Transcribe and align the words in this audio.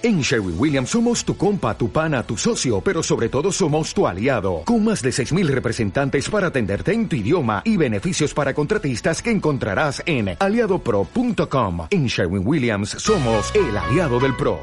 En 0.00 0.20
Sherwin 0.20 0.54
Williams 0.56 0.90
somos 0.90 1.24
tu 1.24 1.36
compa, 1.36 1.76
tu 1.76 1.90
pana, 1.90 2.22
tu 2.22 2.36
socio, 2.36 2.80
pero 2.80 3.02
sobre 3.02 3.28
todo 3.28 3.50
somos 3.50 3.92
tu 3.92 4.06
aliado, 4.06 4.62
con 4.64 4.84
más 4.84 5.02
de 5.02 5.10
6.000 5.10 5.48
representantes 5.48 6.30
para 6.30 6.46
atenderte 6.46 6.92
en 6.92 7.08
tu 7.08 7.16
idioma 7.16 7.62
y 7.64 7.76
beneficios 7.76 8.32
para 8.32 8.54
contratistas 8.54 9.20
que 9.20 9.32
encontrarás 9.32 10.00
en 10.06 10.36
aliadopro.com. 10.38 11.88
En 11.90 12.06
Sherwin 12.06 12.46
Williams 12.46 12.90
somos 12.90 13.52
el 13.56 13.76
aliado 13.76 14.20
del 14.20 14.36
PRO. 14.36 14.60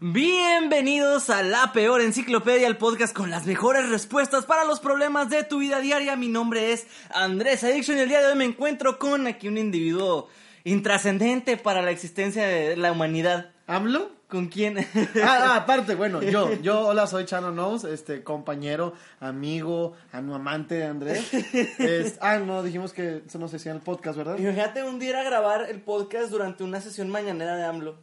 Bienvenidos 0.00 1.28
a 1.28 1.42
La 1.42 1.74
Peor 1.74 2.00
Enciclopedia, 2.00 2.68
el 2.68 2.78
podcast 2.78 3.14
con 3.14 3.28
las 3.28 3.44
mejores 3.44 3.90
respuestas 3.90 4.46
para 4.46 4.64
los 4.64 4.80
problemas 4.80 5.28
de 5.28 5.44
tu 5.44 5.58
vida 5.58 5.80
diaria. 5.80 6.16
Mi 6.16 6.28
nombre 6.28 6.72
es 6.72 6.86
Andrés 7.10 7.64
Addiction 7.64 7.98
y 7.98 8.00
el 8.00 8.08
día 8.08 8.22
de 8.22 8.28
hoy 8.28 8.38
me 8.38 8.46
encuentro 8.46 8.98
con 8.98 9.26
aquí 9.26 9.46
un 9.46 9.58
individuo 9.58 10.30
intrascendente 10.64 11.58
para 11.58 11.82
la 11.82 11.90
existencia 11.90 12.46
de 12.46 12.78
la 12.78 12.92
humanidad. 12.92 13.50
¿AMLO? 13.66 14.17
¿Con 14.28 14.48
quién? 14.48 14.78
Ah, 14.78 14.84
ah, 15.24 15.56
aparte, 15.62 15.94
bueno, 15.94 16.22
yo, 16.22 16.52
yo, 16.60 16.88
hola, 16.88 17.06
soy 17.06 17.24
Chano 17.24 17.50
Knows, 17.50 17.84
este, 17.84 18.22
compañero, 18.22 18.92
amigo, 19.20 19.94
amante 20.12 20.74
de 20.74 20.84
Andrés. 20.84 21.32
Es- 21.78 22.18
ah, 22.20 22.36
no, 22.38 22.62
dijimos 22.62 22.92
que 22.92 23.22
eso 23.26 23.38
no 23.38 23.48
se 23.48 23.56
hacía 23.56 23.72
en 23.72 23.78
el 23.78 23.82
podcast, 23.82 24.18
¿verdad? 24.18 24.36
Imagínate 24.38 24.82
un 24.84 24.98
día 24.98 25.10
ir 25.10 25.16
a 25.16 25.22
grabar 25.22 25.70
el 25.70 25.80
podcast 25.80 26.30
durante 26.30 26.62
una 26.62 26.80
sesión 26.82 27.08
mañanera 27.08 27.56
de 27.56 27.64
AMLO. 27.64 27.96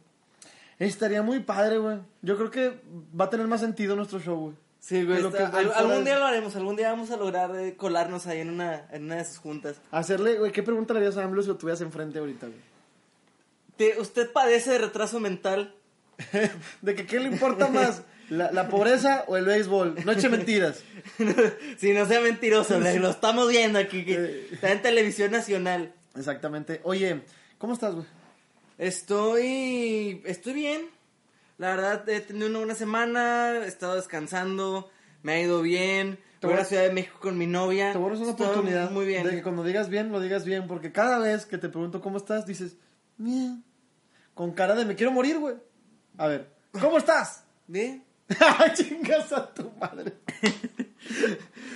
Estaría 0.80 1.22
muy 1.22 1.40
padre, 1.40 1.78
güey. 1.78 1.98
Yo 2.22 2.36
creo 2.36 2.50
que 2.50 2.80
va 3.18 3.26
a 3.26 3.30
tener 3.30 3.46
más 3.46 3.60
sentido 3.60 3.94
nuestro 3.94 4.18
show, 4.18 4.36
güey. 4.36 4.54
Sí, 4.80 5.04
güey. 5.04 5.24
Está- 5.24 5.46
al- 5.48 5.72
algún 5.72 6.04
día 6.04 6.18
lo 6.18 6.26
haremos, 6.26 6.56
algún 6.56 6.74
día 6.74 6.90
vamos 6.90 7.10
a 7.12 7.16
lograr 7.16 7.54
eh, 7.56 7.76
colarnos 7.76 8.26
ahí 8.26 8.40
en 8.40 8.50
una, 8.50 8.88
en 8.90 9.04
una 9.04 9.16
de 9.16 9.24
sus 9.24 9.38
juntas. 9.38 9.80
Hacerle, 9.92 10.38
güey, 10.40 10.50
¿qué 10.50 10.64
pregunta 10.64 10.92
le 10.92 10.98
harías 11.00 11.16
a 11.16 11.22
AMLO 11.22 11.40
si 11.42 11.48
lo 11.48 11.56
tuvieras 11.56 11.80
enfrente 11.82 12.18
ahorita, 12.18 12.46
güey? 12.48 12.58
Te- 13.76 14.00
¿Usted 14.00 14.32
padece 14.32 14.72
de 14.72 14.78
retraso 14.78 15.20
mental? 15.20 15.72
De 16.82 16.94
que, 16.94 17.06
¿qué 17.06 17.20
le 17.20 17.28
importa 17.28 17.68
más? 17.68 18.02
¿La, 18.30 18.50
la 18.50 18.68
pobreza 18.68 19.24
o 19.28 19.36
el 19.36 19.44
béisbol? 19.44 19.96
No 20.04 20.12
eche 20.12 20.28
mentiras. 20.28 20.82
si 21.78 21.92
no 21.92 22.06
sea 22.06 22.20
mentiroso, 22.20 22.78
lo 22.80 23.10
estamos 23.10 23.48
viendo 23.48 23.78
aquí, 23.78 24.04
que 24.04 24.14
Eh. 24.14 24.48
está 24.52 24.72
en 24.72 24.82
televisión 24.82 25.30
nacional. 25.30 25.92
Exactamente. 26.16 26.80
Oye, 26.84 27.22
¿cómo 27.58 27.74
estás, 27.74 27.94
güey? 27.94 28.06
Estoy. 28.78 30.22
Estoy 30.24 30.52
bien. 30.54 30.82
La 31.58 31.70
verdad, 31.74 32.08
he 32.08 32.20
tenido 32.20 32.48
una 32.48 32.58
buena 32.58 32.74
semana. 32.74 33.52
He 33.64 33.66
estado 33.68 33.94
descansando. 33.96 34.90
Me 35.22 35.32
ha 35.34 35.40
ido 35.40 35.62
bien. 35.62 36.18
Te 36.40 36.46
Voy 36.46 36.54
a 36.54 36.58
la 36.58 36.64
Ciudad 36.64 36.82
de 36.82 36.92
México 36.92 37.18
con 37.20 37.38
mi 37.38 37.46
novia. 37.46 37.92
Te 37.92 37.98
borras 37.98 38.18
una 38.20 38.30
Estoy 38.30 38.46
oportunidad 38.46 38.90
Muy 38.90 39.06
bien. 39.06 39.24
de 39.24 39.30
que 39.30 39.42
cuando 39.42 39.64
digas 39.64 39.88
bien, 39.88 40.12
lo 40.12 40.20
digas 40.20 40.44
bien. 40.44 40.66
Porque 40.66 40.92
cada 40.92 41.18
vez 41.18 41.46
que 41.46 41.58
te 41.58 41.68
pregunto 41.68 42.00
cómo 42.00 42.18
estás, 42.18 42.46
dices, 42.46 42.76
bien. 43.16 43.64
Con 44.34 44.52
cara 44.52 44.74
de 44.74 44.84
me 44.84 44.94
quiero 44.96 45.12
morir, 45.12 45.38
güey. 45.38 45.54
A 46.18 46.26
ver, 46.28 46.48
¿cómo 46.80 46.98
estás? 46.98 47.44
Bien. 47.66 48.02
Chingas 48.74 49.32
a 49.32 49.52
tu 49.54 49.70
madre. 49.80 50.14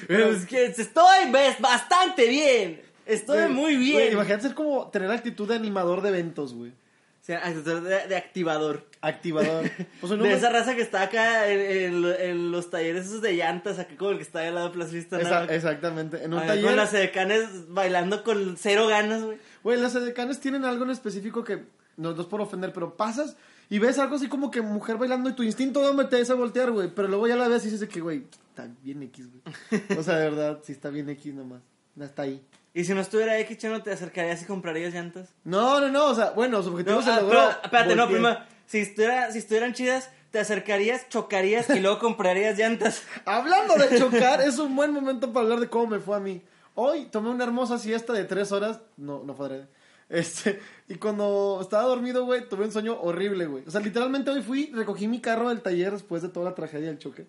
Pero 0.09 0.31
es 0.33 0.47
que 0.47 0.67
estoy 0.67 1.31
ves, 1.31 1.61
bastante 1.61 2.29
bien. 2.29 2.83
Estoy 3.07 3.39
Güey, 3.39 3.49
muy 3.51 3.77
bien. 3.77 3.93
güey, 3.95 4.13
imagínate 4.13 4.43
ser 4.49 4.55
como 4.55 4.89
tener 4.91 5.11
actitud 5.11 5.49
de 5.49 5.55
animador 5.57 6.01
de 6.03 6.11
eventos, 6.11 6.55
güey. 6.55 6.71
O 6.71 7.23
sea, 7.23 7.49
de, 7.53 7.81
de 8.09 8.17
activador. 8.17 8.87
Activador. 9.03 9.71
Pues 10.01 10.19
De 10.19 10.33
esa 10.33 10.49
raza 10.51 10.75
que 10.75 10.83
está 10.83 11.03
acá 11.03 11.49
en, 11.49 11.61
en- 12.05 12.15
en 12.21 12.51
los 12.51 12.71
talleres 12.71 13.07
esos 13.07 13.21
de 13.23 13.35
llantas, 13.35 13.79
aquí 13.79 13.95
como 13.97 14.13
el 14.13 14.17
que 14.17 14.23
está 14.23 14.41
al 14.47 14.55
lado 14.55 14.69
de 14.69 14.75
Plaza 14.75 14.93
Vista. 14.93 15.21
Esa- 15.21 15.45
exactamente. 15.45 16.25
En 16.25 16.33
un 16.35 16.45
taller. 16.47 16.65
Con 16.65 16.77
las 16.77 16.93
edecanes 16.95 17.69
bailando 17.69 18.25
con 18.25 18.57
cero 18.57 18.87
ganas, 18.89 19.23
güey. 19.23 19.39
Güey, 19.63 19.81
las 19.81 19.95
edecanes 19.95 20.41
tienen 20.41 20.65
algo 20.65 20.85
en 20.85 20.91
específico 20.91 21.45
que 21.45 21.65
no, 21.97 22.13
no 22.15 22.21
es 22.23 22.27
por 22.27 22.41
ofender, 22.41 22.73
pero 22.73 22.97
pasas 22.97 23.37
y 23.71 23.79
ves 23.79 24.01
algo 24.01 24.17
así 24.17 24.29
como 24.29 24.51
que 24.51 24.61
mujer 24.61 24.99
bailando 24.99 25.31
y 25.31 25.33
tu 25.33 25.45
instinto 25.45 25.81
de 25.81 25.87
hombre 25.87 26.07
te 26.07 26.21
hace 26.21 26.35
voltear, 26.35 26.73
güey. 26.73 26.93
Pero 26.93 27.07
luego 27.07 27.29
ya 27.29 27.37
la 27.37 27.47
ves 27.47 27.65
y 27.65 27.71
dices 27.71 27.89
que, 27.89 28.01
güey, 28.01 28.25
está 28.49 28.69
bien 28.83 29.01
X, 29.05 29.29
güey. 29.31 29.83
O 29.97 30.03
sea, 30.03 30.17
de 30.17 30.29
verdad, 30.29 30.59
sí 30.65 30.73
está 30.73 30.91
bien 30.91 31.09
X 31.09 31.33
nomás. 31.33 31.63
Está 31.99 32.23
ahí. 32.23 32.45
Y 32.75 32.83
si 32.83 32.95
no 32.95 33.01
estuviera 33.01 33.39
X, 33.39 33.59
Chano, 33.59 33.81
¿te 33.81 33.93
acercarías 33.93 34.43
y 34.43 34.45
comprarías 34.45 34.93
llantas? 34.93 35.29
No, 35.45 35.81
no, 35.81 35.89
no, 35.89 36.07
o 36.07 36.15
sea, 36.17 36.31
bueno, 36.31 36.61
su 36.65 36.71
objetivo 36.71 36.97
No, 36.97 37.03
se 37.03 37.11
ah, 37.11 37.21
logró. 37.21 37.39
pero, 37.39 37.51
espérate, 37.63 37.97
no, 37.97 38.09
primero, 38.09 38.39
si, 38.67 38.79
estuviera, 38.79 39.31
si 39.31 39.39
estuvieran 39.39 39.73
chidas, 39.73 40.11
te 40.33 40.41
acercarías, 40.41 41.09
chocarías 41.09 41.71
y 41.71 41.79
luego 41.79 42.01
comprarías 42.01 42.59
llantas. 42.59 43.03
Hablando 43.25 43.75
de 43.75 43.99
chocar, 43.99 44.41
es 44.41 44.59
un 44.59 44.75
buen 44.75 44.93
momento 44.93 45.33
para 45.33 45.45
hablar 45.45 45.61
de 45.61 45.69
cómo 45.69 45.87
me 45.87 46.01
fue 46.01 46.17
a 46.17 46.21
mí. 46.21 46.43
Hoy 46.75 47.07
tomé 47.07 47.31
una 47.31 47.45
hermosa 47.45 47.79
siesta 47.79 48.13
de 48.13 48.25
tres 48.25 48.51
horas. 48.51 48.81
No, 48.97 49.23
no 49.25 49.35
fue. 49.35 49.67
Este, 50.11 50.59
y 50.89 50.97
cuando 50.97 51.61
estaba 51.63 51.85
dormido, 51.85 52.25
güey, 52.25 52.47
tuve 52.49 52.65
un 52.65 52.73
sueño 52.73 53.01
horrible, 53.01 53.47
güey. 53.47 53.65
O 53.67 53.71
sea, 53.71 53.81
literalmente 53.81 54.31
hoy 54.31 54.43
fui, 54.43 54.73
recogí 54.75 55.07
mi 55.07 55.21
carro 55.21 55.49
del 55.49 55.63
taller 55.63 55.93
después 55.93 56.21
de 56.21 56.29
toda 56.29 56.51
la 56.51 56.55
tragedia 56.57 56.89
del 56.89 56.99
choque. 56.99 57.27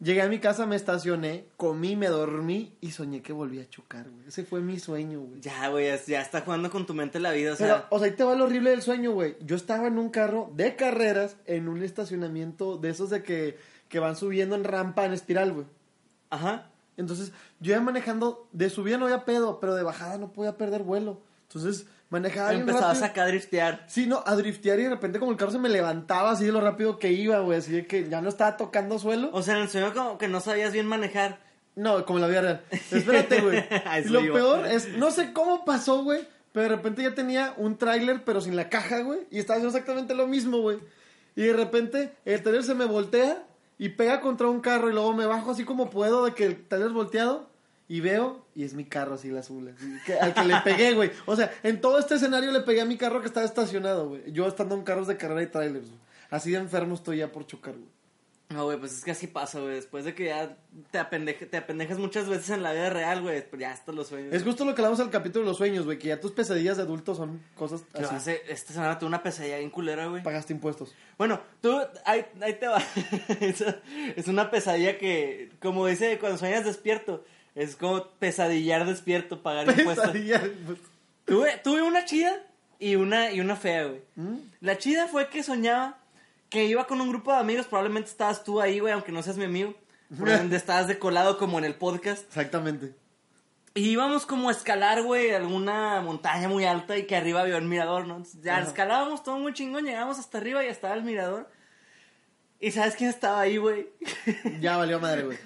Llegué 0.00 0.22
a 0.22 0.28
mi 0.28 0.40
casa, 0.40 0.66
me 0.66 0.74
estacioné, 0.74 1.46
comí, 1.56 1.94
me 1.94 2.08
dormí 2.08 2.74
y 2.80 2.90
soñé 2.90 3.22
que 3.22 3.32
volví 3.32 3.60
a 3.60 3.70
chocar, 3.70 4.10
güey. 4.10 4.26
Ese 4.26 4.44
fue 4.44 4.60
mi 4.60 4.80
sueño, 4.80 5.20
güey. 5.20 5.40
Ya, 5.40 5.68
güey, 5.68 5.86
ya, 6.08 6.20
está 6.20 6.40
jugando 6.40 6.68
con 6.68 6.84
tu 6.84 6.94
mente 6.94 7.20
la 7.20 7.30
vida, 7.30 7.52
o 7.52 7.56
sea... 7.56 7.66
Pero, 7.66 7.86
o 7.90 7.98
sea, 8.00 8.08
ahí 8.08 8.14
te 8.16 8.24
va 8.24 8.34
lo 8.34 8.44
horrible 8.44 8.70
del 8.70 8.82
sueño, 8.82 9.12
güey. 9.12 9.36
Yo 9.40 9.54
estaba 9.54 9.86
en 9.86 9.96
un 9.96 10.10
carro 10.10 10.50
de 10.56 10.74
carreras 10.74 11.36
en 11.46 11.68
un 11.68 11.80
estacionamiento 11.84 12.76
de 12.76 12.90
esos 12.90 13.08
de 13.08 13.22
que, 13.22 13.56
que 13.88 14.00
van 14.00 14.16
subiendo 14.16 14.56
en 14.56 14.64
rampa 14.64 15.06
en 15.06 15.12
espiral, 15.12 15.52
güey. 15.52 15.66
Ajá. 16.28 16.70
Entonces, 16.96 17.30
yo 17.60 17.72
iba 17.72 17.80
manejando, 17.80 18.48
de 18.50 18.70
subida 18.70 18.98
no 18.98 19.04
había 19.04 19.24
pedo, 19.24 19.60
pero 19.60 19.76
de 19.76 19.84
bajada 19.84 20.18
no 20.18 20.32
podía 20.32 20.58
perder 20.58 20.82
vuelo. 20.82 21.20
Entonces, 21.54 21.86
manejaba 22.10 22.50
bien 22.50 22.62
Empezabas 22.62 23.00
rápido. 23.00 23.06
acá 23.06 23.22
a 23.22 23.26
driftear. 23.28 23.84
Sí, 23.88 24.06
no, 24.06 24.22
a 24.26 24.34
driftear 24.36 24.80
y 24.80 24.84
de 24.84 24.90
repente 24.90 25.18
como 25.18 25.30
el 25.32 25.36
carro 25.36 25.52
se 25.52 25.58
me 25.58 25.68
levantaba 25.68 26.32
así 26.32 26.44
de 26.44 26.52
lo 26.52 26.60
rápido 26.60 26.98
que 26.98 27.12
iba, 27.12 27.38
güey. 27.40 27.58
Así 27.58 27.72
de 27.72 27.86
que 27.86 28.08
ya 28.08 28.20
no 28.20 28.28
estaba 28.28 28.56
tocando 28.56 28.98
suelo. 28.98 29.30
O 29.32 29.42
sea, 29.42 29.56
en 29.56 29.62
el 29.62 29.68
sueño 29.68 29.92
como 29.94 30.18
que 30.18 30.28
no 30.28 30.40
sabías 30.40 30.72
bien 30.72 30.86
manejar. 30.86 31.38
No, 31.76 32.04
como 32.04 32.18
en 32.18 32.22
la 32.22 32.28
vida 32.28 32.40
real. 32.40 32.64
Espérate, 32.90 33.40
güey. 33.40 33.64
Y 34.04 34.08
lo 34.08 34.20
peor 34.32 34.66
es, 34.66 34.96
no 34.96 35.10
sé 35.10 35.32
cómo 35.32 35.64
pasó, 35.64 36.04
güey, 36.04 36.26
pero 36.52 36.68
de 36.68 36.76
repente 36.76 37.02
ya 37.02 37.14
tenía 37.14 37.54
un 37.56 37.76
tráiler, 37.76 38.22
pero 38.24 38.40
sin 38.40 38.54
la 38.54 38.68
caja, 38.68 39.00
güey, 39.00 39.20
y 39.30 39.38
estaba 39.38 39.56
haciendo 39.56 39.76
exactamente 39.76 40.14
lo 40.14 40.26
mismo, 40.28 40.58
güey. 40.58 40.78
Y 41.34 41.42
de 41.42 41.52
repente 41.52 42.12
el 42.24 42.42
tráiler 42.42 42.62
se 42.62 42.74
me 42.74 42.84
voltea 42.84 43.42
y 43.76 43.88
pega 43.88 44.20
contra 44.20 44.48
un 44.48 44.60
carro 44.60 44.88
y 44.88 44.92
luego 44.92 45.12
me 45.14 45.26
bajo 45.26 45.50
así 45.50 45.64
como 45.64 45.90
puedo 45.90 46.24
de 46.24 46.32
que 46.32 46.44
el 46.46 46.68
tráiler 46.68 46.88
es 46.90 46.94
volteado 46.94 47.50
y 47.88 48.00
veo 48.00 48.43
y 48.54 48.64
es 48.64 48.74
mi 48.74 48.84
carro 48.84 49.14
así 49.14 49.28
el 49.28 49.38
azul, 49.38 49.74
así, 49.76 49.86
que- 50.06 50.14
al 50.18 50.32
que 50.34 50.44
le 50.44 50.56
pegué, 50.62 50.94
güey. 50.94 51.10
O 51.26 51.34
sea, 51.36 51.52
en 51.62 51.80
todo 51.80 51.98
este 51.98 52.14
escenario 52.14 52.52
le 52.52 52.60
pegué 52.60 52.80
a 52.80 52.84
mi 52.84 52.96
carro 52.96 53.20
que 53.20 53.26
estaba 53.26 53.46
estacionado, 53.46 54.08
güey. 54.10 54.30
Yo 54.32 54.46
estando 54.46 54.74
en 54.74 54.82
carros 54.82 55.06
de 55.08 55.16
carrera 55.16 55.42
y 55.42 55.46
trailers, 55.48 55.86
güey. 55.88 56.00
Así 56.30 56.50
de 56.50 56.58
enfermo 56.58 56.94
estoy 56.94 57.18
ya 57.18 57.30
por 57.32 57.46
chocar, 57.46 57.74
güey. 57.74 57.94
No, 58.50 58.64
güey, 58.66 58.78
pues 58.78 58.92
es 58.92 59.02
que 59.04 59.10
así 59.10 59.26
pasa, 59.26 59.58
güey. 59.58 59.74
Después 59.74 60.04
de 60.04 60.14
que 60.14 60.26
ya 60.26 60.54
te, 60.90 60.98
apendeje- 61.00 61.48
te 61.48 61.56
apendejas 61.56 61.98
muchas 61.98 62.28
veces 62.28 62.50
en 62.50 62.62
la 62.62 62.72
vida 62.74 62.90
real, 62.90 63.22
güey, 63.22 63.48
pues 63.48 63.58
ya 63.58 63.72
hasta 63.72 63.90
los 63.90 64.08
sueños. 64.08 64.34
Es 64.34 64.44
justo 64.44 64.64
lo 64.66 64.74
que 64.74 64.82
hablamos 64.82 65.00
al 65.00 65.10
capítulo 65.10 65.44
de 65.44 65.48
los 65.50 65.56
sueños, 65.56 65.86
güey, 65.86 65.98
que 65.98 66.08
ya 66.08 66.20
tus 66.20 66.30
pesadillas 66.32 66.76
de 66.76 66.82
adultos 66.82 67.16
son 67.16 67.42
cosas 67.56 67.82
Yo 67.98 68.06
así. 68.06 68.14
hace- 68.14 68.42
esta 68.48 68.74
semana 68.74 68.98
tuve 68.98 69.08
una 69.08 69.22
pesadilla 69.22 69.56
bien 69.58 69.70
culera, 69.70 70.06
güey. 70.08 70.22
Pagaste 70.22 70.52
impuestos. 70.52 70.94
Bueno, 71.16 71.40
tú, 71.62 71.74
ahí, 72.04 72.26
ahí 72.42 72.52
te 72.54 72.68
va. 72.68 72.82
es 74.16 74.28
una 74.28 74.50
pesadilla 74.50 74.98
que, 74.98 75.50
como 75.60 75.86
dice, 75.86 76.18
cuando 76.18 76.38
sueñas 76.38 76.64
despierto, 76.64 77.24
es 77.54 77.76
como 77.76 78.04
pesadillar 78.18 78.86
despierto, 78.86 79.42
pagar 79.42 79.68
impuestos. 79.68 80.10
Pues. 80.10 80.78
Tuve, 81.24 81.56
tuve 81.62 81.82
una 81.82 82.04
chida 82.04 82.32
y 82.78 82.96
una, 82.96 83.32
y 83.32 83.40
una 83.40 83.56
fea, 83.56 83.84
güey. 83.84 84.02
¿Mm? 84.16 84.36
La 84.60 84.78
chida 84.78 85.06
fue 85.08 85.28
que 85.28 85.42
soñaba 85.42 85.98
que 86.50 86.64
iba 86.64 86.86
con 86.86 87.00
un 87.00 87.08
grupo 87.08 87.32
de 87.32 87.38
amigos, 87.38 87.66
probablemente 87.66 88.10
estabas 88.10 88.44
tú 88.44 88.60
ahí, 88.60 88.78
güey, 88.78 88.92
aunque 88.92 89.10
no 89.10 89.22
seas 89.22 89.36
mi 89.36 89.44
amigo. 89.44 89.74
Probablemente 90.08 90.56
estabas 90.56 90.86
de 90.86 90.98
colado 90.98 91.38
como 91.38 91.58
en 91.58 91.64
el 91.64 91.74
podcast. 91.74 92.24
Exactamente. 92.28 92.94
Y 93.74 93.90
íbamos 93.90 94.24
como 94.24 94.48
a 94.48 94.52
escalar, 94.52 95.02
güey, 95.02 95.34
alguna 95.34 96.00
montaña 96.00 96.48
muy 96.48 96.64
alta 96.64 96.96
y 96.96 97.06
que 97.06 97.16
arriba 97.16 97.40
había 97.40 97.56
un 97.56 97.68
mirador, 97.68 98.06
¿no? 98.06 98.18
Entonces, 98.18 98.40
ya 98.42 98.58
Ajá. 98.58 98.68
escalábamos 98.68 99.24
todo 99.24 99.38
muy 99.38 99.52
chingón, 99.52 99.84
llegamos 99.84 100.20
hasta 100.20 100.38
arriba 100.38 100.64
y 100.64 100.68
estaba 100.68 100.94
el 100.94 101.02
mirador. 101.02 101.50
¿Y 102.66 102.70
sabes 102.70 102.94
quién 102.96 103.10
estaba 103.10 103.40
ahí, 103.40 103.56
güey? 103.58 103.88
Ya 104.60 104.76
valió 104.76 104.98
madre, 105.00 105.22
güey. 105.22 105.38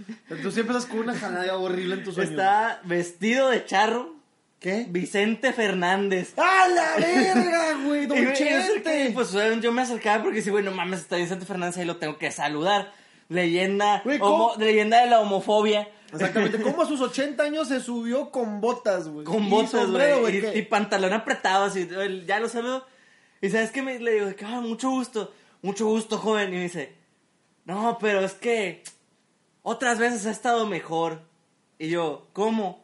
Tú 0.43 0.50
siempre 0.50 0.76
estás 0.76 0.91
con 0.91 1.00
una 1.00 1.15
jalada 1.19 1.56
horrible 1.56 1.94
en 1.97 2.05
tus 2.05 2.15
sueños. 2.15 2.32
Estaba 2.32 2.81
vestido 2.85 3.49
de 3.50 3.65
charro, 3.65 4.15
¿Qué? 4.61 4.87
Vicente 4.88 5.53
Fernández. 5.53 6.32
¡A 6.37 6.67
la 6.69 6.97
verga, 6.97 7.75
güey! 7.85 8.06
¡Don 8.06 8.19
y 8.29 8.32
Chente! 8.32 9.11
Pues 9.15 9.32
yo 9.61 9.73
me 9.73 9.82
acercaba 9.82 10.25
porque 10.25 10.43
sí, 10.43 10.50
güey, 10.50 10.65
no 10.65 10.73
mames, 10.73 11.00
está 11.00 11.17
Vicente 11.17 11.47
Fernández 11.47 11.76
ahí 11.79 11.85
lo 11.85 11.97
tengo 11.99 12.19
que 12.19 12.31
saludar. 12.32 12.93
Leyenda, 13.29 14.00
Güey, 14.05 14.19
homo- 14.21 14.53
¿cómo? 14.55 14.64
leyenda 14.64 15.00
de 15.03 15.11
la 15.11 15.21
homofobia. 15.21 15.88
Exactamente. 16.12 16.61
¿Cómo 16.61 16.82
a 16.82 16.87
sus 16.87 17.00
80 17.03 17.43
años 17.43 17.69
se 17.69 17.81
subió 17.81 18.31
con 18.31 18.61
botas, 18.61 19.09
güey? 19.09 19.25
Con 19.25 19.44
Y 19.44 19.49
botas, 19.50 19.91
güey. 19.91 20.38
Y, 20.55 20.59
y 20.59 20.62
pantalón 20.62 21.12
apretado, 21.12 21.64
así. 21.67 21.88
Ya 22.26 22.41
lo 22.41 22.49
saludo. 22.49 22.87
Y 23.41 23.50
sabes 23.50 23.71
que 23.71 23.82
me 23.82 23.99
le 24.00 24.12
digo, 24.14 24.35
que, 24.35 24.44
ah, 24.44 24.61
mucho 24.61 24.91
gusto, 24.91 25.32
mucho 25.62 25.87
gusto, 25.87 26.17
joven. 26.19 26.49
Y 26.49 26.56
me 26.56 26.62
dice, 26.62 26.98
no, 27.69 27.99
pero 28.00 28.20
es 28.20 28.32
que 28.32 28.82
otras 29.62 29.99
veces 29.99 30.25
ha 30.25 30.31
estado 30.31 30.67
mejor. 30.67 31.20
Y 31.79 31.91
yo, 31.91 32.26
¿cómo? 32.32 32.82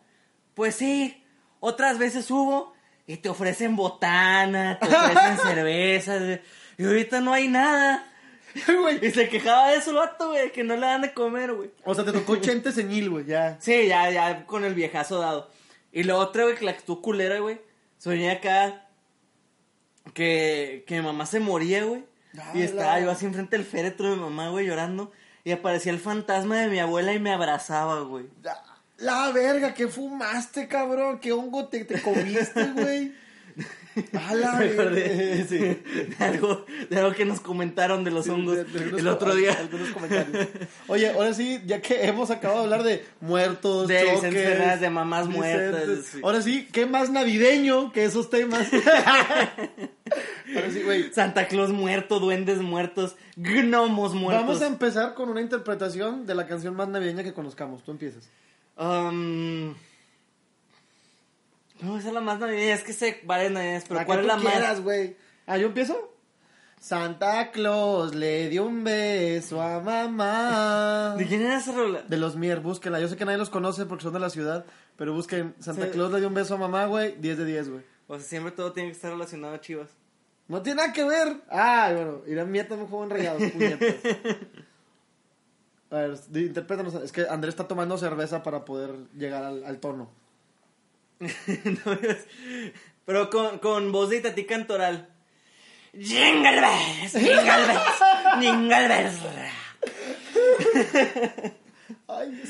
Pues 0.52 0.74
sí, 0.74 1.24
otras 1.58 1.98
veces 1.98 2.30
hubo 2.30 2.74
y 3.06 3.16
te 3.16 3.30
ofrecen 3.30 3.76
botana, 3.76 4.78
te 4.78 4.86
ofrecen 4.86 5.38
cervezas. 5.42 6.40
Y 6.76 6.84
ahorita 6.84 7.22
no 7.22 7.32
hay 7.32 7.48
nada. 7.48 8.10
Y 9.02 9.10
se 9.10 9.28
quejaba 9.30 9.70
de 9.70 9.78
eso 9.78 9.90
el 9.90 9.96
vato, 9.96 10.28
güey, 10.28 10.52
que 10.52 10.62
no 10.62 10.76
le 10.76 10.86
dan 10.86 11.00
de 11.00 11.14
comer, 11.14 11.54
güey. 11.54 11.70
O 11.84 11.94
sea, 11.94 12.04
te 12.04 12.12
tocó 12.12 12.36
Chente 12.40 12.70
Señil, 12.70 13.08
güey, 13.08 13.24
ya. 13.24 13.56
Sí, 13.60 13.88
ya, 13.88 14.10
ya 14.10 14.44
con 14.44 14.64
el 14.64 14.74
viejazo 14.74 15.18
dado. 15.18 15.50
Y 15.92 16.02
lo 16.02 16.18
otra, 16.18 16.44
güey, 16.44 16.56
que 16.56 16.64
la 16.66 16.72
que 16.72 16.78
estuvo 16.80 17.00
culera, 17.00 17.38
güey. 17.38 17.58
Soñé 17.96 18.30
acá 18.30 18.86
que, 20.12 20.84
que 20.86 20.96
mi 20.96 21.00
mamá 21.00 21.24
se 21.24 21.40
moría, 21.40 21.84
güey. 21.84 22.04
Y 22.54 22.62
estaba 22.62 23.00
yo 23.00 23.10
así 23.10 23.26
enfrente 23.26 23.56
del 23.56 23.66
féretro 23.66 24.10
de 24.10 24.16
mamá, 24.16 24.48
güey, 24.48 24.66
llorando. 24.66 25.12
Y 25.44 25.52
aparecía 25.52 25.92
el 25.92 26.00
fantasma 26.00 26.56
de 26.56 26.68
mi 26.68 26.78
abuela 26.78 27.12
y 27.12 27.18
me 27.18 27.32
abrazaba, 27.32 28.00
güey. 28.00 28.26
La, 28.42 28.62
la 28.98 29.30
verga, 29.32 29.74
¿qué 29.74 29.88
fumaste, 29.88 30.68
cabrón? 30.68 31.18
¿Qué 31.20 31.32
hongo 31.32 31.68
te, 31.68 31.84
te 31.84 32.00
comiste, 32.00 32.64
güey? 32.74 33.14
Me 34.12 34.18
acordé, 34.20 35.46
sí, 35.48 35.58
de 35.58 36.16
algo, 36.24 36.64
de 36.90 36.98
algo 36.98 37.12
que 37.12 37.24
nos 37.24 37.40
comentaron 37.40 38.02
de 38.04 38.10
los 38.10 38.28
hongos 38.28 38.56
De- 38.56 38.64
de 38.64 38.78
algunos 38.78 39.00
el 39.00 39.08
otro 39.08 39.34
día. 39.34 39.52
algunos 39.52 39.88
comentarios. 39.90 40.48
Oye, 40.88 41.10
ahora 41.10 41.32
sí, 41.34 41.60
ya 41.66 41.80
que 41.80 42.04
hemos 42.06 42.30
acabado 42.30 42.60
de 42.60 42.64
hablar 42.64 42.82
de 42.82 43.04
muertos, 43.20 43.86
De 43.88 44.02
choques, 44.14 44.80
de 44.80 44.90
mamás 44.90 45.28
muertas, 45.28 46.06
sí. 46.06 46.20
Ahora 46.22 46.42
sí, 46.42 46.68
¿qué 46.72 46.86
más 46.86 47.10
navideño 47.10 47.92
que 47.92 48.04
esos 48.04 48.30
temas? 48.30 48.68
ahora 50.54 50.70
sí, 50.72 50.82
güey. 50.82 51.12
Santa 51.12 51.46
Claus 51.48 51.70
muerto, 51.70 52.20
duendes 52.20 52.58
muertos, 52.60 53.16
gnomos 53.36 54.14
muertos. 54.14 54.46
Vamos 54.46 54.62
a 54.62 54.66
empezar 54.66 55.14
con 55.14 55.28
una 55.28 55.40
interpretación 55.40 56.26
de 56.26 56.34
la 56.34 56.46
canción 56.46 56.74
más 56.76 56.88
navideña 56.88 57.22
que 57.22 57.32
conozcamos. 57.32 57.82
Tú 57.84 57.90
empiezas. 57.92 58.28
Um, 58.76 59.74
no, 61.84 61.98
esa 61.98 62.08
es 62.08 62.14
la 62.14 62.20
más 62.20 62.38
navideña. 62.38 62.74
Es 62.74 62.82
que 62.82 62.92
sé 62.92 63.20
varias 63.24 63.52
navideñas, 63.52 63.84
pero 63.86 64.00
La 64.00 64.06
¿cuál 64.06 64.20
es 64.20 64.26
la 64.26 64.36
tú 64.36 64.42
quieras, 64.42 64.68
más? 64.70 64.80
güey. 64.80 65.16
Ah, 65.46 65.58
¿yo 65.58 65.66
empiezo? 65.66 66.10
Santa 66.80 67.50
Claus 67.50 68.14
le 68.14 68.48
dio 68.50 68.64
un 68.66 68.84
beso 68.84 69.62
a 69.62 69.80
mamá. 69.80 71.14
¿De 71.18 71.26
quién 71.26 71.40
era 71.42 71.56
esa 71.58 71.72
rola? 71.72 72.02
De 72.02 72.16
los 72.18 72.36
Mier, 72.36 72.60
búsquenla. 72.60 73.00
Yo 73.00 73.08
sé 73.08 73.16
que 73.16 73.24
nadie 73.24 73.38
los 73.38 73.50
conoce 73.50 73.86
porque 73.86 74.04
son 74.04 74.12
de 74.12 74.20
la 74.20 74.28
ciudad, 74.30 74.66
pero 74.96 75.14
busquen 75.14 75.54
Santa 75.60 75.86
Sí. 75.86 75.92
Claus 75.92 76.12
le 76.12 76.18
dio 76.18 76.28
un 76.28 76.34
beso 76.34 76.54
a 76.54 76.58
mamá, 76.58 76.86
güey. 76.86 77.14
10 77.18 77.38
de 77.38 77.44
10, 77.46 77.68
güey. 77.70 77.82
O 78.06 78.18
sea, 78.18 78.26
siempre 78.28 78.52
todo 78.52 78.72
tiene 78.72 78.90
que 78.90 78.96
estar 78.96 79.10
relacionado 79.12 79.54
a 79.54 79.60
Chivas. 79.60 79.88
No 80.46 80.60
tiene 80.60 80.82
nada 80.82 80.92
que 80.92 81.04
ver. 81.04 81.36
Ay, 81.48 81.94
bueno, 81.94 82.20
Irán 82.26 82.50
Mía 82.52 82.68
también 82.68 82.90
jugó 82.90 83.04
en 83.04 83.10
rayados, 83.10 83.42
puñetas. 83.52 83.94
A 85.90 85.96
ver, 85.96 86.18
interprétanos. 86.34 86.94
Es 86.96 87.12
que 87.12 87.26
Andrés 87.28 87.54
está 87.54 87.66
tomando 87.66 87.96
cerveza 87.96 88.42
para 88.42 88.64
poder 88.66 88.90
llegar 89.16 89.42
al, 89.44 89.64
al 89.64 89.78
tono. 89.78 90.10
No, 91.20 91.98
pero 93.04 93.30
con, 93.30 93.58
con 93.58 93.92
voz 93.92 94.10
de 94.10 94.16
Itatí 94.18 94.44
Cantoral. 94.44 95.08
Jingle 95.92 96.60
bells, 96.60 97.12
jingle 97.12 97.44
bells, 97.44 98.40
jingle 98.40 98.88
bells. 98.88 99.20
Ay. 102.08 102.42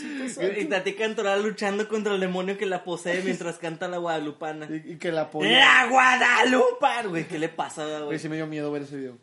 Y 0.61 0.65
Tati 0.67 0.95
Cantoral 0.95 1.43
luchando 1.43 1.89
contra 1.89 2.15
el 2.15 2.21
demonio 2.21 2.57
que 2.57 2.67
la 2.67 2.85
posee 2.85 3.23
mientras 3.23 3.59
canta 3.59 3.89
la 3.89 3.99
guadalupana. 3.99 4.67
Y, 4.71 4.93
y 4.93 4.97
que 4.97 5.11
la 5.13 5.23
apoya. 5.23 5.51
¡La 5.51 5.87
Guadalupa! 5.89 7.03
Güey, 7.05 7.27
¿qué 7.27 7.39
le 7.39 7.49
pasa, 7.49 7.85
Güey, 7.85 8.03
güey? 8.05 8.19
sí 8.19 8.29
me 8.29 8.37
dio 8.37 8.47
miedo 8.47 8.71
ver 8.73 8.83
ese 8.83 8.97
video. 8.97 9.19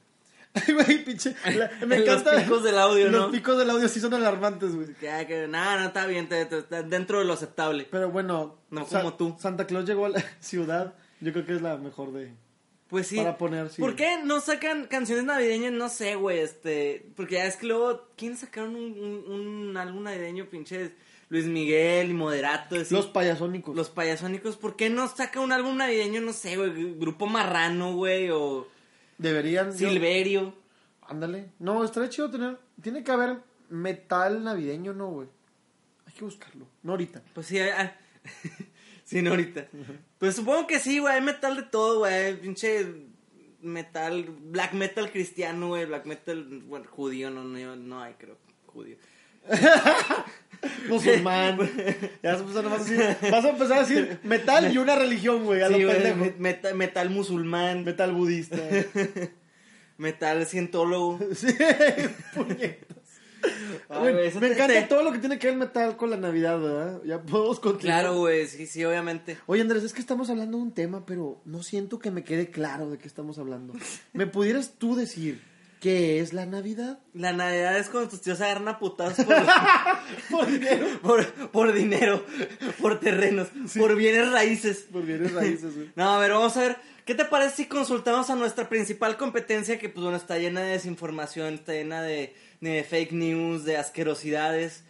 Ay, 0.54 0.74
güey, 0.74 1.04
pinche. 1.06 1.36
la- 1.56 1.72
me 1.88 2.00
Los 2.00 2.08
encanta. 2.22 2.44
picos 2.44 2.64
del 2.64 2.78
audio, 2.78 3.10
Los 3.10 3.28
¿no? 3.28 3.32
picos 3.32 3.58
del 3.58 3.70
audio 3.70 3.88
sí 3.88 4.00
son 4.02 4.14
alarmantes, 4.14 4.76
güey. 4.76 4.94
Que, 4.96 5.26
que, 5.28 5.48
nada, 5.48 5.80
no 5.80 5.88
está 5.88 6.06
bien, 6.08 6.28
te- 6.28 6.46
dentro 6.84 7.20
de 7.20 7.26
lo 7.26 7.34
aceptable. 7.34 7.88
Pero 7.90 8.10
bueno. 8.12 8.58
No 8.70 8.86
Sa- 8.88 9.00
como 9.00 9.14
tú. 9.16 9.36
Santa 9.40 9.66
Claus 9.68 9.86
llegó 9.86 10.06
a 10.06 10.10
la 10.10 10.24
ciudad. 10.40 10.94
Yo 11.22 11.32
creo 11.32 11.46
que 11.46 11.56
es 11.56 11.62
la 11.62 11.78
mejor 11.78 12.12
de. 12.14 12.34
Pues 12.90 13.08
sí. 13.08 13.16
Para 13.18 13.38
poner, 13.38 13.70
sí. 13.70 13.82
¿Por 13.82 13.96
qué 13.96 14.20
no 14.24 14.42
sacan 14.42 14.86
canciones 14.88 15.24
navideñas? 15.24 15.72
No 15.72 15.88
sé, 15.88 16.16
güey, 16.16 16.40
este... 16.40 17.06
Porque 17.16 17.36
ya 17.36 17.46
es 17.46 17.56
que 17.56 17.68
luego... 17.68 18.10
¿Quién 18.18 18.36
sacaron 18.36 18.76
un, 18.76 18.92
un, 18.92 19.32
un 19.70 19.78
álbum 19.78 20.04
navideño, 20.04 20.48
pinches? 20.50 20.92
Luis 21.30 21.46
Miguel 21.46 22.10
y 22.10 22.14
Moderato. 22.14 22.76
así. 22.76 22.94
Los 22.94 23.06
payasónicos. 23.08 23.74
Los 23.78 23.90
payasónicos. 23.90 24.58
¿Por 24.58 24.76
qué 24.76 24.90
no 24.90 25.08
saca 25.08 25.40
un 25.40 25.54
álbum 25.54 25.78
navideño? 25.78 26.20
No 26.20 26.34
sé, 26.34 26.58
güey. 26.58 26.96
Grupo 26.96 27.28
Marrano, 27.28 27.94
güey, 27.94 28.30
o... 28.32 28.68
Deberían. 29.22 29.72
yo- 29.72 29.90
Silverio. 29.90 30.54
Ándale. 31.04 31.50
No, 31.60 31.84
estaría 31.84 32.10
chido 32.10 32.30
tener. 32.32 32.58
Tiene 32.82 33.04
que 33.04 33.12
haber 33.12 33.38
metal 33.70 34.44
navideño, 34.44 34.94
¿no, 34.94 35.08
güey? 35.10 35.28
Hay 36.06 36.14
que 36.14 36.24
buscarlo. 36.26 36.68
No 36.84 36.94
ahorita. 36.94 37.22
Pues 37.34 37.48
sí, 37.48 37.60
ah, 37.60 37.96
sí, 39.04 39.22
no 39.22 39.32
ahorita. 39.32 39.68
Pues 40.18 40.36
supongo 40.36 40.68
que 40.68 40.80
sí, 40.80 41.00
güey, 41.00 41.16
hay 41.16 41.22
metal 41.22 41.56
de 41.56 41.64
todo, 41.64 42.00
güey, 42.00 42.40
pinche 42.40 42.86
metal, 43.62 44.24
black 44.24 44.74
metal 44.74 45.12
cristiano, 45.12 45.68
güey, 45.70 45.86
black 45.86 46.06
metal, 46.06 46.44
bueno, 46.66 46.88
judío, 46.90 47.30
no, 47.30 47.44
no, 47.44 47.76
no 47.76 48.02
hay, 48.02 48.14
creo, 48.16 48.38
judío. 48.68 48.98
Musulmán. 50.88 51.58
ya 52.24 52.34
a 52.34 52.78
decir. 52.78 53.18
Vas 53.32 53.46
a 53.46 53.50
empezar 53.50 53.78
a 53.78 53.82
decir 53.82 54.20
metal 54.24 54.72
y 54.74 54.78
una 54.78 54.96
religión, 54.96 55.44
güey. 55.44 55.62
A 55.62 55.68
Sí, 55.70 55.80
lo 55.80 55.92
pendejo. 55.92 56.18
me- 56.18 56.34
meta- 56.38 56.74
metal 56.74 57.10
musulmán, 57.10 57.84
Metal 57.84 58.12
budista. 58.12 58.58
metal 59.98 60.46
cientólogo. 60.46 61.20
sí, 61.36 61.48
puñetas. 62.36 62.98
Eso 63.90 64.40
me 64.40 64.48
te- 64.50 64.54
encanta 64.54 64.68
te- 64.68 64.82
todo 64.84 65.02
lo 65.04 65.12
que 65.12 65.18
tiene 65.20 65.40
que 65.40 65.48
ver 65.48 65.56
metal 65.58 65.98
con 65.98 66.12
la 66.12 66.18
Navidad, 66.18 66.60
¿verdad? 66.60 67.02
Ya 67.06 67.22
podemos 67.24 67.60
continuar. 67.60 68.02
Claro, 68.02 68.18
güey, 68.20 68.46
sí, 68.48 68.68
sí, 68.68 68.84
obviamente. 68.86 69.38
Oye, 69.48 69.62
Andrés, 69.62 69.84
es 69.84 69.94
que 69.94 70.00
estamos 70.02 70.30
hablando 70.30 70.58
de 70.58 70.64
un 70.64 70.72
tema, 70.74 71.06
pero 71.08 71.42
no 71.46 71.64
siento 71.64 71.98
que 71.98 72.12
me 72.12 72.24
quede 72.24 72.52
claro 72.52 72.90
de 72.92 73.00
qué 73.00 73.08
estamos 73.08 73.40
hablando. 73.40 73.74
¿Me 74.14 74.28
pudieras 74.28 74.74
tú 74.78 74.96
decir 74.96 75.42
qué 75.82 76.22
es 76.22 76.32
la 76.32 76.46
Navidad? 76.46 77.00
La 77.14 77.34
Navidad 77.34 77.78
es 77.78 77.90
cuando 77.90 78.12
tus 78.12 78.22
tíos 78.22 78.40
agarran 78.40 78.70
a 78.70 78.80
putazos 78.80 79.26
por, 79.26 79.36
Por 80.30 80.48
dinero. 80.50 80.88
por, 81.02 81.28
por 81.52 81.74
dinero, 81.74 82.26
por 82.80 83.00
terrenos, 83.02 83.50
por 83.78 83.96
bienes 83.98 84.32
raíces. 84.32 84.86
Por 84.90 85.04
bienes 85.06 85.34
raíces, 85.34 85.76
güey. 85.76 85.92
No, 85.96 86.12
a 86.16 86.20
ver, 86.20 86.32
vamos 86.32 86.56
a 86.56 86.62
ver. 86.62 86.78
¿Qué 87.04 87.16
te 87.16 87.26
parece 87.26 87.56
si 87.58 87.66
consultamos 87.66 88.30
a 88.30 88.36
nuestra 88.36 88.70
principal 88.70 89.18
competencia 89.18 89.80
que, 89.80 89.90
pues, 89.90 90.04
bueno, 90.04 90.16
está 90.18 90.38
llena 90.38 90.62
de 90.62 90.74
desinformación, 90.74 91.56
está 91.56 91.74
llena 91.74 92.04
de, 92.04 92.36
de 92.62 92.84
fake 92.84 93.12
news, 93.12 93.66
de 93.66 93.76
asquerosidades? 93.78 94.84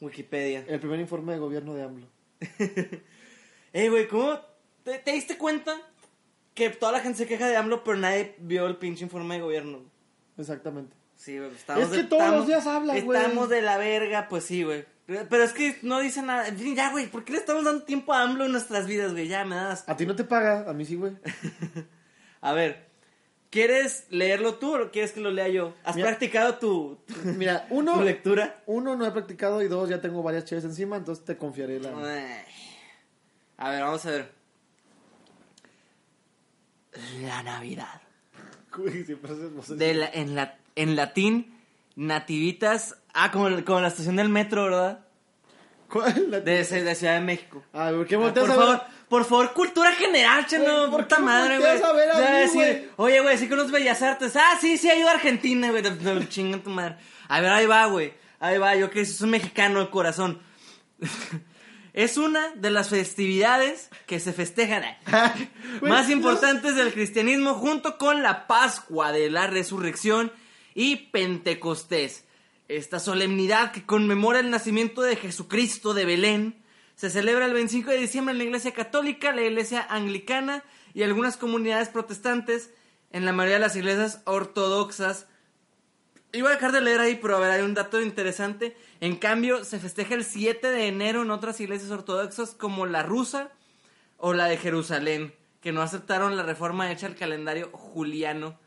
Wikipedia. 0.00 0.64
El 0.66 0.80
primer 0.80 0.98
informe 0.98 1.34
de 1.34 1.38
gobierno 1.38 1.74
de 1.74 1.82
AMLO. 1.84 2.06
Eh, 3.72 3.88
güey, 3.88 4.08
¿cómo 4.08 4.40
te, 4.82 4.98
te 4.98 5.12
diste 5.12 5.36
cuenta 5.38 5.76
que 6.54 6.70
toda 6.70 6.90
la 6.90 6.98
gente 6.98 7.18
se 7.18 7.26
queja 7.28 7.46
de 7.46 7.56
AMLO, 7.56 7.84
pero 7.84 7.96
nadie 7.96 8.34
vio 8.38 8.66
el 8.66 8.74
pinche 8.78 9.04
informe 9.04 9.36
de 9.36 9.42
gobierno? 9.42 9.89
Exactamente. 10.40 10.96
Sí, 11.16 11.38
güey, 11.38 11.50
estamos 11.54 11.84
Es 11.84 11.90
que 11.90 11.96
de- 11.98 12.04
todos 12.04 12.22
estamos- 12.22 12.38
los 12.40 12.46
días 12.48 12.66
hablan, 12.66 13.04
güey. 13.04 13.20
Estamos 13.20 13.48
de 13.50 13.62
la 13.62 13.76
verga, 13.76 14.26
pues 14.28 14.44
sí, 14.44 14.62
güey. 14.64 14.84
Pero 15.06 15.42
es 15.42 15.52
que 15.52 15.76
no 15.82 15.98
dice 16.00 16.22
nada. 16.22 16.46
En 16.48 16.56
fin, 16.56 16.74
ya, 16.76 16.90
güey, 16.92 17.08
¿por 17.08 17.24
qué 17.24 17.32
le 17.32 17.38
estamos 17.38 17.64
dando 17.64 17.82
tiempo 17.84 18.12
a 18.14 18.22
AMLO 18.22 18.44
en 18.46 18.52
nuestras 18.52 18.86
vidas, 18.86 19.10
güey? 19.12 19.26
Ya, 19.28 19.44
me 19.44 19.56
das. 19.56 19.84
A 19.88 19.96
ti 19.96 20.06
no 20.06 20.14
te 20.16 20.24
paga, 20.24 20.70
a 20.70 20.72
mí 20.72 20.84
sí, 20.84 20.94
güey. 20.96 21.12
A 22.42 22.52
ver, 22.52 22.88
¿quieres 23.50 24.06
leerlo 24.10 24.54
tú 24.54 24.74
o 24.76 24.90
quieres 24.90 25.12
que 25.12 25.20
lo 25.20 25.30
lea 25.32 25.48
yo? 25.48 25.74
¿Has 25.84 25.96
Mira. 25.96 26.08
practicado 26.08 26.54
tu, 26.58 27.00
tu, 27.06 27.14
Mira, 27.36 27.66
uno, 27.70 27.94
tu 27.94 28.02
lectura? 28.02 28.62
uno 28.66 28.96
no 28.96 29.04
he 29.04 29.10
practicado 29.10 29.60
y 29.62 29.68
dos 29.68 29.88
ya 29.90 30.00
tengo 30.00 30.22
varias 30.22 30.44
chaves 30.46 30.64
encima, 30.64 30.96
entonces 30.96 31.24
te 31.24 31.36
confiaré 31.36 31.80
la... 31.80 31.90
Ay. 31.90 32.44
A 33.58 33.70
ver, 33.70 33.82
vamos 33.82 34.06
a 34.06 34.10
ver. 34.12 34.32
La 37.22 37.42
Navidad. 37.42 38.00
Güey, 38.02 38.08
siempre 38.08 38.08
haces 38.22 38.38
voces. 38.38 38.59
De 39.68 39.94
la- 39.94 40.10
en, 40.12 40.34
la, 40.34 40.56
en 40.76 40.96
latín, 40.96 41.54
nativitas. 41.96 42.96
Ah, 43.12 43.30
como, 43.30 43.64
como 43.64 43.80
la 43.80 43.88
estación 43.88 44.16
del 44.16 44.28
metro, 44.28 44.64
¿verdad? 44.64 45.00
¿Cuál? 45.88 46.30
De, 46.30 46.40
de 46.40 46.94
Ciudad 46.94 47.14
de 47.14 47.20
México. 47.20 47.64
Ah, 47.72 47.90
¿por 47.94 48.06
qué 48.06 48.14
Ah, 48.14 48.18
por 48.18 48.28
a 48.28 48.32
ver? 48.32 48.46
favor, 48.46 48.82
por 49.08 49.24
favor, 49.24 49.52
cultura 49.52 49.90
general, 49.92 50.46
Güey, 50.48 50.90
¿por 50.90 51.02
puta 51.02 51.18
madre, 51.18 51.58
güey. 51.58 51.82
a 51.82 51.92
ver 51.92 52.10
a 52.12 52.14
mí, 52.30 52.36
decir, 52.38 52.54
güey? 52.54 52.88
Oye, 52.96 53.20
güey, 53.20 53.38
sí 53.38 53.48
conoces 53.48 53.72
Bellas 53.72 54.00
Artes. 54.02 54.36
Ah, 54.36 54.56
sí, 54.60 54.76
sí, 54.78 54.88
ido 54.96 55.08
a 55.08 55.12
Argentina, 55.12 55.70
güey. 55.70 55.82
Chinga 56.28 56.58
tu 56.58 56.70
madre. 56.70 56.96
A 57.28 57.40
ver, 57.40 57.50
ahí 57.50 57.66
va, 57.66 57.86
güey. 57.86 58.12
Ahí 58.38 58.58
va, 58.58 58.76
yo 58.76 58.88
que 58.90 59.04
soy 59.04 59.24
un 59.24 59.30
mexicano 59.32 59.80
de 59.80 59.90
corazón. 59.90 60.40
Es 61.92 62.16
una 62.16 62.50
de 62.54 62.70
las 62.70 62.88
festividades 62.88 63.90
que 64.06 64.20
se 64.20 64.32
festejan 64.32 64.84
más 65.82 66.08
importantes 66.10 66.76
del 66.76 66.92
cristianismo 66.92 67.54
junto 67.54 67.98
con 67.98 68.22
la 68.22 68.46
Pascua 68.46 69.12
de 69.12 69.30
la 69.30 69.46
Resurrección 69.46 70.32
y 70.74 70.96
Pentecostés. 70.96 72.24
Esta 72.68 73.00
solemnidad 73.00 73.72
que 73.72 73.84
conmemora 73.84 74.38
el 74.38 74.50
nacimiento 74.50 75.02
de 75.02 75.16
Jesucristo 75.16 75.92
de 75.94 76.04
Belén 76.04 76.62
se 76.94 77.10
celebra 77.10 77.46
el 77.46 77.54
25 77.54 77.90
de 77.90 77.98
diciembre 77.98 78.32
en 78.32 78.38
la 78.38 78.44
Iglesia 78.44 78.72
Católica, 78.72 79.32
la 79.32 79.42
Iglesia 79.42 79.84
Anglicana 79.88 80.62
y 80.94 81.02
algunas 81.02 81.36
comunidades 81.36 81.88
protestantes, 81.88 82.70
en 83.12 83.24
la 83.24 83.32
mayoría 83.32 83.56
de 83.56 83.60
las 83.60 83.74
iglesias 83.74 84.20
ortodoxas 84.24 85.26
Iba 86.32 86.50
a 86.50 86.52
dejar 86.52 86.70
de 86.72 86.80
leer 86.80 87.00
ahí, 87.00 87.18
pero 87.20 87.36
a 87.36 87.40
ver, 87.40 87.50
hay 87.50 87.62
un 87.62 87.74
dato 87.74 88.00
interesante. 88.00 88.76
En 89.00 89.16
cambio, 89.16 89.64
se 89.64 89.78
festeja 89.78 90.14
el 90.14 90.24
7 90.24 90.70
de 90.70 90.86
enero 90.88 91.22
en 91.22 91.30
otras 91.30 91.60
iglesias 91.60 91.90
ortodoxas 91.90 92.50
como 92.54 92.86
la 92.86 93.02
rusa 93.02 93.50
o 94.18 94.34
la 94.34 94.46
de 94.46 94.58
Jerusalén, 94.58 95.32
que 95.62 95.72
no 95.72 95.80
aceptaron 95.80 96.36
la 96.36 96.42
reforma 96.42 96.92
hecha 96.92 97.06
al 97.06 97.14
calendario 97.16 97.70
juliano 97.72 98.58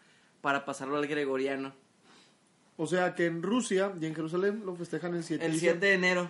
para 0.42 0.66
pasarlo 0.66 0.98
al 0.98 1.08
gregoriano. 1.08 1.74
O 2.78 2.88
sea 2.88 3.14
que 3.14 3.28
en 3.28 3.44
Rusia 3.44 3.94
y 4.02 4.06
en 4.08 4.16
Jerusalén 4.16 4.64
lo 4.66 4.76
festejan 4.76 5.14
el 5.14 5.24
7 5.24 5.46
El 5.46 5.52
de 5.54 5.60
7 5.60 5.74
diciembre. 5.74 5.88
de 5.90 5.94
enero. 5.94 6.30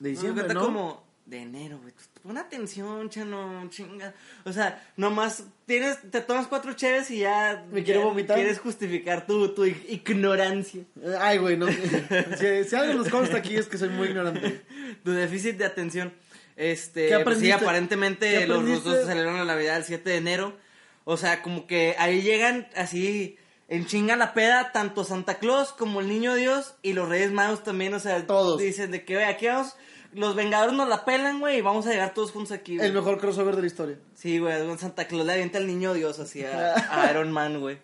de 0.00 0.08
diciembre, 0.08 0.54
como 0.54 1.04
de 1.30 1.42
enero, 1.42 1.78
güey. 1.80 1.94
Pon 2.22 2.36
atención, 2.36 3.08
chano, 3.08 3.66
chinga. 3.70 4.12
O 4.44 4.52
sea, 4.52 4.82
nomás 4.96 5.44
tienes, 5.64 5.98
te 6.10 6.20
tomas 6.20 6.48
cuatro 6.48 6.74
cheves 6.74 7.10
y 7.10 7.20
ya... 7.20 7.64
¿Me 7.70 7.82
quiero 7.82 8.02
vomitar? 8.02 8.36
Quieres 8.36 8.58
justificar 8.58 9.26
tu, 9.26 9.54
tu 9.54 9.64
ig- 9.64 9.84
ignorancia. 9.88 10.82
Ay, 11.18 11.38
güey, 11.38 11.56
no. 11.56 11.66
si, 11.68 12.64
si 12.68 12.76
algo 12.76 12.94
nos 12.94 13.08
consta 13.08 13.38
aquí 13.38 13.56
es 13.56 13.66
que 13.68 13.78
soy 13.78 13.88
muy 13.88 14.08
ignorante. 14.08 14.60
Tu 15.04 15.12
déficit 15.12 15.56
de 15.56 15.64
atención. 15.64 16.12
Este, 16.56 17.08
¿Qué 17.08 17.20
pues 17.20 17.38
sí, 17.38 17.50
aparentemente 17.50 18.40
¿Qué 18.40 18.46
los 18.46 18.62
rusos 18.62 19.06
celebran 19.06 19.38
la 19.38 19.44
Navidad 19.44 19.78
el 19.78 19.84
7 19.84 20.10
de 20.10 20.16
enero. 20.16 20.56
O 21.04 21.16
sea, 21.16 21.40
como 21.42 21.66
que 21.66 21.94
ahí 21.98 22.20
llegan 22.20 22.68
así 22.76 23.38
en 23.68 23.86
chinga 23.86 24.16
la 24.16 24.34
peda 24.34 24.72
tanto 24.72 25.04
Santa 25.04 25.38
Claus 25.38 25.72
como 25.72 26.00
el 26.00 26.08
Niño 26.08 26.34
Dios 26.34 26.74
y 26.82 26.92
los 26.92 27.08
Reyes 27.08 27.30
Magos 27.32 27.62
también, 27.62 27.94
o 27.94 28.00
sea, 28.00 28.26
Todos. 28.26 28.60
dicen 28.60 28.90
de 28.90 29.04
que, 29.06 29.14
güey, 29.14 29.24
aquí 29.26 29.46
vamos, 29.46 29.74
los 30.12 30.34
Vengadores 30.34 30.74
nos 30.74 30.88
la 30.88 31.04
pelan, 31.04 31.40
güey, 31.40 31.58
y 31.58 31.60
vamos 31.60 31.86
a 31.86 31.90
llegar 31.90 32.14
todos 32.14 32.30
juntos 32.32 32.52
aquí, 32.52 32.76
güey. 32.76 32.86
El 32.88 32.94
mejor 32.94 33.18
crossover 33.18 33.54
de 33.56 33.62
la 33.62 33.66
historia. 33.66 33.98
Sí, 34.14 34.38
güey, 34.38 34.54
Santa 34.78 35.06
Claus 35.06 35.26
le 35.26 35.32
avienta 35.32 35.58
al 35.58 35.66
Niño 35.66 35.94
Dios 35.94 36.18
así 36.18 36.44
a, 36.44 36.74
a 37.06 37.10
Iron 37.10 37.30
Man, 37.32 37.60
güey. 37.60 37.78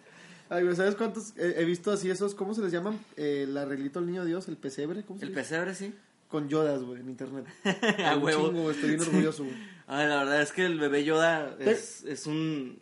Ay, 0.49 0.63
güey, 0.63 0.77
¿sabes 0.77 0.95
cuántos 0.95 1.35
he 1.37 1.65
visto 1.65 1.91
así 1.91 2.09
esos? 2.11 2.35
¿Cómo 2.35 2.55
se 2.55 2.63
les 2.63 2.71
llaman? 2.71 2.99
Eh, 3.17 3.45
el 3.49 3.57
arreglito 3.57 3.99
al 3.99 4.07
niño 4.07 4.25
Dios, 4.25 4.47
el 4.49 4.57
pesebre, 4.57 5.03
¿cómo 5.05 5.19
se 5.19 5.27
El 5.27 5.33
pesebre, 5.33 5.75
sí. 5.75 5.93
Con 6.29 6.49
Yodas, 6.49 6.83
güey, 6.83 7.01
en 7.01 7.09
internet. 7.09 7.47
A 8.05 8.17
huevo. 8.17 8.49
chingo, 8.49 8.71
estoy 8.71 8.91
bien 8.91 9.01
orgulloso, 9.01 9.45
güey. 9.45 9.57
Ay, 9.89 10.09
la 10.09 10.19
verdad 10.19 10.43
es 10.43 10.53
que 10.53 10.65
el 10.67 10.79
bebé 10.79 11.05
Yoda 11.05 11.57
es, 11.61 12.05
es 12.05 12.27
un... 12.27 12.79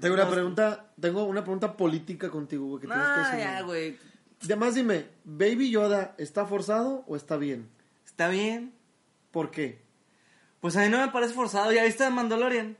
Tengo 0.00 0.14
una 0.14 0.30
pregunta, 0.30 0.86
tengo 1.00 1.24
una 1.24 1.42
pregunta 1.42 1.76
política 1.76 2.30
contigo, 2.30 2.66
güey, 2.66 2.80
que 2.82 2.86
tienes 2.86 3.04
que 3.04 3.10
No, 3.12 3.18
decirme. 3.24 3.40
ya, 3.42 3.62
güey. 3.62 3.96
Además, 4.44 4.74
dime, 4.76 5.06
¿Baby 5.24 5.70
Yoda 5.70 6.14
está 6.18 6.46
forzado 6.46 7.04
o 7.08 7.16
está 7.16 7.36
bien? 7.36 7.68
Está 8.18 8.30
bien. 8.30 8.72
¿Por 9.30 9.52
qué? 9.52 9.78
Pues 10.58 10.76
a 10.76 10.80
mí 10.82 10.88
no 10.88 10.98
me 10.98 11.12
parece 11.12 11.34
forzado. 11.34 11.70
¿Ya 11.70 11.84
viste 11.84 12.02
a 12.02 12.10
Mandalorian? 12.10 12.76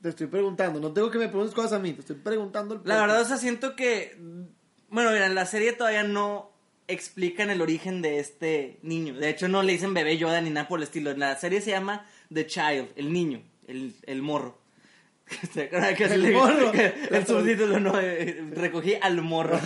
Te 0.00 0.08
estoy 0.08 0.26
preguntando, 0.28 0.80
no 0.80 0.90
tengo 0.94 1.10
que 1.10 1.18
me 1.18 1.28
preguntes 1.28 1.54
cosas 1.54 1.74
a 1.74 1.78
mí, 1.78 1.92
te 1.92 2.00
estoy 2.00 2.16
preguntando 2.16 2.76
el 2.76 2.80
La 2.84 2.98
verdad, 2.98 3.20
o 3.20 3.24
sea, 3.26 3.36
siento 3.36 3.76
que... 3.76 4.16
Bueno, 4.88 5.10
mira, 5.10 5.26
en 5.26 5.34
la 5.34 5.44
serie 5.44 5.74
todavía 5.74 6.02
no 6.02 6.50
explican 6.88 7.50
el 7.50 7.60
origen 7.60 8.00
de 8.00 8.20
este 8.20 8.78
niño. 8.82 9.12
De 9.12 9.28
hecho, 9.28 9.48
no 9.48 9.62
le 9.62 9.72
dicen 9.72 9.92
bebé 9.92 10.16
Yoda 10.16 10.40
ni 10.40 10.48
nada 10.48 10.66
por 10.66 10.78
el 10.78 10.84
estilo. 10.84 11.10
En 11.10 11.18
la 11.20 11.36
serie 11.36 11.60
se 11.60 11.72
llama 11.72 12.06
The 12.32 12.46
Child, 12.46 12.92
el 12.96 13.12
niño, 13.12 13.42
el, 13.68 13.94
el 14.06 14.22
morro. 14.22 14.58
¿Te 15.52 15.64
acuerdas 15.64 15.94
que 15.94 16.04
El 16.04 16.22
le- 16.22 16.30
morro. 16.32 16.72
El 17.10 17.26
subtítulo, 17.26 17.78
no, 17.80 18.00
eh, 18.00 18.42
recogí 18.52 18.94
al 18.94 19.20
morro. 19.20 19.60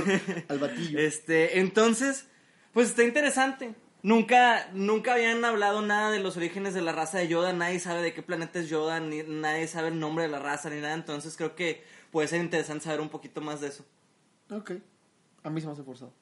Al 0.48 0.58
batillo. 0.60 1.00
Este, 1.00 1.58
entonces, 1.58 2.28
pues 2.72 2.90
está 2.90 3.02
interesante. 3.02 3.74
Nunca, 4.02 4.68
nunca 4.72 5.12
habían 5.14 5.44
hablado 5.44 5.82
nada 5.82 6.10
de 6.10 6.20
los 6.20 6.36
orígenes 6.36 6.72
de 6.74 6.80
la 6.80 6.92
raza 6.92 7.18
de 7.18 7.28
Yoda, 7.28 7.52
nadie 7.52 7.80
sabe 7.80 8.02
de 8.02 8.14
qué 8.14 8.22
planeta 8.22 8.58
es 8.58 8.68
Yoda, 8.68 8.98
ni, 9.00 9.22
nadie 9.22 9.66
sabe 9.68 9.88
el 9.88 10.00
nombre 10.00 10.24
de 10.24 10.30
la 10.30 10.38
raza 10.38 10.70
ni 10.70 10.80
nada, 10.80 10.94
entonces 10.94 11.36
creo 11.36 11.54
que 11.54 11.84
puede 12.10 12.26
ser 12.28 12.40
interesante 12.40 12.84
saber 12.84 13.00
un 13.00 13.10
poquito 13.10 13.40
más 13.40 13.60
de 13.60 13.68
eso. 13.68 13.84
Ok. 14.50 14.72
A 15.42 15.50
mí 15.50 15.60
se 15.60 15.66
me 15.66 15.72
hace 15.74 15.82
forzado. 15.82 16.12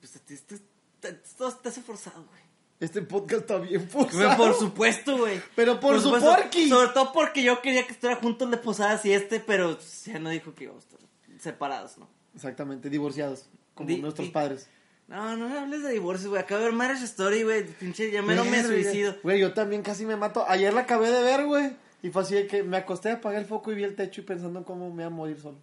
Pues 0.00 0.16
a 0.16 0.18
ti 0.20 0.34
esto- 0.34 0.56
te- 1.00 1.20
hace 1.68 1.82
forzado, 1.82 2.24
güey. 2.24 2.40
Este 2.80 3.02
podcast 3.02 3.42
está 3.42 3.58
bien 3.58 3.88
forzado. 3.88 4.36
Por 4.36 4.54
supuesto, 4.54 5.16
güey. 5.18 5.40
Pero 5.56 5.80
por 5.80 5.96
su 5.96 6.02
supuesto. 6.02 6.30
porquis. 6.34 6.68
Sobre 6.68 6.88
todo 6.92 7.12
porque 7.12 7.42
yo 7.42 7.60
quería 7.60 7.84
que 7.86 7.92
estuviera 7.92 8.20
juntos 8.20 8.50
de 8.50 8.56
posadas 8.56 9.04
y 9.04 9.12
este, 9.12 9.40
pero 9.40 9.78
ya 10.04 10.18
no 10.18 10.30
dijo 10.30 10.54
que 10.54 10.64
íbamos 10.64 10.84
a 10.84 10.88
estar 10.88 11.00
separados, 11.40 11.98
¿no? 11.98 12.08
Exactamente, 12.34 12.88
divorciados, 12.88 13.48
como 13.74 13.88
Di- 13.88 14.00
nuestros 14.00 14.28
padres. 14.28 14.68
No, 15.08 15.36
no 15.36 15.48
me 15.48 15.58
hables 15.58 15.82
de 15.82 15.90
divorcio, 15.92 16.28
güey. 16.30 16.42
Acabo 16.42 16.58
de 16.60 16.66
ver 16.66 16.74
Marriage 16.74 17.04
Story, 17.04 17.42
güey. 17.42 17.64
Pinche, 17.66 18.10
ya 18.10 18.20
me 18.22 18.34
Verga. 18.34 18.62
suicido. 18.62 19.16
Güey, 19.22 19.40
yo 19.40 19.54
también 19.54 19.82
casi 19.82 20.04
me 20.04 20.16
mato. 20.16 20.44
Ayer 20.46 20.72
la 20.74 20.82
acabé 20.82 21.10
de 21.10 21.22
ver, 21.22 21.46
güey. 21.46 21.72
Y 22.02 22.10
fue 22.10 22.22
así 22.22 22.34
de 22.34 22.46
que 22.46 22.62
me 22.62 22.76
acosté, 22.76 23.10
apagué 23.12 23.38
el 23.38 23.46
foco 23.46 23.72
y 23.72 23.74
vi 23.74 23.84
el 23.84 23.96
techo 23.96 24.20
y 24.20 24.24
pensando 24.24 24.58
en 24.58 24.64
cómo 24.64 24.90
me 24.90 25.02
iba 25.02 25.06
a 25.06 25.10
morir 25.10 25.40
solo. 25.40 25.58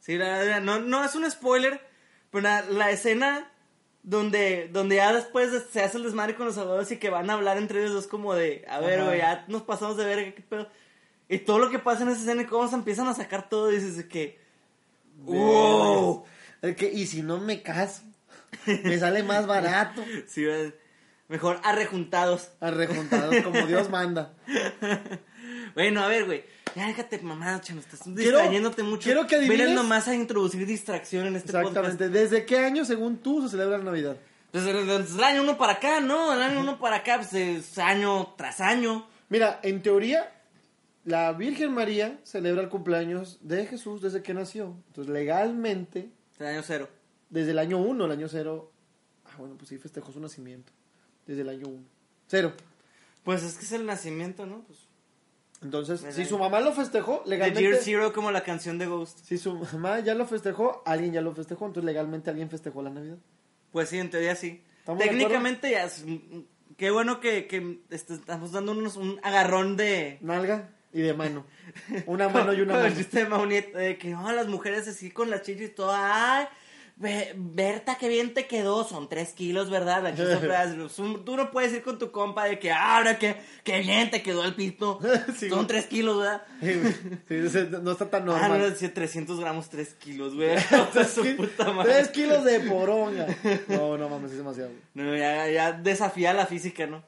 Sí, 0.00 0.16
la 0.16 0.38
verdad, 0.38 0.60
no, 0.62 0.80
no 0.80 1.04
es 1.04 1.14
un 1.14 1.30
spoiler, 1.30 1.80
pero 2.30 2.42
la, 2.42 2.62
la 2.62 2.90
escena 2.90 3.50
donde, 4.02 4.68
donde 4.72 4.96
ya 4.96 5.12
después 5.12 5.52
de- 5.52 5.60
se 5.60 5.82
hace 5.82 5.98
el 5.98 6.04
desmadre 6.04 6.34
con 6.34 6.46
los 6.46 6.56
abogados 6.58 6.90
y 6.92 6.96
que 6.96 7.10
van 7.10 7.28
a 7.28 7.34
hablar 7.34 7.58
entre 7.58 7.80
ellos 7.80 7.92
dos 7.92 8.06
como 8.06 8.34
de, 8.34 8.64
a 8.68 8.80
ver, 8.80 9.04
güey, 9.04 9.18
ya 9.18 9.44
nos 9.48 9.62
pasamos 9.62 9.96
de 9.96 10.04
verga, 10.04 10.32
qué 10.34 10.42
pedo. 10.42 10.68
Y 11.28 11.38
todo 11.40 11.58
lo 11.58 11.70
que 11.70 11.78
pasa 11.80 12.04
en 12.04 12.08
esa 12.10 12.20
escena 12.20 12.42
y 12.42 12.46
cómo 12.46 12.66
se 12.68 12.76
empiezan 12.76 13.06
a 13.08 13.14
sacar 13.14 13.48
todo, 13.48 13.68
dices 13.68 13.96
de 13.96 14.08
que, 14.08 14.38
wow. 15.24 16.24
Es 16.62 16.76
que, 16.76 16.90
y 16.92 17.06
si 17.06 17.22
no 17.22 17.38
me 17.38 17.62
caso, 17.62 18.02
me 18.84 18.98
sale 18.98 19.22
más 19.22 19.46
barato. 19.48 20.04
Sí, 20.26 20.44
mejor 21.28 21.60
arrejuntados. 21.64 22.50
Arrejuntados 22.60 23.36
como 23.42 23.66
Dios 23.66 23.88
manda. 23.90 24.34
Bueno, 25.74 26.02
a 26.02 26.08
ver, 26.08 26.24
güey. 26.26 26.44
Ya 26.74 26.86
déjate 26.88 27.18
mamá, 27.20 27.58
chano, 27.62 27.80
estás 27.80 28.00
Quiero- 28.02 28.38
distrayéndote 28.38 28.82
mucho. 28.82 29.04
quiero 29.04 29.26
que 29.26 29.36
adivines- 29.36 29.48
Vienes 29.48 29.70
nomás 29.74 30.08
a 30.08 30.14
introducir 30.14 30.66
distracción 30.66 31.26
en 31.26 31.36
este 31.36 31.52
podcast. 31.52 31.76
Exactamente. 31.76 32.08
¿Desde 32.10 32.44
qué 32.44 32.58
año, 32.58 32.84
según 32.84 33.16
tú, 33.18 33.42
se 33.42 33.48
celebra 33.50 33.78
la 33.78 33.84
Navidad? 33.84 34.16
Desde 34.52 34.70
el, 34.72 34.86
desde 34.86 35.16
el 35.18 35.24
año 35.24 35.42
uno 35.42 35.56
para 35.56 35.74
acá, 35.74 36.00
¿no? 36.00 36.32
El 36.34 36.42
año 36.42 36.60
uno 36.60 36.78
para 36.78 36.96
acá, 36.96 37.16
pues 37.16 37.32
es 37.32 37.78
año 37.78 38.34
tras 38.36 38.60
año. 38.60 39.06
Mira, 39.30 39.58
en 39.62 39.80
teoría, 39.82 40.30
la 41.04 41.32
Virgen 41.32 41.72
María 41.72 42.18
celebra 42.24 42.62
el 42.62 42.68
cumpleaños 42.68 43.38
de 43.40 43.66
Jesús 43.66 44.02
desde 44.02 44.22
que 44.22 44.34
nació. 44.34 44.76
Entonces, 44.88 45.12
legalmente, 45.12 46.10
El 46.38 46.46
año 46.46 46.62
cero. 46.62 46.88
Desde 47.30 47.50
el 47.52 47.58
año 47.58 47.78
1, 47.78 48.04
el 48.04 48.10
año 48.10 48.28
0. 48.28 48.72
Ah, 49.24 49.34
bueno, 49.38 49.56
pues 49.56 49.68
sí, 49.68 49.78
festejó 49.78 50.12
su 50.12 50.20
nacimiento. 50.20 50.72
Desde 51.26 51.42
el 51.42 51.48
año 51.48 51.68
1. 51.68 51.82
Cero. 52.28 52.52
Pues 53.24 53.42
es 53.42 53.56
que 53.56 53.64
es 53.64 53.72
el 53.72 53.86
nacimiento, 53.86 54.46
¿no? 54.46 54.62
Pues, 54.66 54.78
Entonces, 55.62 56.02
¿Verdad? 56.02 56.16
si 56.16 56.24
su 56.24 56.38
mamá 56.38 56.60
lo 56.60 56.72
festejó, 56.72 57.22
The 57.24 57.30
legalmente. 57.30 57.62
Year 57.62 57.76
Zero 57.82 58.12
como 58.12 58.30
la 58.30 58.42
canción 58.42 58.78
de 58.78 58.86
Ghost. 58.86 59.18
Si 59.24 59.38
su 59.38 59.54
mamá 59.54 60.00
ya 60.00 60.14
lo 60.14 60.26
festejó, 60.26 60.82
alguien 60.86 61.12
ya 61.12 61.20
lo 61.20 61.34
festejó. 61.34 61.66
Entonces, 61.66 61.86
legalmente 61.86 62.30
alguien 62.30 62.48
festejó 62.50 62.82
la 62.82 62.90
Navidad. 62.90 63.18
Pues 63.72 63.88
sí, 63.88 63.98
en 63.98 64.10
teoría 64.10 64.36
sí. 64.36 64.62
¿Estamos 64.78 65.02
de 65.02 65.08
Técnicamente 65.08 65.70
ya 65.70 65.84
es... 65.84 66.04
Qué 66.76 66.90
bueno 66.90 67.20
que, 67.20 67.46
que 67.46 67.80
este, 67.90 68.14
estamos 68.14 68.52
dándonos 68.52 68.96
un 68.96 69.18
agarrón 69.22 69.76
de... 69.76 70.18
Nalga 70.20 70.70
y 70.96 71.00
de 71.02 71.12
mano. 71.12 71.44
Una 72.06 72.30
mano 72.30 72.54
y 72.54 72.62
una 72.62 72.72
Como 72.74 72.86
el 72.86 72.92
mano. 72.92 72.96
chiste 72.96 73.26
de 73.78 73.98
que 73.98 74.08
no, 74.08 74.32
las 74.32 74.46
mujeres 74.46 74.88
así 74.88 75.10
con 75.10 75.28
las 75.28 75.42
chichis 75.42 75.74
todo, 75.74 75.92
ay, 75.92 76.46
Berta, 76.98 77.98
qué 78.00 78.08
bien 78.08 78.32
te 78.32 78.46
quedó, 78.46 78.82
son 78.84 79.10
tres 79.10 79.34
kilos, 79.34 79.68
¿verdad? 79.68 80.14
Tú 81.26 81.36
no 81.36 81.50
puedes 81.50 81.74
ir 81.74 81.82
con 81.82 81.98
tu 81.98 82.10
compa 82.10 82.46
de 82.46 82.58
que, 82.58 82.72
"Ah, 82.72 82.96
ahora 82.96 83.18
que, 83.18 83.36
qué 83.64 83.80
bien 83.80 84.10
te 84.10 84.22
quedó 84.22 84.44
el 84.44 84.54
pito, 84.54 84.98
Sí, 85.36 85.50
son 85.50 85.66
tres 85.66 85.84
kilos, 85.86 86.18
¿verdad? 86.18 86.42
Sí, 87.28 87.58
no 87.82 87.92
está 87.92 88.08
tan 88.08 88.22
Ah, 88.22 88.24
no, 88.24 88.38
normal. 88.48 88.70
decía 88.70 88.94
300 88.94 89.38
gramos, 89.38 89.68
3 89.68 89.92
kilos, 89.94 90.34
güey. 90.34 90.56
Tres 91.84 92.08
kilos 92.08 92.44
de 92.44 92.60
poronga. 92.60 93.26
No, 93.68 93.98
no 93.98 94.08
mames, 94.08 94.30
es 94.30 94.38
demasiado. 94.38 94.70
No, 94.94 95.14
ya, 95.14 95.50
ya 95.50 95.72
desafía 95.72 96.32
la 96.32 96.46
física, 96.46 96.86
¿no? 96.86 97.04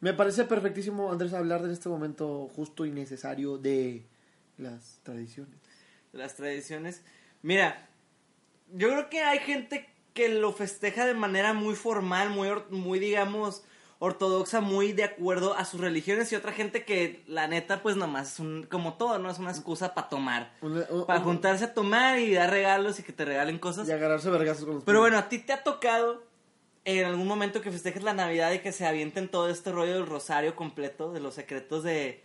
Me 0.00 0.14
parece 0.14 0.44
perfectísimo, 0.44 1.12
Andrés, 1.12 1.34
hablar 1.34 1.62
de 1.64 1.72
este 1.74 1.90
momento 1.90 2.48
justo 2.56 2.86
y 2.86 2.92
necesario 2.92 3.58
de 3.58 4.06
las 4.56 5.00
tradiciones. 5.02 5.58
Las 6.12 6.34
tradiciones. 6.34 7.02
Mira, 7.42 7.87
yo 8.74 8.88
creo 8.88 9.08
que 9.10 9.20
hay 9.22 9.38
gente 9.40 9.88
que 10.14 10.28
lo 10.28 10.52
festeja 10.52 11.06
de 11.06 11.14
manera 11.14 11.52
muy 11.52 11.74
formal, 11.74 12.30
muy, 12.30 12.48
muy 12.70 12.98
digamos, 12.98 13.62
ortodoxa, 14.00 14.60
muy 14.60 14.92
de 14.92 15.04
acuerdo 15.04 15.54
a 15.54 15.64
sus 15.64 15.80
religiones 15.80 16.30
y 16.32 16.36
otra 16.36 16.52
gente 16.52 16.84
que, 16.84 17.22
la 17.26 17.48
neta, 17.48 17.82
pues 17.82 17.96
nomás 17.96 18.34
es 18.34 18.40
un, 18.40 18.64
como 18.64 18.94
todo, 18.94 19.18
¿no? 19.18 19.30
Es 19.30 19.38
una 19.38 19.50
excusa 19.50 19.94
para 19.94 20.08
tomar. 20.08 20.52
Para 21.06 21.18
un- 21.20 21.24
juntarse 21.24 21.64
a 21.64 21.74
tomar 21.74 22.18
y 22.18 22.32
dar 22.34 22.50
regalos 22.50 22.98
y 23.00 23.02
que 23.02 23.12
te 23.12 23.24
regalen 23.24 23.58
cosas. 23.58 23.88
Y 23.88 23.92
agarrarse 23.92 24.30
vergazos 24.30 24.64
con 24.64 24.74
los 24.76 24.84
Pero 24.84 25.00
bueno, 25.00 25.18
a 25.18 25.28
ti 25.28 25.38
te 25.38 25.52
ha 25.52 25.62
tocado 25.64 26.22
en 26.84 27.04
algún 27.04 27.26
momento 27.26 27.60
que 27.60 27.70
festejes 27.70 28.02
la 28.02 28.14
Navidad 28.14 28.52
y 28.52 28.60
que 28.60 28.72
se 28.72 28.86
avienten 28.86 29.28
todo 29.28 29.48
este 29.50 29.70
rollo 29.72 29.94
del 29.94 30.06
rosario 30.06 30.56
completo, 30.56 31.12
de 31.12 31.20
los 31.20 31.34
secretos 31.34 31.82
de... 31.82 32.24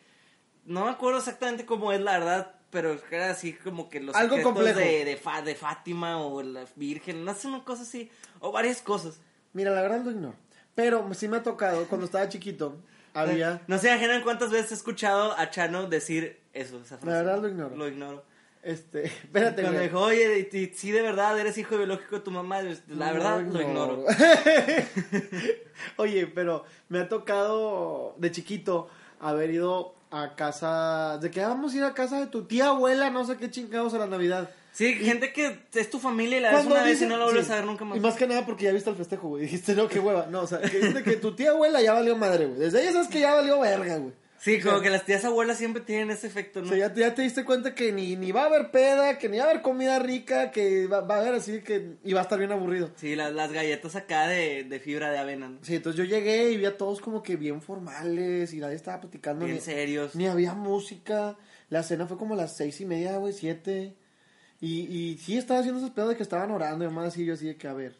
No 0.65 0.85
me 0.85 0.91
acuerdo 0.91 1.19
exactamente 1.19 1.65
cómo 1.65 1.91
es 1.91 2.00
la 2.00 2.13
verdad, 2.19 2.55
pero 2.74 3.00
era 3.12 3.30
así 3.32 3.53
como 3.53 3.89
que 3.89 4.01
los 4.01 4.13
Algo 4.15 4.42
complejo. 4.42 4.77
de, 4.80 5.06
de, 5.06 5.15
Fa- 5.15 5.42
de 5.42 5.56
Fátima 5.56 6.18
o 6.22 6.44
la 6.44 6.65
Virgen, 6.75 7.24
no 7.24 7.34
sé, 7.34 7.48
una 7.48 7.63
cosa 7.63 7.84
así, 7.84 8.10
o 8.42 8.51
varias 8.51 8.82
cosas. 8.82 9.22
Mira, 9.53 9.72
la 9.72 9.82
verdad 9.82 10.01
lo 10.03 10.12
ignoro. 10.12 10.36
Pero 10.75 11.08
sí 11.13 11.27
me 11.30 11.38
ha 11.38 11.44
tocado, 11.44 11.86
cuando 11.88 12.06
estaba 12.06 12.27
chiquito, 12.27 12.75
había... 13.13 13.62
No 13.68 13.77
se 13.77 13.88
imaginan 13.89 14.24
cuántas 14.24 14.50
veces 14.51 14.72
he 14.72 14.75
escuchado 14.75 15.38
a 15.38 15.50
Chano 15.51 15.88
decir 15.88 16.42
eso, 16.51 16.82
esa 16.82 16.98
frase. 16.98 17.06
La 17.06 17.18
verdad 17.24 17.42
lo 17.42 17.48
ignoro. 17.48 17.75
Lo 17.77 17.88
ignoro. 17.88 18.25
Este, 18.63 19.03
espérate, 19.24 19.62
Cuando 19.62 19.80
güey. 19.80 19.89
dijo, 19.89 20.00
oye, 20.01 20.72
si 20.74 20.92
de 20.92 21.01
verdad 21.01 21.39
eres 21.39 21.58
hijo 21.58 21.77
biológico 21.77 22.15
de 22.15 22.22
tu 22.22 22.32
mamá, 22.32 22.62
la 22.88 23.12
verdad 23.13 23.42
lo 23.42 23.62
ignoro. 23.62 24.06
Oye, 25.98 26.27
pero 26.27 26.63
me 26.89 27.00
ha 27.00 27.10
tocado 27.10 28.15
de 28.18 28.32
chiquito 28.32 28.88
haber 29.20 29.51
ido 29.51 29.96
a 30.13 30.36
casa, 30.36 31.17
de 31.20 31.32
que 31.32 31.41
"Ah, 31.41 31.50
vamos 31.50 31.74
a 31.74 31.77
ir 31.77 31.84
a 31.84 31.93
casa 31.93 32.20
de 32.20 32.27
tu 32.27 32.46
tía 32.46 32.67
abuela, 32.67 33.10
no 33.10 33.25
sé 33.25 33.38
qué 33.38 33.50
chingados 33.50 33.93
a 33.93 33.98
la 33.98 34.08
Navidad. 34.08 34.50
Sí, 34.72 34.93
gente 34.96 35.32
que 35.34 35.60
es 35.74 35.89
tu 35.89 36.00
familia 36.00 36.38
y 36.38 36.41
la 36.41 36.51
ves 36.51 36.65
una 36.65 36.84
vez 36.84 37.01
y 37.01 37.05
no 37.05 37.15
la 37.17 37.25
vuelves 37.25 37.46
sí. 37.46 37.51
a 37.51 37.55
ver 37.58 37.65
nunca 37.65 37.86
más. 37.86 37.96
Y 37.98 38.00
más 38.00 38.15
que 38.15 38.25
nada 38.25 38.43
porque 38.46 38.65
ya 38.65 38.72
viste 38.72 38.89
el 38.89 38.96
festejo, 38.96 39.27
güey. 39.29 39.41
Dijiste, 39.46 39.75
no, 39.75 39.88
qué 39.88 40.00
hueva. 40.00 40.27
No, 40.32 40.41
o 40.41 40.48
sea, 40.48 40.62
que 40.62 41.03
que 41.03 41.15
tu 41.17 41.36
tía 41.36 41.51
abuela 41.51 41.82
ya 41.82 41.93
valió 41.93 42.15
madre, 42.15 42.46
güey. 42.48 42.60
Desde 42.60 42.79
ahí 42.79 42.91
sabes 42.91 43.08
que 43.08 43.20
ya 43.20 43.36
valió 43.36 43.60
verga, 43.60 43.98
güey. 43.98 44.13
Sí, 44.43 44.59
como 44.59 44.77
O 44.77 44.81
que 44.81 44.89
las 44.89 45.05
tías 45.05 45.23
abuelas 45.23 45.57
siempre 45.57 45.81
tienen 45.83 46.12
ese 46.12 46.27
efecto, 46.27 46.59
O 46.59 46.63
¿no? 46.63 46.67
sea, 46.69 46.77
ya, 46.77 46.93
te- 46.93 47.00
ya 47.00 47.15
te 47.15 47.21
diste 47.21 47.45
cuenta 47.45 47.73
que 47.73 47.93
ni, 47.93 48.17
ni 48.17 48.33
va 48.33 48.43
a 48.43 48.45
haber 48.47 48.71
peda, 48.71 49.17
que 49.17 49.29
ni 49.29 49.38
va 49.38 49.45
a 49.45 49.50
haber 49.50 49.62
comida 49.62 50.00
rica, 50.00 50.51
que 50.51 50.85
va, 50.88 51.00
va 51.00 51.15
a 51.15 51.19
haber 51.21 51.35
así 51.35 51.62
que... 51.62 51.93
Y 52.03 52.12
va 52.12 52.19
a 52.19 52.23
estar 52.23 52.38
bien 52.38 52.51
aburrido. 52.51 52.91
Sí, 52.97 53.15
las, 53.15 53.31
las 53.33 53.53
galletas 53.53 53.95
acá 53.95 54.27
de, 54.27 54.65
de 54.65 54.79
fibra 54.81 55.12
de 55.12 55.17
avena, 55.17 55.47
¿no? 55.47 55.59
Sí, 55.62 55.75
entonces 55.75 55.97
yo 55.97 56.03
llegué 56.03 56.51
y 56.51 56.57
vi 56.57 56.65
a 56.65 56.75
todos 56.77 57.00
como 57.00 57.23
que 57.23 57.38
bien 57.38 57.62
formales 57.62 58.53
y 58.53 58.57
nadie 58.59 58.75
estaba 58.75 59.00
platicando. 59.00 59.45
Bien 59.45 59.55
ni, 59.57 59.62
serios. 59.62 60.13
Ni 60.15 60.27
había 60.27 60.53
música. 60.53 61.38
La 61.69 61.81
cena 61.81 62.05
fue 62.05 62.17
como 62.17 62.33
a 62.33 62.38
las 62.38 62.57
seis 62.57 62.81
y 62.81 62.85
media, 62.85 63.15
güey, 63.17 63.31
siete. 63.31 63.95
Y, 64.59 64.81
y 64.81 65.17
sí 65.19 65.38
estaba 65.38 65.62
haciendo 65.62 65.79
esos 65.79 65.91
pedos 65.91 66.09
de 66.09 66.17
que 66.17 66.23
estaban 66.23 66.51
orando 66.51 66.83
y 66.83 66.88
demás 66.89 67.07
así, 67.07 67.23
yo 67.25 67.33
así 67.35 67.45
de 67.47 67.55
que, 67.55 67.67
a 67.69 67.73
ver. 67.73 67.97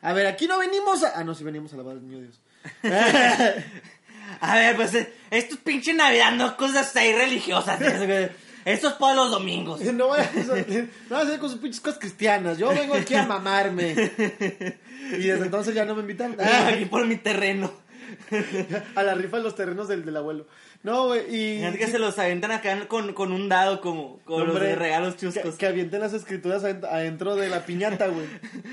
A 0.00 0.12
ver, 0.12 0.26
aquí 0.26 0.46
no 0.48 0.58
venimos 0.58 1.02
a... 1.04 1.18
Ah, 1.18 1.24
no, 1.24 1.34
sí 1.34 1.44
venimos 1.44 1.72
a 1.72 1.76
alabar 1.76 1.96
al 1.96 2.02
niño 2.06 2.20
Dios. 2.20 2.40
A 4.40 4.54
ver, 4.56 4.76
pues 4.76 4.94
eh, 4.94 5.12
esto 5.30 5.54
es 5.54 5.60
pinche 5.60 5.92
Navidad, 5.94 6.32
no 6.32 6.56
cosas 6.56 6.94
ahí 6.96 7.12
religiosas. 7.12 7.80
Esto 8.64 8.88
es 8.88 8.94
para 8.94 9.14
los 9.14 9.30
domingos. 9.30 9.80
no 9.80 10.08
vayas 10.08 10.28
a, 10.28 10.36
no 10.40 10.46
vayas 10.52 10.88
a 11.10 11.18
hacer 11.20 11.38
con 11.38 11.48
sus 11.48 11.58
pinches 11.58 11.80
cosas 11.80 11.98
cristianas. 11.98 12.58
Yo 12.58 12.68
vengo 12.68 12.94
aquí 12.94 13.14
a 13.14 13.24
mamarme. 13.24 13.92
Y 15.12 15.22
desde 15.26 15.44
entonces 15.46 15.74
ya 15.74 15.86
no 15.86 15.94
me 15.94 16.02
invitan. 16.02 16.36
Aquí 16.66 16.84
por 16.84 17.06
mi 17.06 17.16
terreno. 17.16 17.72
a 18.94 19.02
la 19.02 19.14
rifa 19.14 19.38
de 19.38 19.42
los 19.44 19.54
terrenos 19.54 19.88
del, 19.88 20.04
del 20.04 20.16
abuelo. 20.16 20.46
No, 20.82 21.06
güey, 21.06 21.34
y... 21.34 21.58
Fíjate 21.58 21.78
que 21.78 21.86
se 21.86 21.98
los 21.98 22.18
aventan 22.18 22.50
acá 22.52 22.86
con, 22.88 23.12
con 23.14 23.32
un 23.32 23.48
dado 23.48 23.80
como 23.80 24.20
con 24.24 24.46
los 24.46 24.60
de 24.60 24.74
regalos 24.76 25.14
Que, 25.14 25.20
chuscos. 25.26 25.54
que 25.56 25.66
avienten 25.66 26.00
las 26.00 26.12
escrituras 26.12 26.62
adent- 26.62 26.84
adentro 26.84 27.36
de 27.36 27.48
la 27.48 27.64
piñata, 27.64 28.08
güey. 28.08 28.26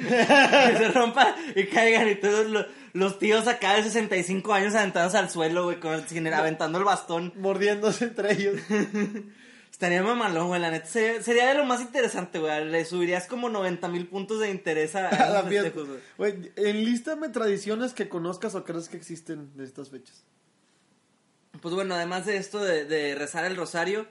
Que 0.08 0.78
se 0.78 0.88
rompa 0.90 1.36
y 1.56 1.66
caigan 1.68 2.10
y 2.10 2.16
todos 2.16 2.48
los, 2.48 2.66
los 2.96 3.20
tíos 3.20 3.46
acá 3.48 3.74
de 3.76 3.84
65 3.84 4.54
años 4.54 4.74
aventados 4.74 5.16
al 5.16 5.30
suelo, 5.30 5.66
güey, 5.66 5.80
con 5.80 5.94
el, 5.94 6.08
sin- 6.08 6.28
aventando 6.34 6.78
el 6.80 6.84
bastón. 6.86 7.34
Mordiéndose 7.36 8.06
entre 8.06 8.32
ellos. 8.34 8.56
Estaría 9.72 10.02
mamalón, 10.02 10.48
güey, 10.48 10.62
la 10.62 10.72
neta. 10.72 10.86
Sería, 10.86 11.22
sería 11.22 11.48
de 11.50 11.56
lo 11.56 11.66
más 11.66 11.82
interesante, 11.82 12.40
güey. 12.40 12.64
Le 12.64 12.86
subirías 12.86 13.28
como 13.28 13.50
90 13.50 13.90
mil 13.90 14.08
puntos 14.08 14.40
de 14.40 14.50
interés 14.50 14.96
a, 14.96 15.10
A 15.10 15.10
a 15.28 15.30
la 15.30 15.44
fiesta. 15.44 15.72
güey. 15.78 16.00
Güey, 16.18 16.52
enlístame 16.56 17.28
tradiciones 17.28 17.94
que 17.94 18.08
conozcas 18.08 18.56
o 18.56 18.64
crees 18.64 18.88
que 18.88 18.96
existen 18.96 19.52
de 19.58 19.66
estas 19.66 19.90
fechas. 19.90 20.24
Pues 21.62 21.74
bueno, 21.76 21.96
además 21.96 22.26
de 22.26 22.38
esto 22.38 22.64
de, 22.64 22.86
de 22.86 23.16
rezar 23.16 23.44
el 23.46 23.58
rosario, 23.58 24.08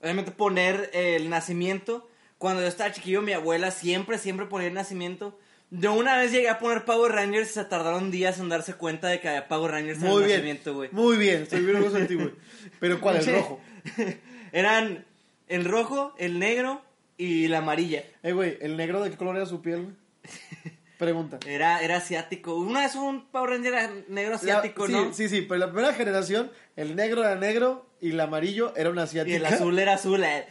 obviamente 0.00 0.30
poner 0.30 0.90
el 0.94 1.28
nacimiento. 1.28 2.08
Cuando 2.38 2.62
yo 2.62 2.68
estaba 2.68 2.92
chiquillo, 2.92 3.20
mi 3.22 3.32
abuela 3.34 3.70
siempre, 3.70 4.18
siempre 4.18 4.46
ponía 4.46 4.68
el 4.68 4.74
nacimiento. 4.74 5.38
Yo 5.70 5.94
una 5.94 6.16
vez 6.18 6.30
llegué 6.32 6.48
a 6.48 6.58
poner 6.58 6.84
Power 6.84 7.10
Rangers 7.12 7.50
y 7.50 7.54
se 7.54 7.64
tardaron 7.64 8.10
días 8.10 8.38
en 8.38 8.48
darse 8.48 8.74
cuenta 8.74 9.08
de 9.08 9.20
que 9.20 9.28
había 9.28 9.48
Power 9.48 9.72
Rangers 9.72 10.00
en 10.00 10.08
Muy 10.08 10.22
el 10.22 10.26
bien. 10.26 10.36
nacimiento, 10.38 10.74
güey. 10.74 10.88
Muy 10.92 11.16
bien, 11.16 11.42
estoy 11.42 11.60
bien 11.64 11.92
de 11.92 12.06
ti, 12.06 12.14
güey. 12.14 12.32
Pero 12.80 13.00
¿cuál? 13.00 13.16
El 13.16 13.26
rojo. 13.26 13.60
Eran 14.52 15.04
el 15.48 15.64
rojo, 15.64 16.14
el 16.18 16.38
negro 16.38 16.82
y 17.18 17.48
la 17.48 17.58
amarilla. 17.58 18.04
Eh, 18.22 18.32
güey, 18.32 18.58
¿el 18.60 18.76
negro 18.76 19.02
de 19.02 19.10
qué 19.10 19.16
color 19.16 19.36
era 19.36 19.46
su 19.46 19.60
piel, 19.60 19.82
güey? 19.82 19.94
Pregunta. 20.98 21.38
Era, 21.46 21.82
era 21.82 21.96
asiático. 21.96 22.54
Una 22.56 22.80
vez 22.82 22.94
hubo 22.94 23.08
un 23.08 23.26
Power 23.26 23.50
Ranger 23.50 24.04
negro 24.08 24.30
La- 24.30 24.36
asiático, 24.36 24.86
sí, 24.86 24.92
¿no? 24.92 25.12
sí, 25.12 25.28
sí, 25.28 25.42
pero 25.42 25.58
la 25.58 25.66
primera 25.70 25.92
generación, 25.92 26.50
el 26.74 26.96
negro 26.96 27.20
era 27.22 27.34
negro 27.34 27.86
y 28.00 28.10
el 28.12 28.20
amarillo 28.20 28.72
era 28.76 28.88
un 28.90 28.96
Y 28.96 29.00
asiático. 29.00 29.36
el 29.36 29.44
azul 29.46 29.78
era 29.78 29.94
azul. 29.94 30.24
eh. 30.24 30.46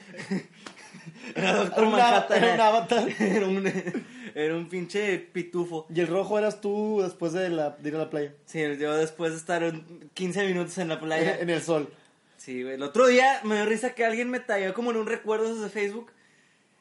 Era 1.34 1.54
Doctor 1.56 1.86
Manhattan. 1.88 2.44
era 2.44 2.54
un 2.54 2.60
avatar. 2.62 3.10
Era 3.20 3.48
un, 3.48 4.04
era 4.36 4.56
un 4.56 4.68
pinche 4.70 5.18
pitufo. 5.18 5.88
Y 5.94 6.02
el 6.02 6.08
rojo 6.08 6.38
eras 6.38 6.60
tú 6.62 7.00
después 7.02 7.32
de, 7.34 7.50
la, 7.50 7.70
de 7.72 7.90
ir 7.90 7.96
a 7.96 8.00
la 8.00 8.10
playa. 8.10 8.34
Sí, 8.46 8.60
yo 8.78 8.94
después 8.96 9.32
de 9.32 9.38
estar 9.38 9.64
un- 9.64 10.10
15 10.14 10.46
minutos 10.48 10.78
en 10.78 10.90
la 10.90 11.00
playa. 11.00 11.38
En 11.40 11.50
el 11.50 11.62
sol. 11.62 11.90
Sí, 12.38 12.62
güey. 12.64 12.76
El 12.76 12.84
otro 12.84 13.08
día 13.08 13.40
me 13.44 13.56
dio 13.56 13.66
risa 13.66 13.96
que 13.96 14.04
alguien 14.06 14.30
me 14.30 14.40
tagueó 14.42 14.74
como 14.74 14.92
en 14.92 14.98
un 14.98 15.08
recuerdo 15.08 15.56
de 15.56 15.70
Facebook. 15.70 16.12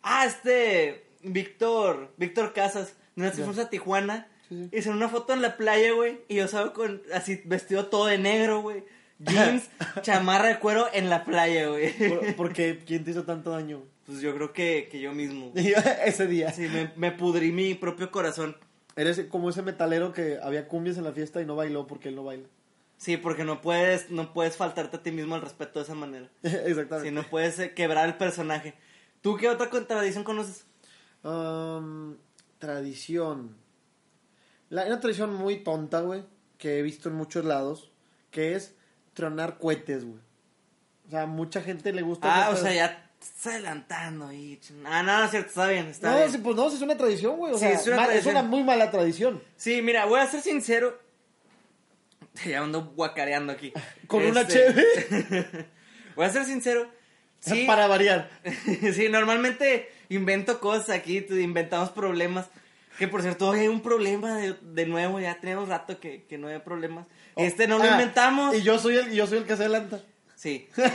Ah, 0.03 0.27
este. 0.27 1.05
Víctor. 1.23 2.13
Víctor 2.17 2.53
Casas. 2.53 2.95
No 3.17 3.25
Ya. 3.27 3.31
fuimos 3.33 3.59
a 3.59 3.71
Tijuana. 3.71 4.29
Sí, 4.49 4.69
sí. 4.71 4.77
Hizo 4.77 4.91
una 4.91 5.09
foto 5.09 5.33
en 5.33 5.41
la 5.41 5.57
playa, 5.57 5.93
güey. 5.93 6.21
Y 6.29 6.35
yo 6.37 6.45
estaba 6.45 6.73
con. 6.73 7.03
Así 7.15 7.41
vestido 7.45 7.87
todo 7.87 8.07
de 8.07 8.19
negro, 8.19 8.61
güey. 8.63 8.85
Jeans, 9.21 9.71
chamarra 10.03 10.49
de 10.49 10.59
cuero 10.59 10.87
en 10.93 11.09
la 11.09 11.25
playa, 11.25 11.69
güey. 11.69 11.93
Por- 12.09 12.35
porque 12.35 12.81
¿quién 12.85 13.05
te 13.05 13.13
hizo 13.13 13.23
tanto 13.23 13.51
daño? 13.53 13.83
Pues 14.07 14.21
yo 14.21 14.35
creo 14.35 14.53
que, 14.53 14.89
que 14.91 15.01
yo 15.01 15.13
mismo. 15.13 15.53
Ese 16.05 16.27
día. 16.27 16.53
Sí, 16.53 16.69
me, 16.69 16.93
me 16.97 17.13
pudrí 17.13 17.53
mi 17.53 17.75
propio 17.75 18.11
corazón. 18.11 18.57
Eres 18.97 19.21
como 19.29 19.51
ese 19.51 19.63
metalero 19.63 20.13
que 20.13 20.39
había 20.43 20.69
cumbias 20.69 20.99
en 20.99 21.05
la 21.05 21.13
fiesta 21.13 21.41
y 21.41 21.47
no 21.47 21.57
bailó 21.57 21.87
porque 21.87 22.11
él 22.11 22.17
no 22.17 22.25
baila. 22.25 22.47
Sí, 22.97 23.17
porque 23.17 23.45
no 23.45 23.61
puedes, 23.61 24.11
no 24.11 24.33
puedes 24.33 24.57
faltarte 24.57 24.99
a 24.99 25.03
ti 25.03 25.11
mismo 25.11 25.35
al 25.35 25.43
respeto 25.43 25.79
de 25.79 25.85
esa 25.85 25.95
manera. 25.95 26.29
Exactamente. 26.43 27.09
Sí, 27.09 27.15
no 27.15 27.23
puedes 27.25 27.59
eh, 27.59 27.75
quebrar 27.75 28.09
el 28.09 28.17
personaje. 28.17 28.75
¿Tú 29.21 29.37
qué 29.37 29.49
otra 29.49 29.69
tradición 29.69 30.23
conoces? 30.23 30.67
Um, 31.23 32.17
tradición. 32.59 33.57
La, 34.69 34.87
una 34.87 35.01
tradición 35.01 35.35
muy 35.35 35.57
tonta, 35.57 36.01
güey, 36.01 36.25
que 36.59 36.79
he 36.79 36.83
visto 36.83 37.09
en 37.09 37.17
muchos 37.17 37.45
lados, 37.45 37.91
que 38.31 38.55
es 38.55 38.77
tronar 39.13 39.59
cohetes, 39.59 40.05
güey. 40.05 40.21
O 41.07 41.11
sea, 41.11 41.27
mucha 41.27 41.63
gente 41.63 41.93
le 41.93 42.03
gusta. 42.03 42.47
Ah, 42.47 42.51
o 42.51 42.57
sea, 42.57 42.73
ya 42.73 43.04
te 43.25 43.37
estás 43.39 43.53
adelantando 43.55 44.33
y... 44.33 44.61
Ah, 44.85 45.03
no, 45.03 45.19
no 45.19 45.25
es 45.25 45.31
cierto, 45.31 45.49
está 45.49 45.67
bien, 45.69 45.87
está 45.89 46.11
No, 46.11 46.17
bien. 46.19 46.31
sí, 46.33 46.39
pues 46.39 46.57
no, 46.57 46.69
es 46.69 46.81
una 46.81 46.97
tradición, 46.97 47.37
güey. 47.37 47.53
O 47.53 47.59
Sí, 47.59 47.61
sea, 47.61 47.71
es 47.73 47.87
una 47.87 47.97
tradición. 48.05 48.19
es 48.19 48.27
una 48.27 48.43
muy 48.43 48.63
mala 48.63 48.91
tradición. 48.91 49.43
Sí, 49.57 49.83
mira, 49.83 50.05
voy 50.07 50.21
a 50.21 50.27
ser 50.27 50.41
sincero. 50.43 50.99
Ya 52.45 52.61
ando 52.63 52.85
guacareando 52.97 53.53
aquí. 53.53 53.73
Con 54.09 54.25
una 54.27 54.41
Este, 54.43 54.55
cheve 54.55 55.67
Voy 56.17 56.27
a 56.27 56.31
ser 56.31 56.45
sincero. 56.45 56.89
Sí, 57.41 57.65
para 57.67 57.87
variar. 57.87 58.31
sí, 58.95 59.09
normalmente 59.11 59.91
invento 60.09 60.61
cosas 60.61 60.91
aquí, 60.91 61.27
inventamos 61.31 61.91
problemas. 61.91 62.47
Que 62.99 63.07
por 63.09 63.21
cierto, 63.23 63.49
hoy 63.49 63.61
hay 63.61 63.69
un 63.69 63.83
problema 63.83 64.37
de, 64.39 64.55
de 64.63 64.87
nuevo, 64.87 65.21
ya 65.21 65.39
tenemos 65.41 65.69
rato 65.69 65.99
que, 66.01 66.25
que 66.25 66.39
no 66.39 66.49
hay 66.49 66.59
problemas. 66.61 67.07
Este 67.37 67.67
no 67.67 67.79
lo 67.79 67.85
Ah, 67.85 67.89
inventamos. 67.93 68.55
Y 68.57 68.63
yo 68.63 68.79
soy 68.79 68.97
el, 68.97 69.13
y 69.13 69.17
yo 69.17 69.27
soy 69.27 69.39
el 69.39 69.45
que 69.45 69.57
se 69.57 69.65
adelanta. 69.65 70.01
Sí. 70.37 70.69
Este, 70.77 70.91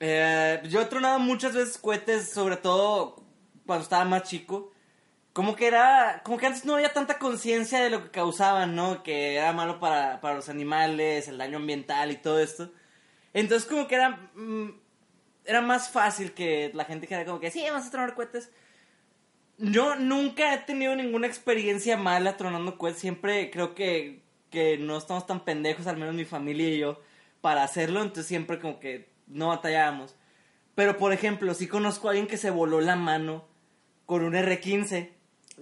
eh, 0.00 0.62
yo 0.68 0.82
he 0.82 0.86
tronado 0.86 1.18
muchas 1.18 1.54
veces 1.54 1.78
cohetes, 1.78 2.30
sobre 2.30 2.56
todo 2.56 3.24
cuando 3.66 3.84
estaba 3.84 4.04
más 4.04 4.24
chico. 4.24 4.72
Como 5.32 5.56
que 5.56 5.66
era, 5.66 6.22
como 6.24 6.38
que 6.38 6.46
antes 6.46 6.64
no 6.64 6.74
había 6.74 6.92
tanta 6.92 7.18
conciencia 7.18 7.80
de 7.80 7.90
lo 7.90 8.04
que 8.04 8.10
causaban, 8.10 8.76
¿no? 8.76 9.02
Que 9.02 9.36
era 9.36 9.52
malo 9.52 9.80
para, 9.80 10.20
para 10.20 10.36
los 10.36 10.48
animales, 10.48 11.28
el 11.28 11.38
daño 11.38 11.58
ambiental 11.58 12.12
y 12.12 12.16
todo 12.16 12.38
esto. 12.40 12.70
Entonces 13.32 13.68
como 13.68 13.88
que 13.88 13.96
era, 13.96 14.30
mm, 14.34 14.70
era 15.44 15.60
más 15.60 15.90
fácil 15.90 16.32
que 16.32 16.70
la 16.74 16.84
gente 16.84 17.02
dijera 17.06 17.24
como 17.24 17.40
que 17.40 17.50
sí, 17.50 17.64
vamos 17.68 17.86
a 17.86 17.90
tronar 17.90 18.14
cohetes. 18.14 18.50
Yo 19.58 19.96
nunca 19.96 20.54
he 20.54 20.58
tenido 20.58 20.94
ninguna 20.96 21.26
experiencia 21.26 21.96
mala 21.96 22.36
tronando 22.36 22.78
cohetes. 22.78 23.00
Siempre 23.00 23.50
creo 23.50 23.74
que, 23.74 24.22
que 24.50 24.78
no 24.78 24.96
estamos 24.98 25.26
tan 25.26 25.44
pendejos, 25.44 25.86
al 25.86 25.96
menos 25.96 26.14
mi 26.14 26.24
familia 26.24 26.68
y 26.68 26.78
yo, 26.78 27.00
para 27.40 27.64
hacerlo. 27.64 28.02
Entonces 28.02 28.26
siempre 28.26 28.60
como 28.60 28.80
que 28.80 29.13
no 29.26 29.48
batallábamos. 29.48 30.14
Pero 30.74 30.96
por 30.96 31.12
ejemplo, 31.12 31.54
sí 31.54 31.68
conozco 31.68 32.08
a 32.08 32.10
alguien 32.12 32.26
que 32.26 32.36
se 32.36 32.50
voló 32.50 32.80
la 32.80 32.96
mano 32.96 33.44
con 34.06 34.24
un 34.24 34.34
R15. 34.34 35.10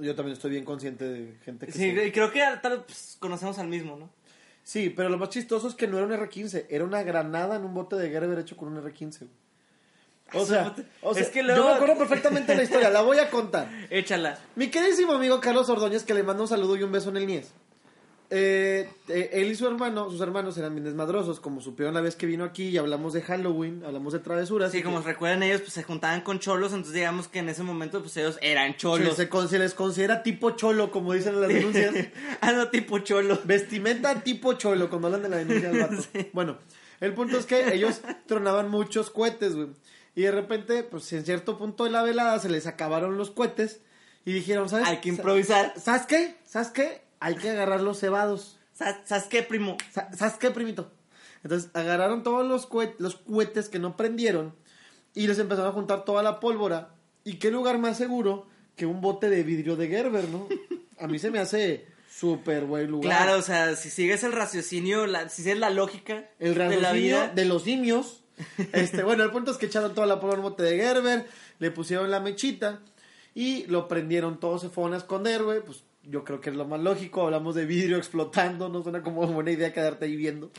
Yo 0.00 0.14
también 0.14 0.34
estoy 0.34 0.50
bien 0.52 0.64
consciente 0.64 1.04
de 1.04 1.36
gente 1.44 1.66
que 1.66 1.72
Sí, 1.72 1.94
se- 1.94 2.06
y 2.06 2.12
creo 2.12 2.30
que 2.32 2.42
tal 2.62 2.84
pues, 2.84 3.16
conocemos 3.20 3.58
al 3.58 3.68
mismo, 3.68 3.96
¿no? 3.96 4.08
Sí, 4.64 4.90
pero 4.90 5.08
lo 5.08 5.18
más 5.18 5.28
chistoso 5.28 5.68
es 5.68 5.74
que 5.74 5.86
no 5.86 5.98
era 5.98 6.06
un 6.06 6.12
R15, 6.12 6.66
era 6.70 6.84
una 6.84 7.02
granada 7.02 7.56
en 7.56 7.64
un 7.64 7.74
bote 7.74 7.96
de 7.96 8.08
Gerber 8.10 8.38
hecho 8.38 8.56
con 8.56 8.68
un 8.68 8.82
R15. 8.82 9.18
güey. 9.18 9.30
O 10.34 10.46
sea, 10.46 10.74
o 11.02 11.12
sea, 11.12 11.22
Es 11.22 11.28
que 11.28 11.40
yo 11.46 11.66
me 11.66 11.72
acuerdo 11.74 11.98
perfectamente 11.98 12.54
la 12.54 12.62
historia, 12.62 12.88
la 12.88 13.02
voy 13.02 13.18
a 13.18 13.28
contar. 13.28 13.68
Échala. 13.90 14.38
Mi 14.56 14.68
queridísimo 14.70 15.12
amigo 15.12 15.38
Carlos 15.40 15.68
Ordóñez, 15.68 16.04
que 16.04 16.14
le 16.14 16.22
mando 16.22 16.44
un 16.44 16.48
saludo 16.48 16.74
y 16.76 16.82
un 16.82 16.90
beso 16.92 17.10
en 17.10 17.18
el 17.18 17.26
Nies. 17.26 17.52
Eh, 18.34 18.88
eh, 19.08 19.28
él 19.34 19.50
y 19.50 19.54
su 19.54 19.66
hermano, 19.66 20.10
sus 20.10 20.22
hermanos 20.22 20.56
eran 20.56 20.74
bien 20.74 20.84
desmadrosos, 20.84 21.38
como 21.38 21.60
supieron 21.60 21.92
la 21.92 22.00
vez 22.00 22.16
que 22.16 22.24
vino 22.24 22.44
aquí 22.44 22.68
y 22.68 22.78
hablamos 22.78 23.12
de 23.12 23.20
Halloween, 23.20 23.82
hablamos 23.84 24.14
de 24.14 24.20
travesuras. 24.20 24.72
Sí, 24.72 24.78
y 24.78 24.82
como 24.82 25.02
que- 25.02 25.08
recuerdan 25.08 25.42
ellos, 25.42 25.60
pues 25.60 25.74
se 25.74 25.82
juntaban 25.82 26.22
con 26.22 26.38
cholos, 26.38 26.72
entonces 26.72 26.94
digamos 26.94 27.28
que 27.28 27.40
en 27.40 27.50
ese 27.50 27.62
momento 27.62 28.00
pues 28.00 28.16
ellos 28.16 28.38
eran 28.40 28.74
cholos. 28.78 29.16
se 29.16 29.28
con- 29.28 29.50
se 29.50 29.58
les 29.58 29.74
considera 29.74 30.22
tipo 30.22 30.52
cholo, 30.52 30.90
como 30.90 31.12
dicen 31.12 31.34
en 31.34 31.40
las 31.42 31.50
denuncias. 31.50 31.94
ah, 32.40 32.52
no, 32.52 32.68
tipo 32.68 33.00
cholo. 33.00 33.38
Vestimenta 33.44 34.22
tipo 34.22 34.54
cholo, 34.54 34.88
cuando 34.88 35.08
hablan 35.08 35.22
de 35.24 35.28
la 35.28 35.36
denuncia 35.36 35.70
del 35.70 35.80
vato. 35.82 36.02
Bueno, 36.32 36.56
el 37.00 37.12
punto 37.12 37.36
es 37.36 37.44
que 37.44 37.74
ellos 37.74 38.00
tronaban 38.24 38.70
muchos 38.70 39.10
cohetes, 39.10 39.54
güey. 39.54 39.68
Y 40.14 40.22
de 40.22 40.30
repente, 40.30 40.84
pues 40.84 41.12
en 41.12 41.26
cierto 41.26 41.58
punto 41.58 41.84
de 41.84 41.90
la 41.90 42.02
velada 42.02 42.38
se 42.38 42.48
les 42.48 42.66
acabaron 42.66 43.18
los 43.18 43.30
cohetes 43.30 43.80
y 44.24 44.32
dijeron, 44.32 44.70
¿sabes? 44.70 44.86
Hay 44.88 44.98
que 45.02 45.10
improvisar. 45.10 45.74
¿Sabes 45.78 46.06
qué? 46.06 46.36
¿Sabes 46.46 46.68
qué? 46.68 47.02
Hay 47.24 47.36
que 47.36 47.50
agarrar 47.50 47.80
los 47.80 47.98
cebados. 48.00 48.58
Sa- 48.72 49.00
¿Sabes 49.04 49.24
qué, 49.24 49.42
primo? 49.42 49.76
Sa- 49.92 50.12
¿Sabes 50.12 50.34
qué, 50.34 50.50
primito? 50.50 50.90
Entonces 51.44 51.70
agarraron 51.74 52.22
todos 52.22 52.46
los, 52.46 52.68
cohe- 52.68 52.94
los 52.98 53.16
cohetes 53.16 53.68
que 53.68 53.78
no 53.78 53.96
prendieron 53.96 54.54
y 55.14 55.26
les 55.26 55.38
empezaron 55.38 55.70
a 55.70 55.74
juntar 55.74 56.04
toda 56.04 56.22
la 56.22 56.40
pólvora. 56.40 56.94
¿Y 57.24 57.34
qué 57.34 57.50
lugar 57.50 57.78
más 57.78 57.96
seguro 57.98 58.46
que 58.76 58.86
un 58.86 59.00
bote 59.00 59.28
de 59.28 59.42
vidrio 59.42 59.76
de 59.76 59.88
Gerber, 59.88 60.28
no? 60.28 60.48
A 60.98 61.06
mí 61.08 61.18
se 61.18 61.30
me 61.30 61.38
hace 61.38 61.86
súper 62.10 62.64
buen 62.64 62.90
lugar. 62.90 63.10
Claro, 63.24 63.38
o 63.38 63.42
sea, 63.42 63.74
si 63.76 63.90
sigues 63.90 64.22
el 64.24 64.32
raciocinio, 64.32 65.06
la, 65.06 65.28
si 65.28 65.42
sigues 65.42 65.58
la 65.58 65.70
lógica 65.70 66.28
el 66.38 66.54
de 66.54 66.58
la 66.58 66.64
raciocinio 66.68 67.16
vida. 67.20 67.28
de 67.28 67.44
los 67.44 67.62
simios. 67.64 68.18
Este, 68.72 69.02
bueno, 69.02 69.22
el 69.24 69.30
punto 69.30 69.50
es 69.50 69.56
que 69.58 69.66
echaron 69.66 69.94
toda 69.94 70.06
la 70.06 70.16
pólvora 70.20 70.38
en 70.40 70.44
un 70.44 70.50
bote 70.50 70.62
de 70.62 70.76
Gerber, 70.78 71.26
le 71.58 71.70
pusieron 71.70 72.10
la 72.10 72.18
mechita 72.20 72.80
y 73.34 73.66
lo 73.66 73.86
prendieron. 73.88 74.40
Todos 74.40 74.62
se 74.62 74.68
fueron 74.68 74.94
a 74.94 74.96
esconder, 74.98 75.42
güey. 75.44 75.60
Pues 75.60 75.84
yo 76.04 76.24
creo 76.24 76.40
que 76.40 76.50
es 76.50 76.56
lo 76.56 76.64
más 76.64 76.80
lógico. 76.80 77.22
Hablamos 77.24 77.54
de 77.54 77.64
vidrio 77.66 77.96
explotando, 77.96 78.68
no 78.68 78.82
suena 78.82 79.02
como 79.02 79.26
buena 79.26 79.50
idea 79.50 79.72
quedarte 79.72 80.04
ahí 80.06 80.16
viendo. 80.16 80.50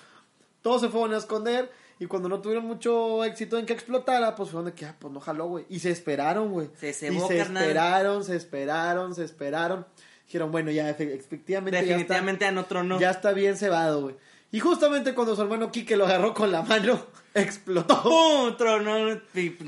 Todos 0.61 0.81
se 0.81 0.89
fueron 0.89 1.13
a 1.13 1.17
esconder 1.17 1.69
y 1.99 2.05
cuando 2.05 2.29
no 2.29 2.39
tuvieron 2.41 2.65
mucho 2.65 3.23
éxito 3.23 3.57
en 3.57 3.65
que 3.65 3.73
explotara, 3.73 4.35
pues 4.35 4.49
fueron 4.49 4.65
de 4.65 4.73
que, 4.73 4.85
ah, 4.85 4.95
pues 4.97 5.13
no 5.13 5.19
jaló, 5.19 5.47
güey. 5.47 5.65
Y 5.69 5.79
se 5.79 5.91
esperaron, 5.91 6.51
güey. 6.51 6.69
Se 6.79 6.89
y 6.89 6.93
cebó, 6.93 7.27
se 7.27 7.37
carnal. 7.37 7.63
esperaron, 7.63 8.23
se 8.23 8.35
esperaron, 8.35 9.15
se 9.15 9.23
esperaron. 9.23 9.85
Dijeron, 10.25 10.51
bueno, 10.51 10.71
ya, 10.71 10.89
efe- 10.89 11.13
efectivamente, 11.13 11.75
ya 11.77 11.81
está- 11.81 11.91
Definitivamente 11.93 12.45
a 12.47 12.59
otro 12.59 12.83
no. 12.83 12.99
ya 12.99 13.11
está 13.11 13.33
bien 13.33 13.57
cebado, 13.57 14.01
güey. 14.01 14.15
Y 14.51 14.59
justamente 14.59 15.13
cuando 15.13 15.35
su 15.35 15.41
hermano 15.41 15.71
Quique 15.71 15.97
lo 15.97 16.05
agarró 16.05 16.33
con 16.33 16.51
la 16.51 16.61
mano, 16.61 17.05
explotó. 17.33 18.01
¡Pum! 18.03 18.55
Tronó. 18.57 19.19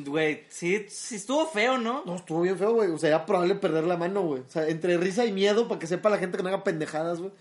Güey, 0.06 0.44
sí, 0.50 0.86
sí 0.90 1.16
estuvo 1.16 1.46
feo, 1.48 1.78
¿no? 1.78 2.04
No, 2.06 2.16
estuvo 2.16 2.42
bien 2.42 2.58
feo, 2.58 2.74
güey. 2.74 2.90
O 2.92 2.98
sea, 2.98 3.10
era 3.10 3.26
probable 3.26 3.56
perder 3.56 3.84
la 3.86 3.98
mano, 3.98 4.22
güey. 4.22 4.42
O 4.42 4.50
sea, 4.50 4.68
entre 4.68 4.98
risa 4.98 5.26
y 5.26 5.32
miedo, 5.32 5.68
para 5.68 5.80
que 5.80 5.88
sepa 5.88 6.10
la 6.10 6.18
gente 6.18 6.38
que 6.38 6.44
no 6.44 6.50
haga 6.50 6.64
pendejadas, 6.64 7.20
güey. 7.20 7.32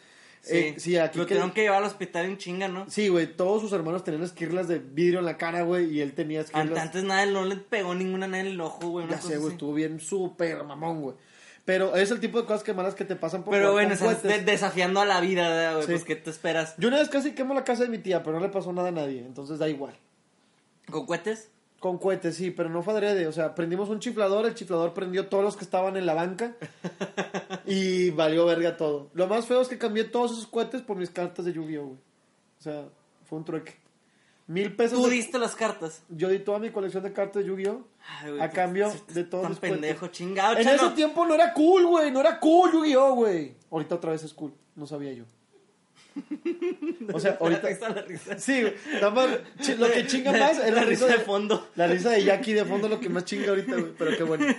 Sí, 0.43 0.57
Eh, 0.59 0.75
sí, 0.77 0.97
aquí 0.99 1.17
Lo 1.19 1.25
que- 1.25 1.31
tuvieron 1.35 1.53
que 1.53 1.63
llevar 1.63 1.79
al 1.79 1.85
hospital 1.89 2.27
en 2.27 2.37
chinga, 2.37 2.69
¿no? 2.69 2.85
Sí, 2.91 3.09
güey, 3.09 3.27
todos 3.35 3.63
sus 3.63 3.73
hermanos 3.73 4.05
tenían 4.05 4.23
esquirlas 4.23 4.69
de 4.69 4.79
vidrio 4.79 5.21
en 5.21 5.25
la 5.25 5.39
cara, 5.39 5.63
güey, 5.63 5.87
y 5.91 6.03
él 6.03 6.13
tenía 6.13 6.43
esquirlas. 6.43 6.79
Antes 6.79 7.03
nada, 7.03 7.25
no 7.25 7.47
le 7.47 7.57
pegó 7.57 7.95
ninguna 7.95 8.27
nada 8.27 8.41
en 8.43 8.49
el 8.49 8.61
ojo, 8.61 8.89
güey. 8.91 9.09
Ya 9.09 9.19
sé, 9.23 9.39
güey, 9.39 9.53
estuvo 9.53 9.73
bien 9.73 10.01
súper 10.01 10.63
mamón, 10.65 11.01
güey. 11.01 11.17
Pero 11.65 11.97
es 11.97 12.11
el 12.11 12.21
tipo 12.21 12.39
de 12.39 12.47
cosas 12.47 12.63
que 12.63 12.75
malas 12.75 12.95
que 12.95 13.07
te 13.07 13.17
pasan 13.17 13.43
por 13.43 13.55
Pero 13.55 13.73
bueno, 13.73 13.95
estás 13.95 14.23
de- 14.23 14.43
desafiando 14.43 15.01
a 15.01 15.07
la 15.07 15.19
vida, 15.23 15.49
¿verdad, 15.49 15.73
güey. 15.77 15.87
Sí. 15.87 15.93
Pues, 15.93 16.05
¿qué 16.05 16.17
te 16.17 16.29
esperas? 16.29 16.75
Yo 16.77 16.89
una 16.89 16.99
vez 16.99 17.09
casi 17.09 17.33
quemo 17.33 17.55
la 17.55 17.65
casa 17.65 17.85
de 17.85 17.89
mi 17.89 17.97
tía, 17.97 18.23
pero 18.23 18.39
no 18.39 18.45
le 18.45 18.53
pasó 18.53 18.71
nada 18.75 18.89
a 18.89 18.93
nadie, 18.93 19.21
entonces 19.21 19.59
da 19.59 19.67
igual. 19.67 19.95
¿Con 20.91 21.07
cohetes? 21.07 21.51
Con 21.81 21.99
cohetes, 21.99 22.37
sí, 22.37 22.51
pero 22.51 22.69
no 22.71 22.83
fue 22.83 22.95
adrede. 22.95 23.27
O 23.27 23.33
sea, 23.33 23.55
prendimos 23.55 23.89
un 23.91 24.01
chiflador, 24.01 24.47
el 24.47 24.55
chiflador 24.55 24.95
prendió 24.95 25.27
todos 25.29 25.45
los 25.45 25.57
que 25.57 25.65
estaban 25.65 25.97
en 25.97 26.07
la 26.07 26.15
banca 26.15 26.55
y 27.67 28.11
valió 28.11 28.47
verga 28.47 28.77
todo. 28.77 29.11
Lo 29.15 29.27
más 29.27 29.47
feo 29.47 29.61
es 29.61 29.69
que 29.69 29.79
cambié 29.79 30.05
todos 30.05 30.33
esos 30.33 30.47
cohetes 30.47 30.83
por 30.83 30.97
mis 30.97 31.11
cartas 31.11 31.45
de 31.45 31.53
Yu-Gi-Oh, 31.53 31.85
güey. 31.87 31.99
O 32.59 32.63
sea, 32.63 32.85
fue 33.29 33.39
un 33.39 33.45
trueque. 33.45 33.75
Mil 34.47 34.75
pesos. 34.77 34.99
Tú 34.99 35.07
de- 35.09 35.15
diste 35.17 35.39
las 35.39 35.55
cartas. 35.55 36.03
Yo 36.11 36.29
di 36.29 36.39
toda 36.39 36.59
mi 36.59 36.71
colección 36.71 37.03
de 37.03 37.13
cartas 37.13 37.43
de 37.43 37.49
Yu-Gi-Oh. 37.49 37.83
A 38.41 38.49
tú- 38.49 38.55
cambio 38.55 38.93
de 39.09 39.25
todos 39.25 39.45
cohetes. 39.47 39.59
pendejo, 39.71 40.09
chingado, 40.09 40.57
En 40.57 40.65
chano. 40.65 40.87
ese 40.87 40.95
tiempo 40.95 41.27
no 41.27 41.35
era 41.35 41.53
cool, 41.55 41.87
güey. 41.87 42.11
No 42.11 42.21
era 42.21 42.39
cool 42.41 42.73
Yu-Gi-Oh, 42.73 43.15
güey. 43.15 43.55
Ahorita 43.71 43.95
otra 43.97 44.13
vez 44.13 44.23
es 44.23 44.33
cool. 44.35 44.53
No 44.77 44.87
sabía 44.87 45.13
yo. 45.13 45.25
O 47.13 47.21
sea, 47.21 47.37
ahorita. 47.41 47.63
La 47.63 47.69
risa, 47.71 47.89
la 47.89 48.03
risa. 48.09 48.39
Sí, 48.39 48.65
más, 49.01 49.29
lo 49.79 49.91
que 49.91 50.07
chinga 50.07 50.33
más 50.33 50.59
es 50.59 50.73
La 50.75 50.85
risa 50.85 51.07
de 51.07 51.19
fondo. 51.19 51.69
La 51.77 51.87
risa 51.87 52.11
de 52.11 52.25
Jackie 52.25 52.53
de 52.53 52.65
fondo 52.65 52.89
lo 52.89 53.01
que 53.01 53.09
más 53.09 53.25
chinga 53.25 53.49
ahorita, 53.51 53.73
güey. 53.73 53.93
Pero 53.99 54.17
qué 54.17 54.23
bueno. 54.23 54.47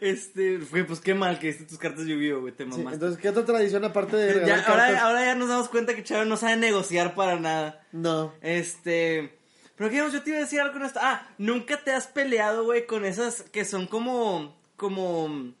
Este, 0.00 0.58
güey, 0.58 0.84
pues 0.84 1.00
qué 1.00 1.14
mal 1.14 1.38
que 1.38 1.48
diste 1.48 1.64
tus 1.64 1.78
cartas 1.78 2.06
Yu-Gi-Oh, 2.06 2.40
güey, 2.40 2.52
te 2.52 2.64
Sí, 2.64 2.70
mamaste. 2.70 2.94
entonces, 2.94 3.20
¿qué 3.20 3.28
otra 3.28 3.44
tradición 3.44 3.84
aparte 3.84 4.16
de 4.16 4.46
ya, 4.46 4.62
ahora, 4.66 5.24
ya 5.24 5.34
nos 5.34 5.48
damos 5.48 5.68
cuenta 5.68 5.94
que 5.94 6.02
Charo 6.02 6.24
no 6.24 6.36
sabe 6.36 6.56
negociar 6.56 7.14
para 7.14 7.38
nada. 7.38 7.86
No. 7.92 8.32
Este. 8.40 9.38
Pero 9.76 9.90
qué 9.90 9.96
yo 9.96 10.22
te 10.22 10.30
iba 10.30 10.38
a 10.38 10.42
decir 10.42 10.60
algo 10.60 10.74
con 10.74 10.84
esto. 10.84 11.00
Ah, 11.02 11.28
nunca 11.38 11.82
te 11.82 11.92
has 11.92 12.06
peleado, 12.06 12.64
güey, 12.64 12.86
con 12.86 13.04
esas 13.04 13.42
que 13.42 13.64
son 13.64 13.86
como. 13.86 14.56
como. 14.76 15.54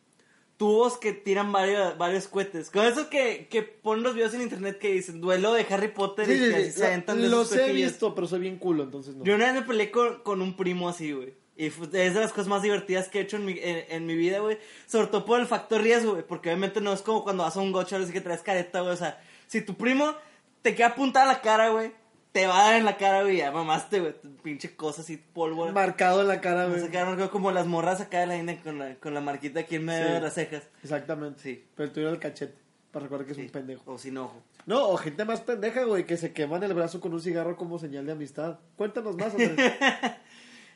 Tubos 0.62 0.96
que 0.96 1.12
tiran 1.12 1.50
varios, 1.50 1.98
varios 1.98 2.28
cohetes. 2.28 2.70
Con 2.70 2.84
esos 2.86 3.08
que, 3.08 3.48
que 3.50 3.62
ponen 3.64 4.04
los 4.04 4.14
videos 4.14 4.32
en 4.34 4.42
internet 4.42 4.78
que 4.78 4.92
dicen 4.92 5.20
duelo 5.20 5.52
de 5.54 5.66
Harry 5.68 5.88
Potter 5.88 6.24
Sí, 6.26 6.34
y 6.34 6.38
sí, 6.38 6.40
que 6.44 6.50
sí. 6.50 6.54
así 6.62 6.70
se 6.70 6.80
La- 6.82 6.86
aventan 6.86 7.20
de 7.20 7.26
Los 7.28 7.50
he 7.56 7.72
visto, 7.72 8.14
pero 8.14 8.28
soy 8.28 8.38
bien 8.38 8.58
culo, 8.58 8.84
entonces 8.84 9.16
no. 9.16 9.24
Yo 9.24 9.34
una 9.34 9.46
vez 9.46 9.54
me 9.54 9.62
peleé 9.62 9.90
con, 9.90 10.22
con 10.22 10.40
un 10.40 10.56
primo 10.56 10.88
así, 10.88 11.10
güey. 11.10 11.34
Y 11.56 11.66
es 11.66 11.90
de 11.90 12.14
las 12.14 12.30
cosas 12.30 12.46
más 12.46 12.62
divertidas 12.62 13.08
que 13.08 13.18
he 13.18 13.22
hecho 13.22 13.38
en 13.38 13.44
mi, 13.44 13.58
en, 13.58 13.86
en 13.88 14.06
mi 14.06 14.14
vida, 14.14 14.38
güey. 14.38 14.56
Sobre 14.86 15.08
todo 15.08 15.24
por 15.24 15.40
el 15.40 15.48
factor 15.48 15.82
riesgo, 15.82 16.12
güey. 16.12 16.24
Porque 16.24 16.48
obviamente 16.50 16.80
no 16.80 16.92
es 16.92 17.02
como 17.02 17.24
cuando 17.24 17.42
vas 17.42 17.56
a 17.56 17.60
un 17.60 17.72
gocho 17.72 17.96
así 17.96 18.12
que 18.12 18.20
traes 18.20 18.42
careta, 18.42 18.82
güey. 18.82 18.92
O 18.92 18.96
sea, 18.96 19.20
si 19.48 19.62
tu 19.62 19.74
primo 19.74 20.14
te 20.62 20.76
queda 20.76 20.88
apuntada 20.88 21.26
la 21.26 21.40
cara, 21.40 21.70
güey, 21.70 21.90
te 22.32 22.46
va 22.46 22.60
a 22.60 22.64
dar 22.70 22.76
en 22.78 22.84
la 22.84 22.96
cara, 22.96 23.22
güey. 23.22 23.36
Ya 23.38 23.50
mamaste, 23.52 24.00
güey. 24.00 24.14
Pinche 24.42 24.74
cosa 24.74 25.02
así, 25.02 25.16
polvo. 25.16 25.70
Marcado 25.72 26.22
en 26.22 26.28
la 26.28 26.40
cara, 26.40 26.64
Se 26.72 26.78
güey. 26.78 26.90
quedaron 26.90 27.28
como 27.28 27.50
las 27.52 27.66
morras 27.66 28.00
acá 28.00 28.20
de 28.20 28.26
la 28.26 28.36
India 28.36 28.60
con 28.62 28.78
la, 28.78 28.94
con 28.96 29.14
la 29.14 29.20
marquita 29.20 29.60
aquí 29.60 29.76
en 29.76 29.84
medio 29.84 30.06
Sí. 30.06 30.12
de 30.14 30.20
las 30.20 30.34
cejas. 30.34 30.62
Exactamente. 30.82 31.40
Sí. 31.42 31.64
Pero 31.76 31.92
era 31.96 32.10
el 32.10 32.18
cachete. 32.18 32.54
Para 32.90 33.04
recordar 33.04 33.26
que 33.26 33.32
es 33.32 33.38
un 33.38 33.48
pendejo. 33.48 33.92
O 33.92 33.98
sin 33.98 34.18
ojo. 34.18 34.42
No, 34.66 34.88
o 34.88 34.96
gente 34.98 35.24
más 35.24 35.40
pendeja, 35.40 35.84
güey, 35.84 36.04
que 36.04 36.16
se 36.18 36.32
queman 36.34 36.62
el 36.62 36.74
brazo 36.74 37.00
con 37.00 37.12
un 37.14 37.20
cigarro 37.22 37.56
como 37.56 37.78
señal 37.78 38.04
de 38.06 38.12
amistad. 38.12 38.58
Cuéntanos 38.76 39.16
más, 39.16 39.32
Andrés. 39.32 39.54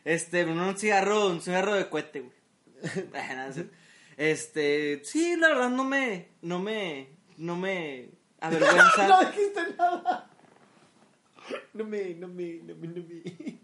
Este, 0.05 0.45
un 0.45 0.79
cigarro, 0.79 1.27
un 1.29 1.41
cigarro 1.41 1.75
de 1.75 1.89
cohete, 1.89 2.21
güey. 2.21 2.33
Ah, 3.15 3.49
este, 4.17 5.01
sí, 5.05 5.37
la 5.37 5.49
verdad 5.49 5.69
no 5.71 5.85
me, 5.85 6.29
no 6.43 6.59
me, 6.61 7.11
no 7.37 7.57
me 7.57 8.11
avergüenza. 8.41 9.09
no 9.09 9.21
dijiste 9.31 9.61
nada. 9.77 10.31
No 11.75 11.85
me, 11.85 12.15
no 12.15 12.29
me, 12.29 12.61
no 12.65 12.75
me, 12.75 12.89
no 12.89 13.03
me. 13.07 13.59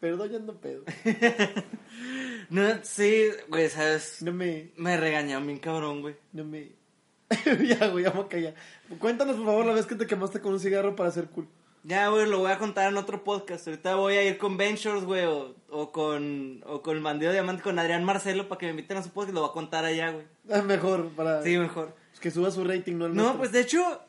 Perdón, 0.00 0.30
ya 0.30 0.36
ando 0.36 0.60
pedo. 0.60 0.84
No, 2.50 2.62
sí, 2.82 3.28
güey, 3.48 3.68
sabes, 3.70 4.20
No 4.22 4.32
me, 4.32 4.72
me 4.76 4.96
regañó 4.96 5.40
bien 5.40 5.58
cabrón, 5.58 6.00
güey. 6.02 6.16
no 6.32 6.44
me. 6.44 6.72
ya, 7.66 7.88
güey, 7.88 8.04
ya 8.04 8.12
me 8.12 8.26
callar. 8.28 8.54
Cuéntanos, 8.98 9.36
por 9.36 9.46
favor, 9.46 9.64
la 9.66 9.72
vez 9.72 9.86
que 9.86 9.94
te 9.94 10.06
quemaste 10.06 10.40
con 10.40 10.52
un 10.52 10.60
cigarro 10.60 10.94
para 10.94 11.10
ser 11.10 11.26
cool. 11.28 11.48
Ya, 11.84 12.08
güey, 12.08 12.28
lo 12.28 12.38
voy 12.40 12.52
a 12.52 12.58
contar 12.58 12.90
en 12.90 12.96
otro 12.98 13.24
podcast. 13.24 13.66
Ahorita 13.66 13.94
voy 13.96 14.14
a 14.14 14.22
ir 14.22 14.38
con 14.38 14.56
Ventures, 14.56 15.04
güey, 15.04 15.24
o, 15.24 15.54
o 15.70 15.90
con, 15.92 16.62
o 16.66 16.82
con 16.82 16.96
el 16.96 17.02
bandido 17.02 17.32
diamante, 17.32 17.62
con 17.62 17.78
Adrián 17.78 18.04
Marcelo, 18.04 18.48
para 18.48 18.58
que 18.58 18.66
me 18.66 18.70
inviten 18.70 18.98
a 18.98 19.02
su 19.02 19.10
podcast 19.10 19.30
y 19.30 19.34
lo 19.34 19.40
voy 19.40 19.50
a 19.50 19.54
contar 19.54 19.84
allá, 19.84 20.10
güey. 20.10 20.26
Es 20.48 20.64
mejor 20.64 21.08
para 21.12 21.42
Sí, 21.42 21.56
mejor. 21.58 21.94
que 22.20 22.30
suba 22.30 22.50
su 22.50 22.62
rating, 22.64 22.96
no 22.98 23.06
el 23.06 23.14
No, 23.14 23.22
nuestro. 23.22 23.38
pues 23.38 23.52
de 23.52 23.60
hecho, 23.60 24.00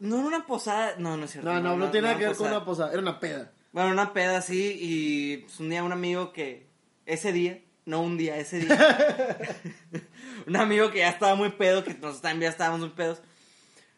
no 0.00 0.18
era 0.18 0.26
una 0.26 0.46
posada, 0.46 0.94
no, 0.98 1.16
no 1.16 1.24
es 1.24 1.32
cierto. 1.32 1.52
No, 1.52 1.60
no, 1.60 1.76
no, 1.76 1.90
tiene 1.90 2.08
nada 2.08 2.18
que 2.18 2.26
ver 2.26 2.36
con 2.36 2.48
una 2.48 2.64
posada. 2.64 2.90
Era 2.92 3.00
una 3.00 3.20
peda. 3.20 3.52
Bueno, 3.72 3.90
una 3.90 4.12
peda 4.12 4.38
así 4.38 4.78
y 4.80 5.36
pues, 5.38 5.60
un 5.60 5.70
día 5.70 5.84
un 5.84 5.92
amigo 5.92 6.32
que 6.32 6.66
ese 7.06 7.32
día, 7.32 7.60
no 7.84 8.02
un 8.02 8.16
día, 8.16 8.36
ese 8.36 8.60
día, 8.60 9.36
un 10.46 10.56
amigo 10.56 10.90
que 10.90 10.98
ya 10.98 11.08
estaba 11.08 11.34
muy 11.34 11.50
pedo, 11.50 11.84
que 11.84 11.90
nosotros 11.90 12.20
también 12.20 12.42
ya 12.42 12.48
estábamos 12.48 12.80
muy 12.80 12.90
pedos, 12.90 13.20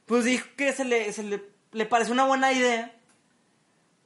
pues 0.06 0.24
dijo 0.24 0.46
que 0.56 0.72
se 0.72 0.84
le, 0.84 1.12
se 1.12 1.22
le, 1.22 1.42
le 1.72 1.86
pareció 1.86 2.12
una 2.12 2.24
buena 2.24 2.52
idea 2.52 2.94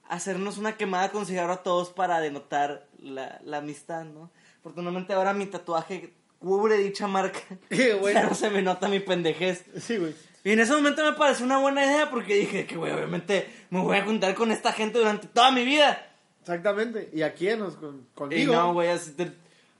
hacernos 0.08 0.58
una 0.58 0.76
quemada 0.76 1.10
con 1.10 1.26
cigarro 1.26 1.54
a 1.54 1.62
todos 1.62 1.90
para 1.90 2.20
denotar 2.20 2.86
la, 2.98 3.40
la 3.44 3.58
amistad, 3.58 4.04
¿no? 4.04 4.30
Afortunadamente 4.60 5.12
ahora 5.12 5.32
mi 5.32 5.46
tatuaje 5.46 6.14
cubre 6.38 6.78
dicha 6.78 7.06
marca. 7.06 7.40
Bueno. 8.00 8.20
Ya 8.20 8.26
no 8.26 8.34
se 8.34 8.50
me 8.50 8.62
nota 8.62 8.88
mi 8.88 9.00
pendejez. 9.00 9.64
Sí, 9.80 9.96
güey. 9.96 10.14
Y 10.44 10.52
en 10.52 10.60
ese 10.60 10.72
momento 10.74 11.02
me 11.02 11.14
pareció 11.16 11.44
una 11.46 11.58
buena 11.58 11.84
idea 11.86 12.10
porque 12.10 12.34
dije 12.36 12.66
que, 12.66 12.76
güey, 12.76 12.92
obviamente 12.92 13.48
me 13.70 13.80
voy 13.80 13.96
a 13.96 14.04
juntar 14.04 14.34
con 14.34 14.52
esta 14.52 14.72
gente 14.72 14.98
durante 14.98 15.26
toda 15.26 15.50
mi 15.50 15.64
vida. 15.64 16.06
Exactamente. 16.42 17.08
¿Y 17.14 17.22
a 17.22 17.32
quién? 17.32 17.60
Con, 17.60 18.00
Y 18.02 18.14
conmigo. 18.14 18.54
no, 18.54 18.72
güey, 18.74 18.90
así 18.90 19.12
te- 19.12 19.32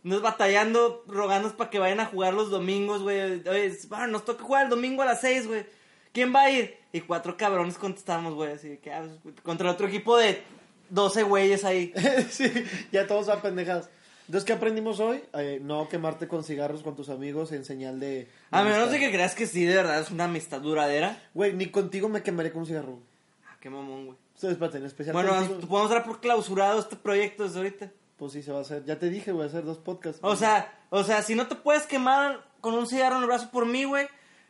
nos 0.02 0.22
batallando, 0.22 1.04
rogándonos 1.06 1.54
para 1.56 1.68
que 1.70 1.78
vayan 1.78 2.00
a 2.00 2.06
jugar 2.06 2.32
los 2.34 2.50
domingos, 2.50 3.02
güey. 3.02 3.46
Oye, 3.46 3.78
bueno, 3.88 4.06
nos 4.08 4.24
toca 4.24 4.42
jugar 4.42 4.64
el 4.64 4.70
domingo 4.70 5.02
a 5.02 5.06
las 5.06 5.20
6, 5.20 5.46
güey. 5.46 5.66
¿Quién 6.12 6.34
va 6.34 6.42
a 6.42 6.50
ir? 6.50 6.76
Y 6.92 7.00
cuatro 7.02 7.36
cabrones 7.36 7.76
contestamos, 7.76 8.34
güey, 8.34 8.52
así 8.52 8.78
que, 8.78 8.92
ah, 8.92 9.04
pues, 9.22 9.34
contra 9.42 9.70
otro 9.70 9.86
equipo 9.88 10.16
de 10.16 10.42
12 10.88 11.22
güeyes 11.24 11.64
ahí. 11.64 11.92
sí, 12.30 12.50
ya 12.92 13.06
todos 13.06 13.26
van 13.26 13.42
pendejadas. 13.42 13.90
Entonces, 14.26 14.44
¿qué 14.46 14.54
aprendimos 14.54 15.00
hoy? 15.00 15.22
Eh, 15.34 15.58
no 15.62 15.88
quemarte 15.88 16.26
con 16.26 16.44
cigarros 16.44 16.82
con 16.82 16.96
tus 16.96 17.10
amigos 17.10 17.52
en 17.52 17.64
señal 17.64 18.00
de... 18.00 18.28
A 18.50 18.64
menos 18.64 18.90
de 18.90 18.98
que 18.98 19.10
creas 19.10 19.34
que 19.34 19.46
sí, 19.46 19.64
de 19.64 19.76
verdad, 19.76 20.00
es 20.00 20.10
una 20.10 20.24
amistad 20.24 20.62
duradera. 20.62 21.22
Güey, 21.34 21.52
ni 21.52 21.66
contigo 21.66 22.08
me 22.08 22.22
quemaré 22.22 22.50
con 22.50 22.60
un 22.60 22.66
cigarro. 22.66 23.00
Ah, 23.46 23.56
qué 23.60 23.68
mamón, 23.68 24.06
güey. 24.06 24.18
Ustedes, 24.34 24.52
espérate, 24.52 24.78
en 24.78 24.86
especial 24.86 25.12
Bueno, 25.12 25.34
contigo, 25.34 25.68
podemos 25.68 25.90
dar 25.90 26.04
por 26.04 26.20
clausurado 26.20 26.80
este 26.80 26.96
proyecto 26.96 27.44
desde 27.44 27.58
ahorita. 27.58 27.92
Pues 28.16 28.32
sí, 28.32 28.42
se 28.42 28.50
va 28.50 28.58
a 28.58 28.62
hacer. 28.62 28.84
Ya 28.84 28.98
te 28.98 29.10
dije, 29.10 29.30
voy 29.30 29.42
a 29.42 29.46
hacer 29.46 29.64
dos 29.64 29.78
podcasts. 29.78 30.20
O 30.22 30.36
sea, 30.36 30.72
o 30.88 31.04
sea, 31.04 31.22
si 31.22 31.34
no 31.34 31.46
te 31.46 31.56
puedes 31.56 31.86
quemar 31.86 32.48
con 32.60 32.74
un 32.74 32.86
cigarro 32.86 33.16
en 33.16 33.22
el 33.22 33.28
brazo 33.28 33.50
por 33.50 33.66
mí, 33.66 33.84
güey, 33.84 34.06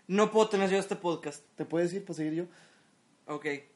no 0.06 0.30
puedo 0.30 0.48
tener 0.48 0.70
yo 0.70 0.78
este 0.78 0.94
podcast. 0.96 1.42
¿Te 1.56 1.64
puedes 1.64 1.92
ir 1.92 2.04
para 2.04 2.14
seguir 2.14 2.34
yo? 2.34 2.44
Ok. 3.26 3.42
¿Qué? 3.42 3.68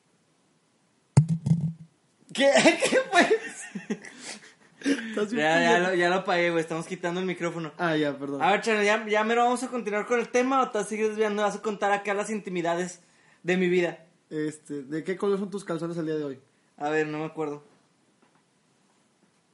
¿Qué 2.34 3.00
fue? 3.10 3.98
Estás 4.80 5.32
bien 5.32 5.44
Ya, 5.46 5.62
ya, 5.62 5.78
lo, 5.78 5.94
ya 5.94 6.08
lo 6.08 6.14
apagué, 6.16 6.50
güey. 6.50 6.60
Estamos 6.60 6.86
quitando 6.86 7.20
el 7.20 7.26
micrófono. 7.26 7.72
Ah, 7.78 7.96
ya, 7.96 8.16
perdón. 8.16 8.42
A 8.42 8.52
ver, 8.52 8.60
Chano, 8.62 8.82
¿ya, 8.82 9.04
ya 9.06 9.24
me 9.24 9.34
lo 9.34 9.44
vamos 9.44 9.62
a 9.62 9.68
continuar 9.68 10.06
con 10.06 10.20
el 10.20 10.28
tema 10.28 10.62
o 10.62 10.70
te 10.70 10.84
sigues 10.84 11.08
desviando? 11.08 11.42
Vas 11.42 11.56
a 11.56 11.62
contar 11.62 11.92
acá 11.92 12.14
las 12.14 12.30
intimidades 12.30 13.00
de 13.42 13.56
mi 13.56 13.68
vida. 13.68 14.04
Este, 14.30 14.82
¿de 14.82 15.04
qué 15.04 15.16
color 15.16 15.38
son 15.38 15.50
tus 15.50 15.64
calzones 15.64 15.96
el 15.96 16.06
día 16.06 16.16
de 16.16 16.24
hoy? 16.24 16.40
A 16.76 16.90
ver, 16.90 17.06
no 17.06 17.18
me 17.18 17.24
acuerdo. 17.24 17.64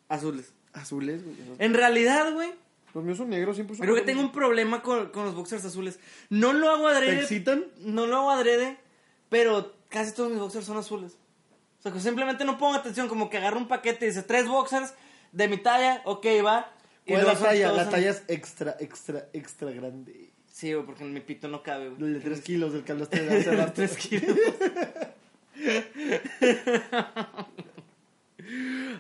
Azules. 0.09 0.53
Azules, 0.73 1.23
güey. 1.25 1.37
En 1.59 1.75
realidad, 1.75 2.33
güey, 2.33 2.53
Los 2.95 3.05
míos 3.05 3.19
son 3.19 3.31
negros, 3.31 3.57
siempre 3.57 3.77
son 3.77 3.85
creo 3.85 3.95
que 3.95 4.03
tengo 4.03 4.21
un 4.21 4.33
problema 4.33 4.83
con, 4.83 5.09
con 5.11 5.25
los 5.25 5.35
boxers 5.35 5.65
azules. 5.65 5.99
No 6.31 6.53
lo 6.53 6.71
hago 6.71 6.89
¿Te 6.91 6.97
adrede. 6.97 7.21
excitan? 7.21 7.65
No 7.79 8.07
lo 8.07 8.17
hago 8.17 8.31
adrede, 8.31 8.79
pero 9.29 9.75
casi 9.89 10.13
todos 10.13 10.31
mis 10.31 10.41
boxers 10.41 10.67
son 10.67 10.77
azules. 10.77 11.17
O 11.79 11.83
sea, 11.83 11.93
que 11.93 12.01
simplemente 12.01 12.45
no 12.45 12.59
pongo 12.59 12.75
atención, 12.75 13.09
como 13.09 13.31
que 13.31 13.37
agarro 13.37 13.59
un 13.59 13.69
paquete 13.69 14.07
y 14.07 14.09
dice 14.09 14.23
tres 14.23 14.49
boxers 14.49 14.95
de 15.35 15.49
mi 15.49 15.59
talla, 15.59 16.01
ok, 16.05 16.27
va. 16.45 16.71
¿Cuál 17.07 17.21
es 17.21 17.27
la 17.27 17.35
talla? 17.39 17.73
La 17.73 17.83
en- 17.83 17.91
talla 17.91 18.11
es 18.11 18.23
extra, 18.29 18.77
extra, 18.81 19.29
extra 19.33 19.71
grande. 19.73 20.31
Sí, 20.51 20.73
güey, 20.73 20.87
porque 20.87 21.05
en 21.05 21.13
mi 21.13 21.21
pito 21.21 21.49
no 21.49 21.63
cabe, 21.63 21.91
güey. 21.91 22.03
El 22.03 22.15
de 22.15 22.21
3 22.21 22.41
kilos 22.41 22.73
del 22.73 22.85
que 22.85 22.93
hablaste 22.93 23.23
de 23.23 23.37
hace 23.39 23.55
rato. 23.57 23.73
Tres 23.75 23.97
kilos. 23.97 24.37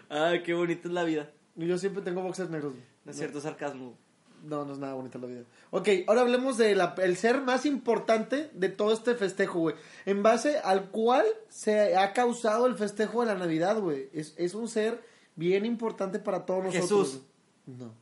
Ay, 0.09 0.42
qué 0.42 0.55
bonita 0.55 0.88
es 0.88 0.94
la 0.94 1.05
vida. 1.05 1.31
Yo 1.57 1.79
siempre 1.79 2.03
tengo 2.03 2.23
boxers 2.23 2.51
negros. 2.51 2.73
güey. 2.73 2.85
No 3.05 3.11
es 3.12 3.18
cierto 3.18 3.40
sarcasmo. 3.40 3.97
No, 4.42 4.64
no 4.64 4.73
es 4.75 4.79
nada 4.79 4.94
bonita 4.94 5.18
la 5.18 5.27
vida. 5.27 5.42
Ok, 5.70 5.88
ahora 6.07 6.20
hablemos 6.20 6.59
del 6.59 6.81
el 7.03 7.16
ser 7.16 7.40
más 7.40 7.64
importante 7.64 8.51
de 8.53 8.68
todo 8.68 8.92
este 8.92 9.14
festejo, 9.14 9.61
güey. 9.61 9.75
En 10.05 10.23
base 10.23 10.59
al 10.59 10.90
cual 10.90 11.25
se 11.49 11.97
ha 11.97 12.12
causado 12.12 12.66
el 12.66 12.75
festejo 12.75 13.20
de 13.20 13.27
la 13.33 13.38
Navidad, 13.38 13.79
güey. 13.81 14.09
Es, 14.12 14.35
es 14.37 14.55
un 14.55 14.68
ser 14.68 15.01
bien 15.37 15.64
importante 15.66 16.18
para 16.18 16.44
todos 16.47 16.64
nosotros. 16.64 16.83
Jesús. 17.12 17.23
No. 17.66 17.92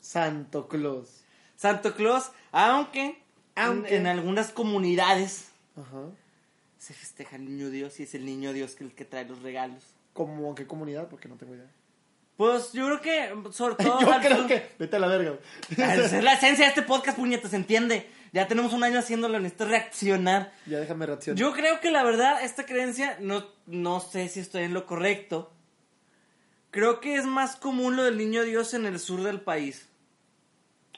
Santo 0.00 0.68
Claus. 0.68 1.22
Santo 1.56 1.94
Claus, 1.94 2.30
aunque, 2.52 3.22
Aunque. 3.54 3.96
En, 3.96 4.02
en 4.02 4.06
algunas 4.06 4.52
comunidades 4.52 5.48
Ajá. 5.76 6.02
se 6.78 6.92
festeja 6.94 7.36
el 7.36 7.44
niño 7.46 7.70
Dios 7.70 7.98
y 8.00 8.04
es 8.04 8.14
el 8.14 8.24
niño 8.26 8.52
Dios 8.52 8.74
que 8.74 8.84
el 8.84 8.94
que 8.94 9.04
trae 9.04 9.24
los 9.24 9.42
regalos. 9.42 9.82
¿Cómo 10.12 10.48
en 10.48 10.54
qué 10.54 10.66
comunidad? 10.66 11.08
Porque 11.08 11.28
no 11.28 11.36
tengo 11.36 11.54
idea. 11.54 11.70
Pues 12.36 12.72
yo 12.72 12.84
creo 12.86 13.00
que, 13.00 13.52
sobre 13.52 13.74
todo. 13.84 13.98
Yo 14.00 14.06
creo 14.20 14.36
sur- 14.38 14.46
que. 14.46 14.68
Vete 14.78 14.96
a 14.96 14.98
la 14.98 15.06
verga. 15.08 15.38
Esa 15.70 15.94
es 15.94 16.12
la 16.24 16.34
esencia 16.34 16.66
de 16.66 16.68
este 16.70 16.82
podcast, 16.82 17.16
puñetas, 17.18 17.54
entiende. 17.54 18.10
Ya 18.32 18.46
tenemos 18.46 18.74
un 18.74 18.84
año 18.84 18.98
haciéndolo, 18.98 19.38
necesito 19.40 19.64
reaccionar. 19.66 20.52
Ya 20.66 20.78
déjame 20.78 21.06
reaccionar. 21.06 21.38
Yo 21.38 21.52
creo 21.54 21.80
que 21.80 21.90
la 21.90 22.02
verdad, 22.02 22.44
esta 22.44 22.66
creencia, 22.66 23.16
no, 23.20 23.46
no 23.66 24.00
sé 24.00 24.28
si 24.28 24.40
estoy 24.40 24.64
en 24.64 24.74
lo 24.74 24.84
correcto. 24.86 25.50
Creo 26.76 27.00
que 27.00 27.16
es 27.16 27.24
más 27.24 27.56
común 27.56 27.96
lo 27.96 28.04
del 28.04 28.18
niño 28.18 28.42
Dios 28.42 28.74
en 28.74 28.84
el 28.84 28.98
sur 28.98 29.22
del 29.22 29.40
país. 29.40 29.88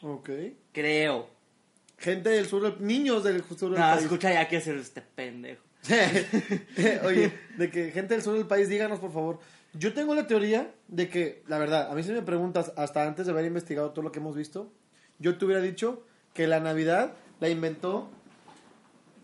Ok. 0.02 0.28
Creo. 0.72 1.30
Gente 1.98 2.30
del 2.30 2.46
sur 2.46 2.62
del. 2.62 2.84
Niños 2.84 3.22
del 3.22 3.44
sur 3.44 3.70
del 3.70 3.78
No, 3.78 3.86
país. 3.90 4.02
escucha 4.02 4.32
ya 4.32 4.48
que 4.48 4.56
hacer 4.56 4.74
este 4.76 5.02
pendejo. 5.02 5.62
Oye, 7.04 7.32
de 7.56 7.70
que 7.70 7.92
gente 7.92 8.14
del 8.14 8.22
sur 8.24 8.34
del 8.34 8.46
país, 8.48 8.68
díganos 8.68 8.98
por 8.98 9.12
favor. 9.12 9.38
Yo 9.72 9.94
tengo 9.94 10.16
la 10.16 10.26
teoría 10.26 10.74
de 10.88 11.08
que, 11.08 11.44
la 11.46 11.58
verdad, 11.58 11.90
a 11.92 11.94
mí 11.94 12.02
si 12.02 12.10
me 12.10 12.22
preguntas, 12.22 12.72
hasta 12.76 13.06
antes 13.06 13.26
de 13.26 13.32
haber 13.32 13.44
investigado 13.44 13.90
todo 13.90 14.02
lo 14.02 14.10
que 14.10 14.18
hemos 14.18 14.34
visto, 14.34 14.72
yo 15.20 15.38
te 15.38 15.44
hubiera 15.44 15.62
dicho 15.62 16.02
que 16.34 16.48
la 16.48 16.58
Navidad 16.58 17.14
la 17.38 17.48
inventó 17.50 18.10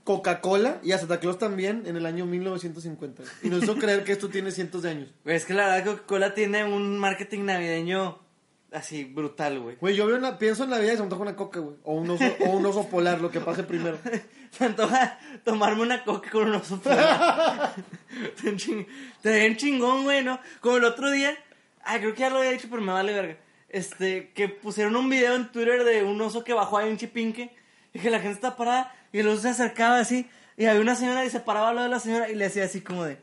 Coca-Cola 0.04 0.80
y 0.82 0.92
a 0.92 0.98
Santa 0.98 1.18
Claus 1.18 1.38
también 1.38 1.84
en 1.86 1.96
el 1.96 2.04
año 2.06 2.26
1950. 2.26 3.22
Y 3.42 3.48
nos 3.48 3.62
hizo 3.62 3.74
creer 3.78 4.04
que 4.04 4.12
esto 4.12 4.28
tiene 4.28 4.50
cientos 4.50 4.82
de 4.82 4.90
años. 4.90 5.08
Güey, 5.24 5.36
Es 5.36 5.44
que 5.46 5.54
la 5.54 5.66
verdad 5.68 5.84
Coca-Cola 5.92 6.34
tiene 6.34 6.64
un 6.64 6.98
marketing 6.98 7.44
navideño 7.44 8.20
así 8.72 9.04
brutal, 9.04 9.60
güey. 9.60 9.76
Güey, 9.76 9.94
yo 9.94 10.06
veo 10.06 10.16
una, 10.16 10.36
pienso 10.38 10.64
en 10.64 10.70
Navidad 10.70 10.92
y 10.92 10.96
se 10.96 11.02
me 11.02 11.04
antoja 11.04 11.22
una 11.22 11.36
coca, 11.36 11.60
güey. 11.60 11.76
O 11.84 11.94
un 11.94 12.10
oso, 12.10 12.24
o 12.40 12.50
un 12.50 12.66
oso 12.66 12.88
polar, 12.88 13.20
lo 13.20 13.30
que 13.30 13.40
pase 13.40 13.62
primero. 13.62 13.98
Se 14.50 14.64
antoja 14.66 15.18
tomarme 15.44 15.82
una 15.82 16.04
coca 16.04 16.30
con 16.30 16.48
un 16.48 16.54
oso 16.56 16.78
polar. 16.80 17.74
Te 18.36 18.42
ven 18.50 18.56
ching- 18.58 19.56
chingón, 19.56 20.04
güey, 20.04 20.22
¿no? 20.22 20.38
Como 20.60 20.76
el 20.76 20.84
otro 20.84 21.10
día, 21.10 21.36
ah, 21.84 21.98
creo 21.98 22.14
que 22.14 22.20
ya 22.20 22.30
lo 22.30 22.38
había 22.38 22.50
dicho, 22.50 22.68
pero 22.70 22.82
me 22.82 22.92
vale 22.92 23.12
verga. 23.12 23.36
Este, 23.68 24.30
que 24.32 24.48
pusieron 24.48 24.94
un 24.94 25.08
video 25.08 25.34
en 25.34 25.50
Twitter 25.50 25.82
de 25.82 26.04
un 26.04 26.20
oso 26.20 26.44
que 26.44 26.52
bajó 26.52 26.78
ahí 26.78 26.88
en 26.88 26.96
Chipinque 26.98 27.50
y 27.92 27.98
que 27.98 28.10
la 28.10 28.18
gente 28.20 28.34
está 28.34 28.56
parada 28.56 28.92
y 29.14 29.20
oso 29.20 29.42
se 29.42 29.50
acercaba 29.50 30.00
así 30.00 30.28
y 30.56 30.66
había 30.66 30.80
una 30.80 30.96
señora 30.96 31.24
y 31.24 31.30
se 31.30 31.38
paraba 31.38 31.68
al 31.68 31.76
lado 31.76 31.88
de 31.88 31.94
la 31.94 32.00
señora 32.00 32.28
y 32.28 32.34
le 32.34 32.46
hacía 32.46 32.64
así 32.64 32.80
como 32.80 33.04
de... 33.04 33.18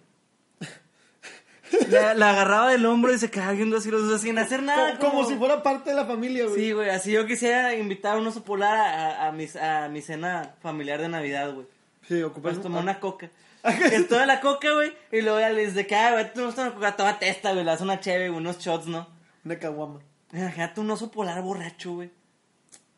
La, 1.90 2.14
la 2.14 2.32
agarraba 2.32 2.72
del 2.72 2.86
hombro 2.86 3.14
y 3.14 3.18
se 3.18 3.30
quedaba 3.30 3.52
viendo 3.52 3.78
así 3.78 3.92
los 3.92 4.04
osos 4.04 4.22
sin 4.22 4.38
hacer 4.38 4.64
nada. 4.64 4.98
como, 4.98 5.12
como 5.12 5.30
si 5.30 5.36
fuera 5.36 5.64
parte 5.64 5.90
de 5.90 5.96
la 5.96 6.06
familia, 6.06 6.46
güey. 6.46 6.56
Sí, 6.56 6.72
güey, 6.72 6.90
así 6.90 7.12
yo 7.12 7.26
quisiera 7.26 7.76
invitar 7.76 8.16
a 8.16 8.20
un 8.20 8.28
oso 8.28 8.44
polar 8.44 8.78
a, 8.78 9.28
a, 9.28 9.32
mi, 9.32 9.48
a 9.62 9.90
mi 9.90 10.02
cena 10.02 10.56
familiar 10.62 11.02
de 11.02 11.10
Navidad, 11.10 11.54
güey. 11.54 11.68
Sí, 12.08 12.22
ocupas 12.24 12.54
Pues 12.54 12.64
tomar 12.64 12.84
una 12.84 13.00
coca. 13.00 13.30
Es 13.64 14.08
toda 14.08 14.26
la 14.26 14.42
coca, 14.42 14.74
güey. 14.74 14.94
Y 15.12 15.22
luego 15.22 15.40
ya 15.40 15.50
les 15.50 15.76
de 15.76 15.88
que, 15.88 15.96
ah, 15.96 16.14
güey, 16.14 16.34
tú 16.34 16.42
no 16.42 16.50
estás 16.50 16.68
una 16.68 16.76
coca, 16.76 16.96
tómate 16.96 17.30
esta, 17.30 17.52
güey. 17.52 17.64
Le 17.64 17.72
das 17.72 17.82
una 17.82 18.00
cheve, 18.00 18.30
güey, 18.30 18.40
unos 18.40 18.60
shots, 18.60 18.88
¿no? 18.88 19.08
Una 19.46 19.60
caguama. 19.60 20.00
Imagínate 20.34 20.82
un 20.82 20.92
oso 20.92 21.12
polar 21.12 21.42
borracho, 21.42 21.94
güey. 21.94 22.12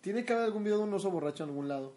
Tiene 0.02 0.26
que 0.26 0.34
haber 0.34 0.46
algún 0.46 0.64
video 0.64 0.78
de 0.80 0.84
un 0.84 0.94
oso 0.94 1.12
borracho 1.12 1.44
en 1.44 1.50
algún 1.50 1.68
lado. 1.68 1.96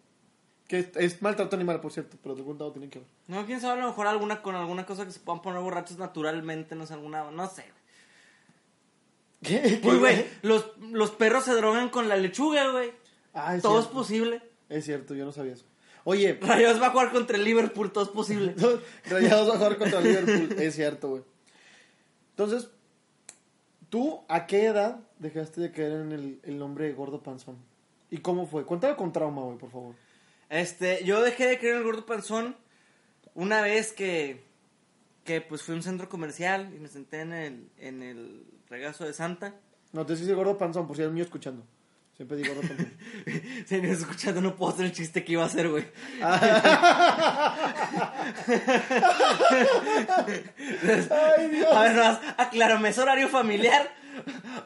Que 0.69 0.91
es, 0.97 1.23
maltrato 1.23 1.55
animal, 1.55 1.81
por 1.81 1.93
cierto, 1.93 2.17
pero 2.23 2.35
de 2.35 2.41
algún 2.41 2.59
lado 2.59 2.73
tiene 2.73 2.89
que 2.89 2.99
haber. 2.99 3.09
No, 3.29 3.47
quién 3.47 3.61
sabe, 3.61 3.81
a 3.81 3.85
lo 3.85 3.91
mejor 3.91 4.09
alguna 4.09 4.43
con 4.43 4.57
alguna 4.57 4.85
cosa 4.85 5.05
que 5.05 5.13
se 5.13 5.21
puedan 5.21 5.41
poner 5.41 5.61
borrachos 5.61 5.97
naturalmente, 5.97 6.75
no 6.75 6.87
sé, 6.87 6.95
alguna, 6.95 7.31
no 7.31 7.49
sé, 7.49 7.63
güey. 7.63 7.77
¿Qué? 9.43 9.79
Pues, 9.81 9.99
güey, 10.01 10.27
los, 10.43 10.73
los 10.91 11.13
perros 11.13 11.45
se 11.45 11.55
drogan 11.55 11.89
con 11.89 12.09
la 12.09 12.17
lechuga, 12.17 12.71
güey. 12.73 12.93
Ah, 13.33 13.55
es 13.55 13.63
Todo 13.63 13.79
es 13.79 13.87
posible. 13.87 14.43
Es 14.69 14.85
cierto, 14.85 15.15
yo 15.15 15.25
no 15.25 15.31
sabía 15.31 15.53
eso. 15.53 15.67
Oye, 16.03 16.35
Rayos 16.41 16.81
va 16.81 16.87
a 16.87 16.91
jugar 16.91 17.13
contra 17.13 17.37
el 17.37 17.45
Liverpool, 17.45 17.93
todo 17.93 18.05
es 18.05 18.11
posible. 18.11 18.55
Rayados 19.05 19.49
va 19.49 19.55
a 19.55 19.59
jugar 19.59 19.79
contra 19.79 20.01
Liverpool. 20.01 20.59
Es 20.59 20.75
cierto, 20.75 21.11
güey. 21.11 21.23
Entonces, 22.31 22.71
¿tú 23.89 24.21
a 24.29 24.47
qué 24.47 24.67
edad 24.67 25.01
dejaste 25.19 25.61
de 25.61 25.71
creer 25.71 25.93
en 25.93 26.13
el, 26.13 26.41
el 26.43 26.59
nombre 26.59 26.93
gordo 26.93 27.23
panzón? 27.23 27.57
¿Y 28.11 28.19
cómo 28.19 28.47
fue? 28.47 28.65
Cuéntame 28.65 28.97
con 28.97 29.13
trauma, 29.13 29.43
güey, 29.43 29.59
por 29.59 29.71
favor. 29.71 29.95
Este, 30.49 31.05
yo 31.05 31.23
dejé 31.23 31.47
de 31.49 31.59
creer 31.59 31.75
en 31.75 31.81
el 31.81 31.85
gordo 31.87 32.07
panzón 32.07 32.57
una 33.35 33.61
vez 33.63 33.93
que, 33.93 34.45
que 35.25 35.41
pues 35.41 35.63
fui 35.63 35.75
a 35.75 35.77
un 35.77 35.83
centro 35.83 36.09
comercial 36.09 36.73
y 36.75 36.79
me 36.79 36.89
senté 36.89 37.21
en 37.21 37.33
el, 37.33 37.69
en 37.79 38.03
el 38.03 38.47
regazo 38.69 39.05
de 39.05 39.13
Santa. 39.13 39.55
No, 39.93 40.07
te 40.07 40.15
dice 40.15 40.33
gordo 40.35 40.57
panzón, 40.57 40.87
por 40.87 40.97
si 40.97 41.03
hay 41.03 41.09
un 41.09 41.15
niño 41.15 41.25
escuchando. 41.25 41.65
Siempre 42.17 42.39
digo 42.39 42.55
gordo 42.55 42.69
panzón. 42.69 42.93
Si 43.67 43.81
no 43.81 43.89
escuchando, 43.89 44.41
no 44.41 44.55
puedo 44.55 44.73
hacer 44.73 44.87
el 44.87 44.93
chiste 44.93 45.25
que 45.25 45.33
iba 45.33 45.43
a 45.43 45.47
hacer, 45.47 45.69
güey. 45.69 45.85
Ay, 51.11 51.49
Dios. 51.51 51.73
A 51.73 51.83
ver, 51.83 51.97
más, 51.97 52.21
aclárame, 52.37 52.91
¿es 52.91 52.99
horario 52.99 53.29
familiar? 53.29 53.93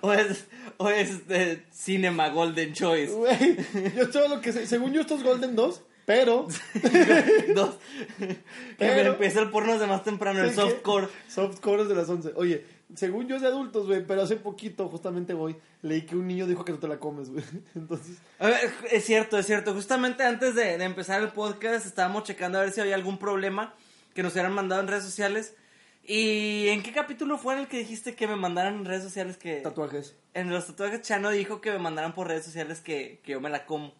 ¿O 0.02 0.12
es, 0.12 0.46
o 0.82 0.88
es 0.88 1.28
de 1.28 1.62
Cinema 1.70 2.30
Golden 2.30 2.72
Choice? 2.72 3.12
Güey, 3.12 3.56
yo 3.94 4.08
todo 4.08 4.28
lo 4.28 4.40
que 4.40 4.50
sé. 4.50 4.66
Según 4.66 4.94
yo, 4.94 5.02
esto 5.02 5.14
es 5.14 5.22
Golden 5.22 5.54
2, 5.54 5.82
pero. 6.06 6.48
Dos. 7.54 7.76
Pero- 8.78 9.10
empieza 9.12 9.40
el 9.42 9.50
porno 9.50 9.78
de 9.78 9.86
más 9.86 10.02
temprano, 10.04 10.42
el 10.42 10.54
softcore. 10.54 11.08
Softcore 11.28 11.82
es 11.82 11.88
de 11.90 11.94
las 11.94 12.08
11. 12.08 12.32
Oye, 12.34 12.64
según 12.94 13.28
yo 13.28 13.36
es 13.36 13.42
de 13.42 13.48
adultos, 13.48 13.88
güey, 13.88 14.06
pero 14.06 14.22
hace 14.22 14.36
poquito, 14.36 14.88
justamente 14.88 15.34
hoy, 15.34 15.54
leí 15.82 16.06
que 16.06 16.16
un 16.16 16.26
niño 16.26 16.46
dijo 16.46 16.64
que 16.64 16.72
no 16.72 16.78
te 16.78 16.88
la 16.88 16.98
comes, 16.98 17.28
güey. 17.28 17.44
Entonces. 17.74 18.16
A 18.38 18.46
ver, 18.46 18.72
es 18.90 19.04
cierto, 19.04 19.38
es 19.38 19.44
cierto. 19.44 19.74
Justamente 19.74 20.22
antes 20.22 20.54
de, 20.54 20.78
de 20.78 20.84
empezar 20.84 21.20
el 21.20 21.28
podcast 21.28 21.84
estábamos 21.84 22.24
checando 22.24 22.56
a 22.56 22.62
ver 22.62 22.72
si 22.72 22.80
había 22.80 22.94
algún 22.94 23.18
problema 23.18 23.74
que 24.14 24.22
nos 24.22 24.32
hubieran 24.32 24.54
mandado 24.54 24.80
en 24.80 24.88
redes 24.88 25.04
sociales. 25.04 25.54
¿Y 26.06 26.68
en 26.68 26.82
qué 26.82 26.92
capítulo 26.92 27.38
fue 27.38 27.54
en 27.54 27.60
el 27.60 27.68
que 27.68 27.78
dijiste 27.78 28.14
que 28.14 28.26
me 28.26 28.34
mandaran 28.36 28.74
en 28.76 28.84
redes 28.84 29.02
sociales 29.04 29.36
que... 29.36 29.56
Tatuajes. 29.56 30.16
En 30.34 30.50
los 30.50 30.66
tatuajes 30.66 31.02
Chano 31.02 31.30
dijo 31.30 31.60
que 31.60 31.70
me 31.70 31.78
mandaran 31.78 32.14
por 32.14 32.26
redes 32.26 32.44
sociales 32.44 32.80
que, 32.80 33.20
que 33.22 33.32
yo 33.32 33.40
me 33.40 33.50
la 33.50 33.66
como. 33.66 33.92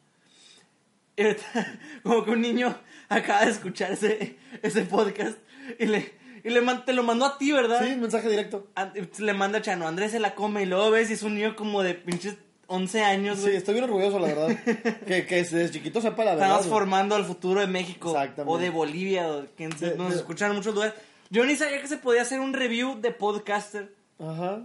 Y 1.17 1.23
ahorita, 1.23 1.79
como 2.03 2.25
que 2.25 2.31
un 2.33 2.41
niño 2.41 2.77
acaba 3.09 3.45
de 3.45 3.53
escuchar 3.53 3.93
ese, 3.93 4.37
ese 4.63 4.83
podcast 4.83 5.37
y 5.79 5.87
le, 5.87 6.13
y 6.43 6.51
le 6.51 6.61
man- 6.63 6.85
te 6.85 6.93
lo 6.95 7.03
mandó 7.03 7.27
a 7.27 7.39
ti, 7.39 7.53
¿verdad? 7.53 7.85
Sí, 7.87 7.95
mensaje 7.97 8.29
directo. 8.29 8.69
An- 8.75 8.93
Le 9.19 9.33
manda 9.35 9.59
a 9.59 9.63
Chano, 9.63 9.87
Andrés 9.87 10.13
se 10.13 10.21
la 10.21 10.35
come 10.35 10.63
y 10.63 10.67
luego 10.67 10.91
ves 10.91 11.11
y 11.11 11.13
es 11.13 11.23
un 11.23 11.35
niño 11.35 11.55
como 11.55 11.83
de 11.83 11.95
pinches 11.95 12.37
11 12.69 13.03
años, 13.03 13.39
Sí, 13.41 13.51
estoy 13.51 13.75
bien 13.75 13.85
orgulloso, 13.85 14.19
la 14.21 14.29
verdad. 14.29 14.57
que, 15.07 15.27
que 15.27 15.35
desde 15.37 15.71
chiquito 15.71 16.01
sepa 16.01 16.25
la 16.25 16.33
verdad. 16.35 16.47
Estamos 16.49 16.67
formando 16.69 17.15
al 17.17 17.25
futuro 17.25 17.61
de 17.61 17.67
México 17.67 18.11
Exactamente. 18.11 18.53
o 18.55 18.59
de 18.59 18.71
Bolivia, 18.71 19.29
o 19.29 19.47
que 19.57 19.69
De- 19.69 19.97
nos 19.97 20.11
de- 20.11 20.17
escuchan 20.17 20.51
en 20.51 20.57
muchos 20.57 20.73
lugares. 20.75 20.95
Yo 21.31 21.45
ni 21.45 21.57
sabía 21.57 21.81
que 21.81 21.89
se 21.89 21.97
podía 21.97 22.23
hacer 22.23 22.41
un 22.41 22.53
review 22.53 23.01
de 23.01 23.11
podcaster. 23.13 23.95
Ajá. 24.19 24.63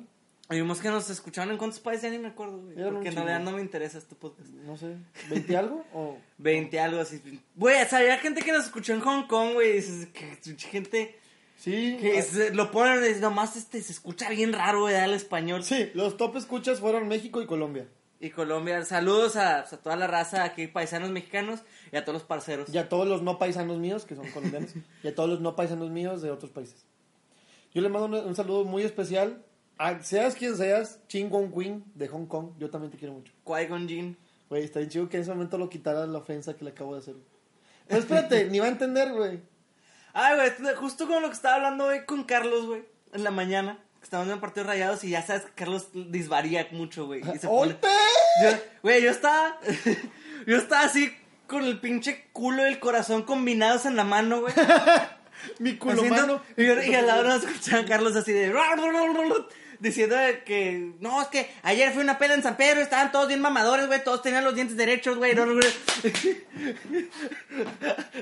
Vimos 0.49 0.79
que 0.79 0.89
nos 0.89 1.09
escuchaban 1.09 1.49
en 1.51 1.57
cuántos 1.57 1.79
países, 1.79 2.03
ya 2.03 2.09
ni 2.11 2.19
me 2.19 2.27
acuerdo, 2.27 2.59
güey. 2.59 2.75
Porque 2.75 3.07
en 3.09 3.15
realidad 3.15 3.39
no 3.39 3.51
me 3.51 3.61
interesa 3.61 3.97
este 3.97 4.13
podcast. 4.15 4.49
No 4.49 4.77
sé. 4.77 4.95
¿20 5.29 5.55
algo? 5.55 5.83
O... 5.93 6.17
20 6.37 6.79
algo 6.79 6.99
así. 7.01 7.19
Güey, 7.55 7.81
o 7.81 7.85
sea, 7.87 7.99
había 7.99 8.17
gente 8.19 8.41
que 8.43 8.51
nos 8.51 8.65
escuchó 8.65 8.93
en 8.93 8.99
Hong 9.01 9.25
Kong, 9.27 9.53
güey. 9.53 9.79
y 9.79 10.55
gente 10.59 11.17
Sí. 11.57 11.97
que 11.99 12.21
se- 12.21 12.53
lo 12.53 12.69
ponen 12.69 12.99
y 13.15 13.19
nomás 13.21 13.55
este, 13.55 13.81
se 13.81 13.91
escucha 13.93 14.29
bien 14.29 14.53
raro, 14.53 14.81
güey, 14.81 14.95
al 14.95 15.13
español. 15.13 15.63
Sí, 15.63 15.89
los 15.95 16.15
top 16.17 16.35
escuchas 16.37 16.79
fueron 16.79 17.07
México 17.07 17.41
y 17.41 17.47
Colombia. 17.47 17.87
Y 18.25 18.31
Colombia, 18.31 18.83
saludos 18.85 19.35
a, 19.35 19.59
a 19.59 19.63
toda 19.65 19.95
la 19.95 20.07
raza 20.07 20.43
aquí, 20.43 20.65
paisanos 20.67 21.11
mexicanos 21.11 21.59
y 21.91 21.97
a 21.97 22.03
todos 22.03 22.15
los 22.15 22.23
parceros. 22.23 22.73
Y 22.73 22.77
a 22.79 22.89
todos 22.89 23.07
los 23.07 23.21
no 23.21 23.37
paisanos 23.37 23.77
míos, 23.77 24.05
que 24.05 24.15
son 24.15 24.27
colombianos. 24.31 24.71
y 25.03 25.07
a 25.07 25.13
todos 25.13 25.29
los 25.29 25.41
no 25.41 25.55
paisanos 25.55 25.91
míos 25.91 26.21
de 26.23 26.31
otros 26.31 26.49
países. 26.51 26.85
Yo 27.73 27.81
le 27.81 27.89
mando 27.89 28.07
un, 28.19 28.27
un 28.27 28.35
saludo 28.35 28.63
muy 28.65 28.81
especial. 28.83 29.43
A, 29.77 29.99
seas 30.01 30.33
quien 30.35 30.55
seas, 30.57 30.99
Ching 31.07 31.29
Wong 31.29 31.53
Queen 31.53 31.83
de 31.93 32.07
Hong 32.07 32.25
Kong. 32.25 32.51
Yo 32.57 32.69
también 32.71 32.91
te 32.91 32.97
quiero 32.97 33.13
mucho. 33.13 33.31
Qui-Gon 33.45 33.87
Jinn. 33.87 34.17
Güey, 34.49 34.63
está 34.63 34.79
bien 34.79 34.89
chido 34.89 35.09
que 35.09 35.17
en 35.17 35.23
ese 35.23 35.31
momento 35.31 35.57
lo 35.57 35.69
quitara 35.69 36.05
la 36.07 36.17
ofensa 36.17 36.55
que 36.55 36.63
le 36.65 36.71
acabo 36.71 36.93
de 36.93 36.99
hacer. 37.01 37.15
Pero 37.87 37.99
espérate, 37.99 38.45
ni 38.49 38.59
va 38.59 38.65
a 38.65 38.69
entender, 38.69 39.11
güey. 39.13 39.39
Ay, 40.13 40.35
güey, 40.35 40.75
justo 40.75 41.07
con 41.07 41.21
lo 41.21 41.27
que 41.27 41.35
estaba 41.35 41.55
hablando 41.57 41.85
hoy 41.85 42.05
con 42.05 42.23
Carlos, 42.23 42.65
güey, 42.65 42.85
en 43.13 43.23
la 43.23 43.31
mañana. 43.31 43.77
que 43.99 44.05
Estábamos 44.05 44.33
en 44.33 44.39
partidos 44.39 44.67
rayados 44.67 45.03
y 45.03 45.09
ya 45.09 45.21
sabes 45.21 45.43
que 45.43 45.51
Carlos 45.51 45.89
disvaría 45.93 46.67
mucho, 46.71 47.05
güey. 47.07 47.19
y 47.21 47.37
se 47.37 47.47
pone- 47.47 47.71
¡Olte! 47.73 47.87
Yo- 48.43 48.57
Güey, 48.83 49.01
yo 49.01 49.11
estaba. 49.11 49.57
yo 50.45 50.57
estaba 50.57 50.81
así 50.83 51.15
con 51.47 51.63
el 51.63 51.79
pinche 51.79 52.25
culo 52.33 52.63
y 52.63 52.67
el 52.69 52.79
corazón 52.79 53.23
combinados 53.23 53.85
en 53.85 53.95
la 53.95 54.03
mano, 54.03 54.41
güey. 54.41 54.53
Mi 55.59 55.77
culo 55.77 56.01
Haciendo- 56.01 56.21
mano. 56.21 56.41
y, 56.57 56.63
y 56.91 56.95
al 56.95 57.07
lado 57.07 57.23
nos 57.23 57.43
escuchaban 57.43 57.87
Carlos 57.87 58.15
así 58.15 58.31
de. 58.31 58.53
Diciendo 59.79 60.15
que. 60.45 60.93
No, 61.01 61.21
es 61.21 61.27
que 61.27 61.51
ayer 61.61 61.91
fue 61.91 62.01
una 62.01 62.17
peda 62.17 62.33
en 62.33 62.41
San 62.41 62.55
Pedro, 62.57 62.79
estaban 62.81 63.11
todos 63.11 63.27
bien 63.27 63.41
mamadores, 63.41 63.87
güey. 63.87 64.01
Todos 64.03 64.21
tenían 64.21 64.43
los 64.45 64.55
dientes 64.55 64.77
derechos, 64.77 65.17
güey. 65.17 65.35
no, 65.35 65.45
no, 65.45 65.53
no. 65.55 65.61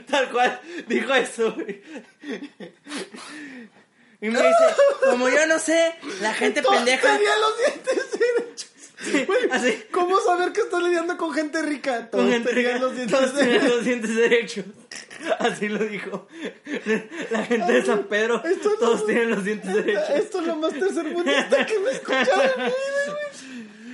Tal 0.10 0.32
cual, 0.32 0.60
dijo 0.88 1.13
eso, 1.13 1.54
güey. 1.54 1.82
Y 4.21 4.30
me 4.30 4.38
dice, 4.39 4.63
como 5.10 5.28
yo 5.30 5.45
no 5.47 5.60
sé, 5.60 5.93
la 6.21 6.34
gente 6.34 6.62
Todos 6.62 6.78
pendeja. 6.78 7.13
tenían 7.17 7.41
los 7.41 7.58
dientes 7.58 8.19
derechos. 8.19 8.71
Así. 9.52 9.84
¿Cómo 9.92 10.20
saber 10.20 10.52
que 10.54 10.62
estás 10.62 10.82
lidiando 10.82 11.18
con 11.18 11.34
gente 11.34 11.62
rica? 11.62 12.10
Todos 12.10 12.24
Con 12.24 12.34
gente 12.34 12.52
rica, 12.52 12.78
los 12.78 12.96
dientes 12.96 13.20
todos 13.20 13.36
derechos. 13.36 13.70
los 13.70 13.86
dientes 13.86 14.16
derechos. 14.16 14.66
Así 15.40 15.70
lo 15.70 15.80
dijo. 15.80 16.28
La 17.32 17.44
gente 17.46 17.72
de 17.72 17.86
San 17.86 18.04
Pedro, 18.06 18.42
todos 18.80 19.06
tienen 19.06 19.32
los 19.32 19.44
dientes 19.44 19.74
derechos. 19.74 20.10
Esto 20.12 20.42
es 20.42 20.48
lo 20.48 20.56
más 20.58 20.74
tercermundista 20.74 21.66
que 21.66 21.80
me 21.80 21.90
he 21.90 21.94
escuchado 21.94 22.44
en 22.44 22.64
mi 22.64 22.70
vida. 22.70 23.18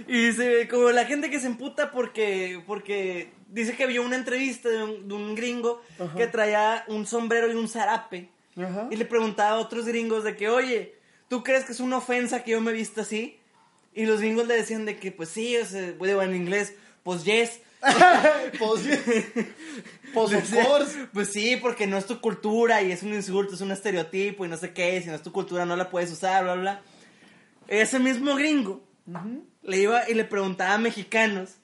Y 0.07 0.25
dice, 0.27 0.67
como 0.67 0.89
la 0.89 1.05
gente 1.05 1.29
que 1.29 1.39
se 1.39 1.45
emputa 1.47 1.91
porque, 1.91 2.61
porque 2.65 3.31
dice 3.47 3.75
que 3.75 3.85
vio 3.85 4.01
una 4.01 4.15
entrevista 4.15 4.67
de 4.69 4.83
un, 4.83 5.07
de 5.07 5.13
un 5.13 5.35
gringo 5.35 5.81
que 6.17 6.27
traía 6.27 6.83
un 6.87 7.05
sombrero 7.05 7.49
y 7.51 7.55
un 7.55 7.67
zarape. 7.67 8.29
Ajá. 8.57 8.87
Y 8.91 8.95
le 8.95 9.05
preguntaba 9.05 9.51
a 9.51 9.59
otros 9.59 9.85
gringos 9.85 10.23
de 10.23 10.35
que, 10.35 10.49
oye, 10.49 10.95
¿tú 11.29 11.43
crees 11.43 11.63
que 11.65 11.71
es 11.73 11.79
una 11.79 11.97
ofensa 11.97 12.43
que 12.43 12.51
yo 12.51 12.61
me 12.61 12.71
vista 12.71 13.01
así? 13.01 13.38
Y 13.99 14.05
los 14.05 14.21
gringos 14.21 14.47
le 14.47 14.55
decían 14.55 14.85
de 14.85 14.95
que, 14.95 15.11
pues 15.11 15.27
sí, 15.27 15.57
o 15.57 15.65
sea, 15.65 15.93
bueno, 15.97 16.21
en 16.21 16.33
inglés, 16.33 16.73
pues 17.03 17.25
yes. 17.25 17.59
Pues, 18.57 18.81
pues 20.13 20.33
of 20.33 20.53
course. 20.53 21.07
Pues 21.11 21.33
sí, 21.33 21.57
porque 21.57 21.85
no 21.85 21.97
es 21.97 22.05
tu 22.05 22.21
cultura 22.21 22.81
y 22.81 22.93
es 22.93 23.03
un 23.03 23.13
insulto, 23.13 23.55
es 23.55 23.61
un 23.61 23.73
estereotipo 23.73 24.45
y 24.45 24.47
no 24.47 24.55
sé 24.55 24.71
qué, 24.71 25.01
si 25.01 25.09
no 25.09 25.15
es 25.15 25.21
tu 25.21 25.33
cultura 25.33 25.65
no 25.65 25.75
la 25.75 25.89
puedes 25.89 26.09
usar, 26.13 26.45
bla, 26.45 26.55
bla. 26.55 26.81
Ese 27.67 27.99
mismo 27.99 28.35
gringo 28.35 28.81
le 29.63 29.77
iba 29.77 30.09
y 30.09 30.13
le 30.13 30.23
preguntaba 30.23 30.75
a 30.75 30.77
mexicanos. 30.77 31.55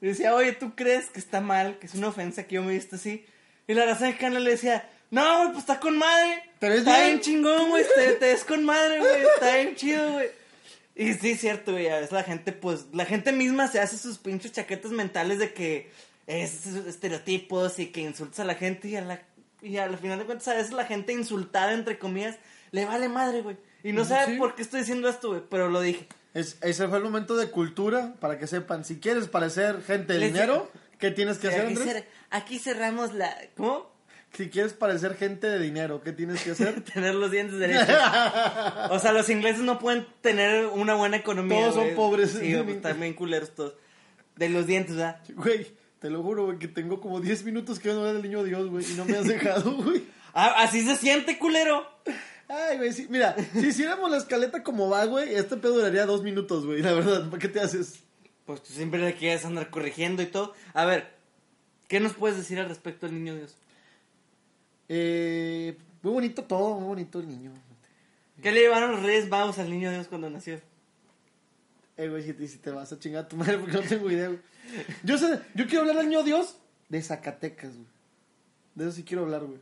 Y 0.00 0.06
decía, 0.06 0.34
oye, 0.34 0.52
¿tú 0.52 0.74
crees 0.74 1.10
que 1.10 1.20
está 1.20 1.42
mal, 1.42 1.78
que 1.78 1.86
es 1.86 1.94
una 1.94 2.08
ofensa 2.08 2.44
que 2.44 2.54
yo 2.54 2.62
me 2.62 2.72
viste 2.72 2.96
así? 2.96 3.26
Y 3.66 3.74
la 3.74 3.84
raza 3.84 4.06
mexicana 4.06 4.40
le 4.40 4.52
decía, 4.52 4.88
no, 5.10 5.36
güey, 5.36 5.48
pues 5.48 5.58
está 5.58 5.78
con 5.80 5.98
madre. 5.98 6.44
Te 6.60 6.70
ves 6.70 6.78
está 6.78 6.96
bien. 6.96 7.08
bien 7.08 7.20
chingón, 7.20 7.68
güey, 7.68 7.84
te, 7.94 8.12
te 8.12 8.24
ves 8.24 8.44
con 8.44 8.64
madre, 8.64 9.00
güey, 9.00 9.22
está 9.34 9.54
bien 9.56 9.76
chido, 9.76 10.12
güey. 10.12 10.37
Y 10.98 11.14
sí, 11.14 11.30
es 11.30 11.40
cierto, 11.40 11.72
güey, 11.72 11.88
a 11.88 11.94
veces 11.96 12.12
la 12.12 12.24
gente, 12.24 12.52
pues, 12.52 12.86
la 12.92 13.06
gente 13.06 13.32
misma 13.32 13.68
se 13.68 13.80
hace 13.80 13.96
sus 13.96 14.18
pinches 14.18 14.52
chaquetas 14.52 14.90
mentales 14.90 15.38
de 15.38 15.54
que 15.54 15.90
es 16.26 16.66
estereotipos 16.66 17.78
y 17.78 17.86
que 17.86 18.00
insultas 18.02 18.40
a 18.40 18.44
la 18.44 18.54
gente 18.56 18.88
y 18.88 18.96
a 18.96 19.00
la 19.02 19.22
y 19.62 19.76
al 19.78 19.96
final 19.98 20.18
de 20.20 20.24
cuentas 20.24 20.46
a 20.48 20.54
veces 20.54 20.72
la 20.72 20.84
gente 20.84 21.12
insultada, 21.12 21.72
entre 21.72 21.98
comillas, 21.98 22.36
le 22.70 22.84
vale 22.84 23.08
madre, 23.08 23.42
güey. 23.42 23.56
Y 23.82 23.92
no 23.92 24.04
sabe 24.04 24.32
Sí. 24.34 24.38
por 24.38 24.54
qué 24.54 24.62
estoy 24.62 24.80
diciendo 24.80 25.08
esto, 25.08 25.28
güey, 25.30 25.42
pero 25.48 25.68
lo 25.68 25.80
dije. 25.80 26.06
Es- 26.34 26.58
ese 26.62 26.86
fue 26.88 26.98
el 26.98 27.04
momento 27.04 27.36
de 27.36 27.50
cultura 27.50 28.14
para 28.20 28.38
que 28.38 28.46
sepan. 28.46 28.84
Si 28.84 28.98
quieres 29.00 29.26
parecer 29.28 29.82
gente 29.82 30.12
de 30.12 30.26
dinero, 30.26 30.70
¿qué 30.98 31.10
tienes 31.10 31.38
que 31.38 31.48
hacer, 31.48 31.66
aquí, 31.66 31.74
cer- 31.76 32.04
aquí 32.30 32.58
cerramos 32.58 33.14
la... 33.14 33.36
¿Cómo? 33.56 33.90
Si 34.34 34.50
quieres 34.50 34.72
parecer 34.72 35.16
gente 35.16 35.48
de 35.48 35.58
dinero, 35.58 36.00
¿qué 36.02 36.12
tienes 36.12 36.42
que 36.42 36.52
hacer? 36.52 36.80
Tener 36.94 37.14
los 37.14 37.30
dientes 37.30 37.58
derechos. 37.58 37.88
o 38.90 38.98
sea, 38.98 39.12
los 39.12 39.28
ingleses 39.30 39.62
no 39.62 39.78
pueden 39.78 40.06
tener 40.20 40.66
una 40.66 40.94
buena 40.94 41.16
economía. 41.16 41.60
Todos 41.60 41.74
son 41.74 41.94
pobres. 41.94 42.32
Sí, 42.32 42.54
pues, 42.54 42.98
bien 42.98 43.14
culeros 43.14 43.54
todos. 43.54 43.74
De 44.36 44.48
los 44.48 44.66
dientes, 44.66 44.96
¿verdad? 44.96 45.20
Güey, 45.34 45.66
te 45.98 46.10
lo 46.10 46.22
juro, 46.22 46.46
güey, 46.46 46.58
que 46.58 46.68
tengo 46.68 47.00
como 47.00 47.20
10 47.20 47.44
minutos 47.44 47.78
que 47.78 47.88
no 47.88 48.02
ver 48.02 48.16
el 48.16 48.22
niño 48.22 48.44
Dios, 48.44 48.68
güey, 48.68 48.84
y 48.88 48.94
no 48.94 49.04
me 49.04 49.16
has 49.16 49.26
dejado, 49.26 49.72
güey. 49.82 50.04
Ah, 50.32 50.54
así 50.58 50.84
se 50.84 50.96
siente, 50.96 51.38
culero. 51.38 51.84
Ay, 52.48 52.78
güey, 52.78 52.92
sí, 52.92 53.06
mira, 53.10 53.34
si 53.52 53.66
hiciéramos 53.66 54.10
la 54.10 54.18
escaleta 54.18 54.62
como 54.62 54.88
va, 54.88 55.04
güey, 55.04 55.34
este 55.34 55.56
pedo 55.56 55.74
duraría 55.74 56.06
dos 56.06 56.22
minutos, 56.22 56.64
güey, 56.64 56.80
la 56.80 56.92
verdad, 56.92 57.28
¿para 57.28 57.40
qué 57.40 57.48
te 57.48 57.60
haces? 57.60 58.00
Pues 58.46 58.62
tú 58.62 58.72
siempre 58.72 59.00
le 59.00 59.14
quieres 59.14 59.44
andar 59.44 59.68
corrigiendo 59.68 60.22
y 60.22 60.26
todo. 60.26 60.54
A 60.72 60.86
ver, 60.86 61.12
¿qué 61.88 62.00
nos 62.00 62.14
puedes 62.14 62.38
decir 62.38 62.58
al 62.58 62.68
respecto 62.68 63.06
del 63.06 63.16
niño 63.16 63.34
Dios? 63.34 63.56
Eh, 64.88 65.76
muy 66.02 66.12
bonito 66.12 66.44
todo, 66.44 66.74
muy 66.76 66.88
bonito 66.88 67.20
el 67.20 67.28
niño. 67.28 67.52
¿Qué 68.42 68.52
le 68.52 68.60
llevaron 68.60 68.92
los 68.92 69.02
Reyes 69.02 69.28
Magos 69.28 69.58
al 69.58 69.70
niño 69.70 69.90
Dios 69.90 70.06
cuando 70.08 70.30
nació? 70.30 70.60
Eh, 71.96 72.08
güey, 72.08 72.22
si 72.22 72.58
te, 72.58 72.70
vas 72.70 72.92
a 72.92 72.98
chingar 72.98 73.24
a 73.24 73.28
tu 73.28 73.36
madre 73.36 73.58
porque 73.58 73.72
no 73.72 73.82
tengo 73.82 74.10
idea, 74.10 74.28
güey. 74.28 74.40
Yo 75.02 75.18
sé, 75.18 75.40
yo 75.54 75.66
quiero 75.66 75.80
hablar 75.80 75.96
del 75.96 76.08
niño 76.08 76.22
Dios 76.22 76.56
de 76.88 77.02
Zacatecas, 77.02 77.74
güey. 77.74 77.86
De 78.74 78.84
eso 78.84 78.92
sí 78.92 79.02
quiero 79.02 79.24
hablar, 79.24 79.44
güey. 79.44 79.58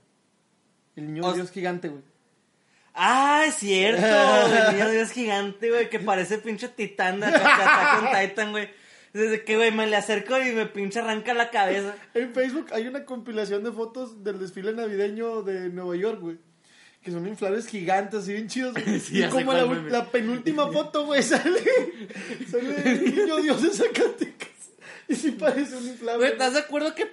El 0.96 1.06
niño 1.06 1.24
O- 1.24 1.32
Dios 1.32 1.50
gigante, 1.50 1.88
güey. 1.88 2.02
Ah, 2.94 3.44
es 3.46 3.54
cierto. 3.56 4.02
El 4.68 4.72
niño 4.74 4.90
Dios 4.90 5.10
gigante, 5.10 5.68
güey, 5.68 5.90
que 5.90 6.00
parece 6.00 6.38
pinche 6.38 6.68
titán 6.68 7.20
de 7.20 7.26
Attack 7.26 8.02
on 8.02 8.08
Titan, 8.10 8.50
güey. 8.52 8.70
Desde 9.16 9.44
que, 9.44 9.56
güey, 9.56 9.72
me 9.72 9.86
le 9.86 9.96
acerco 9.96 10.38
y 10.38 10.52
me 10.52 10.66
pinche 10.66 10.98
arranca 10.98 11.32
la 11.32 11.50
cabeza. 11.50 11.94
En 12.12 12.34
Facebook 12.34 12.66
hay 12.72 12.86
una 12.86 13.06
compilación 13.06 13.64
de 13.64 13.72
fotos 13.72 14.22
del 14.22 14.38
desfile 14.38 14.74
navideño 14.74 15.42
de 15.42 15.70
Nueva 15.70 15.96
York, 15.96 16.20
güey. 16.20 16.36
Que 17.02 17.10
son 17.10 17.26
inflables 17.26 17.66
gigantes, 17.66 18.20
así 18.20 18.34
bien 18.34 18.48
chidos. 18.48 18.74
Sí, 19.00 19.24
y 19.24 19.28
como 19.28 19.54
la, 19.54 20.10
penúltima 20.10 20.70
foto, 20.70 21.06
güey, 21.06 21.22
sale, 21.24 21.62
sale 22.50 22.74
el 22.84 23.14
niño 23.16 23.36
Dios 23.38 23.62
de 23.62 23.70
Zacatecas. 23.70 24.50
Y 25.08 25.14
sí 25.14 25.30
parece 25.30 25.76
un 25.76 25.86
inflable. 25.86 26.18
Güey, 26.18 26.32
¿estás 26.32 26.52
de 26.52 26.60
acuerdo 26.60 26.94
que, 26.94 27.10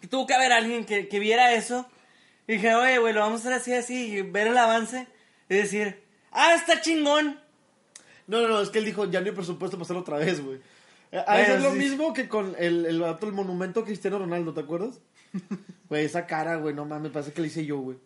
que 0.00 0.06
tuvo 0.06 0.26
que 0.26 0.32
haber 0.32 0.52
alguien 0.52 0.86
que, 0.86 1.06
que 1.08 1.18
viera 1.18 1.52
eso? 1.52 1.86
Y 2.48 2.54
dije, 2.54 2.74
oye, 2.74 2.98
güey, 2.98 3.12
lo 3.12 3.20
vamos 3.20 3.44
a 3.44 3.48
hacer 3.48 3.52
así, 3.60 3.74
así, 3.74 4.16
y 4.16 4.22
ver 4.22 4.46
el 4.46 4.56
avance 4.56 5.06
y 5.50 5.54
decir, 5.54 6.02
ah, 6.30 6.54
está 6.54 6.80
chingón. 6.80 7.38
No, 8.26 8.40
no, 8.40 8.48
no, 8.48 8.62
es 8.62 8.70
que 8.70 8.78
él 8.78 8.86
dijo, 8.86 9.04
ya 9.04 9.20
no 9.20 9.26
hay 9.26 9.32
presupuesto 9.32 9.76
para 9.76 9.84
hacerlo 9.84 10.00
otra 10.00 10.16
vez, 10.16 10.42
güey. 10.42 10.60
Eh, 11.14 11.24
A 11.26 11.34
Bueno, 11.36 11.54
es 11.54 11.62
lo 11.62 11.70
sí. 11.72 11.78
mismo 11.78 12.12
que 12.12 12.28
con 12.28 12.54
el, 12.58 12.86
el, 12.86 13.02
el 13.02 13.32
monumento 13.32 13.80
a 13.80 13.84
Cristiano 13.84 14.18
Ronaldo, 14.18 14.52
¿te 14.52 14.60
acuerdas? 14.60 15.00
Güey, 15.88 16.04
esa 16.06 16.26
cara, 16.26 16.56
güey, 16.56 16.74
no 16.74 16.84
mames, 16.86 17.12
parece 17.12 17.32
que 17.32 17.40
le 17.42 17.46
hice 17.48 17.64
yo, 17.64 17.78
güey. 17.78 17.98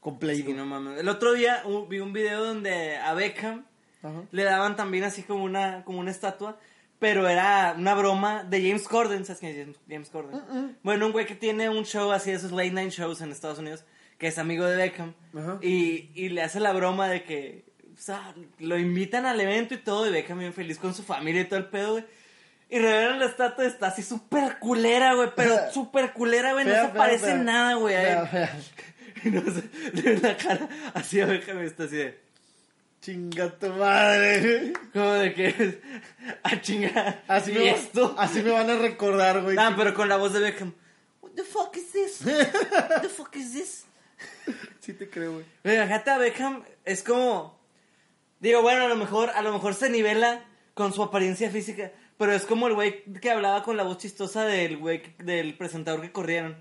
Con 0.00 0.18
Play, 0.18 0.42
Sí, 0.42 0.52
no 0.52 0.66
mames. 0.66 0.98
El 0.98 1.08
otro 1.08 1.32
día 1.34 1.62
uh, 1.64 1.86
vi 1.86 2.00
un 2.00 2.12
video 2.12 2.42
donde 2.44 2.96
a 2.96 3.14
Beckham 3.14 3.64
Ajá. 4.02 4.22
le 4.32 4.42
daban 4.42 4.74
también 4.74 5.04
así 5.04 5.22
como 5.22 5.44
una, 5.44 5.84
como 5.84 6.00
una 6.00 6.10
estatua, 6.10 6.58
pero 6.98 7.28
era 7.28 7.76
una 7.78 7.94
broma 7.94 8.42
de 8.44 8.60
James 8.66 8.88
Corden, 8.88 9.24
¿sabes 9.24 9.38
quién 9.40 9.52
es 9.52 9.58
James, 9.58 9.76
James 9.88 10.08
Corden? 10.10 10.76
Bueno, 10.82 11.06
un 11.06 11.12
güey 11.12 11.26
que 11.26 11.34
tiene 11.36 11.68
un 11.68 11.84
show 11.84 12.10
así, 12.10 12.30
esos 12.32 12.50
late 12.50 12.72
night 12.72 12.90
shows 12.90 13.20
en 13.20 13.30
Estados 13.30 13.58
Unidos, 13.60 13.84
que 14.18 14.26
es 14.28 14.38
amigo 14.38 14.64
de 14.64 14.76
Beckham, 14.76 15.14
Ajá. 15.36 15.58
y, 15.62 16.10
y 16.14 16.30
le 16.30 16.42
hace 16.42 16.58
la 16.58 16.72
broma 16.72 17.08
de 17.08 17.22
que, 17.24 17.64
o 17.94 18.00
sea, 18.00 18.34
lo 18.58 18.78
invitan 18.78 19.26
al 19.26 19.40
evento 19.40 19.74
y 19.74 19.78
todo, 19.78 20.08
y 20.08 20.10
Beckham 20.12 20.38
bien 20.40 20.52
feliz 20.52 20.78
con 20.78 20.94
su 20.94 21.02
familia 21.04 21.42
y 21.42 21.46
todo 21.46 21.58
el 21.60 21.66
pedo, 21.66 21.92
güey. 21.92 22.04
Y 22.72 22.78
revelan 22.78 23.18
la 23.18 23.26
estatua, 23.26 23.66
está 23.66 23.88
así 23.88 24.02
súper 24.02 24.58
culera, 24.58 25.12
güey, 25.12 25.28
pero 25.36 25.70
súper 25.70 26.14
culera, 26.14 26.54
güey, 26.54 26.64
no 26.64 26.74
se 26.74 26.88
parece 26.88 27.34
nada, 27.34 27.74
güey. 27.74 27.94
no 29.24 29.42
sé, 29.42 30.16
la 30.22 30.34
cara 30.38 30.66
así 30.94 31.20
a 31.20 31.26
Beckham 31.26 31.62
y 31.62 31.66
está 31.66 31.84
así 31.84 31.96
de... 31.96 32.18
Chinga 33.02 33.50
tu 33.58 33.68
madre. 33.68 34.72
Como 34.94 35.10
de 35.10 35.34
que. 35.34 35.82
A 36.44 36.60
chingar. 36.62 37.22
Así 37.28 37.50
¿Y 37.50 37.54
me, 37.56 37.70
esto? 37.72 38.14
así 38.16 38.42
me 38.42 38.52
van 38.52 38.70
a 38.70 38.78
recordar, 38.78 39.42
güey. 39.42 39.54
No, 39.54 39.76
pero 39.76 39.92
con 39.92 40.08
la 40.08 40.16
voz 40.16 40.32
de 40.32 40.40
Beckham. 40.40 40.72
What 41.20 41.32
the 41.32 41.42
fuck 41.42 41.76
is 41.76 41.92
this? 41.92 42.20
What 42.24 43.02
the 43.02 43.08
fuck 43.10 43.36
is 43.36 43.52
this? 43.52 43.84
Sí 44.80 44.94
te 44.94 45.10
creo, 45.10 45.32
güey. 45.32 45.44
Mira, 45.64 45.84
fíjate 45.84 46.10
a 46.10 46.16
Beckham 46.18 46.62
es 46.86 47.02
como. 47.02 47.60
Digo, 48.40 48.62
bueno, 48.62 48.84
a 48.84 48.88
lo 48.88 48.96
mejor, 48.96 49.30
a 49.30 49.42
lo 49.42 49.52
mejor 49.52 49.74
se 49.74 49.90
nivela 49.90 50.44
con 50.72 50.94
su 50.94 51.02
apariencia 51.02 51.50
física. 51.50 51.92
Pero 52.22 52.34
es 52.34 52.44
como 52.44 52.68
el 52.68 52.74
güey 52.74 53.02
que 53.20 53.32
hablaba 53.32 53.64
con 53.64 53.76
la 53.76 53.82
voz 53.82 53.98
chistosa 53.98 54.44
del 54.44 54.76
güey 54.76 55.02
del 55.18 55.56
presentador 55.58 56.02
que 56.02 56.12
corrieron. 56.12 56.56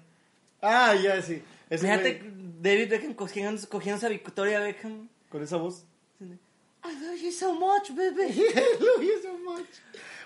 Ah, 0.59 0.95
ya, 0.95 1.21
sí. 1.21 1.43
Ese 1.69 1.85
Fíjate, 1.85 2.13
güey, 2.15 2.31
David 2.61 2.89
Beckham 2.89 3.13
cogiendo, 3.13 3.69
cogiendo 3.69 4.07
a 4.07 4.09
Victoria 4.09 4.59
Beckham. 4.59 5.07
Con 5.29 5.43
esa 5.43 5.57
voz. 5.57 5.85
I 6.19 6.25
love 6.83 7.21
you 7.21 7.31
so 7.31 7.53
much, 7.53 7.91
baby. 7.95 8.33
Love 8.79 9.03
you 9.03 9.21
so 9.21 9.37
much. 9.37 9.67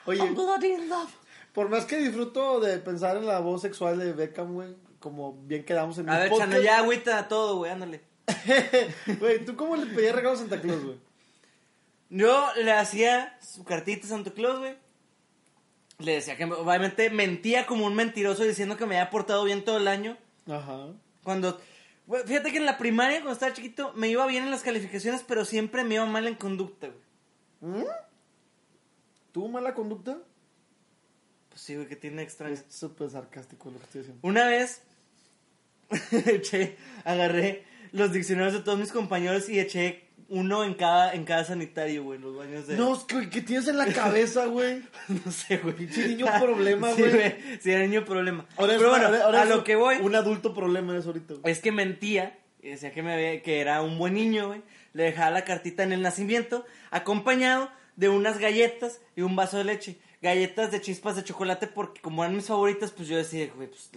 Oye, 0.06 0.20
I'm 0.22 0.36
bloody 0.36 0.72
in 0.72 0.88
love. 0.88 1.12
por 1.52 1.68
más 1.68 1.84
que 1.84 1.98
disfruto 1.98 2.62
de 2.62 2.78
pensar 2.78 3.18
en 3.18 3.26
la 3.26 3.40
voz 3.40 3.62
sexual 3.62 4.00
de 4.00 4.14
Beckham, 4.14 4.54
güey, 4.54 4.74
como 5.02 5.34
bien 5.34 5.66
quedamos 5.66 5.98
en 5.98 6.10
A 6.10 6.16
el 6.16 6.20
ver, 6.22 6.30
podcast. 6.30 6.52
Chano, 6.54 6.64
ya 6.64 6.78
agüita 6.78 7.28
todo, 7.28 7.58
güey, 7.58 7.74
ándale. 7.74 8.00
Güey, 9.20 9.44
¿tú 9.44 9.58
cómo 9.58 9.76
le 9.76 9.86
pedías 9.88 10.16
regalos 10.16 10.40
a 10.40 10.44
Santa 10.44 10.62
Claus, 10.62 10.82
güey? 10.82 10.98
Yo 12.10 12.48
le 12.56 12.72
hacía 12.72 13.38
su 13.42 13.66
cartita 13.66 14.06
a 14.06 14.10
Santa 14.12 14.32
Claus, 14.32 14.60
güey. 14.60 14.85
Le 16.00 16.14
decía 16.14 16.36
que 16.36 16.44
obviamente 16.46 17.10
mentía 17.10 17.66
como 17.66 17.86
un 17.86 17.96
mentiroso 17.96 18.44
diciendo 18.44 18.78
que 18.78 18.86
me 18.86 18.98
había 19.00 19.10
portado 19.10 19.44
bien 19.44 19.64
todo 19.64 19.78
el 19.78 19.88
año. 19.88 20.18
Ajá. 20.48 20.88
Cuando. 21.24 21.60
Fíjate 22.26 22.52
que 22.52 22.58
en 22.58 22.66
la 22.66 22.78
primaria, 22.78 23.18
cuando 23.18 23.34
estaba 23.34 23.54
chiquito, 23.54 23.94
me 23.94 24.10
iba 24.10 24.26
bien 24.28 24.44
en 24.44 24.52
las 24.52 24.62
calificaciones, 24.62 25.24
pero 25.28 25.44
siempre 25.44 25.84
me 25.84 25.96
iba 25.96 26.06
mal 26.06 26.28
en 26.28 26.36
conducta, 26.36 26.88
güey. 26.88 27.82
¿Mm? 27.82 27.88
¿Tuvo 29.32 29.48
mala 29.48 29.74
conducta? 29.74 30.20
Pues 31.50 31.62
sí, 31.62 31.76
güey, 31.76 31.88
que 31.88 31.96
tiene 31.96 32.22
extraño. 32.22 32.54
Es 32.54 32.66
súper 32.70 33.10
sarcástico 33.10 33.72
lo 33.72 33.80
que 33.80 33.86
estoy 33.86 34.02
diciendo. 34.02 34.28
Una 34.28 34.46
vez, 34.48 34.84
agarré 37.06 37.66
los 37.92 38.12
diccionarios 38.12 38.54
de 38.54 38.60
todos 38.60 38.78
mis 38.78 38.92
compañeros 38.92 39.50
y 39.50 39.60
eché 39.60 40.05
uno 40.30 40.64
en 40.64 40.74
cada, 40.74 41.14
en 41.14 41.24
cada 41.26 41.44
sanitario, 41.44 42.04
güey, 42.04 42.18
en 42.18 42.24
los 42.24 42.36
baños 42.36 42.66
de... 42.68 42.76
No, 42.78 42.96
es 42.96 43.04
que, 43.04 43.30
¿qué 43.30 43.42
tienes 43.42 43.68
en 43.68 43.78
la 43.78 43.86
cabeza, 43.88 44.46
güey? 44.48 44.82
no 45.26 45.32
sé, 45.32 45.58
güey. 45.58 45.76
Pinche 45.76 46.08
niño 46.08 46.26
problema, 46.40 46.92
Sí, 46.94 47.02
güey. 47.04 47.36
Sí, 47.62 47.72
era 47.72 47.82
niño 47.84 48.04
problema. 48.06 48.46
Ahora 48.58 48.74
Pero 48.78 48.90
una- 48.94 49.08
bueno, 49.10 49.24
ahora- 49.24 49.42
a 49.44 49.46
lo 49.46 49.58
un- 49.60 49.64
que 49.64 49.76
voy 49.76 49.98
Un 50.02 50.16
adulto 50.16 50.54
problema 50.54 50.98
es 50.98 51.06
ahorita, 51.06 51.36
güey. 51.36 51.52
es 51.52 51.60
que 51.60 51.72
mentía 51.72 52.38
y 52.64 52.70
decía 52.70 52.92
que, 52.92 53.04
me 53.04 53.14
había- 53.14 53.42
que 53.44 53.60
era 53.62 53.82
un 53.84 53.98
buen 54.00 54.16
niño, 54.16 54.48
güey. 54.48 54.62
Le 54.94 55.04
dejaba 55.04 55.30
la 55.32 55.44
cartita 55.44 55.84
en 55.84 55.92
el 55.92 56.02
nacimiento, 56.02 56.66
acompañado 56.90 57.70
de 57.96 58.10
unas 58.10 58.40
galletas 58.40 59.02
y 59.16 59.22
un 59.22 59.36
vaso 59.36 59.58
de 59.58 59.66
leche. 59.66 59.98
Galletas 60.22 60.72
de 60.72 60.82
chispas 60.82 61.16
de 61.16 61.24
chocolate, 61.24 61.68
porque 61.68 62.02
como 62.02 62.24
eran 62.24 62.36
mis 62.36 62.48
favoritas, 62.48 62.92
pues 62.92 63.08
yo 63.08 63.16
decía, 63.18 63.48
güey, 63.56 63.68
pues, 63.68 63.90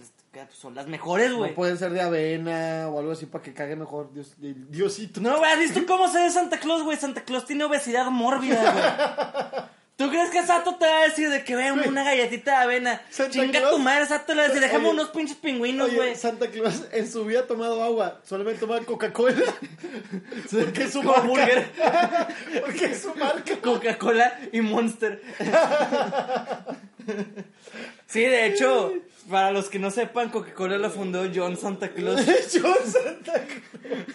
son 0.51 0.75
las 0.75 0.87
mejores, 0.87 1.33
güey. 1.33 1.51
No 1.51 1.55
pueden 1.55 1.77
ser 1.77 1.91
de 1.91 2.01
avena 2.01 2.87
o 2.89 2.99
algo 2.99 3.11
así 3.11 3.25
para 3.25 3.43
que 3.43 3.53
cague 3.53 3.75
mejor. 3.75 4.11
Dios, 4.13 4.35
Diosito. 4.37 5.21
No, 5.21 5.37
güey, 5.37 5.51
¿has 5.51 5.59
visto 5.59 5.85
cómo 5.87 6.07
se 6.07 6.21
ve 6.21 6.29
Santa 6.29 6.59
Claus, 6.59 6.83
güey? 6.83 6.97
Santa 6.97 7.23
Claus 7.23 7.45
tiene 7.45 7.63
obesidad 7.63 8.09
mórbida, 8.09 8.71
güey. 8.71 9.63
¿Tú 9.99 10.09
crees 10.09 10.29
que 10.29 10.41
Sato 10.45 10.75
te 10.77 10.85
va 10.85 10.99
a 10.99 11.03
decir 11.03 11.29
de 11.29 11.43
que 11.43 11.57
ve 11.57 11.73
una 11.73 12.05
galletita 12.05 12.51
de 12.51 12.57
avena? 12.63 13.01
Santa 13.09 13.31
Chinga 13.33 13.59
Claus- 13.59 13.71
tu 13.75 13.79
madre, 13.79 14.05
Sato 14.05 14.33
le 14.33 14.39
va 14.39 14.45
a 14.45 14.47
decir, 14.47 14.61
déjame 14.61 14.85
Oye, 14.85 14.93
unos 14.93 15.09
pinches 15.09 15.35
pingüinos, 15.35 15.87
Oye, 15.89 15.95
güey. 15.97 16.15
Santa 16.15 16.47
Claus 16.49 16.83
en 16.93 17.11
su 17.11 17.25
vida 17.25 17.41
ha 17.41 17.47
tomado 17.47 17.83
agua. 17.83 18.21
Solamente 18.23 18.61
toma 18.61 18.79
Coca-Cola. 18.79 19.35
Porque 20.51 20.83
es 20.83 20.93
su 20.93 21.03
Como 21.03 21.11
marca. 21.11 21.27
burger. 21.27 21.67
Porque 22.65 22.85
es 22.85 23.01
su 23.01 23.13
marca. 23.15 23.57
Coca-Cola 23.61 24.39
y 24.53 24.61
Monster. 24.61 25.21
Sí, 28.07 28.21
de 28.21 28.45
hecho, 28.47 28.93
para 29.29 29.51
los 29.51 29.67
que 29.69 29.79
no 29.79 29.91
sepan, 29.91 30.29
Coca-Cola 30.29 30.77
la 30.77 30.89
fundó 30.89 31.25
John 31.33 31.57
Santa 31.57 31.89
Claus. 31.89 32.25
Yo, 32.53 32.73
Santa 32.85 33.33
Claus. 33.33 34.05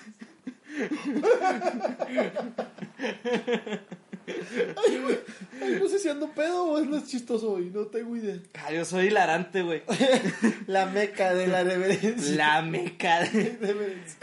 Ay, 4.26 4.98
güey. 5.02 5.18
Ay, 5.62 5.78
no 5.80 5.88
sé 5.88 5.98
si 5.98 6.08
ando 6.08 6.30
pedo 6.32 6.64
o 6.64 6.78
es 6.78 6.86
más 6.86 7.04
chistoso 7.06 7.52
hoy. 7.52 7.70
No 7.74 7.86
tengo 7.86 8.16
idea. 8.16 8.38
Ah, 8.54 8.72
yo 8.72 8.84
soy 8.84 9.06
hilarante, 9.06 9.62
güey. 9.62 9.82
La 10.66 10.86
meca 10.86 11.34
de 11.34 11.46
la 11.46 11.62
reverencia. 11.64 12.34
La 12.36 12.62
meca. 12.62 13.20
de- 13.20 13.56
Reverencia. 13.60 14.16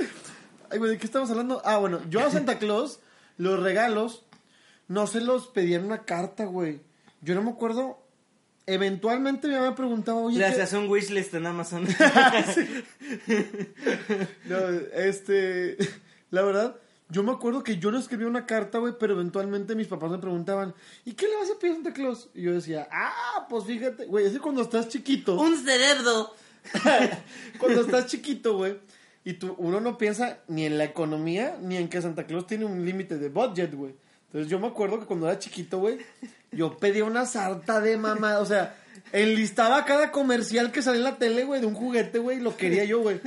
Ay, 0.69 0.77
güey, 0.79 0.91
¿de 0.91 0.97
qué 0.97 1.05
estamos 1.05 1.29
hablando? 1.29 1.61
Ah, 1.65 1.77
bueno, 1.77 2.01
yo 2.09 2.21
a 2.25 2.31
Santa 2.31 2.57
Claus, 2.59 2.99
los 3.37 3.61
regalos, 3.61 4.23
no 4.87 5.05
se 5.07 5.21
los 5.21 5.47
pedía 5.47 5.77
en 5.77 5.85
una 5.85 6.03
carta, 6.05 6.45
güey. 6.45 6.79
Yo 7.21 7.35
no 7.35 7.41
me 7.43 7.51
acuerdo. 7.51 7.97
Eventualmente 8.67 9.47
mi 9.47 9.55
mamá 9.55 9.75
preguntaba, 9.75 10.19
oye, 10.21 10.37
Le 10.37 10.45
¿qué- 10.45 10.51
hacías 10.51 10.73
un 10.73 10.87
wishlist 10.87 11.33
en 11.33 11.45
Amazon. 11.47 11.87
No, 14.45 14.57
este, 14.93 15.77
la 16.29 16.41
verdad, 16.43 16.75
yo 17.11 17.23
me 17.23 17.31
acuerdo 17.33 17.61
que 17.61 17.77
yo 17.77 17.91
no 17.91 17.99
escribía 17.99 18.27
una 18.27 18.45
carta, 18.45 18.77
güey, 18.77 18.93
pero 18.97 19.13
eventualmente 19.13 19.75
mis 19.75 19.87
papás 19.87 20.11
me 20.11 20.17
preguntaban, 20.17 20.73
¿y 21.03 21.11
qué 21.11 21.27
le 21.27 21.35
vas 21.35 21.51
a 21.51 21.59
pedir 21.59 21.73
a 21.73 21.75
Santa 21.75 21.93
Claus? 21.93 22.29
Y 22.33 22.43
yo 22.43 22.53
decía, 22.53 22.87
ah, 22.89 23.45
pues 23.49 23.65
fíjate, 23.65 24.05
güey, 24.05 24.25
es 24.25 24.31
que 24.31 24.39
cuando 24.39 24.61
estás 24.61 24.87
chiquito, 24.87 25.35
un 25.35 25.57
cerebro. 25.57 26.33
cuando 27.59 27.81
estás 27.81 28.05
chiquito, 28.05 28.55
güey, 28.55 28.77
y 29.25 29.33
tú, 29.33 29.55
uno 29.57 29.81
no 29.81 29.97
piensa 29.97 30.39
ni 30.47 30.65
en 30.65 30.77
la 30.77 30.85
economía, 30.85 31.57
ni 31.61 31.75
en 31.75 31.89
que 31.89 32.01
Santa 32.01 32.25
Claus 32.25 32.47
tiene 32.47 32.63
un 32.63 32.85
límite 32.85 33.17
de 33.17 33.27
budget, 33.27 33.73
güey. 33.73 33.93
Entonces 34.27 34.49
yo 34.49 34.59
me 34.59 34.67
acuerdo 34.67 34.97
que 34.97 35.05
cuando 35.05 35.27
era 35.27 35.37
chiquito, 35.37 35.79
güey, 35.79 35.97
yo 36.53 36.77
pedía 36.77 37.03
una 37.03 37.25
sarta 37.25 37.81
de 37.81 37.97
mamá, 37.97 38.39
o 38.39 38.45
sea, 38.45 38.77
enlistaba 39.11 39.83
cada 39.83 40.11
comercial 40.11 40.71
que 40.71 40.81
salía 40.81 40.99
en 40.99 41.03
la 41.03 41.17
tele, 41.17 41.43
güey, 41.43 41.59
de 41.59 41.67
un 41.67 41.75
juguete, 41.75 42.19
güey, 42.19 42.37
y 42.37 42.41
lo 42.41 42.55
quería 42.55 42.85
yo, 42.85 43.01
güey. 43.01 43.19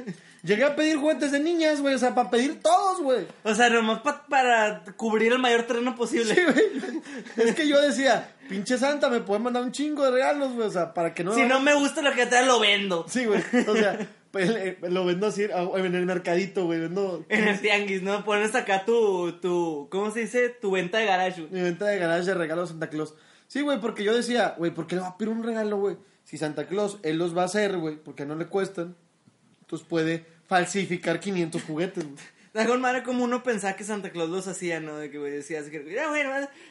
Llegué 0.45 0.64
a 0.64 0.76
pedir 0.76 0.99
juguetes 0.99 1.32
de 1.32 1.40
niñas, 1.40 1.80
güey, 1.80 1.95
o 1.95 1.99
sea, 1.99 2.14
para 2.14 2.30
pedir 2.30 2.61
todos, 2.61 3.01
güey. 3.01 3.26
O 3.45 3.55
sea, 3.55 3.70
nomás 3.70 4.03
pa- 4.03 4.26
para 4.28 4.84
cubrir 4.97 5.32
el 5.32 5.38
mayor 5.38 5.62
terreno 5.62 5.97
posible. 5.97 6.34
Sí, 6.34 6.40
güey. 6.42 7.49
Es 7.49 7.55
que 7.55 7.66
yo 7.66 7.80
decía, 7.80 8.34
pinche 8.49 8.76
santa, 8.76 9.09
me 9.09 9.20
pueden 9.20 9.42
mandar 9.42 9.62
un 9.62 9.72
chingo 9.72 10.05
de 10.05 10.11
regalos, 10.11 10.53
güey, 10.53 10.68
o 10.68 10.70
sea, 10.70 10.92
para 10.92 11.14
que 11.14 11.24
no... 11.24 11.34
Si 11.34 11.45
no 11.47 11.61
me 11.61 11.74
gusta 11.74 12.03
lo 12.03 12.12
que 12.12 12.26
trae, 12.26 12.45
lo 12.45 12.61
vendo. 12.61 13.07
Sí, 13.09 13.24
güey, 13.24 13.42
o 13.66 13.74
sea, 13.74 13.99
pues, 14.30 14.76
lo 14.82 15.07
vendo 15.07 15.28
así 15.28 15.45
ah, 15.45 15.66
en 15.76 15.95
el 15.95 16.05
mercadito, 16.05 16.66
güey, 16.66 16.78
vendo... 16.78 17.24
En 17.30 17.49
el 17.49 17.59
tianguis, 17.62 18.03
¿no? 18.03 18.22
Pones 18.22 18.55
acá 18.55 18.84
tu, 18.84 19.32
tu, 19.40 19.88
¿cómo 19.90 20.11
se 20.11 20.20
dice? 20.20 20.51
Tu 20.51 20.70
venta 20.70 20.99
de 20.99 21.07
garage. 21.07 21.40
güey. 21.40 21.53
Mi 21.55 21.62
venta 21.62 21.86
de 21.86 21.99
garage 21.99 22.26
de 22.26 22.34
regalos 22.34 22.68
Santa 22.68 22.90
Claus. 22.90 23.14
Sí, 23.47 23.62
güey, 23.62 23.80
porque 23.80 24.05
yo 24.05 24.14
decía, 24.14 24.57
güey, 24.59 24.72
¿por 24.74 24.86
qué 24.86 24.97
le 24.97 25.01
va 25.03 25.09
a 25.09 25.16
pedir 25.16 25.32
un 25.32 25.42
regalo, 25.42 25.78
güey? 25.78 25.97
Si 26.24 26.36
Santa 26.36 26.66
Claus, 26.66 26.99
él 27.03 27.16
los 27.16 27.34
va 27.34 27.42
a 27.42 27.47
hacer, 27.47 27.78
güey, 27.78 27.97
porque 27.97 28.26
no 28.26 28.34
le 28.34 28.47
cuestan. 28.47 28.95
Entonces 29.62 29.86
puede 29.88 30.26
falsificar 30.55 31.18
500 31.18 31.62
juguetes, 31.64 32.05
con 32.66 32.80
madre 32.80 33.02
como 33.02 33.24
uno 33.24 33.42
pensaba 33.42 33.74
que 33.74 33.82
Santa 33.82 34.11
Claus 34.11 34.30
los 34.30 34.46
hacía, 34.46 34.78
¿no? 34.78 34.96
De 34.96 35.11
que, 35.11 35.18
güey, 35.18 35.32
decía 35.32 35.59
así 35.59 35.72
que, 35.72 35.80
mira, 35.80 36.09
güey, 36.09 36.22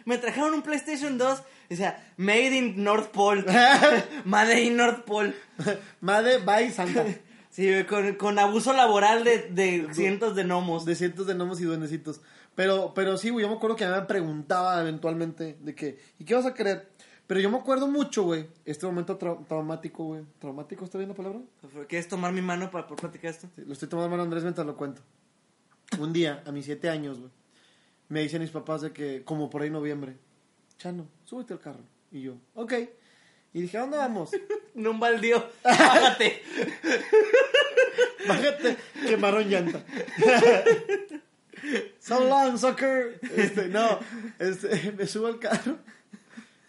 me 0.05 0.17
trajeron 0.17 0.53
un 0.53 0.61
PlayStation 0.61 1.17
2. 1.17 1.43
Decía, 1.67 2.01
Made 2.17 2.55
in 2.55 2.83
North 2.83 3.11
Pole. 3.11 3.43
Made 4.23 4.61
in 4.61 4.77
North 4.77 5.03
Pole. 5.03 5.33
Madre, 5.99 6.37
bye, 6.37 6.71
Santa. 6.71 7.05
Sí, 7.49 7.69
con, 7.87 8.15
con 8.15 8.39
abuso 8.39 8.73
laboral 8.73 9.23
de, 9.23 9.47
de 9.51 9.87
cientos 9.93 10.35
de 10.35 10.43
gnomos. 10.43 10.85
De 10.85 10.95
cientos 10.95 11.27
de 11.27 11.35
gnomos 11.35 11.61
y 11.61 11.65
duendecitos. 11.65 12.19
Pero, 12.55 12.93
pero 12.95 13.15
sí, 13.15 13.29
güey, 13.29 13.43
yo 13.43 13.49
me 13.49 13.57
acuerdo 13.57 13.75
que 13.75 13.85
me 13.85 14.01
preguntaba 14.01 14.81
eventualmente 14.81 15.57
de 15.59 15.75
que, 15.75 15.99
¿y 16.17 16.25
qué 16.25 16.33
vas 16.33 16.47
a 16.47 16.55
querer? 16.55 16.89
Pero 17.27 17.39
yo 17.39 17.49
me 17.49 17.57
acuerdo 17.57 17.87
mucho, 17.87 18.23
güey, 18.23 18.47
este 18.65 18.85
momento 18.85 19.17
trau- 19.17 19.45
traumático, 19.47 20.03
güey. 20.03 20.23
¿Traumático 20.39 20.83
está 20.85 20.97
bien 20.97 21.09
la 21.09 21.15
palabra? 21.15 21.39
¿Quieres 21.87 22.07
tomar 22.07 22.33
mi 22.33 22.41
mano 22.41 22.69
para 22.69 22.85
poder 22.85 23.01
platicar 23.01 23.31
esto? 23.31 23.47
Sí, 23.55 23.63
lo 23.65 23.73
estoy 23.73 23.87
tomando 23.87 24.09
mano 24.09 24.23
Andrés 24.23 24.43
mientras 24.43 24.67
lo 24.67 24.75
cuento. 24.75 25.01
Un 25.99 26.11
día, 26.11 26.43
a 26.45 26.51
mis 26.51 26.65
siete 26.65 26.89
años, 26.89 27.19
güey, 27.19 27.31
me 28.09 28.21
dicen 28.21 28.41
mis 28.41 28.51
papás 28.51 28.81
de 28.81 28.91
que, 28.91 29.23
como 29.23 29.49
por 29.49 29.61
ahí 29.61 29.69
noviembre, 29.69 30.17
Chano, 30.77 31.07
súbete 31.23 31.53
al 31.53 31.59
carro. 31.61 31.83
Y 32.11 32.23
yo, 32.23 32.33
ok. 32.55 32.73
Y 33.53 33.61
dije, 33.61 33.77
¿a 33.77 33.81
dónde 33.81 33.97
vamos? 33.97 34.31
No 34.75 34.89
un 34.89 34.99
baldío. 34.99 35.45
Bájate. 35.63 36.41
Bájate, 38.27 38.75
quemaron 39.07 39.47
llanta. 39.47 39.83
so 41.99 42.27
long, 42.27 42.57
sucker. 42.57 43.19
Este, 43.35 43.67
no, 43.67 43.99
este, 44.39 44.91
me 44.93 45.05
subo 45.05 45.27
al 45.27 45.37
carro 45.39 45.77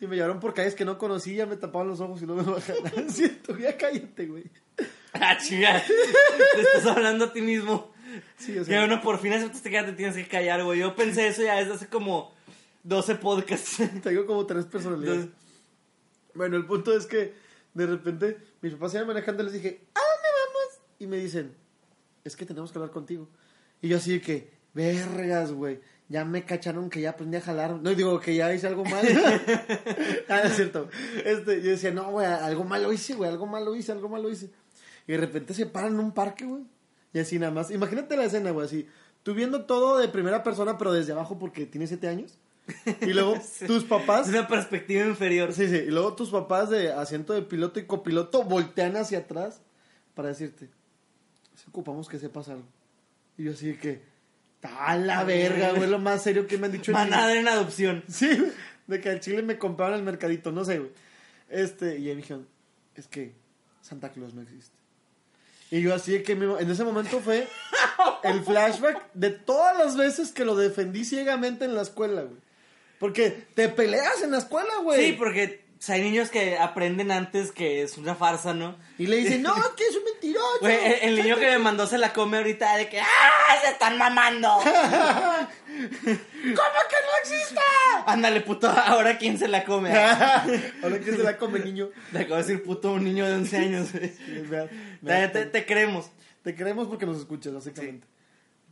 y 0.05 0.09
me 0.09 0.17
llevaron 0.17 0.41
por 0.41 0.55
calles 0.55 0.75
que 0.75 0.85
no 0.85 0.99
conocía, 0.99 1.47
me 1.47 1.57
tapaban 1.57 1.89
los 1.89 2.01
ojos 2.01 2.21
y 2.23 2.27
luego 2.27 2.43
me 2.43 2.53
bajaron. 2.53 3.09
Siento, 3.11 3.57
ya 3.59 3.77
cállate, 3.77 4.27
güey. 4.27 4.45
Ah, 5.13 5.37
chinga. 5.39 5.83
Te 5.85 6.61
estás 6.61 6.87
hablando 6.87 7.27
a 7.27 7.33
ti 7.33 7.41
mismo. 7.41 7.93
Sí, 8.37 8.53
o 8.59 8.61
Que 8.61 8.67
sea, 8.67 8.85
uno 8.85 9.01
por 9.01 9.19
fin 9.19 9.33
aceptaste 9.33 9.71
que 9.71 9.75
ya 9.75 9.87
te 9.87 9.93
tienes 9.93 10.15
que 10.17 10.27
callar, 10.27 10.63
güey. 10.65 10.81
Yo 10.81 10.95
pensé 10.95 11.27
eso 11.29 11.43
ya 11.43 11.57
desde 11.57 11.73
hace 11.75 11.87
como 11.89 12.35
12 12.83 13.15
podcasts. 13.17 13.79
tengo 14.03 14.27
como 14.27 14.47
tres 14.47 14.67
personalidades. 14.67 15.23
Entonces, 15.25 15.41
Bueno, 16.35 16.57
el 16.57 16.67
punto 16.67 16.97
es 16.97 17.07
que 17.07 17.33
de 17.75 17.87
repente 17.87 18.39
mis 18.61 18.73
papás 18.75 18.95
iban 18.95 19.07
manejando 19.07 19.43
y 19.43 19.47
les 19.47 19.55
dije, 19.55 19.81
¿a 19.95 19.99
dónde 20.01 20.29
vamos? 20.47 20.81
Y 20.99 21.07
me 21.07 21.17
dicen, 21.17 21.55
es 22.25 22.37
que 22.37 22.45
tenemos 22.47 22.71
que 22.73 22.79
hablar 22.79 22.93
contigo. 22.93 23.29
Y 23.83 23.89
yo 23.89 23.97
así 23.97 24.13
de 24.13 24.21
que, 24.21 24.51
vergas, 24.75 25.53
güey, 25.53 25.81
ya 26.09 26.25
me 26.25 26.45
cacharon 26.45 26.91
que 26.91 27.01
ya 27.01 27.11
aprendí 27.11 27.37
a 27.37 27.41
jalar. 27.41 27.81
No, 27.81 27.95
digo 27.95 28.21
que 28.21 28.35
ya 28.35 28.53
hice 28.53 28.67
algo 28.67 28.85
mal. 28.85 29.07
ah, 30.29 30.43
es 30.45 30.57
cierto. 30.57 30.89
Este, 31.25 31.63
yo 31.63 31.71
decía, 31.71 31.91
no, 31.91 32.11
güey, 32.11 32.27
algo 32.27 32.65
malo 32.65 32.93
hice, 32.93 33.15
güey, 33.15 33.31
algo 33.31 33.47
malo 33.47 33.75
hice, 33.75 33.93
algo 33.93 34.09
malo 34.09 34.31
hice. 34.31 34.51
Y 35.07 35.13
de 35.13 35.19
repente 35.19 35.55
se 35.55 35.67
paran 35.67 35.95
en 35.95 36.01
un 36.01 36.13
parque, 36.13 36.45
güey. 36.45 36.65
Y 37.13 37.19
así 37.19 37.39
nada 37.39 37.53
más. 37.53 37.71
Imagínate 37.71 38.17
la 38.17 38.25
escena, 38.25 38.51
güey, 38.51 38.67
así. 38.67 38.87
Tú 39.23 39.35
viendo 39.35 39.65
todo 39.65 39.99
de 39.99 40.09
primera 40.09 40.43
persona, 40.43 40.77
pero 40.77 40.93
desde 40.93 41.13
abajo 41.13 41.39
porque 41.39 41.65
tienes 41.65 41.89
siete 41.89 42.09
años. 42.09 42.39
Y 43.01 43.13
luego 43.13 43.39
tus 43.67 43.85
papás 43.85 44.29
una 44.29 44.47
perspectiva 44.49 45.07
inferior. 45.07 45.53
Sí, 45.53 45.69
sí. 45.69 45.77
Y 45.77 45.91
luego 45.91 46.15
tus 46.15 46.31
papás 46.31 46.71
de 46.71 46.93
asiento 46.93 47.33
de 47.33 47.43
piloto 47.43 47.81
y 47.81 47.87
copiloto 47.87 48.43
voltean 48.45 48.97
hacia 48.97 49.19
atrás 49.19 49.61
para 50.15 50.29
decirte, 50.29 50.69
si 51.55 51.69
ocupamos 51.69 52.09
que 52.09 52.19
sepas 52.19 52.49
algo. 52.49 52.67
Y 53.37 53.45
yo 53.45 53.53
así 53.53 53.75
que, 53.75 54.03
a 54.65 54.97
la 54.97 55.25
verga, 55.25 55.73
güey, 55.73 55.89
lo 55.89 55.99
más 55.99 56.23
serio 56.23 56.47
que 56.47 56.59
me 56.59 56.67
han 56.67 56.73
dicho 56.73 56.91
mi- 56.93 56.95
Manada 56.99 57.35
en 57.39 57.47
adopción. 57.49 58.03
Sí, 58.09 58.29
güey, 58.37 58.51
de 58.87 59.01
que 59.01 59.11
al 59.11 59.21
chile 59.21 59.43
me 59.43 59.59
compraron 59.59 59.95
el 59.99 60.03
mercadito, 60.05 60.53
no 60.53 60.65
sé, 60.65 60.79
güey. 60.79 60.91
Este, 61.51 61.99
y 61.99 62.09
ahí 62.09 62.15
me 62.17 62.23
dijeron, 62.23 62.49
es 62.95 63.07
que 63.07 63.35
Santa 63.83 64.11
Claus 64.11 64.35
no 64.35 64.43
existe. 64.43 64.75
Y 65.71 65.81
yo 65.83 65.95
así 65.95 66.13
de 66.13 66.23
que 66.23 66.33
en 66.33 66.71
ese 66.71 66.85
momento 66.85 67.21
fue 67.21 67.49
el 68.23 68.41
flashback 68.45 69.13
de 69.15 69.31
todas 69.31 69.77
las 69.77 69.97
veces 69.97 70.31
que 70.33 70.45
lo 70.45 70.55
defendí 70.57 71.05
ciegamente 71.05 71.65
en 71.65 71.75
la 71.75 71.83
escuela, 71.83 72.23
güey. 72.23 72.41
Porque 73.01 73.47
te 73.55 73.69
peleas 73.69 74.23
en 74.23 74.31
la 74.31 74.39
escuela, 74.39 74.73
güey. 74.83 75.07
Sí, 75.07 75.13
porque 75.19 75.64
sea, 75.85 75.97
hay 75.97 76.03
niños 76.03 76.31
que 76.31 76.57
aprenden 76.59 77.11
antes 77.11 77.53
que 77.53 77.83
es 77.83 77.99
una 77.99 78.15
farsa, 78.15 78.55
¿no? 78.55 78.77
Y 78.99 79.07
le 79.07 79.17
dicen, 79.17 79.43
no, 79.43 79.55
que 79.77 79.85
es 79.87 79.97
un 79.97 80.05
mentiroso. 80.05 80.59
Güey, 80.61 80.77
el, 81.03 81.11
el 81.11 81.17
niño 81.23 81.37
que 81.37 81.47
me 81.51 81.59
mandó 81.59 81.87
se 81.87 81.99
la 81.99 82.13
come 82.13 82.39
ahorita 82.39 82.77
de 82.77 82.89
que 82.89 83.01
¡Ah! 83.01 83.07
¡Se 83.63 83.71
están 83.71 83.99
mamando! 83.99 84.49
¿Cómo 84.65 85.91
que 86.45 86.55
no 86.55 87.19
existe? 87.23 87.61
Ándale, 88.07 88.41
puto, 88.43 88.69
ahora 88.69 89.19
quién 89.19 89.39
se 89.39 89.49
la 89.49 89.65
come. 89.65 89.91
Ahora 90.83 90.99
que 91.01 91.13
se 91.13 91.23
la 91.23 91.37
come 91.37 91.59
niño. 91.61 91.89
Le 92.13 92.21
acabo 92.21 92.37
de 92.37 92.43
decir 92.43 92.63
puto 92.63 92.93
un 92.93 93.05
niño 93.05 93.27
de 93.27 93.35
11 93.35 93.57
años. 93.57 93.95
Me 93.95 94.13
me 95.01 95.11
da 95.13 95.33
Te, 95.33 95.45
te- 95.45 95.47
te 95.47 95.67
creemos. 95.67 96.11
Te 96.43 96.55
queremos 96.55 96.89
porque 96.89 97.07
nos 97.07 97.19
escuchas, 97.19 97.55
básicamente. 97.55 98.07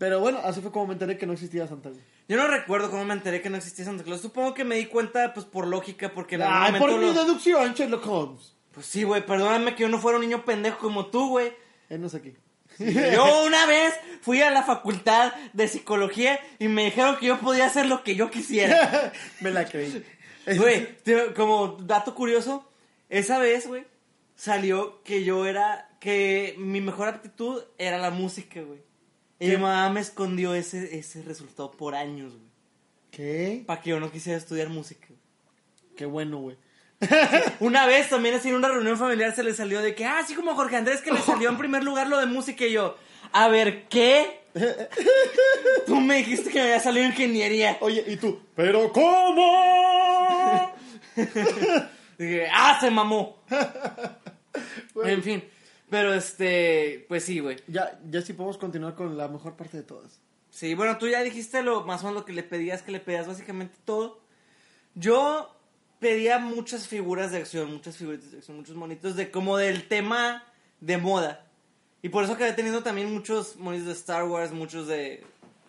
Pero 0.02 0.18
bueno, 0.18 0.40
así 0.42 0.60
fue 0.60 0.72
como 0.72 0.88
me 0.88 0.94
enteré 0.94 1.16
que 1.16 1.26
no 1.26 1.32
existía 1.32 1.68
Santa 1.68 1.90
Claus. 1.90 2.02
Yo 2.26 2.36
no 2.36 2.48
recuerdo 2.48 2.90
cómo 2.90 3.04
me 3.04 3.14
enteré 3.14 3.40
que 3.40 3.48
no 3.50 3.56
existía 3.56 3.84
Santa 3.84 4.02
Claus. 4.02 4.20
Supongo 4.20 4.52
que 4.52 4.64
me 4.64 4.74
di 4.74 4.86
cuenta, 4.86 5.32
pues, 5.32 5.46
por 5.46 5.64
lógica, 5.68 6.12
porque 6.12 6.34
en 6.34 6.42
Ay, 6.42 6.72
por 6.80 6.90
mi 6.98 7.06
lo- 7.06 7.12
deducción, 7.12 7.72
Sherlock 7.72 8.04
Holmes. 8.08 8.52
Pues 8.72 8.84
sí, 8.86 9.04
güey, 9.04 9.24
perdóname 9.24 9.76
que 9.76 9.82
yo 9.82 9.88
no 9.88 10.00
fuera 10.00 10.18
un 10.18 10.24
niño 10.24 10.44
pendejo 10.44 10.78
como 10.78 11.06
tú, 11.06 11.28
güey. 11.28 11.52
Él 11.88 12.00
no 12.00 12.08
es 12.08 12.16
aquí. 12.16 12.34
Yo 12.80 13.44
una 13.46 13.64
vez 13.66 13.94
fui 14.22 14.40
a 14.42 14.50
la 14.50 14.64
facultad 14.64 15.34
de 15.52 15.68
psicología 15.68 16.40
y 16.58 16.66
me 16.66 16.86
dijeron 16.86 17.16
que 17.18 17.26
yo 17.26 17.38
podía 17.38 17.66
hacer 17.66 17.86
lo 17.86 18.02
que 18.02 18.16
yo 18.16 18.28
quisiera. 18.28 19.12
me 19.40 19.52
la 19.52 19.66
creí. 19.66 20.04
Güey, 20.58 20.96
como 21.36 21.76
dato 21.80 22.16
curioso, 22.16 22.68
esa 23.08 23.38
vez, 23.38 23.68
güey, 23.68 23.84
salió 24.34 25.00
que 25.04 25.22
yo 25.22 25.46
era, 25.46 25.88
que 26.00 26.56
mi 26.58 26.80
mejor 26.80 27.06
aptitud 27.06 27.62
era 27.78 27.98
la 27.98 28.10
música, 28.10 28.60
güey. 28.62 28.80
Y 29.42 29.48
mi 29.48 29.56
mamá 29.56 29.90
me 29.90 30.00
escondió 30.00 30.54
ese, 30.54 30.96
ese 30.96 31.20
resultado 31.22 31.72
por 31.72 31.96
años, 31.96 32.32
güey. 32.32 32.52
¿Qué? 33.10 33.64
Para 33.66 33.80
que 33.80 33.90
yo 33.90 33.98
no 33.98 34.12
quisiera 34.12 34.38
estudiar 34.38 34.68
música. 34.68 35.08
Qué 35.96 36.06
bueno, 36.06 36.38
güey. 36.38 36.56
Una 37.60 37.84
vez 37.86 38.08
también 38.08 38.36
así 38.36 38.50
en 38.50 38.54
una 38.54 38.68
reunión 38.68 38.96
familiar 38.96 39.34
se 39.34 39.42
le 39.42 39.52
salió 39.52 39.82
de 39.82 39.96
que, 39.96 40.04
ah, 40.04 40.20
así 40.20 40.36
como 40.36 40.54
Jorge 40.54 40.76
Andrés 40.76 41.00
que 41.00 41.10
le 41.10 41.20
salió 41.20 41.48
en 41.48 41.58
primer 41.58 41.82
lugar 41.82 42.06
lo 42.06 42.20
de 42.20 42.26
música 42.26 42.64
y 42.64 42.70
yo, 42.70 42.96
a 43.32 43.48
ver, 43.48 43.88
¿qué? 43.88 44.42
Tú 45.86 46.00
me 46.00 46.18
dijiste 46.18 46.50
que 46.50 46.60
me 46.60 46.66
había 46.66 46.80
salido 46.80 47.06
ingeniería. 47.06 47.78
Oye, 47.80 48.04
¿y 48.06 48.16
tú? 48.16 48.40
¿Pero 48.54 48.92
cómo? 48.92 50.72
Dije, 52.16 52.46
ah, 52.52 52.78
se 52.80 52.92
mamó. 52.92 53.42
Güey. 54.94 55.14
En 55.14 55.22
fin, 55.24 55.44
pero 55.92 56.14
este, 56.14 57.04
pues 57.06 57.22
sí, 57.22 57.40
güey. 57.40 57.58
ya, 57.66 58.00
ya 58.08 58.22
sí 58.22 58.32
podemos 58.32 58.56
continuar 58.56 58.94
con 58.94 59.14
la 59.18 59.28
mejor 59.28 59.56
parte 59.56 59.76
de 59.76 59.82
todas. 59.82 60.22
Sí, 60.48 60.74
bueno, 60.74 60.96
tú 60.96 61.06
ya 61.06 61.22
dijiste 61.22 61.62
lo 61.62 61.84
más 61.84 62.00
o 62.00 62.06
menos 62.06 62.20
lo 62.20 62.24
que 62.24 62.32
le 62.32 62.42
pedías, 62.42 62.80
que 62.80 62.92
le 62.92 62.98
pedías 62.98 63.26
básicamente 63.26 63.76
todo. 63.84 64.18
Yo 64.94 65.54
pedía 65.98 66.38
muchas 66.38 66.88
figuras 66.88 67.30
de 67.30 67.36
acción, 67.36 67.70
muchas 67.70 67.98
figuras 67.98 68.30
de 68.30 68.38
acción, 68.38 68.56
muchos 68.56 68.74
monitos 68.74 69.16
de 69.16 69.30
como 69.30 69.58
del 69.58 69.86
tema 69.86 70.42
de 70.80 70.96
moda. 70.96 71.44
Y 72.00 72.08
por 72.08 72.24
eso 72.24 72.32
acabé 72.32 72.54
teniendo 72.54 72.82
también 72.82 73.12
muchos 73.12 73.56
monitos 73.56 73.88
de 73.88 73.92
Star 73.92 74.24
Wars, 74.24 74.50
muchos 74.50 74.86
de 74.86 75.22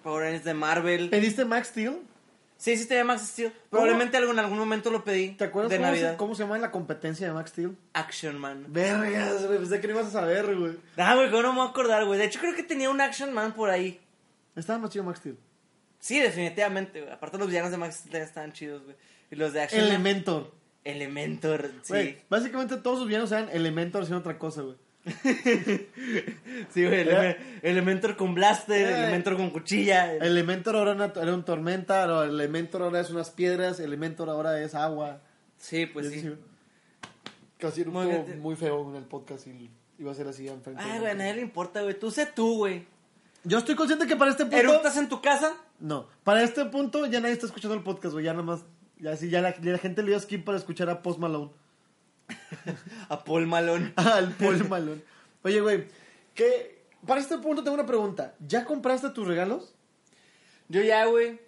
Power 0.04 0.24
Rangers 0.24 0.46
de 0.46 0.54
Marvel. 0.54 1.10
¿Pediste 1.10 1.44
Max 1.44 1.68
Steel? 1.68 1.98
Sí, 2.64 2.78
sí 2.78 2.86
tenía 2.86 3.04
Max 3.04 3.24
Steel. 3.28 3.52
Probablemente 3.70 4.16
en 4.16 4.40
algún 4.40 4.58
momento 4.58 4.90
lo 4.90 5.04
pedí. 5.04 5.32
¿Te 5.32 5.44
acuerdas 5.44 5.70
de 5.70 5.76
cómo 5.76 5.88
Navidad? 5.90 6.12
se, 6.12 6.18
cómo 6.18 6.34
se 6.34 6.44
llama 6.44 6.58
la 6.60 6.72
competencia 6.72 7.28
de 7.28 7.34
Max 7.34 7.50
Steel? 7.50 7.76
Action 7.92 8.38
Man. 8.40 8.68
Vergas, 8.70 9.46
güey, 9.46 9.60
pensé 9.60 9.82
que 9.82 9.88
no 9.90 9.96
ibas 9.96 10.08
a 10.08 10.12
saber, 10.12 10.56
güey. 10.56 10.78
Ah, 10.96 11.14
güey, 11.16 11.30
¿cómo 11.30 11.42
no 11.42 11.52
me 11.52 11.58
voy 11.60 11.68
a 11.68 11.72
acordar, 11.72 12.06
güey? 12.06 12.18
De 12.18 12.24
hecho, 12.26 12.40
creo 12.40 12.56
que 12.56 12.64
tenía 12.64 12.90
un 12.90 13.02
Action 13.02 13.34
Man 13.34 13.52
por 13.54 13.70
ahí. 13.70 14.00
Estaba 14.56 14.80
más 14.80 14.92
chido 14.92 15.04
Max 15.04 15.20
Steel. 15.20 15.38
Sí, 16.00 16.22
definitivamente, 16.22 17.02
güey. 17.02 17.12
Aparte 17.12 17.38
los 17.38 17.48
villanos 17.50 17.72
de 17.72 17.76
Max 17.78 17.96
Steel 18.08 18.24
estaban 18.24 18.54
chidos, 18.54 18.82
güey. 18.86 18.96
Y 19.30 19.36
los 19.36 19.52
de 19.52 19.62
Action 19.62 19.82
Man- 19.82 19.90
Elementor. 19.90 20.52
Elementor, 20.86 21.70
sí. 21.82 22.18
Básicamente 22.30 22.78
todos 22.78 23.00
sus 23.00 23.08
villanos 23.10 23.30
eran 23.34 23.50
Elementor 23.50 24.04
haciendo 24.04 24.20
otra 24.20 24.38
cosa, 24.40 24.62
güey. 24.62 24.76
Sí, 26.74 26.86
güey. 26.86 27.02
Eleme- 27.06 27.38
Elementor 27.62 28.16
con 28.16 28.34
blaster, 28.34 28.88
Eh. 28.90 29.00
Elementor 29.04 29.38
con 29.38 29.50
cuchilla. 29.50 30.14
Elementor 30.16 30.76
ahora 30.76 30.92
era, 30.94 31.14
era 31.22 31.34
un 31.34 31.44
tormenta, 31.44 32.12
o 32.14 32.24
Elementor 32.24 32.84
ahora 32.84 33.00
es 33.02 33.10
unas 33.10 33.30
piedras, 33.30 33.80
Elementor 33.80 34.30
ahora 34.30 34.62
es 34.62 34.76
agua. 34.76 35.22
Sí, 35.58 35.86
pues 35.86 36.10
sí. 36.10 36.20
así, 36.20 36.34
Casi 37.58 37.82
era 37.82 37.90
un 37.90 37.96
Muy 37.96 38.36
muy 38.38 38.56
feo 38.56 38.90
en 38.90 38.96
el 38.98 39.04
podcast 39.04 39.48
y 39.48 39.70
iba 40.00 40.12
a 40.12 40.16
ser 40.16 40.28
así 40.28 40.48
enfrente. 40.48 40.82
Ay, 40.84 41.00
güey, 41.00 41.12
a 41.12 41.16
nadie 41.16 41.36
le 41.36 41.42
importa, 41.42 41.82
güey. 41.82 41.98
Tú 41.98 42.12
sé 42.12 42.26
tú, 42.26 42.58
güey. 42.58 42.86
Yo 43.46 43.58
estoy 43.58 43.76
consciente 43.76 44.08
que 44.08 44.16
para 44.16 44.32
este 44.32 44.44
punto... 44.46 44.58
¿Eructas 44.58 44.98
en 44.98 45.10
tu 45.10 45.22
casa? 45.22 45.54
No, 45.80 46.08
para 46.24 46.44
este 46.44 46.64
punto 46.66 47.06
ya 47.08 47.20
nadie 47.20 47.34
está 47.34 47.46
escuchando 47.46 47.76
el 47.76 47.84
podcast, 47.84 48.14
güey. 48.14 48.26
Ya 48.26 48.32
nada 48.32 48.44
más, 48.44 48.62
ya 49.00 49.16
sí, 49.18 49.30
ya 49.30 49.42
la, 49.42 49.54
ya 49.62 49.72
la 49.74 49.78
gente 49.78 50.02
le 50.02 50.10
dio 50.10 50.20
skip 50.20 50.46
para 50.46 50.58
escuchar 50.58 50.90
a 50.90 51.02
Post 51.02 51.20
Malone. 51.20 51.52
A 53.10 53.24
Paul 53.24 53.48
Malone. 53.48 53.94
Al 53.98 54.32
Paul 54.34 54.68
Malone. 54.70 55.02
Oye, 55.44 55.62
güey, 55.62 55.88
que 56.34 56.84
para 57.06 57.20
este 57.22 57.38
punto 57.38 57.64
tengo 57.64 57.76
una 57.76 57.86
pregunta. 57.86 58.36
¿Ya 58.40 58.66
compraste 58.66 59.10
tus 59.10 59.28
regalos? 59.28 59.74
Yo 60.70 60.82
ya, 60.82 61.06
güey. 61.06 61.40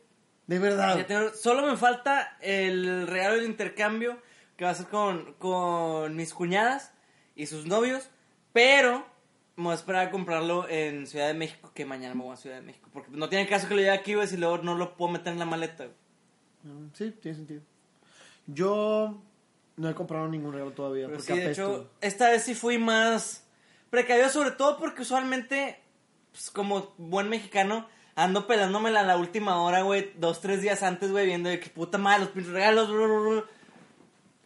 De 0.48 0.60
verdad. 0.60 0.98
ya 0.98 1.08
tengo- 1.08 1.30
Solo 1.34 1.66
me 1.66 1.78
falta 1.78 2.38
el 2.42 3.08
regalo 3.08 3.36
del 3.36 3.46
intercambio 3.46 4.18
que 4.58 4.66
va 4.66 4.72
a 4.72 4.76
ser 4.76 4.88
con, 4.88 5.34
con 5.34 6.16
mis 6.16 6.34
cuñadas 6.34 6.92
y 7.36 7.46
sus 7.48 7.66
novios. 7.66 8.10
Pero 8.54 9.06
me 9.56 9.64
voy 9.66 9.72
a 9.72 9.76
esperar 9.76 10.08
a 10.08 10.12
comprarlo 10.12 10.68
en 10.70 11.08
Ciudad 11.08 11.28
de 11.28 11.34
México, 11.34 11.72
que 11.74 11.86
mañana 11.86 12.14
me 12.16 12.24
voy 12.24 12.34
a 12.34 12.38
Ciudad 12.38 12.58
de 12.58 12.62
México. 12.62 12.90
Porque 12.94 13.10
no 13.12 13.28
tiene 13.30 13.48
caso 13.48 13.68
que 13.68 13.74
lo 13.76 13.80
lleve 13.82 13.92
aquí, 13.94 14.14
güey, 14.14 14.28
si 14.28 14.38
luego 14.38 14.58
no 14.60 14.76
lo 14.76 14.96
puedo 14.98 15.12
meter 15.14 15.34
en 15.34 15.40
la 15.40 15.46
maleta. 15.46 15.86
güey. 15.86 15.96
Mm, 16.76 16.90
Sí, 16.94 17.12
tiene 17.22 17.38
sentido. 17.38 17.62
Yo 18.48 19.22
no 19.78 19.90
he 19.90 19.96
comprado 19.96 20.28
ningún 20.28 20.54
regalo 20.54 20.72
todavía. 20.72 21.08
Pero 21.08 21.18
porque 21.18 21.34
sí, 21.34 21.40
de 21.40 21.46
apesto. 21.46 21.64
hecho, 21.64 21.90
esta 22.02 22.30
vez 22.30 22.44
sí 22.44 22.56
fui 22.56 22.78
más 22.78 23.46
precavido, 23.90 24.30
sobre 24.30 24.52
todo 24.52 24.78
porque 24.78 25.02
usualmente, 25.02 25.80
pues, 26.32 26.50
como 26.52 26.94
buen 26.98 27.30
mexicano, 27.30 27.88
ando 28.16 28.48
pelándomela 28.48 29.02
a 29.02 29.04
la 29.04 29.18
última 29.18 29.62
hora, 29.62 29.82
güey, 29.82 30.12
dos, 30.18 30.42
tres 30.42 30.62
días 30.62 30.84
antes, 30.84 31.12
güey, 31.12 31.26
viendo 31.26 31.50
de 31.50 31.60
que 31.60 31.70
puta 31.70 31.98
madre, 31.98 32.22
los 32.22 32.30
pinches 32.30 32.54
regalos, 32.54 32.90
blu, 32.90 33.06
blu, 33.06 33.22
blu. 33.22 33.44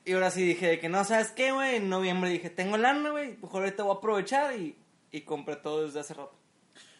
Y 0.05 0.13
ahora 0.13 0.31
sí 0.31 0.43
dije 0.43 0.67
de 0.67 0.79
que 0.79 0.89
no, 0.89 1.03
¿sabes 1.03 1.31
qué, 1.31 1.51
güey? 1.51 1.75
En 1.75 1.89
noviembre 1.89 2.31
dije, 2.31 2.49
tengo 2.49 2.77
lana, 2.77 3.11
güey, 3.11 3.37
mejor 3.41 3.63
ahorita 3.63 3.83
voy 3.83 3.95
a 3.95 3.97
aprovechar 3.97 4.59
y, 4.59 4.75
y 5.11 5.21
compré 5.21 5.55
todo 5.55 5.85
desde 5.85 5.99
hace 5.99 6.15
rato. 6.15 6.33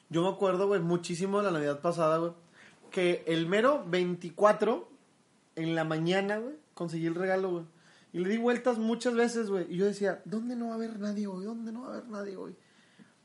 Yo 0.10 0.22
me 0.24 0.30
acuerdo, 0.30 0.68
güey, 0.68 0.82
muchísimo 0.82 1.40
de 1.40 1.46
la 1.46 1.52
Navidad 1.52 1.82
pasada, 1.82 2.18
güey. 2.18 2.34
Que 2.92 3.24
el 3.28 3.48
mero 3.48 3.84
24, 3.88 4.90
en 5.56 5.76
la 5.76 5.84
mañana, 5.84 6.38
güey, 6.38 6.56
conseguí 6.74 7.06
el 7.06 7.16
regalo, 7.16 7.52
güey. 7.52 7.66
Y 8.12 8.20
le 8.20 8.30
di 8.30 8.38
vueltas 8.38 8.78
muchas 8.78 9.14
veces, 9.14 9.50
güey. 9.50 9.66
Y 9.70 9.78
yo 9.78 9.86
decía, 9.86 10.22
¿dónde 10.26 10.56
no 10.56 10.68
va 10.68 10.72
a 10.74 10.76
haber 10.76 11.00
nadie 11.00 11.28
hoy? 11.28 11.46
¿Dónde 11.46 11.72
no 11.72 11.82
va 11.82 11.88
a 11.88 11.98
haber 11.98 12.10
nadie 12.10 12.36
hoy? 12.36 12.56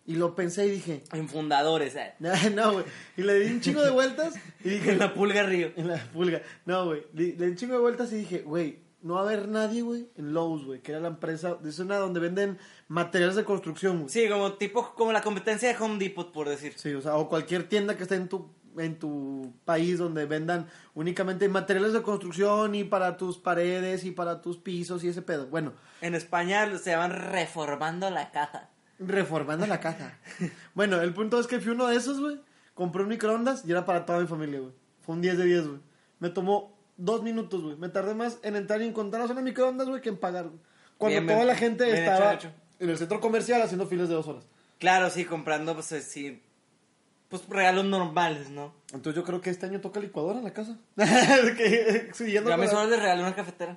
Y 0.06 0.16
lo 0.16 0.34
pensé 0.34 0.66
y 0.66 0.70
dije, 0.70 1.02
En 1.12 1.28
fundadores, 1.28 1.96
eh. 1.96 2.14
no, 2.54 2.72
güey. 2.74 2.84
Y 3.16 3.22
le 3.22 3.40
di 3.40 3.52
un 3.52 3.60
chingo 3.60 3.82
de 3.82 3.90
vueltas 3.90 4.34
y 4.62 4.68
dije, 4.68 4.92
En 4.92 4.98
la 4.98 5.14
pulga 5.14 5.44
río. 5.44 5.72
En 5.76 5.88
la 5.88 5.96
pulga. 6.12 6.42
No, 6.66 6.86
güey. 6.86 7.06
Le, 7.14 7.34
le 7.36 7.46
di 7.46 7.52
un 7.52 7.56
chingo 7.56 7.74
de 7.74 7.80
vueltas 7.80 8.12
y 8.12 8.16
dije, 8.16 8.40
güey, 8.40 8.84
no 9.04 9.14
va 9.14 9.20
a 9.20 9.24
haber 9.24 9.48
nadie, 9.48 9.82
güey, 9.82 10.08
en 10.16 10.32
Lowe's, 10.32 10.64
güey, 10.64 10.80
que 10.80 10.92
era 10.92 11.00
la 11.00 11.08
empresa, 11.08 11.58
es 11.62 11.78
una 11.78 11.98
donde 11.98 12.20
venden 12.20 12.58
materiales 12.88 13.36
de 13.36 13.44
construcción, 13.44 13.98
güey. 13.98 14.08
Sí, 14.08 14.26
como 14.30 14.54
tipo, 14.54 14.94
como 14.94 15.12
la 15.12 15.20
competencia 15.20 15.68
de 15.68 15.76
Home 15.76 15.98
Depot, 15.98 16.32
por 16.32 16.48
decir. 16.48 16.72
Sí, 16.76 16.94
o 16.94 17.02
sea, 17.02 17.16
o 17.16 17.28
cualquier 17.28 17.68
tienda 17.68 17.98
que 17.98 18.04
esté 18.04 18.14
en 18.14 18.28
tu, 18.30 18.50
en 18.78 18.98
tu 18.98 19.52
país 19.64 19.98
donde 19.98 20.26
vendan 20.26 20.66
únicamente 20.94 21.48
materiales 21.48 21.92
de 21.92 22.02
construcción 22.02 22.74
y 22.74 22.84
para 22.84 23.16
tus 23.16 23.38
paredes 23.38 24.04
y 24.04 24.10
para 24.10 24.40
tus 24.42 24.56
pisos 24.58 25.02
y 25.04 25.08
ese 25.08 25.22
pedo. 25.22 25.46
Bueno, 25.46 25.72
En 26.00 26.14
España 26.14 26.76
se 26.78 26.90
llaman 26.90 27.12
reformando 27.12 28.10
la 28.10 28.30
caja. 28.30 28.68
reformando 28.98 29.66
la 29.66 29.80
caja. 29.80 30.18
bueno, 30.74 31.00
el 31.00 31.12
punto 31.14 31.38
es 31.40 31.46
que 31.46 31.60
fui 31.60 31.72
uno 31.72 31.86
de 31.86 31.96
esos, 31.96 32.20
güey. 32.20 32.40
Compré 32.74 33.02
un 33.02 33.08
microondas 33.08 33.64
y 33.66 33.70
era 33.70 33.84
para 33.84 34.04
toda 34.04 34.20
mi 34.20 34.26
familia, 34.26 34.60
güey. 34.60 34.72
Fue 35.02 35.14
un 35.14 35.20
10 35.22 35.38
de 35.38 35.44
10, 35.44 35.66
güey. 35.68 35.80
Me 36.18 36.30
tomó 36.30 36.76
dos 36.96 37.22
minutos, 37.22 37.62
güey. 37.62 37.76
Me 37.76 37.88
tardé 37.88 38.14
más 38.14 38.38
en 38.42 38.56
entrar 38.56 38.80
y 38.82 38.86
encontrar 38.86 39.22
la 39.22 39.28
zona 39.28 39.40
de 39.40 39.44
microondas, 39.44 39.88
güey, 39.88 40.00
que 40.00 40.08
en 40.08 40.16
pagar. 40.16 40.46
Cuando 40.98 41.14
Bien, 41.20 41.26
toda 41.26 41.38
bien. 41.38 41.48
la 41.48 41.54
gente 41.56 41.84
hecho, 41.88 41.94
estaba 41.96 42.34
hecho. 42.34 42.50
en 42.78 42.90
el 42.90 42.98
centro 42.98 43.20
comercial 43.20 43.60
haciendo 43.62 43.86
filas 43.86 44.08
de 44.08 44.14
dos 44.14 44.26
horas. 44.26 44.44
Claro, 44.78 45.08
sí, 45.10 45.24
comprando, 45.24 45.74
pues, 45.74 45.92
eh, 45.92 46.02
sí. 46.02 46.42
Pues 47.36 47.48
regalos 47.48 47.84
normales, 47.84 48.48
¿no? 48.50 48.72
Entonces 48.92 49.16
yo 49.16 49.24
creo 49.24 49.40
que 49.40 49.50
este 49.50 49.66
año 49.66 49.80
toca 49.80 49.98
licuadora 49.98 50.38
en 50.38 50.44
la 50.44 50.52
casa. 50.52 50.78
Que- 50.96 52.10
siguiendo 52.14 52.48
Yo 52.48 52.54
a 52.54 52.56
con 52.56 52.64
mis 52.64 52.72
la- 52.72 52.78
horas 52.78 52.90
le 52.90 52.96
regalé 52.96 53.22
una 53.22 53.34
cafetera. 53.34 53.76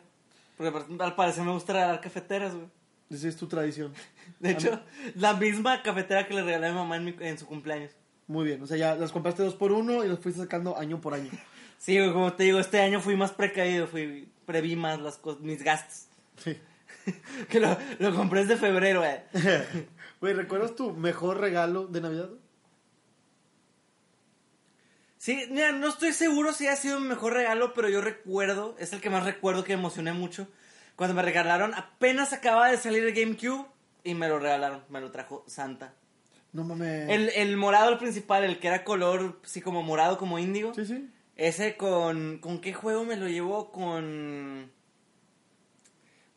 Porque 0.56 0.80
al 1.00 1.16
parecer 1.16 1.44
me 1.44 1.52
gusta 1.52 1.74
regalar 1.74 2.00
cafeteras, 2.00 2.54
güey. 2.54 2.68
Esa 3.10 3.28
es 3.28 3.36
tu 3.36 3.48
tradición. 3.48 3.94
De 4.40 4.52
hecho, 4.52 4.80
la 5.16 5.34
misma 5.34 5.82
cafetera 5.82 6.28
que 6.28 6.36
le 6.36 6.44
regalé 6.44 6.68
a 6.68 6.70
mi 6.72 6.76
mamá 6.76 6.98
en, 6.98 7.06
mi- 7.06 7.16
en 7.20 7.38
su 7.40 7.48
cumpleaños. 7.48 7.92
Muy 8.28 8.46
bien, 8.46 8.62
o 8.62 8.68
sea, 8.68 8.78
ya 8.78 8.94
las 8.96 9.12
compraste 9.12 9.42
dos 9.42 9.56
por 9.56 9.72
uno 9.72 10.04
y 10.04 10.08
las 10.08 10.20
fuiste 10.20 10.42
sacando 10.42 10.78
año 10.78 11.02
por 11.02 11.14
año. 11.16 11.32
Sí, 11.80 11.98
güey, 11.98 12.12
como 12.12 12.34
te 12.34 12.44
digo, 12.44 12.60
este 12.60 12.82
año 12.82 13.00
fui 13.02 13.16
más 13.16 13.32
precavido, 13.32 13.86
fui, 13.88 14.28
preví 14.48 14.76
más 14.76 15.00
las 15.00 15.20
mis 15.42 15.62
gastos. 15.64 16.08
Sí. 16.44 16.58
Que 17.50 17.60
lo, 17.60 17.78
lo 18.00 18.16
compré 18.16 18.42
desde 18.42 18.58
febrero, 18.58 19.02
güey. 19.02 19.58
Güey, 20.20 20.34
¿recuerdas 20.34 20.76
tu 20.76 20.94
mejor 20.94 21.40
regalo 21.40 21.86
de 21.88 22.02
Navidad? 22.02 22.30
Sí, 25.28 25.46
mira, 25.52 25.74
no 25.74 25.90
estoy 25.90 26.14
seguro 26.14 26.54
si 26.54 26.68
ha 26.68 26.78
sido 26.78 27.02
mi 27.02 27.10
mejor 27.10 27.34
regalo, 27.34 27.74
pero 27.74 27.90
yo 27.90 28.00
recuerdo, 28.00 28.78
es 28.80 28.94
el 28.94 29.02
que 29.02 29.10
más 29.10 29.26
recuerdo 29.26 29.66
que 29.66 29.76
me 29.76 29.82
emocioné 29.82 30.14
mucho. 30.14 30.48
Cuando 30.96 31.14
me 31.14 31.22
regalaron, 31.22 31.74
apenas 31.74 32.32
acaba 32.32 32.72
de 32.72 32.78
salir 32.78 33.04
el 33.04 33.14
GameCube 33.14 33.66
y 34.06 34.14
me 34.14 34.30
lo 34.30 34.40
regalaron, 34.40 34.86
me 34.88 35.02
lo 35.02 35.12
trajo 35.12 35.44
Santa. 35.46 35.94
No 36.54 36.64
mames. 36.64 37.10
El, 37.10 37.28
el 37.28 37.58
morado, 37.58 37.90
el 37.90 37.98
principal, 37.98 38.46
el 38.46 38.58
que 38.60 38.70
era 38.70 38.86
color, 38.86 39.42
sí, 39.44 39.60
como 39.60 39.84
morado, 39.84 40.18
como 40.18 40.40
índigo. 40.40 40.74
Sí, 40.74 40.86
sí. 40.86 41.10
Ese 41.36 41.76
con. 41.76 42.38
¿Con 42.38 42.62
qué 42.62 42.72
juego 42.72 43.04
me 43.04 43.18
lo 43.18 43.28
llevó? 43.28 43.70
Con. 43.70 44.72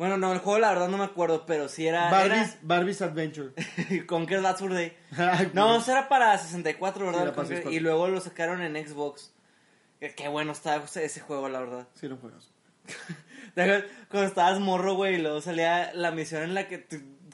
Bueno, 0.00 0.16
no, 0.16 0.32
el 0.32 0.38
juego 0.38 0.58
la 0.58 0.70
verdad 0.70 0.88
no 0.88 0.96
me 0.96 1.04
acuerdo, 1.04 1.44
pero 1.44 1.68
sí 1.68 1.86
era. 1.86 2.10
Barbie's, 2.10 2.56
Barbie's 2.62 3.02
Adventure. 3.02 3.50
era 3.90 4.06
Conquer 4.06 4.40
That's 4.40 4.58
for 4.60 4.72
Day. 4.72 4.96
Ay, 5.14 5.50
No, 5.52 5.76
eso 5.76 5.90
era 5.90 6.08
para 6.08 6.38
64, 6.38 7.04
¿verdad? 7.04 7.18
Sí, 7.18 7.22
era 7.24 7.34
para 7.34 7.42
Conquer- 7.46 7.56
64. 7.56 7.70
y 7.76 7.80
luego 7.80 8.08
lo 8.08 8.18
sacaron 8.22 8.62
en 8.62 8.88
Xbox. 8.88 9.30
Qué 10.16 10.28
bueno 10.28 10.52
estaba 10.52 10.82
ese 10.94 11.20
juego, 11.20 11.50
la 11.50 11.60
verdad. 11.60 11.86
Sí, 11.92 12.08
no 12.08 12.16
juegas. 12.16 12.48
¿Te 13.54 13.60
acuerdas 13.60 13.90
Cuando 14.08 14.26
estabas 14.26 14.58
morro, 14.58 14.94
güey, 14.94 15.16
y 15.16 15.18
luego 15.18 15.42
salía 15.42 15.92
la 15.92 16.12
misión 16.12 16.44
en 16.44 16.54
la 16.54 16.66
que... 16.66 16.86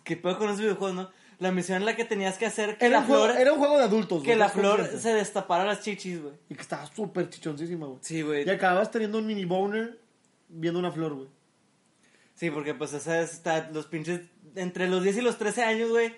¿Qué 0.02 0.16
pedo 0.16 0.36
con 0.36 0.48
los 0.48 0.58
videojuegos, 0.58 0.96
no? 0.96 1.10
La 1.38 1.52
misión 1.52 1.76
en 1.78 1.86
la 1.86 1.94
que 1.94 2.04
tenías 2.04 2.36
que 2.36 2.46
hacer 2.46 2.78
que 2.78 2.86
Era 2.86 2.94
la 2.96 3.00
un, 3.02 3.06
juego, 3.06 3.24
flor... 3.26 3.40
era 3.40 3.52
un 3.52 3.58
juego 3.60 3.78
de 3.78 3.84
adultos, 3.84 4.22
que 4.22 4.30
güey, 4.30 4.38
la 4.40 4.46
más 4.46 4.54
flor 4.54 4.76
consciente. 4.78 5.02
se 5.02 5.14
destapara 5.14 5.64
las 5.64 5.82
chichis, 5.82 6.20
güey. 6.20 6.34
Y 6.48 6.56
que 6.56 6.62
estaba 6.62 6.84
súper 6.86 7.30
chichoncísima, 7.30 7.86
güey. 7.86 7.98
Sí, 8.02 8.22
güey. 8.22 8.44
Y 8.44 8.50
acababas 8.50 8.90
teniendo 8.90 9.18
un 9.18 9.26
mini 9.26 9.44
boner 9.44 10.00
viendo 10.48 10.80
una 10.80 10.90
flor, 10.90 11.14
güey. 11.14 11.28
Sí, 12.36 12.50
porque 12.50 12.74
pues 12.74 12.92
esa 12.92 13.20
es, 13.20 13.32
está, 13.32 13.68
los 13.72 13.86
pinches, 13.86 14.20
entre 14.54 14.88
los 14.88 15.02
10 15.02 15.16
y 15.16 15.20
los 15.22 15.38
13 15.38 15.64
años, 15.64 15.90
güey. 15.90 16.14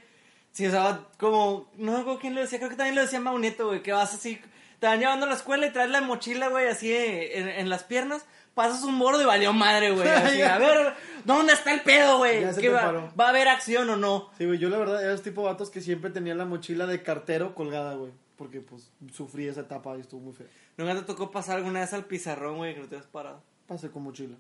Sí, 0.53 0.67
o 0.67 0.71
sea, 0.71 1.07
como, 1.19 1.71
no 1.77 1.93
me 1.93 1.99
acuerdo 1.99 2.19
quién 2.19 2.35
lo 2.35 2.41
decía, 2.41 2.59
creo 2.59 2.71
que 2.71 2.77
también 2.77 2.97
lo 2.97 3.03
decía 3.03 3.21
Mauneto, 3.21 3.69
güey, 3.69 3.83
que 3.83 3.93
vas 3.93 4.13
así, 4.13 4.41
te 4.81 4.87
van 4.87 4.99
llevando 4.99 5.27
a 5.27 5.29
la 5.29 5.37
escuela 5.37 5.67
y 5.67 5.73
traes 5.73 5.91
la 5.91 6.01
mochila, 6.01 6.49
güey, 6.49 6.69
así 6.69 6.93
eh, 6.93 7.39
en, 7.39 7.49
en 7.49 7.71
las 7.71 7.85
piernas, 7.85 8.27
pasas 8.59 8.83
un 8.83 8.99
bordo 8.99 9.23
y 9.23 9.25
valió 9.25 9.53
madre, 9.53 9.93
güey. 9.93 10.09
Así, 10.09 10.43
a 10.43 10.59
ver, 10.59 10.93
¿dónde 11.25 11.53
está 11.53 11.73
el 11.73 11.83
pedo, 11.83 12.19
güey? 12.19 12.41
Ya 12.41 12.53
se 12.53 12.61
¿Qué 12.61 12.67
te 12.67 12.73
va. 12.73 13.13
¿Va 13.19 13.27
a 13.27 13.29
haber 13.29 13.47
acción 13.47 13.89
o 13.89 13.97
no? 13.97 14.31
Sí, 14.37 14.47
güey, 14.47 14.59
yo 14.59 14.69
la 14.69 14.79
verdad 14.79 15.05
era 15.05 15.17
tipo 15.19 15.43
de 15.43 15.47
vatos 15.49 15.71
que 15.71 15.81
siempre 15.81 16.11
tenía 16.11 16.35
la 16.35 16.45
mochila 16.45 16.87
de 16.87 17.01
cartero 17.01 17.55
colgada, 17.55 17.95
güey. 17.95 18.11
Porque, 18.37 18.61
pues, 18.61 18.91
sufrí 19.13 19.47
esa 19.47 19.61
etapa 19.61 19.97
y 19.97 20.01
estuvo 20.01 20.21
muy 20.21 20.33
feo. 20.33 20.49
¿Nunca 20.77 20.97
te 20.97 21.03
tocó 21.03 21.31
pasar 21.31 21.59
alguna 21.59 21.81
vez 21.81 21.93
al 21.93 22.07
pizarrón, 22.07 22.57
güey, 22.57 22.75
que 22.75 22.81
no 22.81 22.89
te 22.89 22.97
has 22.97 23.07
parado? 23.07 23.45
Pasé 23.69 23.91
con 23.91 24.03
mochila. 24.03 24.37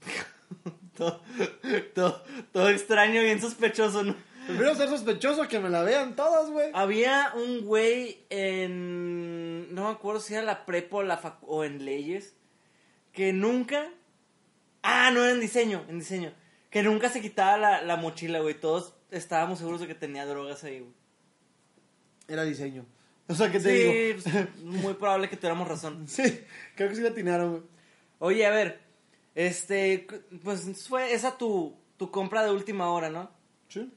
Todo, 0.96 1.22
todo, 1.94 2.24
todo 2.52 2.70
extraño, 2.70 3.20
bien 3.20 3.38
sospechoso, 3.38 4.02
¿no? 4.02 4.16
Prefiero 4.46 4.74
ser 4.76 4.88
sospechoso 4.88 5.46
que 5.46 5.58
me 5.60 5.68
la 5.68 5.82
vean 5.82 6.16
todas, 6.16 6.48
güey. 6.50 6.70
Había 6.72 7.32
un 7.34 7.66
güey 7.66 8.24
en. 8.30 9.74
No 9.74 9.84
me 9.84 9.90
acuerdo 9.90 10.20
si 10.20 10.32
era 10.32 10.42
la 10.42 10.64
prepa 10.64 10.96
o, 10.96 11.02
la 11.02 11.20
fac- 11.20 11.36
o 11.42 11.64
en 11.64 11.84
leyes. 11.84 12.34
Que 13.12 13.34
nunca. 13.34 13.90
Ah, 14.82 15.10
no 15.12 15.22
era 15.22 15.32
en 15.32 15.40
diseño, 15.40 15.84
en 15.88 15.98
diseño. 15.98 16.32
Que 16.70 16.82
nunca 16.82 17.10
se 17.10 17.20
quitaba 17.20 17.58
la, 17.58 17.82
la 17.82 17.96
mochila, 17.96 18.38
güey. 18.40 18.58
Todos 18.58 18.94
estábamos 19.10 19.58
seguros 19.58 19.80
de 19.82 19.88
que 19.88 19.94
tenía 19.94 20.24
drogas 20.24 20.64
ahí, 20.64 20.80
güey. 20.80 20.92
Era 22.28 22.44
diseño. 22.44 22.86
O 23.28 23.34
sea, 23.34 23.52
¿qué 23.52 23.60
te 23.60 23.68
digo? 23.70 23.92
Sí, 24.22 24.30
pues, 24.30 24.60
muy 24.64 24.94
probable 24.94 25.28
que 25.28 25.36
tuviéramos 25.36 25.68
razón. 25.68 26.04
Sí, 26.08 26.40
creo 26.74 26.88
que 26.88 26.94
sí 26.96 27.02
la 27.02 27.10
atinaron, 27.10 27.50
güey. 27.50 27.62
Oye, 28.20 28.46
a 28.46 28.50
ver. 28.50 28.85
Este. 29.36 30.08
Pues 30.42 30.88
fue 30.88 31.12
esa 31.12 31.38
tu, 31.38 31.76
tu 31.96 32.10
compra 32.10 32.42
de 32.42 32.50
última 32.50 32.90
hora, 32.90 33.10
¿no? 33.10 33.30
Sí. 33.68 33.92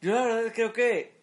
Yo 0.00 0.14
la 0.14 0.24
verdad 0.24 0.52
creo 0.52 0.72
que 0.72 1.18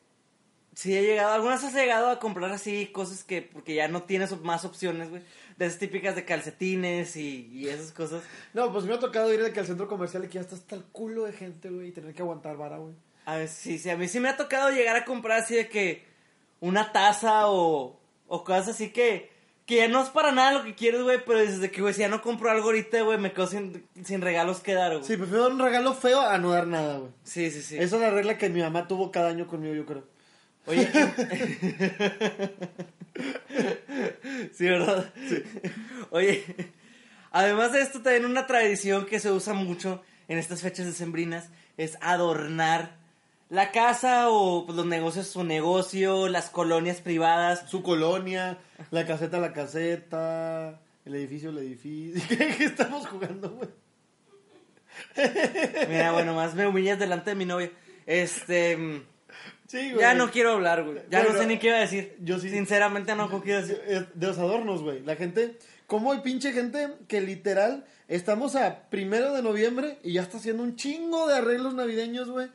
sí 0.76 0.96
he 0.96 1.02
llegado, 1.02 1.34
algunas 1.34 1.64
has 1.64 1.74
llegado 1.74 2.10
a 2.10 2.20
comprar 2.20 2.52
así 2.52 2.88
cosas 2.88 3.24
que, 3.24 3.42
porque 3.42 3.74
ya 3.76 3.88
no 3.88 4.04
tienes 4.04 4.38
más 4.42 4.66
opciones, 4.66 5.10
güey, 5.10 5.24
de 5.58 5.66
esas 5.66 5.80
típicas 5.80 6.16
de 6.16 6.26
calcetines 6.26 7.16
y, 7.16 7.48
y 7.52 7.70
esas 7.70 7.92
cosas. 7.92 8.24
No, 8.54 8.72
pues 8.72 8.84
me 8.86 8.94
ha 8.94 9.00
tocado 9.00 9.34
ir 9.34 9.42
de 9.42 9.52
que 9.54 9.62
al 9.62 9.68
centro 9.68 9.88
comercial 9.88 10.26
y 10.26 10.28
que 10.28 10.36
ya 10.36 10.42
está 10.42 10.56
hasta 10.56 10.76
el 10.76 10.84
culo 10.84 11.24
de 11.24 11.34
gente, 11.34 11.70
güey, 11.70 11.88
y 11.88 11.92
tener 11.92 12.14
que 12.14 12.22
aguantar 12.22 12.58
vara, 12.58 12.78
güey. 12.78 12.94
A 13.26 13.38
ver, 13.38 13.48
sí, 13.48 13.80
sí, 13.80 13.90
a 13.90 13.98
mí 13.98 14.08
sí 14.08 14.20
me 14.20 14.30
ha 14.30 14.38
tocado 14.38 14.70
llegar 14.70 14.96
a 14.96 15.06
comprar 15.06 15.40
así 15.40 15.56
de 15.56 15.68
que 15.70 16.06
una 16.60 16.92
taza 16.92 17.48
o, 17.48 18.00
o 18.28 18.44
cosas 18.44 18.70
así 18.70 18.90
que, 18.90 19.32
que 19.66 19.78
ya 19.78 19.88
no 19.88 20.04
es 20.04 20.10
para 20.10 20.32
nada 20.32 20.54
lo 20.54 20.64
que 20.64 20.76
quieres, 20.76 21.02
güey, 21.02 21.20
pero 21.26 21.40
dices 21.40 21.60
de 21.60 21.72
que, 21.72 21.82
güey, 21.82 21.94
si 21.94 22.02
ya 22.02 22.08
no 22.08 22.22
compro 22.22 22.52
algo 22.52 22.66
ahorita, 22.66 23.02
güey, 23.02 23.18
me 23.18 23.34
quedo 23.34 23.48
sin, 23.48 23.88
sin 24.04 24.22
regalos 24.22 24.60
que 24.60 24.74
dar, 24.74 24.94
güey. 24.94 25.04
Sí, 25.04 25.18
prefiero 25.18 25.44
dar 25.44 25.54
un 25.54 25.60
regalo 25.60 25.94
feo 25.96 26.22
a 26.22 26.38
no 26.38 26.52
dar 26.52 26.68
nada, 26.68 27.00
güey. 27.00 27.12
sí, 27.24 27.50
sí. 27.50 27.62
sí. 27.62 27.78
Esa 27.78 27.96
es 27.96 28.02
la 28.02 28.12
regla 28.12 28.38
que 28.38 28.50
mi 28.50 28.62
mamá 28.62 28.88
tuvo 28.88 29.12
cada 29.12 29.30
año 29.30 29.48
conmigo, 29.48 29.74
yo 29.74 29.86
creo. 29.86 30.04
Oye. 30.68 30.88
sí, 34.54 34.66
¿verdad? 34.66 35.12
Oye, 36.12 36.44
además 37.32 37.72
de 37.72 37.82
esto, 37.82 38.02
también 38.02 38.26
una 38.26 38.48
tradición 38.48 39.06
que 39.06 39.20
se 39.20 39.32
usa 39.32 39.54
mucho 39.54 40.04
en 40.28 40.38
estas 40.38 40.62
fechas 40.62 40.86
decembrinas 40.86 41.50
es 41.78 41.98
adornar 42.02 42.98
la 43.56 43.72
casa 43.72 44.30
o 44.30 44.66
pues, 44.66 44.76
los 44.76 44.86
negocios 44.86 45.28
su 45.28 45.44
negocio, 45.44 46.28
las 46.28 46.50
colonias 46.50 47.02
privadas. 47.02 47.70
Su 47.70 47.82
colonia, 47.82 48.60
la 48.92 49.06
caseta, 49.06 49.40
la 49.40 49.54
caseta, 49.54 50.82
el 51.06 51.16
edificio, 51.16 51.50
el 51.50 51.58
edificio. 51.60 52.22
¿Qué, 52.30 52.56
qué 52.58 52.66
estamos 52.66 53.08
jugando, 53.08 53.50
güey? 53.50 53.70
Mira, 55.88 56.12
bueno, 56.12 56.34
más 56.36 56.54
me 56.54 56.68
humillas 56.68 57.00
delante 57.00 57.32
de 57.32 57.36
mi 57.36 57.46
novia. 57.46 57.72
Este. 58.06 58.78
mm, 58.78 59.02
Sí, 59.68 59.92
güey. 59.92 60.02
Ya 60.02 60.14
no 60.14 60.30
quiero 60.30 60.52
hablar, 60.52 60.84
güey. 60.84 61.00
Ya 61.10 61.24
no 61.24 61.34
sé 61.34 61.48
ni 61.48 61.58
qué 61.58 61.68
iba 61.68 61.78
a 61.78 61.82
decir. 61.82 62.16
yo 62.22 62.40
sí. 62.40 62.50
Sinceramente 62.50 63.16
no 63.16 63.30
quiero 63.42 63.62
decir. 63.62 64.08
De 64.14 64.28
los 64.28 64.38
adornos, 64.38 64.84
güey. 64.84 65.02
La 65.04 65.16
gente, 65.16 65.58
¿cómo 65.88 66.12
hay 66.12 66.20
pinche 66.20 66.52
gente 66.54 66.90
que 67.08 67.20
literal 67.20 67.86
estamos 68.08 68.56
a 68.56 68.90
primero 68.90 69.34
de 69.34 69.42
noviembre 69.42 69.98
y 70.04 70.14
ya 70.14 70.22
está 70.22 70.38
haciendo 70.38 70.62
un 70.62 70.76
chingo 70.76 71.28
de 71.28 71.38
arreglos 71.38 71.74
navideños, 71.74 72.30
güey? 72.30 72.50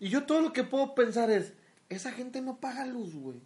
Y 0.00 0.08
yo 0.10 0.24
todo 0.24 0.40
lo 0.40 0.52
que 0.52 0.64
puedo 0.64 0.94
pensar 0.94 1.30
es, 1.30 1.52
esa 1.88 2.12
gente 2.12 2.40
no 2.40 2.58
paga 2.60 2.86
luz, 2.86 3.14
güey. 3.14 3.40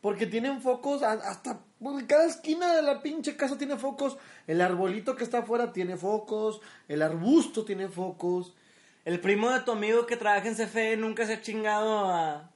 Porque 0.00 0.26
tienen 0.26 0.62
focos 0.62 1.02
a- 1.02 1.12
hasta 1.12 1.60
güey, 1.78 2.06
cada 2.06 2.24
esquina 2.24 2.74
de 2.74 2.80
la 2.82 3.02
pinche 3.02 3.36
casa 3.36 3.58
tiene 3.58 3.76
focos. 3.76 4.16
El 4.46 4.60
arbolito 4.62 5.14
que 5.14 5.24
está 5.24 5.38
afuera 5.38 5.72
tiene 5.72 5.96
focos. 5.98 6.60
El 6.88 7.02
arbusto 7.02 7.64
tiene 7.66 7.88
focos. 7.88 8.54
El 9.04 9.20
primo 9.20 9.50
de 9.50 9.60
tu 9.60 9.72
amigo 9.72 10.06
que 10.06 10.16
trabaja 10.16 10.48
en 10.48 10.54
CFE 10.54 10.96
nunca 10.96 11.26
se 11.26 11.34
ha 11.34 11.40
chingado 11.42 12.06
a, 12.10 12.50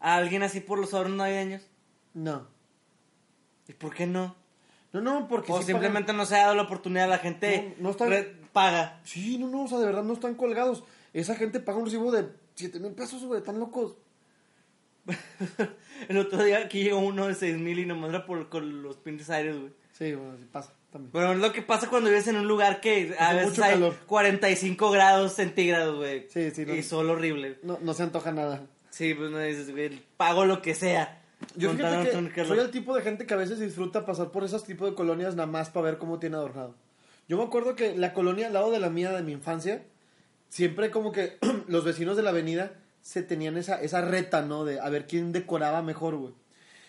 a 0.00 0.16
alguien 0.16 0.42
así 0.42 0.60
por 0.60 0.78
los 0.78 0.92
adornos 0.92 1.16
navideños. 1.18 1.62
No. 2.12 2.46
¿Y 3.68 3.72
por 3.72 3.94
qué 3.94 4.06
no? 4.06 4.36
No, 4.92 5.00
no, 5.00 5.28
porque 5.28 5.52
O 5.52 5.58
sí 5.60 5.66
simplemente 5.66 6.12
no 6.12 6.24
se 6.26 6.36
ha 6.36 6.42
dado 6.42 6.54
la 6.54 6.62
oportunidad, 6.62 7.08
la 7.08 7.18
gente 7.18 7.74
No, 7.78 7.84
no 7.84 7.90
está- 7.90 8.06
re- 8.06 8.36
paga. 8.52 9.00
Sí, 9.04 9.38
no, 9.38 9.48
no, 9.48 9.64
o 9.64 9.68
sea, 9.68 9.78
de 9.78 9.86
verdad 9.86 10.02
no 10.04 10.12
están 10.12 10.34
colgados. 10.34 10.84
Esa 11.12 11.34
gente 11.34 11.60
paga 11.60 11.78
un 11.78 11.86
recibo 11.86 12.10
de 12.12 12.28
7 12.56 12.80
mil 12.80 12.92
pesos, 12.92 13.22
güey, 13.24 13.40
están 13.40 13.60
locos. 13.60 13.96
El 16.08 16.18
otro 16.18 16.42
día 16.42 16.58
aquí 16.58 16.82
llegó 16.82 16.98
uno 16.98 17.28
de 17.28 17.34
6 17.34 17.58
mil 17.58 17.78
y 17.78 17.86
nomás 17.86 18.10
era 18.10 18.26
por 18.26 18.48
con 18.48 18.82
los 18.82 18.96
pinches 18.96 19.30
aires, 19.30 19.56
güey. 19.56 19.72
Sí, 19.92 20.14
bueno, 20.14 20.36
sí 20.36 20.46
pasa 20.50 20.74
también. 20.90 21.12
Bueno, 21.12 21.32
es 21.32 21.38
lo 21.38 21.52
que 21.52 21.62
pasa 21.62 21.88
cuando 21.88 22.10
vives 22.10 22.26
en 22.28 22.36
un 22.36 22.48
lugar 22.48 22.80
que 22.80 23.14
a 23.18 23.30
Hace 23.30 23.44
veces 23.44 23.58
hay 23.60 23.72
calor. 23.74 23.96
45 24.06 24.90
grados 24.90 25.32
centígrados, 25.34 25.96
güey. 25.96 26.26
Sí, 26.28 26.50
sí, 26.50 26.66
no. 26.66 26.74
Y 26.74 26.82
sol 26.82 27.08
horrible. 27.08 27.58
No, 27.62 27.78
no 27.80 27.94
se 27.94 28.02
antoja 28.02 28.32
nada. 28.32 28.66
Sí, 28.90 29.14
pues 29.14 29.30
no 29.30 29.38
dices, 29.38 29.70
güey, 29.70 30.02
pago 30.16 30.44
lo 30.44 30.62
que 30.62 30.74
sea. 30.74 31.22
Yo 31.54 31.72
fíjate 31.72 32.30
que 32.34 32.44
soy 32.44 32.58
el 32.58 32.70
tipo 32.70 32.96
de 32.96 33.02
gente 33.02 33.26
que 33.26 33.34
a 33.34 33.36
veces 33.36 33.60
disfruta 33.60 34.06
pasar 34.06 34.30
por 34.30 34.44
esos 34.44 34.64
tipos 34.64 34.88
de 34.88 34.96
colonias 34.96 35.34
nada 35.36 35.46
más 35.46 35.68
para 35.68 35.84
ver 35.84 35.98
cómo 35.98 36.18
tiene 36.18 36.36
adornado. 36.36 36.74
Yo 37.28 37.36
me 37.36 37.44
acuerdo 37.44 37.76
que 37.76 37.96
la 37.96 38.14
colonia 38.14 38.46
al 38.46 38.54
lado 38.54 38.70
de 38.70 38.80
la 38.80 38.88
mía 38.88 39.12
de 39.12 39.22
mi 39.22 39.32
infancia, 39.32 39.84
siempre 40.56 40.90
como 40.90 41.12
que 41.12 41.36
los 41.68 41.84
vecinos 41.84 42.16
de 42.16 42.22
la 42.22 42.30
avenida 42.30 42.72
se 43.02 43.22
tenían 43.22 43.58
esa, 43.58 43.78
esa 43.82 44.00
reta, 44.00 44.40
¿no? 44.40 44.64
De 44.64 44.80
a 44.80 44.88
ver 44.88 45.06
quién 45.06 45.30
decoraba 45.30 45.82
mejor, 45.82 46.16
güey. 46.16 46.32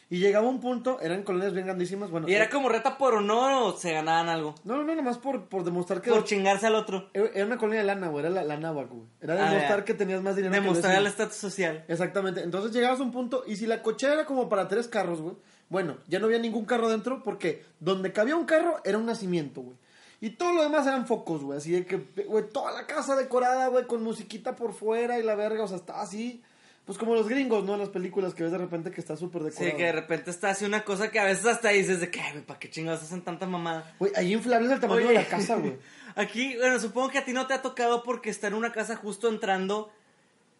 Y 0.09 0.19
llegaba 0.19 0.47
un 0.47 0.61
punto, 0.61 1.01
eran 1.01 1.23
colonias 1.23 1.51
bien 1.51 1.65
grandísimas, 1.65 2.09
bueno. 2.09 2.29
Y 2.29 2.33
era 2.33 2.45
eh, 2.45 2.49
como 2.49 2.69
reta 2.69 2.97
por 2.97 3.13
honor 3.13 3.51
o 3.61 3.77
se 3.77 3.91
ganaban 3.91 4.29
algo. 4.29 4.55
No, 4.63 4.77
no, 4.77 4.85
no, 4.85 4.95
nomás 4.95 5.17
por, 5.17 5.49
por 5.49 5.65
demostrar 5.65 6.01
que... 6.01 6.09
Por 6.09 6.23
chingarse 6.23 6.65
al 6.65 6.75
otro. 6.75 7.09
Era 7.13 7.45
una 7.45 7.57
colonia 7.57 7.81
de 7.81 7.87
lana, 7.87 8.07
güey, 8.07 8.23
era 8.25 8.33
la, 8.33 8.45
la 8.45 8.55
náhuac, 8.55 8.89
güey. 8.89 9.03
Era 9.19 9.33
Ah, 9.33 9.49
demostrar 9.49 9.79
ya. 9.79 9.85
que 9.85 9.93
tenías 9.95 10.21
más 10.23 10.37
dinero 10.37 10.53
que 10.53 10.59
el 10.59 10.63
Demostrar 10.63 10.95
el 10.97 11.07
estatus 11.07 11.35
social. 11.35 11.83
Exactamente. 11.89 12.41
Entonces 12.41 12.71
llegabas 12.71 13.01
a 13.01 13.03
un 13.03 13.11
punto 13.11 13.43
y 13.45 13.57
si 13.57 13.67
la 13.67 13.81
cochera 13.83 14.13
era 14.13 14.25
como 14.25 14.47
para 14.47 14.69
tres 14.69 14.87
carros, 14.87 15.19
güey. 15.19 15.35
Bueno, 15.67 15.97
ya 16.07 16.19
no 16.19 16.27
había 16.27 16.39
ningún 16.39 16.63
carro 16.63 16.87
dentro 16.87 17.21
porque 17.21 17.65
donde 17.81 18.13
cabía 18.13 18.37
un 18.37 18.45
carro 18.45 18.79
era 18.85 18.97
un 18.97 19.05
nacimiento, 19.07 19.59
güey. 19.59 19.75
Y 20.19 20.31
todo 20.31 20.53
lo 20.53 20.63
demás 20.63 20.87
eran 20.87 21.05
focos, 21.05 21.43
güey. 21.43 21.57
Así 21.59 21.71
de 21.71 21.85
que, 21.85 21.97
güey, 22.25 22.47
toda 22.49 22.71
la 22.71 22.87
casa 22.87 23.15
decorada, 23.15 23.67
güey, 23.67 23.85
con 23.85 24.01
musiquita 24.03 24.55
por 24.55 24.73
fuera 24.73 25.19
y 25.19 25.23
la 25.23 25.35
verga. 25.35 25.63
O 25.63 25.67
sea, 25.67 25.77
está 25.77 26.01
así. 26.01 26.41
Pues 26.85 26.97
como 26.97 27.13
los 27.15 27.27
gringos, 27.27 27.65
¿no? 27.65 27.73
En 27.73 27.79
las 27.81 27.89
películas 27.89 28.33
que 28.33 28.43
ves 28.43 28.51
de 28.53 28.57
repente 28.57 28.91
que 28.91 29.01
está 29.01 29.17
súper 29.17 29.41
Sí, 29.43 29.49
decorado. 29.49 29.77
que 29.77 29.83
de 29.83 29.91
repente 29.91 30.31
está 30.31 30.49
así 30.51 30.63
una 30.63 30.83
cosa 30.85 31.11
que 31.11 31.19
a 31.19 31.25
veces 31.25 31.45
hasta 31.45 31.69
dices 31.69 31.99
de 31.99 32.09
que, 32.09 32.21
"Ay, 32.21 32.31
güey, 32.31 32.45
¿para 32.45 32.59
qué 32.59 32.69
chingados 32.69 33.03
hacen 33.03 33.23
tanta 33.23 33.45
mamada? 33.45 33.93
Güey, 33.99 34.13
hay 34.15 34.33
inflables 34.33 34.69
del 34.69 34.79
tamaño 34.79 34.99
Oye, 35.01 35.07
de 35.09 35.13
la 35.15 35.25
casa, 35.27 35.55
güey. 35.57 35.75
Aquí, 36.15 36.55
bueno, 36.57 36.79
supongo 36.79 37.09
que 37.09 37.17
a 37.19 37.25
ti 37.25 37.33
no 37.33 37.45
te 37.45 37.53
ha 37.53 37.61
tocado 37.61 38.03
porque 38.03 38.29
está 38.29 38.47
en 38.47 38.53
una 38.53 38.71
casa 38.71 38.95
justo 38.95 39.27
entrando 39.27 39.91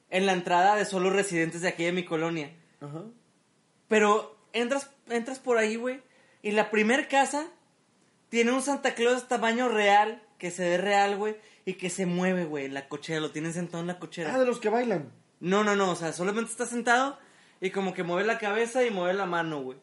en 0.10 0.26
la 0.26 0.34
entrada 0.34 0.76
de 0.76 0.84
solo 0.86 1.10
residentes 1.10 1.62
de 1.62 1.70
aquí 1.70 1.84
de 1.86 1.94
mi 1.94 2.04
colonia. 2.06 2.54
Ajá. 2.82 3.04
Pero 3.88 4.38
entras, 4.54 4.90
entras 5.10 5.40
por 5.40 5.58
ahí, 5.58 5.78
güey, 5.78 6.02
y 6.42 6.52
la 6.52 6.70
primer 6.70 7.08
casa 7.08 7.48
tiene 8.30 8.52
un 8.52 8.62
Santa 8.62 8.96
Claus 8.96 9.28
tamaño 9.28 9.70
real, 9.70 10.22
que 10.38 10.52
se 10.52 10.68
ve 10.70 10.78
real, 10.78 11.18
güey, 11.18 11.36
y 11.66 11.74
que 11.74 11.90
se 11.90 12.06
mueve, 12.06 12.46
güey, 12.46 12.66
en 12.66 12.74
la 12.74 12.88
cochera, 12.88 13.20
lo 13.20 13.32
tienen 13.32 13.54
sentado 13.54 13.82
en 13.82 13.88
la 13.88 14.00
cochera. 14.00 14.34
Ah, 14.34 14.40
de 14.40 14.46
los 14.46 14.60
que 14.60 14.70
bailan. 14.70 15.12
No, 15.40 15.64
no, 15.64 15.76
no, 15.76 15.92
o 15.92 15.96
sea, 15.96 16.14
solamente 16.14 16.52
está 16.52 16.66
sentado 16.66 17.18
y 17.62 17.70
como 17.72 17.94
que 17.94 18.04
mueve 18.04 18.26
la 18.26 18.38
cabeza 18.38 18.86
y 18.86 18.92
mueve 18.92 19.14
la 19.14 19.26
mano, 19.26 19.62
güey. 19.62 19.78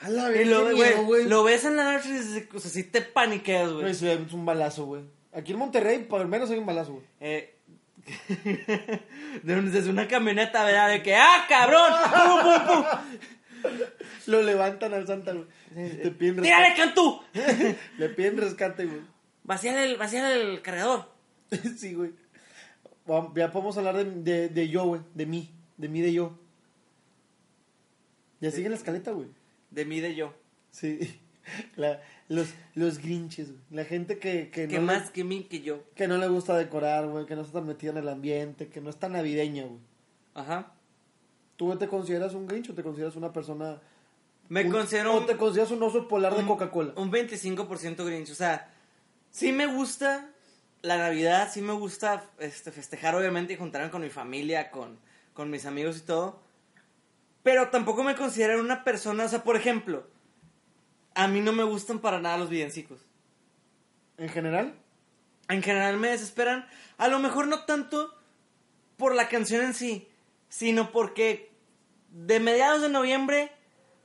A 0.00 0.10
la 0.10 0.28
vez, 0.28 0.46
lo, 0.46 0.74
güey, 1.06 1.24
lo 1.26 1.42
ves 1.42 1.64
en 1.64 1.76
la 1.76 1.92
noche 1.92 2.10
y 2.10 2.56
o 2.56 2.60
sea, 2.60 2.70
sí 2.70 2.84
te 2.84 3.00
paniqueas, 3.00 3.72
güey. 3.72 3.94
Ve 3.94 4.26
un 4.32 4.44
balazo, 4.44 4.84
güey. 4.84 5.02
Aquí 5.32 5.52
en 5.52 5.58
Monterrey, 5.58 6.00
por 6.00 6.20
lo 6.20 6.28
menos 6.28 6.50
hay 6.50 6.58
un 6.58 6.66
balazo, 6.66 6.92
güey. 6.94 7.04
Eh, 7.20 7.54
desde 9.42 9.90
una 9.90 10.06
camioneta, 10.06 10.64
¿verdad? 10.64 10.90
De 10.90 11.02
que, 11.02 11.14
¡ah, 11.14 11.46
cabrón! 11.48 11.92
¡Pum, 12.12 12.40
pum, 12.42 12.66
pum! 12.66 12.84
Lo 14.26 14.42
levantan 14.42 14.94
al 14.94 15.06
Santa, 15.06 15.32
güey. 15.32 15.46
Te 15.74 16.10
piden 16.10 16.42
¡Tírale, 16.42 16.68
rescate. 16.68 16.82
Cantú! 16.82 17.20
Le 17.98 18.08
piden 18.10 18.36
rescate, 18.38 18.86
güey. 18.86 19.00
Vacía 19.44 19.84
el, 19.84 19.96
vacía 19.96 20.34
el 20.34 20.62
cargador. 20.62 21.08
sí, 21.76 21.94
güey. 21.94 22.12
Ya 23.36 23.52
podemos 23.52 23.76
hablar 23.78 23.96
de, 23.96 24.04
de, 24.04 24.48
de 24.48 24.68
yo, 24.68 24.84
güey. 24.84 25.00
De 25.14 25.26
mí. 25.26 25.50
De 25.76 25.88
mí, 25.88 26.00
de 26.00 26.12
yo. 26.12 26.38
Ya 28.40 28.50
sigue 28.50 28.68
la 28.68 28.76
escaleta, 28.76 29.12
güey. 29.12 29.28
De 29.70 29.84
mí, 29.84 30.00
de 30.00 30.14
yo. 30.14 30.34
Sí. 30.70 31.20
La- 31.76 32.02
los, 32.28 32.48
los 32.74 32.98
grinches, 32.98 33.52
güey. 33.52 33.62
La 33.70 33.84
gente 33.84 34.18
que, 34.18 34.50
que, 34.50 34.66
Que 34.66 34.78
no 34.78 34.86
más 34.86 35.06
le, 35.06 35.12
que 35.12 35.24
mí 35.24 35.44
que 35.44 35.60
yo. 35.62 35.84
que 35.94 36.08
no 36.08 36.18
le 36.18 36.26
gusta 36.26 36.56
decorar, 36.56 37.06
güey. 37.06 37.24
Que 37.26 37.36
no 37.36 37.42
está 37.42 37.54
tan 37.60 37.66
metida 37.68 37.92
en 37.92 37.98
el 37.98 38.08
ambiente. 38.08 38.68
Que 38.68 38.80
no 38.80 38.90
es 38.90 38.96
tan 38.98 39.12
navideña, 39.12 39.64
güey. 39.64 39.80
Ajá. 40.34 40.74
¿Tú 41.56 41.74
te 41.76 41.88
consideras 41.88 42.34
un 42.34 42.46
grinch 42.46 42.70
o 42.70 42.74
te 42.74 42.82
consideras 42.82 43.16
una 43.16 43.32
persona... 43.32 43.80
Me 44.48 44.64
un- 44.64 44.70
considero 44.70 45.14
¿O 45.14 45.24
te 45.24 45.36
consideras 45.36 45.70
un 45.72 45.82
oso 45.82 46.06
polar 46.06 46.36
de 46.36 46.44
Coca-Cola? 46.46 46.92
Un 46.96 47.10
25% 47.10 48.04
Grinch. 48.04 48.30
O 48.30 48.34
sea, 48.34 48.70
sí 49.30 49.50
me 49.52 49.66
gusta 49.66 50.28
la 50.82 50.98
Navidad, 50.98 51.50
sí 51.52 51.60
me 51.62 51.72
gusta 51.72 52.24
este, 52.38 52.70
festejar, 52.70 53.14
obviamente, 53.16 53.54
y 53.54 53.56
juntarme 53.56 53.90
con 53.90 54.02
mi 54.02 54.10
familia, 54.10 54.70
con, 54.70 54.98
con 55.34 55.50
mis 55.50 55.66
amigos 55.66 55.96
y 55.98 56.00
todo. 56.02 56.40
Pero 57.42 57.70
tampoco 57.70 58.04
me 58.04 58.14
considero 58.14 58.60
una 58.60 58.84
persona, 58.84 59.24
o 59.24 59.28
sea, 59.28 59.42
por 59.42 59.56
ejemplo, 59.56 60.06
a 61.14 61.26
mí 61.26 61.40
no 61.40 61.52
me 61.52 61.64
gustan 61.64 61.98
para 61.98 62.20
nada 62.20 62.36
los 62.38 62.50
villancicos. 62.50 63.00
¿En 64.18 64.28
general? 64.28 64.74
En 65.48 65.62
general 65.62 65.96
me 65.96 66.08
desesperan. 66.10 66.66
A 66.98 67.08
lo 67.08 67.18
mejor 67.18 67.48
no 67.48 67.64
tanto 67.64 68.14
por 68.96 69.14
la 69.14 69.28
canción 69.28 69.64
en 69.64 69.74
sí, 69.74 70.08
sino 70.48 70.92
porque 70.92 71.50
de 72.10 72.40
mediados 72.40 72.82
de 72.82 72.88
noviembre 72.88 73.50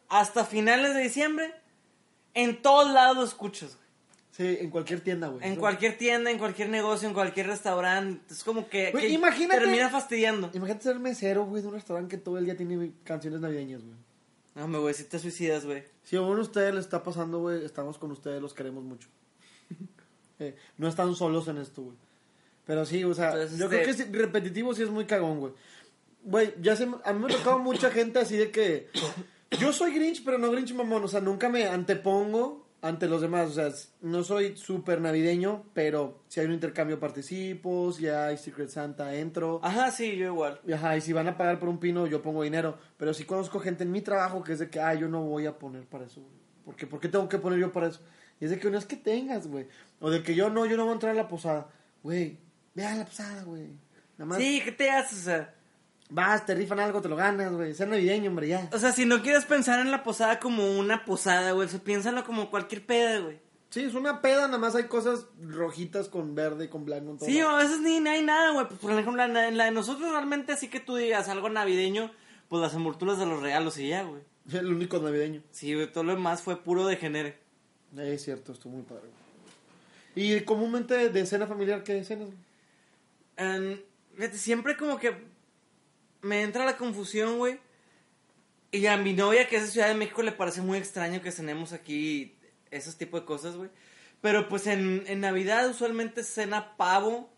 hasta 0.10 0.44
finales 0.46 0.94
de 0.94 1.02
diciembre, 1.02 1.54
en 2.34 2.62
todos 2.62 2.92
lados 2.92 3.18
lo 3.18 3.24
escuchas. 3.24 3.76
güey. 3.76 3.82
Sí, 4.32 4.58
en 4.62 4.70
cualquier 4.70 5.02
tienda, 5.02 5.28
güey. 5.28 5.46
En 5.46 5.56
¿no? 5.56 5.60
cualquier 5.60 5.98
tienda, 5.98 6.32
en 6.32 6.38
cualquier 6.40 6.70
negocio, 6.70 7.08
en 7.08 7.14
cualquier 7.14 7.48
restaurante. 7.48 8.34
Es 8.34 8.44
como 8.44 8.68
que, 8.70 8.92
Güey, 8.92 9.08
que 9.08 9.14
imagínate- 9.14 9.60
termina 9.60 9.90
fastidiando. 9.90 10.50
Imagínate 10.54 10.84
ser 10.84 11.00
mesero, 11.00 11.46
güey, 11.46 11.62
de 11.62 11.68
un 11.68 11.74
restaurante 11.74 12.16
que 12.18 12.22
todo 12.22 12.38
el 12.38 12.46
día 12.46 12.56
tiene 12.56 12.92
canciones 13.04 13.42
navideñas, 13.42 13.82
güey. 13.84 13.96
No, 14.56 14.68
me 14.68 14.78
güey, 14.80 14.94
si 14.94 15.04
te 15.04 15.20
suicidas, 15.20 15.66
güey. 15.66 15.84
Si 16.04 16.16
a 16.16 16.22
uno 16.22 16.36
de 16.36 16.42
ustedes 16.42 16.74
le 16.74 16.80
está 16.80 17.04
pasando, 17.04 17.40
güey, 17.40 17.64
estamos 17.66 17.98
con 17.98 18.12
ustedes, 18.12 18.42
los 18.42 18.54
queremos 18.54 18.84
mucho. 18.84 19.08
Eh, 20.40 20.56
no 20.78 20.88
están 20.88 21.14
solos 21.14 21.48
en 21.50 21.60
esto, 21.60 21.84
güey. 21.84 21.96
Pero 22.66 22.84
sí, 22.84 23.04
o 23.04 23.14
sea, 23.14 23.32
Entonces, 23.34 23.60
yo 23.60 23.66
este- 23.66 23.84
creo 23.84 23.96
que 23.96 24.04
sí, 24.04 24.10
repetitivo 24.12 24.74
sí 24.74 24.82
es 24.82 24.90
muy 24.90 25.06
cagón, 25.06 25.40
güey. 25.40 25.54
Güey, 26.24 26.54
ya 26.62 26.76
se, 26.76 26.84
a 26.84 27.14
mí 27.14 27.20
me 27.20 27.34
ha 27.34 27.38
tocado 27.38 27.60
mucha 27.60 27.90
gente 27.90 28.20
así 28.20 28.38
de 28.38 28.52
que 28.52 28.90
yo 29.60 29.74
soy 29.74 29.94
Grinch, 29.94 30.24
pero 30.24 30.38
no 30.38 30.52
Grinch 30.52 30.74
mamón, 30.74 31.04
o 31.04 31.08
sea, 31.08 31.20
nunca 31.20 31.50
me 31.50 31.66
antepongo 31.66 32.68
ante 32.82 33.08
los 33.08 33.22
demás, 33.22 33.50
o 33.50 33.54
sea, 33.54 33.70
no 34.02 34.24
soy 34.24 34.58
súper 34.58 35.02
navideño, 35.02 35.66
pero 35.74 36.24
si 36.28 36.40
hay 36.40 36.48
un 36.48 36.54
intercambio 36.54 37.00
participo, 37.00 37.92
si 37.92 38.08
hay 38.08 38.38
Secret 38.38 38.70
Santa 38.70 39.16
entro. 39.16 39.60
Ajá, 39.64 39.92
sí, 39.92 40.18
yo 40.18 40.28
igual. 40.28 40.60
Ajá, 40.74 40.98
y 40.98 41.02
si 41.02 41.14
van 41.14 41.28
a 41.28 41.38
pagar 41.38 41.60
por 41.60 41.70
un 41.70 41.80
pino, 41.80 42.08
yo 42.08 42.24
pongo 42.24 42.42
dinero. 42.42 42.80
Pero 42.98 43.14
sí 43.14 43.24
conozco 43.24 43.60
gente 43.60 43.84
en 43.84 43.92
mi 43.92 44.02
trabajo 44.02 44.44
que 44.44 44.54
es 44.54 44.60
de 44.60 44.70
que, 44.70 44.80
ah, 44.80 44.96
yo 44.96 45.08
no 45.08 45.22
voy 45.22 45.46
a 45.46 45.60
poner 45.60 45.86
para 45.86 46.06
eso, 46.06 46.22
güey. 46.22 46.34
¿Por 46.66 46.76
qué? 46.76 46.88
¿Por 46.88 47.00
qué 47.00 47.08
tengo 47.08 47.30
que 47.30 47.38
poner 47.38 47.60
yo 47.60 47.72
para 47.72 47.88
eso? 47.88 48.02
Y 48.40 48.46
es 48.46 48.52
de 48.52 48.60
que 48.60 48.72
no 48.72 48.78
es 48.80 48.86
que 48.86 48.96
tengas, 48.96 49.48
güey. 49.48 49.68
O 50.00 50.10
de 50.10 50.24
que 50.24 50.34
yo 50.34 50.50
no, 50.50 50.66
yo 50.66 50.76
no 50.76 50.84
voy 50.84 50.92
a 50.92 50.94
entrar 50.94 51.12
a 51.12 51.16
la 51.16 51.28
posada. 51.28 51.70
Güey, 52.02 52.40
ve 52.74 52.84
a 52.84 52.96
la 52.96 53.06
posada, 53.06 53.44
güey. 53.44 53.68
Nada 54.18 54.26
más 54.26 54.40
Sí, 54.40 54.62
¿qué 54.66 54.72
te 54.72 54.90
haces? 54.90 55.20
O 55.20 55.24
sea, 55.24 55.54
vas, 56.12 56.46
te 56.46 56.54
rifan 56.54 56.80
algo, 56.80 57.02
te 57.02 57.10
lo 57.10 57.16
ganas, 57.16 57.52
güey. 57.54 57.74
Ser 57.74 57.88
navideño, 57.88 58.30
hombre, 58.30 58.48
ya. 58.50 58.70
o 58.72 58.78
sea, 58.78 58.92
si 58.92 59.06
no 59.06 59.22
quieres 59.24 59.46
pensar 59.46 59.80
en 59.80 59.90
la 59.90 60.04
posada 60.04 60.40
como 60.40 60.78
una 60.78 61.04
posada, 61.06 61.54
güey, 61.54 61.68
o 61.68 61.70
sea, 61.70 61.80
piénsalo 61.80 62.24
como 62.24 62.52
cualquier 62.52 62.86
peda, 62.86 63.20
güey. 63.20 63.40
Sí, 63.70 63.82
es 63.84 63.96
una 63.96 64.22
peda, 64.22 64.48
nada 64.48 64.58
más 64.58 64.76
hay 64.76 64.84
cosas 64.84 65.26
rojitas 65.42 66.10
con 66.10 66.36
verde, 66.36 66.70
con 66.70 66.84
blanco, 66.84 67.16
todo. 67.16 67.26
Sí, 67.26 67.40
a 67.40 67.56
veces 67.56 67.80
ni 67.80 68.06
hay 68.06 68.22
nada, 68.22 68.52
güey. 68.52 68.68
Pues, 68.68 68.80
por 68.82 68.92
ejemplo, 68.92 69.24
en 69.24 69.34
la, 69.34 69.48
en 69.48 69.58
la 69.58 69.66
de 69.66 69.72
nosotros 69.72 70.12
realmente 70.12 70.52
así 70.52 70.68
que 70.68 70.82
tú 70.82 70.98
digas 70.98 71.30
algo 71.30 71.50
navideño, 71.50 72.12
pues 72.50 72.62
las 72.62 72.74
envolturas 72.74 73.18
de 73.18 73.26
los 73.26 73.42
regalos 73.42 73.78
y 73.78 73.88
ya, 73.88 74.04
güey. 74.04 74.22
El 74.52 74.74
único 74.74 75.00
navideño. 75.00 75.42
Sí, 75.52 75.74
güey, 75.74 75.90
todo 75.90 76.04
lo 76.04 76.14
demás 76.14 76.42
fue 76.42 76.62
puro 76.62 76.86
degenere. 76.86 77.40
Eh, 77.98 78.14
Es 78.16 78.24
cierto, 78.26 78.52
estuvo 78.52 78.74
muy 78.74 78.84
padre, 78.84 79.04
güey. 80.16 80.36
Y 80.36 80.42
comúnmente 80.42 81.08
de 81.08 81.26
cena 81.26 81.48
familiar, 81.48 81.84
¿qué 81.84 82.04
cenas? 82.04 82.28
güey? 82.28 83.86
Fíjate, 84.16 84.38
siempre 84.38 84.76
como 84.76 85.00
que 85.00 85.31
me 86.22 86.42
entra 86.44 86.66
la 86.66 86.78
confusión, 86.78 87.38
güey. 87.38 87.60
Y 88.72 88.86
a 88.86 88.96
mi 88.98 89.14
novia, 89.14 89.48
que 89.50 89.58
es 89.58 89.64
de 89.64 89.68
Ciudad 89.70 89.88
de 89.90 89.96
México, 89.96 90.22
le 90.22 90.32
parece 90.32 90.62
muy 90.62 90.78
extraño 90.78 91.22
que 91.22 91.32
cenemos 91.32 91.74
aquí 91.74 92.36
esos 92.72 92.96
tipos 92.98 93.22
de 93.22 93.26
cosas, 93.26 93.56
güey. 93.56 93.70
Pero 94.22 94.48
pues 94.48 94.68
en, 94.68 95.04
en 95.08 95.20
Navidad 95.20 95.68
usualmente 95.70 96.24
cena 96.24 96.78
pavo 96.78 97.30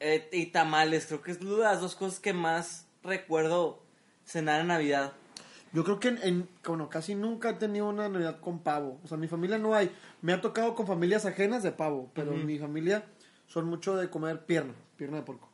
eh, 0.00 0.28
y 0.32 0.46
tamales. 0.46 1.06
Creo 1.06 1.22
que 1.22 1.30
es 1.32 1.42
las 1.42 1.80
dos 1.80 1.94
cosas 1.94 2.18
que 2.18 2.32
más 2.32 2.86
recuerdo 3.02 3.82
cenar 4.24 4.60
en 4.62 4.68
Navidad. 4.68 5.12
Yo 5.72 5.84
creo 5.84 6.00
que 6.00 6.08
en, 6.08 6.18
en- 6.22 6.48
bueno, 6.66 6.88
casi 6.88 7.14
nunca 7.14 7.50
he 7.50 7.54
tenido 7.54 7.88
una 7.88 8.08
Navidad 8.08 8.40
con 8.40 8.60
pavo. 8.60 9.00
O 9.04 9.08
sea, 9.08 9.16
en 9.16 9.20
mi 9.20 9.28
familia 9.28 9.58
no 9.58 9.74
hay. 9.74 9.94
Me 10.22 10.32
ha 10.32 10.40
tocado 10.40 10.74
con 10.74 10.86
familias 10.86 11.26
ajenas 11.26 11.62
de 11.62 11.72
pavo, 11.72 12.10
pero 12.14 12.32
en 12.32 12.46
mi 12.46 12.58
familia 12.58 13.04
son 13.46 13.66
mucho 13.66 13.96
de 13.96 14.08
comer 14.10 14.46
pierna, 14.46 14.74
pierna 14.96 15.18
de 15.18 15.22
porco. 15.24 15.48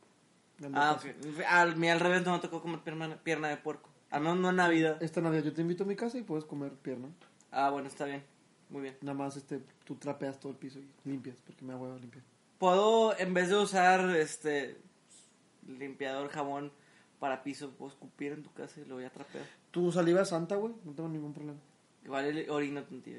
Ah, 0.74 0.98
ok. 0.98 1.44
Al, 1.48 1.76
mí 1.76 1.88
al 1.88 2.00
revés 2.00 2.24
no 2.24 2.32
me 2.32 2.38
tocó 2.38 2.60
comer 2.60 2.80
pierna, 2.80 3.16
pierna 3.22 3.48
de 3.48 3.56
puerco. 3.56 3.88
Al 4.10 4.22
menos 4.22 4.38
no 4.38 4.50
en 4.50 4.56
Navidad. 4.56 5.02
Esta 5.02 5.20
Navidad 5.20 5.44
yo 5.44 5.52
te 5.52 5.62
invito 5.62 5.84
a 5.84 5.86
mi 5.86 5.96
casa 5.96 6.18
y 6.18 6.22
puedes 6.22 6.44
comer 6.44 6.72
pierna. 6.72 7.08
Ah, 7.50 7.70
bueno, 7.70 7.88
está 7.88 8.04
bien. 8.04 8.22
Muy 8.68 8.82
bien. 8.82 8.96
Nada 9.00 9.16
más 9.16 9.36
este, 9.36 9.60
tú 9.84 9.96
trapeas 9.96 10.38
todo 10.38 10.52
el 10.52 10.58
piso 10.58 10.78
y 10.78 11.08
limpias, 11.08 11.36
porque 11.44 11.64
me 11.64 11.72
da 11.72 11.78
huevo 11.78 11.96
limpiar. 11.98 12.24
Puedo, 12.58 13.18
en 13.18 13.32
vez 13.32 13.48
de 13.48 13.56
usar 13.56 14.16
este 14.16 14.76
limpiador 15.66 16.28
jabón 16.28 16.72
para 17.18 17.42
piso, 17.42 17.70
puedo 17.70 17.90
escupir 17.90 18.32
en 18.32 18.42
tu 18.42 18.52
casa 18.52 18.80
y 18.80 18.84
lo 18.84 18.96
voy 18.96 19.04
a 19.04 19.10
trapear. 19.10 19.44
Tu 19.70 19.90
saliva 19.92 20.22
es 20.22 20.28
santa, 20.28 20.56
güey, 20.56 20.74
no 20.84 20.92
tengo 20.92 21.08
ningún 21.08 21.32
problema. 21.32 21.58
Igual 22.04 22.46
orino 22.48 22.82
tantito. 22.82 23.18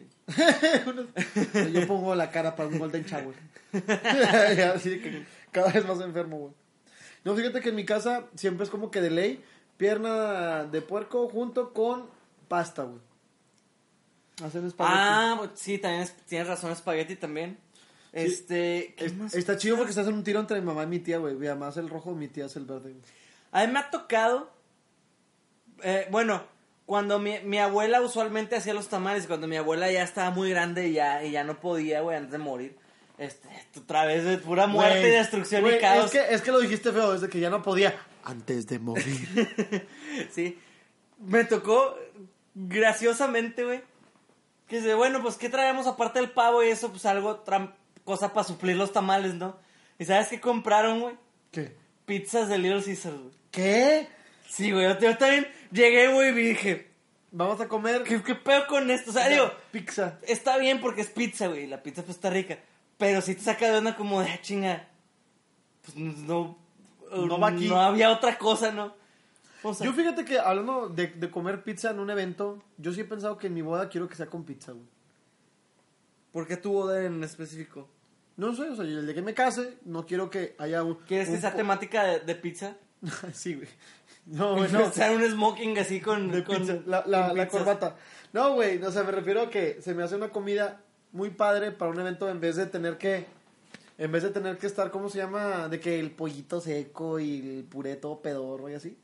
Yo 1.72 1.88
pongo 1.88 2.16
la 2.16 2.32
cara 2.32 2.56
para 2.56 2.68
un 2.68 2.80
golden 2.80 3.04
shower. 3.04 3.36
Así 4.76 5.00
que 5.00 5.24
cada 5.52 5.72
vez 5.72 5.86
más 5.88 6.00
enfermo, 6.02 6.38
güey. 6.38 6.54
No, 7.24 7.36
fíjate 7.36 7.62
que 7.62 7.70
en 7.70 7.76
mi 7.76 7.86
casa 7.86 8.26
siempre 8.36 8.64
es 8.66 8.70
como 8.70 8.90
que 8.92 9.02
de 9.02 9.10
ley, 9.12 9.44
pierna 9.78 10.64
de 10.66 10.82
puerco 10.82 11.28
junto 11.30 11.74
con 11.74 12.08
pasta, 12.48 12.84
güey. 12.84 13.00
Hacen 14.44 14.66
espagueti. 14.66 14.98
Ah, 15.00 15.36
pues 15.38 15.52
sí, 15.56 15.78
también 15.78 16.04
es- 16.04 16.16
tienes 16.26 16.48
razón, 16.48 16.72
espagueti 16.72 17.16
también. 17.16 17.58
Este, 18.12 18.94
¿qué 18.98 19.06
Es- 19.06 19.16
más? 19.16 19.34
está 19.36 19.56
chido 19.58 19.78
porque 19.78 19.92
estás 19.92 20.08
en 20.08 20.16
un 20.16 20.24
tiro 20.24 20.40
entre 20.40 20.60
mi 20.60 20.66
mamá 20.66 20.84
y 20.84 20.88
mi 20.88 21.00
tía, 21.00 21.18
güey. 21.20 21.36
Mi 21.36 21.48
mamá 21.48 21.70
es 21.70 21.78
el 21.78 21.90
rojo, 21.90 22.14
mi 22.16 22.28
tía 22.28 22.46
es 22.46 22.56
el 22.56 22.66
verde, 22.66 22.92
güey. 22.92 23.04
A 23.52 23.66
mí 23.66 23.72
me 23.72 23.80
ha 23.80 23.90
tocado, 23.92 24.50
eh, 25.84 26.08
bueno, 26.10 26.44
cuando 26.86 27.20
mi, 27.20 27.40
mi 27.42 27.60
abuela 27.60 28.02
usualmente 28.02 28.56
hacía 28.56 28.74
los 28.74 28.88
tamales, 28.90 29.28
cuando 29.28 29.48
mi 29.48 29.56
abuela 29.58 29.92
ya 29.92 30.04
estaba 30.04 30.32
muy 30.32 30.50
grande 30.50 30.88
y 30.90 30.94
ya, 30.94 31.24
y 31.24 31.32
ya 31.32 31.44
no 31.44 31.60
podía, 31.60 32.02
güey, 32.02 32.18
antes 32.18 32.32
de 32.32 32.38
morir. 32.40 32.76
Este, 33.22 33.48
otra 33.78 34.06
vez 34.06 34.26
de 34.26 34.40
pura 34.40 34.66
muerte 34.66 35.00
Güey, 35.00 35.12
y 35.12 35.16
destrucción 35.16 35.68
y 35.68 35.78
caos. 35.78 36.06
Es 36.06 36.12
que, 36.12 36.34
es 36.34 36.42
que 36.42 36.52
lo 36.52 36.60
dijiste 36.60 36.92
feo, 36.92 37.14
desde 37.14 37.30
que 37.30 37.40
ya 37.40 37.52
no 37.52 37.62
podía. 37.62 37.96
Antes 38.24 38.66
de 38.66 38.80
morir. 38.80 39.88
Sí. 40.32 40.58
Me 41.20 41.46
tocó 41.46 41.96
graciosamente, 42.56 43.64
güey. 43.64 43.84
Que 44.68 44.78
dice, 44.78 44.96
bueno, 44.96 45.22
pues, 45.22 45.36
¿qué 45.36 45.50
traemos 45.50 45.86
aparte 45.86 46.18
del 46.18 46.32
pavo 46.32 46.64
y 46.64 46.70
eso? 46.70 46.90
Pues 46.90 47.06
algo, 47.06 47.44
cosa 48.04 48.34
para 48.34 48.44
suplir 48.44 48.76
los 48.76 48.92
tamales, 48.92 49.36
¿no? 49.36 49.56
¿Y 50.00 50.06
sabes 50.06 50.30
qué 50.30 50.42
compraron, 50.42 51.02
güey? 51.02 51.16
¿Qué? 51.52 51.76
Pizzas 52.08 52.50
de 52.50 52.58
Little 52.58 52.84
Caesars, 52.84 53.18
güey. 53.20 53.34
¿Qué? 53.52 54.08
Sí, 54.50 54.72
güey, 54.72 54.86
yo, 54.86 55.00
yo 55.00 55.16
también 55.18 55.48
llegué, 55.72 56.12
güey, 56.12 56.30
y 56.30 56.50
dije, 56.50 56.92
Vamos 57.34 57.62
a 57.62 57.68
comer 57.70 58.04
¿qué, 58.04 58.22
qué 58.22 58.36
pedo 58.36 58.68
con 58.68 58.92
esto? 58.92 59.12
O 59.12 59.14
sea, 59.14 59.30
digo, 59.30 59.50
pizza. 59.72 60.20
está 60.24 60.58
bien 60.58 60.82
porque 60.82 61.02
es 61.02 61.08
pizza, 61.08 61.48
güey, 61.48 61.66
la 61.66 61.82
pizza 61.82 62.04
pues 62.04 62.18
está 62.18 62.30
rica. 62.30 62.58
Pero 63.02 63.20
si 63.22 63.36
te 63.36 63.42
saca 63.42 63.70
de 63.72 63.80
onda 63.80 63.96
como 63.98 64.22
de 64.22 64.30
"Ah, 64.30 64.40
chinga. 64.42 64.88
Pues 65.84 65.98
no. 65.98 66.58
No 67.12 67.40
va 67.40 67.50
aquí. 67.50 67.68
No 67.68 67.82
había 67.82 68.12
otra 68.12 68.38
cosa, 68.38 68.72
¿no? 68.72 68.94
O 69.64 69.74
sea, 69.74 69.86
Yo 69.86 69.94
fíjate 69.94 70.24
que 70.24 70.40
hablando 70.40 70.88
de, 70.88 71.08
de 71.08 71.30
comer 71.30 71.64
pizza 71.64 71.90
en 71.92 72.00
un 72.00 72.10
evento, 72.12 72.64
yo 72.78 72.94
sí 72.94 73.02
he 73.02 73.06
pensado 73.06 73.38
que 73.38 73.48
en 73.48 73.54
mi 73.56 73.62
boda 73.62 73.90
quiero 73.90 74.08
que 74.08 74.16
sea 74.16 74.28
con 74.28 74.44
pizza, 74.46 74.72
güey. 74.72 74.86
¿Por 76.32 76.48
qué 76.48 76.58
tu 76.58 76.72
boda 76.72 77.04
en 77.04 77.24
específico? 77.24 77.90
No 78.38 78.56
sé, 78.56 78.70
o 78.70 78.76
sea, 78.76 78.86
el 78.86 79.06
de 79.06 79.14
que 79.14 79.22
me 79.22 79.34
case, 79.34 79.78
no 79.86 80.06
quiero 80.06 80.30
que 80.30 80.56
haya 80.58 80.84
un... 80.84 80.96
¿Quieres 81.08 81.30
un 81.30 81.42
po- 81.42 81.52
temática 81.58 82.04
de, 82.06 82.20
de 82.22 82.36
pizza? 82.36 82.76
sí, 83.34 83.56
güey. 83.56 83.68
No, 84.28 84.56
güey, 84.56 84.72
no. 84.72 84.86
O 84.86 84.92
sea, 84.92 85.12
un 85.12 85.22
smoking 85.30 85.78
así 85.78 86.00
con, 86.00 86.32
De 86.32 86.44
con- 86.44 86.58
pizza, 86.60 86.78
la, 86.86 87.04
la, 87.06 87.28
con 87.30 87.38
la 87.38 87.44
pizzas. 87.46 87.50
corbata. 87.64 87.96
No, 88.34 88.54
güey, 88.54 88.82
o 88.82 88.92
sea, 88.92 89.04
me 89.04 89.12
refiero 89.12 89.42
a 89.42 89.50
que 89.50 89.82
se 89.82 89.94
me 89.94 90.04
hace 90.04 90.16
una 90.16 90.30
comida 90.30 90.82
muy 91.12 91.30
padre 91.30 91.72
para 91.72 91.92
un 91.92 92.00
evento 92.00 92.30
en 92.30 92.40
vez 92.40 92.56
de 92.56 92.66
tener 92.66 92.98
que... 92.98 93.26
En 93.98 94.12
vez 94.12 94.24
de 94.24 94.32
tener 94.32 94.58
que 94.58 94.66
estar, 94.66 94.90
¿cómo 94.90 95.10
se 95.10 95.20
llama? 95.20 95.68
De 95.68 95.80
que 95.80 96.00
el 96.00 96.12
pollito 96.12 96.60
seco 96.60 97.20
y 97.20 97.58
el 97.58 97.64
puré 97.66 97.98
todo 97.98 98.20
pedorro 98.22 98.70
y 98.70 98.74
así. 98.74 98.98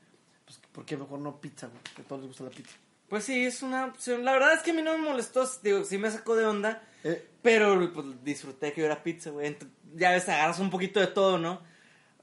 Pues, 0.46 0.60
¿por 0.72 0.86
qué 0.86 0.98
mejor 0.98 1.20
no 1.20 1.40
pizza, 1.40 1.68
güey? 1.68 1.80
Que 1.96 2.02
a 2.02 2.06
todos 2.06 2.22
les 2.22 2.30
gusta 2.30 2.46
la 2.46 2.50
pizza. 2.50 2.76
Pues 3.08 3.24
sí, 3.24 3.46
es 3.46 3.62
una 3.62 3.86
opción. 3.86 4.26
La 4.26 4.34
verdad 4.34 4.54
es 4.54 4.62
que 4.64 4.72
a 4.72 4.74
mí 4.74 4.82
no 4.82 4.98
me 4.98 5.04
molestó, 5.04 5.48
digo, 5.62 5.84
sí 5.84 5.98
me 5.98 6.10
sacó 6.10 6.36
de 6.36 6.46
onda, 6.46 6.82
Eh, 7.04 7.26
pero 7.42 7.94
pues 7.94 8.06
disfruté 8.24 8.74
que 8.74 8.82
hubiera 8.82 9.04
pizza, 9.04 9.30
güey. 9.30 9.56
Ya 9.96 10.12
ves, 10.12 10.28
agarras 10.28 10.60
un 10.60 10.70
poquito 10.70 11.00
de 11.00 11.08
todo, 11.08 11.38
¿no? 11.38 11.62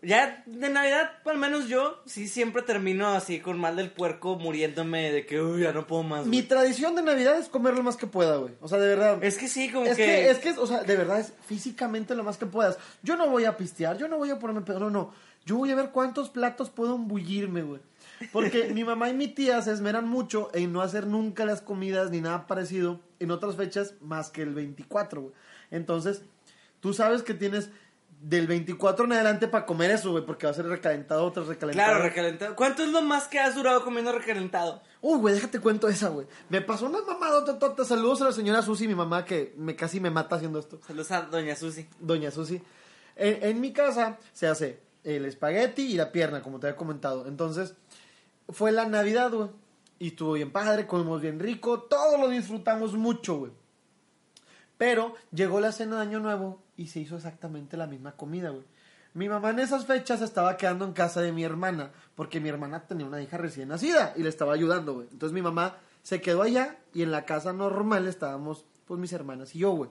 Ya 0.05 0.43
de 0.47 0.69
Navidad, 0.69 1.13
al 1.25 1.39
menos 1.39 1.69
yo, 1.69 2.03
sí 2.07 2.29
siempre 2.29 2.63
termino 2.63 3.09
así 3.09 3.41
con 3.41 3.59
mal 3.59 3.77
del 3.77 3.91
puerco, 3.91 4.37
muriéndome 4.37 5.11
de 5.11 5.27
que, 5.27 5.41
uy, 5.41 5.63
ya 5.63 5.73
no 5.73 5.87
puedo 5.87 6.03
más. 6.03 6.27
mi 6.27 6.39
güey". 6.39 6.49
tradición 6.49 6.95
de 6.95 7.03
Navidad 7.03 7.39
es 7.39 7.49
comer 7.49 7.75
lo 7.75 7.83
más 7.83 7.97
que 7.97 8.07
pueda, 8.07 8.37
güey. 8.37 8.55
O 8.61 8.69
sea, 8.69 8.79
de 8.79 8.89
verdad. 8.89 9.23
Es 9.25 9.39
que 9.39 9.49
sí, 9.49 9.71
como 9.71 9.87
Es 9.87 9.97
que... 9.97 10.05
que, 10.05 10.31
es 10.31 10.39
que, 10.39 10.51
o 10.51 10.67
sea, 10.67 10.83
de 10.83 10.97
verdad 10.97 11.21
es 11.21 11.33
físicamente 11.47 12.15
lo 12.15 12.25
más 12.25 12.37
que 12.37 12.47
puedas. 12.47 12.79
Yo 13.03 13.17
no 13.17 13.29
voy 13.29 13.45
a 13.45 13.57
pistear, 13.57 13.97
yo 13.99 14.09
no 14.09 14.19
voy 14.19 14.31
a 14.31 14.39
ponerme 14.39 14.63
pedo, 14.63 14.81
no, 14.81 14.91
no. 14.91 15.13
Yo 15.47 15.57
voy 15.57 15.71
a 15.71 15.75
ver 15.77 15.91
cuántos 15.91 16.31
platos 16.31 16.71
puedo 16.71 16.95
embullirme, 16.95 17.63
güey. 17.63 17.81
Porque 18.33 18.65
mi 18.75 18.85
mamá 18.85 19.11
y 19.11 19.15
mi 19.15 19.29
tía 19.29 19.61
se 19.63 19.73
esmeran 19.73 20.09
mucho 20.09 20.51
en 20.55 20.73
no 20.73 20.81
hacer 20.81 21.07
nunca 21.07 21.45
las 21.45 21.61
comidas 21.61 22.11
ni 22.11 22.21
nada 22.21 22.47
parecido 22.47 23.01
en 23.21 23.31
otras 23.31 23.57
fechas 23.57 23.95
más 24.01 24.31
que 24.31 24.43
el 24.43 24.55
24, 24.55 25.21
güey. 25.23 25.35
Entonces, 25.71 26.23
tú 26.81 26.93
sabes 26.95 27.23
que 27.23 27.35
tienes 27.35 27.71
del 28.25 28.47
24 28.47 29.05
en 29.05 29.13
adelante 29.13 29.49
para 29.49 29.67
comer 29.67 29.91
eso, 29.91 30.13
güey, 30.13 30.25
porque 30.25 30.47
va 30.47 30.53
a 30.53 30.55
ser 30.55 30.67
recalentado 30.67 31.31
tras 31.31 31.47
recalentado. 31.47 31.91
Claro, 31.91 32.03
recalentado. 32.03 32.57
¿Cuánto 32.57 32.83
es 32.83 32.89
lo 32.89 33.03
más 33.03 33.29
que 33.29 33.39
has 33.39 33.55
durado 33.55 33.85
comiendo 33.85 34.13
recalentado? 34.13 34.83
Uy, 35.03 35.19
güey, 35.19 35.35
déjate 35.35 35.61
cuento 35.61 35.89
esa, 35.89 36.09
güey. 36.09 36.27
Me 36.49 36.63
pasó 36.63 36.87
una 36.87 37.03
mamada 37.03 37.45
tota. 37.45 37.85
Saludos 37.85 38.23
a 38.23 38.27
la 38.27 38.33
señora 38.33 38.63
Susi, 38.63 38.89
mi 38.89 38.95
mamá, 38.95 39.27
que 39.27 39.53
me 39.59 39.77
casi 39.77 40.01
me 40.01 40.11
mata 40.11 40.37
haciendo 40.37 40.59
esto. 40.59 40.81
Saludos 40.87 41.11
a 41.11 41.21
Doña 41.23 41.55
Susi. 41.55 41.87
Doña 42.01 42.31
Susi. 42.31 42.63
En, 43.15 43.43
en 43.43 43.61
mi 43.61 43.75
casa 43.75 44.17
se 44.33 44.47
hace 44.47 44.81
el 45.05 45.27
espagueti 45.27 45.83
y 45.83 45.97
la 45.97 46.11
pierna, 46.11 46.43
como 46.43 46.59
te 46.59 46.69
había 46.69 46.79
comentado. 46.79 47.27
Entonces, 47.27 47.75
fue 48.49 48.73
la 48.73 48.87
Navidad, 48.87 49.33
güey. 49.33 49.51
Y 49.99 50.09
estuvo 50.09 50.33
bien 50.33 50.51
padre, 50.51 50.87
comimos 50.87 51.21
bien 51.21 51.39
rico, 51.39 51.83
todo 51.83 52.17
lo 52.17 52.29
disfrutamos 52.31 52.95
mucho, 52.95 53.37
güey. 53.37 53.53
Pero 54.79 55.15
llegó 55.31 55.61
la 55.61 55.73
cena 55.73 55.97
de 55.97 56.03
Año 56.03 56.21
Nuevo 56.21 56.64
y 56.77 56.89
se 56.89 57.01
hizo 57.01 57.17
exactamente 57.17 57.77
la 57.77 57.87
misma 57.87 58.13
comida, 58.13 58.51
güey. 58.51 58.65
Mi 59.15 59.29
mamá 59.29 59.51
en 59.51 59.61
esas 59.61 59.87
fechas 59.87 60.21
estaba 60.23 60.57
quedando 60.57 60.85
en 60.85 60.93
casa 60.93 61.21
de 61.21 61.31
mi 61.31 61.45
hermana, 61.45 61.93
porque 62.17 62.41
mi 62.41 62.49
hermana 62.49 62.87
tenía 62.87 63.07
una 63.07 63.23
hija 63.23 63.39
recién 63.39 63.69
nacida 63.69 64.13
y 64.17 64.23
le 64.23 64.29
estaba 64.29 64.55
ayudando, 64.55 64.95
güey. 64.95 65.09
Entonces 65.13 65.33
mi 65.33 65.43
mamá 65.43 65.77
se 66.03 66.21
quedó 66.21 66.43
allá 66.43 66.79
y 66.93 67.03
en 67.03 67.13
la 67.13 67.25
casa 67.25 67.53
normal 67.53 68.09
estábamos, 68.09 68.65
pues 68.87 68.99
mis 68.99 69.13
hermanas 69.13 69.55
y 69.55 69.61
yo, 69.61 69.71
güey. 69.71 69.91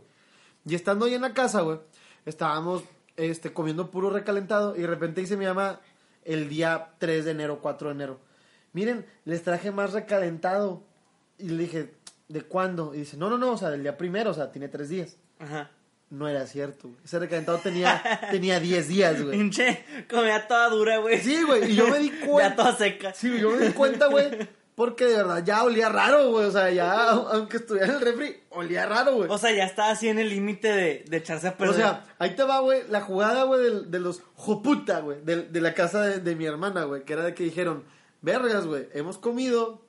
Y 0.65 0.75
estando 0.75 1.05
ahí 1.05 1.13
en 1.13 1.21
la 1.21 1.33
casa, 1.33 1.61
güey, 1.61 1.79
estábamos 2.25 2.83
este, 3.15 3.53
comiendo 3.53 3.91
puro 3.91 4.09
recalentado 4.09 4.75
y 4.75 4.81
de 4.81 4.87
repente 4.87 5.21
dice 5.21 5.37
mi 5.37 5.45
mamá 5.45 5.79
el 6.25 6.49
día 6.49 6.93
3 6.99 7.25
de 7.25 7.31
enero, 7.31 7.59
4 7.61 7.89
de 7.89 7.95
enero, 7.95 8.19
miren, 8.73 9.05
les 9.25 9.43
traje 9.43 9.71
más 9.71 9.93
recalentado. 9.93 10.83
Y 11.37 11.49
le 11.49 11.63
dije, 11.63 11.93
¿de 12.27 12.41
cuándo? 12.43 12.93
Y 12.93 12.99
dice, 12.99 13.17
no, 13.17 13.29
no, 13.29 13.37
no, 13.37 13.53
o 13.53 13.57
sea, 13.57 13.69
del 13.69 13.83
día 13.83 13.97
primero, 13.97 14.31
o 14.31 14.33
sea, 14.33 14.51
tiene 14.51 14.67
tres 14.67 14.89
días. 14.89 15.17
Ajá. 15.39 15.71
No 16.13 16.27
era 16.27 16.45
cierto, 16.45 16.89
güey. 16.89 16.99
Ese 17.03 17.17
recalentado 17.17 17.57
tenía, 17.57 18.01
tenía 18.29 18.59
10 18.59 18.87
días, 18.87 19.19
güey. 19.19 19.35
Pinche, 19.35 19.83
comida 20.07 20.47
toda 20.47 20.69
dura, 20.69 20.97
güey. 20.99 21.19
Sí, 21.19 21.41
güey, 21.41 21.71
y 21.71 21.75
yo 21.75 21.87
me 21.87 21.97
di 21.97 22.11
Ya 22.11 22.25
cuenta. 22.27 22.55
toda 22.55 22.75
seca. 22.77 23.13
Sí, 23.15 23.39
yo 23.39 23.49
me 23.49 23.65
di 23.65 23.73
cuenta, 23.73 24.05
güey, 24.07 24.29
porque 24.75 25.05
de 25.05 25.15
verdad 25.17 25.43
ya 25.43 25.63
olía 25.63 25.89
raro, 25.89 26.29
güey. 26.29 26.45
O 26.45 26.51
sea, 26.51 26.69
ya, 26.69 27.09
aunque 27.09 27.57
estuviera 27.57 27.87
en 27.87 27.93
el 27.95 28.01
refri, 28.01 28.37
olía 28.51 28.85
raro, 28.85 29.15
güey. 29.15 29.29
O 29.31 29.37
sea, 29.39 29.51
ya 29.53 29.63
estaba 29.65 29.89
así 29.89 30.07
en 30.07 30.19
el 30.19 30.29
límite 30.29 30.67
de, 30.67 31.03
de 31.07 31.17
echarse 31.17 31.47
a 31.47 31.57
perder. 31.57 31.73
O 31.73 31.77
sea, 31.77 32.05
ahí 32.19 32.35
te 32.35 32.43
va, 32.43 32.59
güey, 32.59 32.83
la 32.89 33.01
jugada, 33.01 33.43
güey, 33.45 33.63
de, 33.63 33.81
de 33.85 33.99
los 33.99 34.21
joputa, 34.35 34.99
güey, 34.99 35.19
de, 35.23 35.41
de 35.43 35.61
la 35.61 35.73
casa 35.73 36.01
de, 36.03 36.19
de 36.19 36.35
mi 36.35 36.45
hermana, 36.45 36.83
güey, 36.83 37.05
que 37.05 37.13
era 37.13 37.23
de 37.23 37.33
que 37.33 37.43
dijeron, 37.43 37.85
vergas, 38.21 38.67
güey, 38.67 38.87
hemos 38.93 39.17
comido 39.17 39.83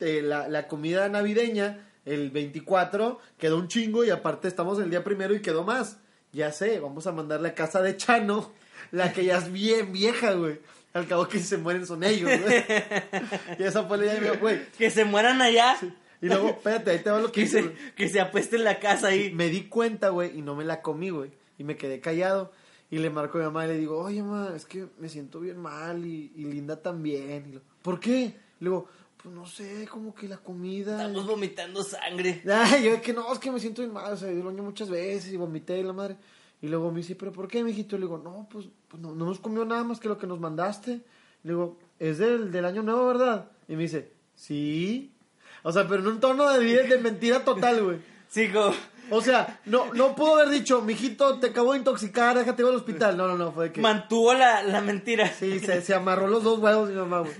eh, 0.00 0.20
la, 0.22 0.48
la 0.48 0.68
comida 0.68 1.08
navideña 1.08 1.85
el 2.06 2.30
24, 2.30 3.18
quedó 3.36 3.58
un 3.58 3.68
chingo 3.68 4.04
y 4.04 4.10
aparte 4.10 4.48
estamos 4.48 4.78
el 4.78 4.88
día 4.88 5.04
primero 5.04 5.34
y 5.34 5.42
quedó 5.42 5.64
más. 5.64 5.98
Ya 6.32 6.52
sé, 6.52 6.80
vamos 6.80 7.06
a 7.06 7.12
mandarle 7.12 7.48
a 7.48 7.54
casa 7.54 7.82
de 7.82 7.96
Chano, 7.96 8.52
la 8.92 9.12
que 9.12 9.24
ya 9.24 9.38
es 9.38 9.52
bien 9.52 9.92
vieja, 9.92 10.32
güey. 10.32 10.60
Al 10.94 11.06
cabo 11.06 11.28
que 11.28 11.38
si 11.38 11.44
se 11.44 11.58
mueren 11.58 11.84
son 11.86 12.04
ellos, 12.04 12.30
güey. 12.40 12.64
y 13.58 13.62
esa 13.62 13.82
fue 13.84 13.98
la 13.98 14.06
idea 14.06 14.32
güey. 14.34 14.66
que 14.78 14.90
se 14.90 15.04
mueran 15.04 15.42
allá. 15.42 15.76
Y 16.22 16.26
luego, 16.26 16.48
espérate, 16.48 16.92
ahí 16.92 16.98
te 17.00 17.10
va 17.10 17.20
lo 17.20 17.26
que 17.26 17.32
Que 17.32 17.40
hice, 17.42 17.62
se, 17.62 17.94
que 17.94 18.08
se 18.08 18.20
apueste 18.20 18.56
en 18.56 18.64
la 18.64 18.78
casa 18.78 19.08
ahí. 19.08 19.30
Me 19.34 19.48
di 19.48 19.64
cuenta, 19.64 20.08
güey, 20.08 20.38
y 20.38 20.42
no 20.42 20.54
me 20.54 20.64
la 20.64 20.80
comí, 20.80 21.10
güey. 21.10 21.32
Y 21.58 21.64
me 21.64 21.76
quedé 21.76 22.00
callado. 22.00 22.52
Y 22.90 22.98
le 22.98 23.10
marco 23.10 23.36
a 23.36 23.40
mi 23.40 23.46
mamá 23.46 23.64
y 23.66 23.68
le 23.68 23.78
digo, 23.78 23.98
oye, 23.98 24.22
mamá, 24.22 24.52
es 24.54 24.64
que 24.64 24.86
me 24.98 25.08
siento 25.08 25.40
bien 25.40 25.58
mal 25.58 26.06
y, 26.06 26.32
y 26.36 26.44
Linda 26.44 26.80
también. 26.80 27.46
Y 27.48 27.52
lo, 27.54 27.60
¿Por 27.82 27.98
qué? 27.98 28.36
Le 28.60 28.70
digo, 28.70 28.84
pues 28.84 28.95
no 29.30 29.46
sé, 29.46 29.86
como 29.90 30.14
que 30.14 30.28
la 30.28 30.38
comida. 30.38 30.96
Estamos 30.96 31.26
vomitando 31.26 31.82
sangre. 31.82 32.42
Ay, 32.50 32.84
yo 32.84 33.02
que 33.02 33.12
no, 33.12 33.32
es 33.32 33.38
que 33.38 33.50
me 33.50 33.60
siento 33.60 33.82
bien 33.82 33.92
mal, 33.92 34.12
o 34.12 34.16
sea, 34.16 34.32
yo 34.32 34.42
lo 34.42 34.62
muchas 34.62 34.88
veces 34.88 35.32
y 35.32 35.36
vomité 35.36 35.78
y 35.78 35.82
la 35.82 35.92
madre. 35.92 36.16
Y 36.62 36.68
luego 36.68 36.90
me 36.90 36.98
dice, 36.98 37.14
¿pero 37.14 37.32
por 37.32 37.48
qué, 37.48 37.62
mijito? 37.62 37.96
Le 37.96 38.02
digo, 38.04 38.18
no, 38.18 38.48
pues, 38.50 38.66
pues 38.88 39.02
no, 39.02 39.14
no 39.14 39.24
hemos 39.24 39.40
comido 39.40 39.64
nada 39.64 39.84
más 39.84 40.00
que 40.00 40.08
lo 40.08 40.18
que 40.18 40.26
nos 40.26 40.40
mandaste. 40.40 41.02
Le 41.42 41.52
digo, 41.52 41.78
es 41.98 42.18
del, 42.18 42.50
del 42.50 42.64
año 42.64 42.82
nuevo, 42.82 43.06
¿verdad? 43.06 43.50
Y 43.68 43.76
me 43.76 43.82
dice, 43.82 44.12
sí. 44.34 45.12
O 45.62 45.72
sea, 45.72 45.86
pero 45.86 46.00
en 46.00 46.08
un 46.08 46.20
tono 46.20 46.48
de, 46.48 46.82
de 46.84 46.98
mentira 46.98 47.44
total, 47.44 47.84
güey. 47.84 47.98
Sí, 48.28 48.48
como... 48.50 48.72
O 49.10 49.20
sea, 49.20 49.60
no, 49.66 49.92
no 49.94 50.14
pudo 50.14 50.36
haber 50.36 50.48
dicho, 50.50 50.82
mijito, 50.82 51.38
te 51.38 51.48
acabo 51.48 51.72
de 51.72 51.78
intoxicar, 51.78 52.36
déjate 52.36 52.62
ir 52.62 52.68
al 52.68 52.74
hospital. 52.76 53.16
No, 53.16 53.28
no, 53.28 53.36
no, 53.36 53.52
fue 53.52 53.66
de 53.66 53.72
que. 53.72 53.80
Mantuvo 53.80 54.34
la, 54.34 54.62
la 54.62 54.80
mentira. 54.80 55.28
Sí, 55.32 55.60
se, 55.60 55.80
se 55.82 55.94
amarró 55.94 56.26
los 56.26 56.42
dos 56.42 56.58
huevos 56.58 56.88
mi 56.90 56.96
mamá, 56.96 57.20
güey. 57.20 57.34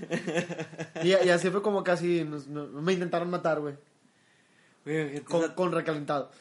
Y, 1.03 1.09
y 1.09 1.29
así 1.29 1.49
fue 1.49 1.61
como 1.61 1.83
casi 1.83 2.23
nos- 2.23 2.47
nos- 2.47 2.69
me 2.71 2.93
intentaron 2.93 3.29
matar, 3.29 3.59
güey. 3.59 3.75
Güey, 4.85 5.13
que- 5.15 5.21
Con, 5.23 5.51
con 5.53 5.71
recalentado. 5.71 6.31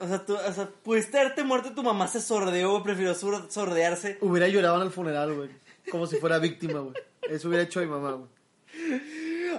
O 0.00 0.06
sea, 0.08 0.24
tú, 0.26 0.34
o 0.36 0.52
sea, 0.52 0.68
pudiste 0.82 1.18
haberte 1.18 1.44
muerto 1.44 1.72
tu 1.72 1.82
mamá 1.82 2.08
se 2.08 2.20
sordeó, 2.20 2.72
güey, 2.72 2.82
prefirió 2.82 3.14
sordearse. 3.14 4.18
Hubiera 4.20 4.48
llorado 4.48 4.76
en 4.76 4.82
el 4.82 4.90
funeral, 4.90 5.32
güey. 5.34 5.50
Como 5.90 6.06
si 6.06 6.16
fuera 6.16 6.38
víctima, 6.38 6.80
güey. 6.80 6.94
Eso 7.22 7.48
hubiera 7.48 7.64
hecho 7.64 7.80
mi 7.80 7.86
mamá, 7.86 8.12
güey. 8.12 8.28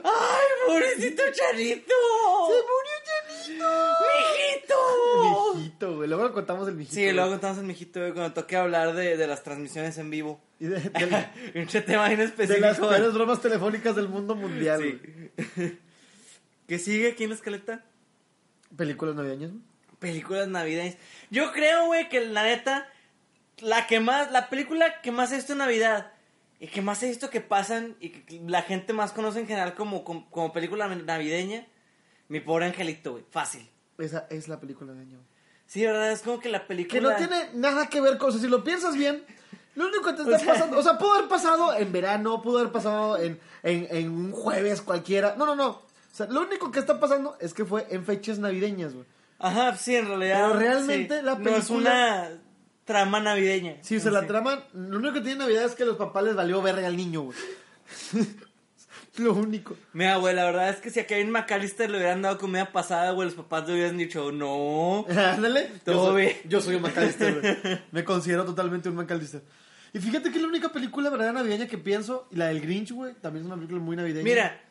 ¡Ay, 0.03 0.45
pobrecito 0.67 1.23
Charito! 1.31 1.93
¡Se 2.47 2.53
murió 2.53 2.95
Janito! 3.05 3.14
¡Mijito! 3.49 4.75
Mijito, 5.55 5.95
güey. 5.95 6.09
Luego 6.09 6.31
contamos 6.33 6.67
el 6.67 6.75
mijito. 6.75 6.95
Sí, 6.95 7.11
luego 7.11 7.29
contamos 7.31 7.57
el 7.59 7.65
mijito, 7.65 7.99
güey, 7.99 8.11
cuando 8.13 8.33
toque 8.33 8.55
hablar 8.55 8.93
de, 8.93 9.17
de 9.17 9.27
las 9.27 9.43
transmisiones 9.43 9.97
en 9.97 10.09
vivo. 10.09 10.41
Y 10.59 10.65
de, 10.65 10.79
de- 10.79 11.29
Un 11.61 11.67
tema 11.85 12.07
bien 12.07 12.19
de 12.19 12.59
las 12.59 12.77
peores 12.79 13.13
bromas 13.13 13.41
telefónicas 13.41 13.95
del 13.95 14.07
mundo 14.09 14.35
mundial, 14.35 14.81
Sí. 14.81 15.31
¿Qué 16.67 16.79
sigue 16.79 17.09
aquí 17.11 17.23
en 17.25 17.29
la 17.29 17.35
escaleta? 17.35 17.83
Películas 18.75 19.15
navideñas. 19.15 19.51
Películas 19.99 20.47
navideñas. 20.47 20.97
Yo 21.29 21.51
creo, 21.51 21.85
güey, 21.85 22.09
que 22.09 22.25
la 22.25 22.43
neta, 22.43 22.87
la 23.59 23.85
que 23.87 23.99
más, 23.99 24.31
la 24.31 24.49
película 24.49 25.01
que 25.01 25.11
más 25.11 25.31
he 25.31 25.35
visto 25.35 25.51
en 25.53 25.59
Navidad 25.59 26.11
y 26.59 26.67
que 26.67 26.81
más 26.81 27.03
he 27.03 27.07
visto 27.07 27.29
que 27.29 27.39
pasan 27.41 27.95
y 27.99 28.09
que 28.09 28.41
la 28.47 28.63
gente 28.63 28.93
más 28.93 29.11
conoce 29.11 29.39
en 29.39 29.47
general 29.47 29.75
como, 29.75 30.03
como, 30.03 30.29
como 30.31 30.51
película 30.53 30.87
navideña, 30.87 31.67
mi 32.29 32.39
pobre 32.39 32.65
angelito, 32.65 33.11
güey, 33.13 33.23
fácil. 33.29 33.69
Esa 33.97 34.27
es 34.29 34.47
la 34.47 34.59
película 34.59 34.93
de 34.93 35.01
año. 35.01 35.19
Sí, 35.67 35.83
verdad, 35.85 36.11
es 36.11 36.21
como 36.21 36.39
que 36.39 36.49
la 36.49 36.67
película... 36.67 36.99
Que 36.99 37.01
no 37.01 37.15
tiene 37.15 37.49
nada 37.53 37.87
que 37.87 37.99
ver 38.01 38.17
con 38.17 38.29
eso. 38.29 38.39
Si 38.39 38.47
lo 38.47 38.63
piensas 38.63 38.95
bien, 38.95 39.23
lo 39.75 39.87
único 39.87 40.03
que 40.05 40.13
te 40.13 40.21
está 40.23 40.35
O 40.35 40.39
sea- 40.39 40.53
pasando. 40.53 40.77
O 40.79 40.83
sea, 40.83 40.97
pudo 40.97 41.13
haber 41.13 41.27
pasado 41.29 41.73
en 41.75 41.91
verano, 41.91 42.41
pudo 42.41 42.59
haber 42.59 42.71
pasado 42.71 43.17
en, 43.17 43.39
en, 43.63 43.87
en 43.89 44.09
un 44.11 44.31
jueves 44.31 44.81
cualquiera. 44.81 45.35
No, 45.37 45.45
no, 45.45 45.55
no. 45.55 45.69
O 45.69 45.83
sea, 46.11 46.27
lo 46.27 46.41
único 46.41 46.71
que 46.71 46.79
está 46.79 46.99
pasando 46.99 47.37
es 47.41 47.53
que 47.53 47.65
fue 47.65 47.87
en 47.89 48.05
fechas 48.05 48.37
navideñas, 48.39 48.93
güey. 48.93 49.05
Ajá, 49.39 49.75
sí, 49.75 49.95
en 49.95 50.07
realidad. 50.07 50.47
Pero 50.49 50.59
realmente 50.59 51.19
sí. 51.19 51.25
la 51.25 51.35
No 51.35 51.49
es 51.49 51.55
película- 51.65 51.77
una 52.29 52.41
trama 52.85 53.19
navideña. 53.19 53.77
Sí, 53.81 53.97
o 53.97 53.99
sea, 53.99 54.11
la 54.11 54.27
trama. 54.27 54.63
Lo 54.73 54.97
único 54.99 55.13
que 55.15 55.21
tiene 55.21 55.39
Navidad 55.39 55.63
es 55.65 55.73
que 55.75 55.83
a 55.83 55.87
los 55.87 55.97
papás 55.97 56.23
les 56.23 56.35
valió 56.35 56.61
verga 56.61 56.85
al 56.87 56.95
niño, 56.95 57.21
güey. 57.23 57.37
lo 59.19 59.33
único. 59.33 59.75
Mira, 59.93 60.17
güey, 60.17 60.35
la 60.35 60.45
verdad 60.45 60.69
es 60.69 60.77
que 60.77 60.89
si 60.89 60.99
a 60.99 61.07
Kevin 61.07 61.31
McAllister 61.31 61.89
le 61.89 61.97
hubieran 61.97 62.21
dado 62.21 62.37
comida 62.37 62.71
pasada, 62.71 63.11
güey, 63.11 63.27
los 63.27 63.35
papás 63.35 63.67
le 63.67 63.73
hubieran 63.73 63.97
dicho, 63.97 64.31
no. 64.31 65.05
Ándale. 65.09 65.69
Yo 65.85 65.93
Todo 65.93 66.11
soy, 66.11 66.21
bien. 66.21 66.37
yo 66.45 66.61
soy 66.61 66.75
un 66.75 66.81
McAllister, 66.81 67.39
güey. 67.39 67.79
Me 67.91 68.03
considero 68.03 68.45
totalmente 68.45 68.89
un 68.89 68.95
McAllister. 68.95 69.41
Y 69.93 69.99
fíjate 69.99 70.29
que 70.29 70.35
es 70.37 70.41
la 70.41 70.49
única 70.49 70.69
película 70.73 71.09
verdad 71.09 71.31
navideña 71.31 71.67
que 71.67 71.77
pienso, 71.77 72.27
y 72.31 72.35
la 72.35 72.47
del 72.47 72.59
Grinch, 72.59 72.91
güey, 72.91 73.13
también 73.15 73.45
es 73.45 73.47
una 73.47 73.55
película 73.55 73.79
muy 73.79 73.95
navideña. 73.95 74.23
Mira, 74.25 74.61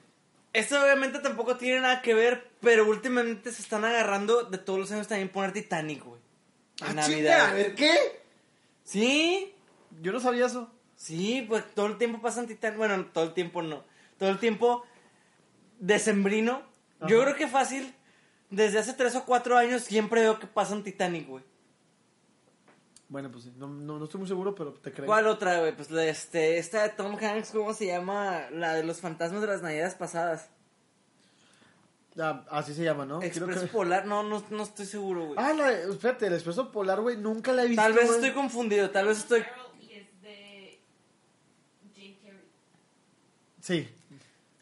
esto 0.52 0.80
obviamente 0.82 1.18
tampoco 1.20 1.56
tiene 1.56 1.80
nada 1.80 2.02
que 2.02 2.12
ver, 2.12 2.50
pero 2.60 2.86
últimamente 2.86 3.50
se 3.50 3.62
están 3.62 3.84
agarrando 3.84 4.42
de 4.44 4.58
todos 4.58 4.78
los 4.78 4.92
años 4.92 5.08
también 5.08 5.30
poner 5.30 5.52
Titanic, 5.52 6.04
güey. 6.04 6.20
En 6.88 6.98
ah, 6.98 7.02
chinga, 7.06 7.48
a 7.48 7.54
ver, 7.54 7.74
¿qué? 7.74 7.92
Sí, 8.82 9.54
Yo 10.02 10.12
no 10.12 10.20
sabía 10.20 10.46
eso. 10.46 10.70
sí, 10.96 11.44
pues 11.48 11.64
todo 11.74 11.86
el 11.86 11.96
tiempo 11.98 12.20
pasan 12.20 12.46
Titanic. 12.46 12.76
Bueno, 12.76 13.06
todo 13.06 13.24
el 13.24 13.32
tiempo 13.32 13.62
no. 13.62 13.82
Todo 14.18 14.28
el 14.30 14.38
tiempo 14.38 14.84
decembrino. 15.78 16.62
Yo 17.06 17.20
creo 17.22 17.34
que 17.36 17.46
fácil, 17.48 17.94
desde 18.50 18.78
hace 18.78 18.94
tres 18.94 19.14
o 19.16 19.24
cuatro 19.24 19.56
años 19.58 19.82
siempre 19.82 20.22
veo 20.22 20.38
que 20.38 20.46
pasan 20.46 20.82
Titanic, 20.82 21.28
güey. 21.28 21.44
Bueno, 23.08 23.30
pues 23.30 23.44
sí, 23.44 23.52
no, 23.56 23.68
no, 23.68 23.98
no 23.98 24.04
estoy 24.06 24.18
muy 24.20 24.28
seguro, 24.28 24.54
pero 24.54 24.72
te 24.72 24.90
creo. 24.90 25.06
¿Cuál 25.06 25.26
otra, 25.26 25.60
güey? 25.60 25.76
Pues 25.76 25.90
la, 25.90 26.04
este, 26.06 26.58
esta 26.58 26.82
de 26.82 26.88
Tom 26.88 27.16
Hanks, 27.20 27.50
¿cómo 27.50 27.74
se 27.74 27.86
llama? 27.86 28.48
La 28.50 28.74
de 28.74 28.82
los 28.82 29.00
fantasmas 29.00 29.42
de 29.42 29.46
las 29.48 29.62
navidades 29.62 29.94
pasadas. 29.94 30.48
Ah, 32.18 32.44
así 32.50 32.74
se 32.74 32.84
llama, 32.84 33.04
¿no? 33.04 33.20
Expreso 33.22 33.62
que- 33.62 33.66
Polar, 33.66 34.06
no, 34.06 34.22
no, 34.22 34.42
no 34.50 34.62
estoy 34.62 34.86
seguro, 34.86 35.26
güey. 35.26 35.34
Ah, 35.38 35.52
la, 35.52 35.72
espérate, 35.72 36.28
el 36.28 36.34
Expreso 36.34 36.70
Polar, 36.72 37.00
güey, 37.00 37.16
nunca 37.16 37.52
la 37.52 37.64
he 37.64 37.68
visto. 37.68 37.82
tal 37.82 37.92
vez 37.92 38.06
güey. 38.06 38.16
estoy 38.16 38.32
confundido, 38.32 38.90
tal 38.90 39.08
vez 39.08 39.18
estoy... 39.18 39.44
Y 39.80 39.92
es 39.92 40.22
de 40.22 40.80
Jim 41.94 42.16
Carrey. 42.22 42.48
Sí, 43.60 43.88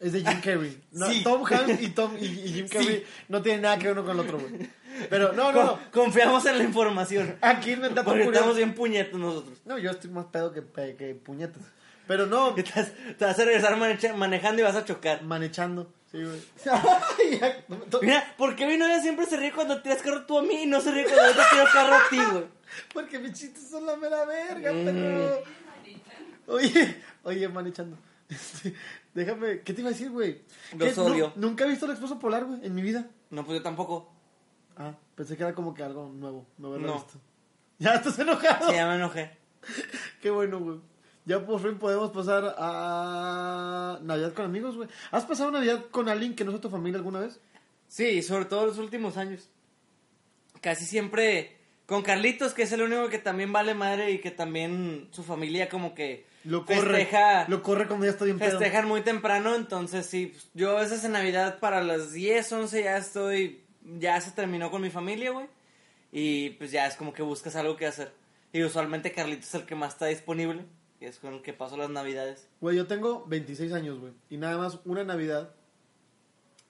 es 0.03 0.13
de 0.13 0.21
Jim 0.23 0.41
Carrey. 0.41 0.81
No, 0.91 1.07
Sí. 1.09 1.23
Tom 1.23 1.43
Hanks 1.45 1.81
y, 1.81 1.89
Tom, 1.89 2.15
y, 2.19 2.25
y 2.25 2.53
Jim 2.53 2.67
Carrey 2.67 3.03
no 3.29 3.41
tienen 3.41 3.61
nada 3.63 3.77
que 3.79 3.87
ver 3.87 3.93
uno 3.97 4.05
con 4.05 4.19
el 4.19 4.25
otro, 4.25 4.39
güey. 4.39 4.69
Pero 5.09 5.33
no, 5.33 5.51
no, 5.51 5.57
Con- 5.57 5.65
no. 5.65 5.79
Confiamos 5.91 6.45
en 6.45 6.57
la 6.59 6.63
información. 6.63 7.35
Aquí 7.41 7.71
el 7.71 7.81
dato 7.81 8.03
Porque 8.03 8.19
curioso- 8.25 8.31
estamos 8.33 8.55
bien 8.57 8.73
puñetos 8.75 9.19
nosotros. 9.19 9.57
No, 9.65 9.77
yo 9.79 9.89
estoy 9.91 10.11
más 10.11 10.25
pedo 10.25 10.51
que, 10.53 10.61
que 10.95 11.15
puñetas. 11.15 11.63
Pero 12.07 12.25
no, 12.27 12.53
Te 12.55 12.63
vas, 12.63 12.91
te 13.17 13.25
vas 13.25 13.39
a 13.39 13.45
regresar 13.45 13.75
manecha- 13.77 14.13
manejando 14.13 14.61
y 14.61 14.65
vas 14.65 14.75
a 14.75 14.85
chocar. 14.85 15.23
manechando. 15.23 15.91
Sí, 16.11 16.19
güey. 16.23 16.39
No 17.69 17.99
Mira, 18.01 18.33
¿por 18.37 18.55
qué 18.55 18.67
mi 18.67 18.77
novia 18.77 19.01
siempre 19.01 19.25
se 19.25 19.37
ríe 19.37 19.51
cuando 19.51 19.81
tiras 19.81 20.01
carro 20.03 20.25
tú 20.25 20.37
a 20.37 20.43
mí 20.43 20.63
y 20.63 20.65
no 20.67 20.79
se 20.79 20.91
ríe 20.91 21.05
cuando 21.05 21.23
yo 21.31 21.35
te 21.37 21.43
tiro 21.51 21.65
carro 21.73 21.95
a 21.95 22.09
ti, 22.09 22.17
güey? 22.31 22.43
Porque 22.93 23.17
mis 23.19 23.33
chistes 23.33 23.67
son 23.69 23.85
la 23.85 23.95
mera 23.95 24.25
verga, 24.25 24.71
Mm. 24.73 24.85
perro. 24.85 25.43
Oye, 26.47 26.97
oye, 27.23 27.47
manechando. 27.47 27.97
Este, 28.29 28.73
déjame, 29.13 29.61
¿qué 29.61 29.73
te 29.73 29.81
iba 29.81 29.89
a 29.89 29.93
decir, 29.93 30.09
güey? 30.11 30.41
Los 30.77 30.97
odio. 30.97 31.33
nunca 31.35 31.65
he 31.65 31.69
visto 31.69 31.85
el 31.85 31.91
Expreso 31.91 32.19
Polar, 32.19 32.45
güey, 32.45 32.65
en 32.65 32.73
mi 32.75 32.81
vida. 32.81 33.07
No, 33.29 33.45
pues 33.45 33.57
yo 33.59 33.63
tampoco. 33.63 34.11
Ah, 34.77 34.95
pensé 35.15 35.37
que 35.37 35.43
era 35.43 35.53
como 35.53 35.73
que 35.73 35.83
algo 35.83 36.09
nuevo. 36.09 36.45
No 36.57 36.69
haberlo 36.69 36.87
No. 36.87 36.93
visto. 36.95 37.19
Ya 37.79 37.95
estás 37.95 38.17
enojado. 38.19 38.69
Sí, 38.69 38.75
ya 38.75 38.87
me 38.87 38.95
enojé. 38.95 39.35
Qué 40.21 40.29
bueno, 40.29 40.59
güey. 40.59 40.79
Ya 41.25 41.45
por 41.45 41.59
fin 41.61 41.77
podemos 41.79 42.11
pasar 42.11 42.55
a 42.57 43.99
Navidad 44.03 44.33
con 44.33 44.45
amigos, 44.45 44.75
güey. 44.75 44.89
¿Has 45.11 45.25
pasado 45.25 45.51
Navidad 45.51 45.85
con 45.89 46.07
alguien 46.09 46.35
que 46.35 46.43
no 46.45 46.51
sea 46.51 46.61
tu 46.61 46.69
familia 46.69 46.97
alguna 46.97 47.19
vez? 47.19 47.39
Sí, 47.87 48.21
sobre 48.21 48.45
todo 48.45 48.65
los 48.65 48.77
últimos 48.77 49.17
años. 49.17 49.49
Casi 50.61 50.85
siempre 50.85 51.57
con 51.85 52.01
Carlitos, 52.03 52.53
que 52.53 52.63
es 52.63 52.71
el 52.71 52.81
único 52.81 53.09
que 53.09 53.19
también 53.19 53.51
vale 53.51 53.73
madre 53.73 54.11
y 54.11 54.19
que 54.19 54.31
también 54.31 55.07
su 55.11 55.23
familia 55.23 55.69
como 55.69 55.93
que 55.93 56.25
Lo 56.43 56.65
corre. 56.65 56.81
festeja, 56.81 57.45
Lo 57.47 57.63
corre 57.63 57.87
cuando 57.87 58.05
ya 58.05 58.11
está 58.11 58.25
bien 58.25 58.37
pedo. 58.39 58.51
festejan 58.59 58.87
muy 58.87 59.01
temprano, 59.01 59.55
entonces 59.55 60.05
sí, 60.05 60.33
yo 60.53 60.77
a 60.77 60.81
veces 60.81 61.03
en 61.05 61.13
Navidad 61.13 61.59
para 61.59 61.83
las 61.83 62.11
10, 62.11 62.51
11 62.51 62.83
ya 62.83 62.97
estoy, 62.97 63.61
ya 63.99 64.19
se 64.19 64.31
terminó 64.31 64.69
con 64.69 64.81
mi 64.81 64.89
familia, 64.89 65.31
güey. 65.31 65.47
Y 66.11 66.51
pues 66.51 66.71
ya 66.71 66.85
es 66.85 66.95
como 66.95 67.13
que 67.13 67.23
buscas 67.23 67.55
algo 67.55 67.75
que 67.75 67.85
hacer. 67.87 68.11
Y 68.51 68.61
usualmente 68.63 69.11
Carlitos 69.13 69.47
es 69.47 69.55
el 69.55 69.65
que 69.65 69.75
más 69.75 69.93
está 69.93 70.05
disponible, 70.07 70.65
y 70.99 71.05
es 71.05 71.17
con 71.17 71.33
el 71.33 71.41
que 71.41 71.53
paso 71.53 71.75
las 71.77 71.89
Navidades. 71.89 72.47
Güey, 72.61 72.77
yo 72.77 72.85
tengo 72.87 73.25
26 73.25 73.71
años, 73.73 73.99
güey. 73.99 74.13
Y 74.29 74.37
nada 74.37 74.57
más 74.57 74.79
una 74.85 75.03
Navidad 75.03 75.55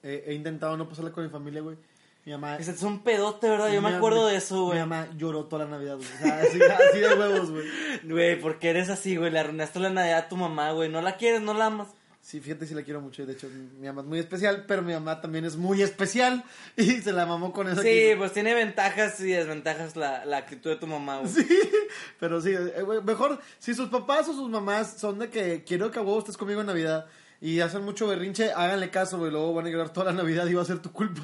eh, 0.02 0.24
he 0.28 0.34
intentado 0.34 0.78
no 0.78 0.88
pasarla 0.88 1.12
con 1.12 1.24
mi 1.24 1.30
familia, 1.30 1.62
güey. 1.62 1.78
Mi 2.26 2.32
mamá... 2.32 2.56
Ese 2.58 2.72
es 2.72 2.82
un 2.84 3.00
pedote, 3.04 3.50
¿verdad? 3.50 3.72
Yo 3.74 3.82
me 3.82 3.90
mi- 3.90 3.96
acuerdo 3.98 4.28
de 4.28 4.38
eso, 4.38 4.56
Mi 4.56 4.62
güey. 4.68 4.80
mamá 4.80 5.08
lloró 5.18 5.46
toda 5.46 5.66
la 5.66 5.72
Navidad, 5.72 5.98
güey. 5.98 6.08
O 6.08 6.18
sea, 6.20 6.40
así, 6.42 6.60
así 6.62 7.00
de 7.00 7.14
huevos, 7.16 7.52
güey. 7.52 7.66
Güey, 8.04 8.40
¿por 8.40 8.60
qué 8.60 8.70
eres 8.70 8.90
así, 8.90 9.16
güey? 9.18 9.32
Le 9.32 9.40
arruinaste 9.40 9.80
la 9.80 9.90
Navidad 9.90 10.18
a 10.20 10.28
tu 10.30 10.38
mamá, 10.38 10.72
güey. 10.72 10.90
No 10.90 11.02
la 11.02 11.18
quieres, 11.18 11.42
no 11.42 11.54
la 11.54 11.66
amas. 11.66 11.88
Sí, 12.22 12.40
fíjate, 12.40 12.66
sí 12.66 12.74
la 12.74 12.84
quiero 12.84 13.02
mucho. 13.02 13.26
De 13.26 13.34
hecho, 13.34 13.50
mi 13.78 13.86
mamá 13.86 14.00
es 14.02 14.08
muy 14.08 14.20
especial, 14.20 14.64
pero 14.66 14.82
mi 14.82 14.94
mamá 14.94 15.20
también 15.20 15.44
es 15.44 15.58
muy 15.58 15.82
especial. 15.82 16.46
Y 16.78 17.02
se 17.02 17.12
la 17.12 17.26
mamó 17.26 17.52
con 17.52 17.68
eso. 17.68 17.82
Sí, 17.82 18.12
pues 18.18 18.32
tiene 18.32 18.54
ventajas 18.54 19.20
y 19.20 19.28
desventajas 19.32 19.98
la, 19.98 20.24
la 20.24 20.38
actitud 20.38 20.70
de 20.70 20.78
tu 20.78 20.88
mamá, 20.88 21.18
güey. 21.20 21.30
Sí, 21.30 21.46
pero 22.22 22.40
sí, 22.40 22.52
eh, 22.54 22.86
mejor 23.04 23.42
si 23.60 23.74
sus 23.74 23.90
papás 23.90 24.30
o 24.30 24.34
sus 24.34 24.50
mamás 24.50 24.98
son 24.98 25.20
de 25.20 25.30
que 25.30 25.66
quiero 25.66 25.92
que 25.92 26.00
a 26.00 26.02
huevo 26.02 26.20
estés 26.20 26.38
conmigo 26.38 26.62
en 26.62 26.68
Navidad 26.68 27.06
y 27.42 27.60
hacen 27.60 27.84
mucho 27.84 28.08
berrinche, 28.08 28.54
háganle 28.54 28.90
caso, 28.90 29.18
güey, 29.20 29.30
luego 29.30 29.54
van 29.54 29.66
a 29.66 29.70
llorar 29.70 29.90
toda 29.92 30.06
la 30.06 30.14
Navidad 30.14 30.48
y 30.48 30.54
va 30.54 30.62
a 30.62 30.66
ser 30.66 30.80
tu 30.80 30.94
culpa. 30.94 31.22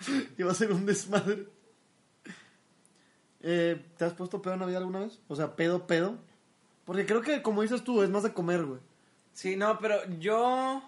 y 0.38 0.42
va 0.42 0.52
a 0.52 0.54
ser 0.54 0.72
un 0.72 0.86
desmadre. 0.86 1.46
Eh, 3.40 3.80
¿Te 3.96 4.04
has 4.04 4.14
puesto 4.14 4.42
pedo 4.42 4.54
en 4.54 4.60
Navidad 4.60 4.78
alguna 4.78 5.00
vez? 5.00 5.20
O 5.28 5.36
sea, 5.36 5.54
pedo, 5.54 5.86
pedo. 5.86 6.18
Porque 6.84 7.06
creo 7.06 7.20
que, 7.22 7.42
como 7.42 7.62
dices 7.62 7.84
tú, 7.84 8.02
es 8.02 8.10
más 8.10 8.22
de 8.22 8.32
comer, 8.32 8.64
güey. 8.64 8.80
Sí, 9.32 9.56
no, 9.56 9.78
pero 9.78 9.96
yo... 10.18 10.82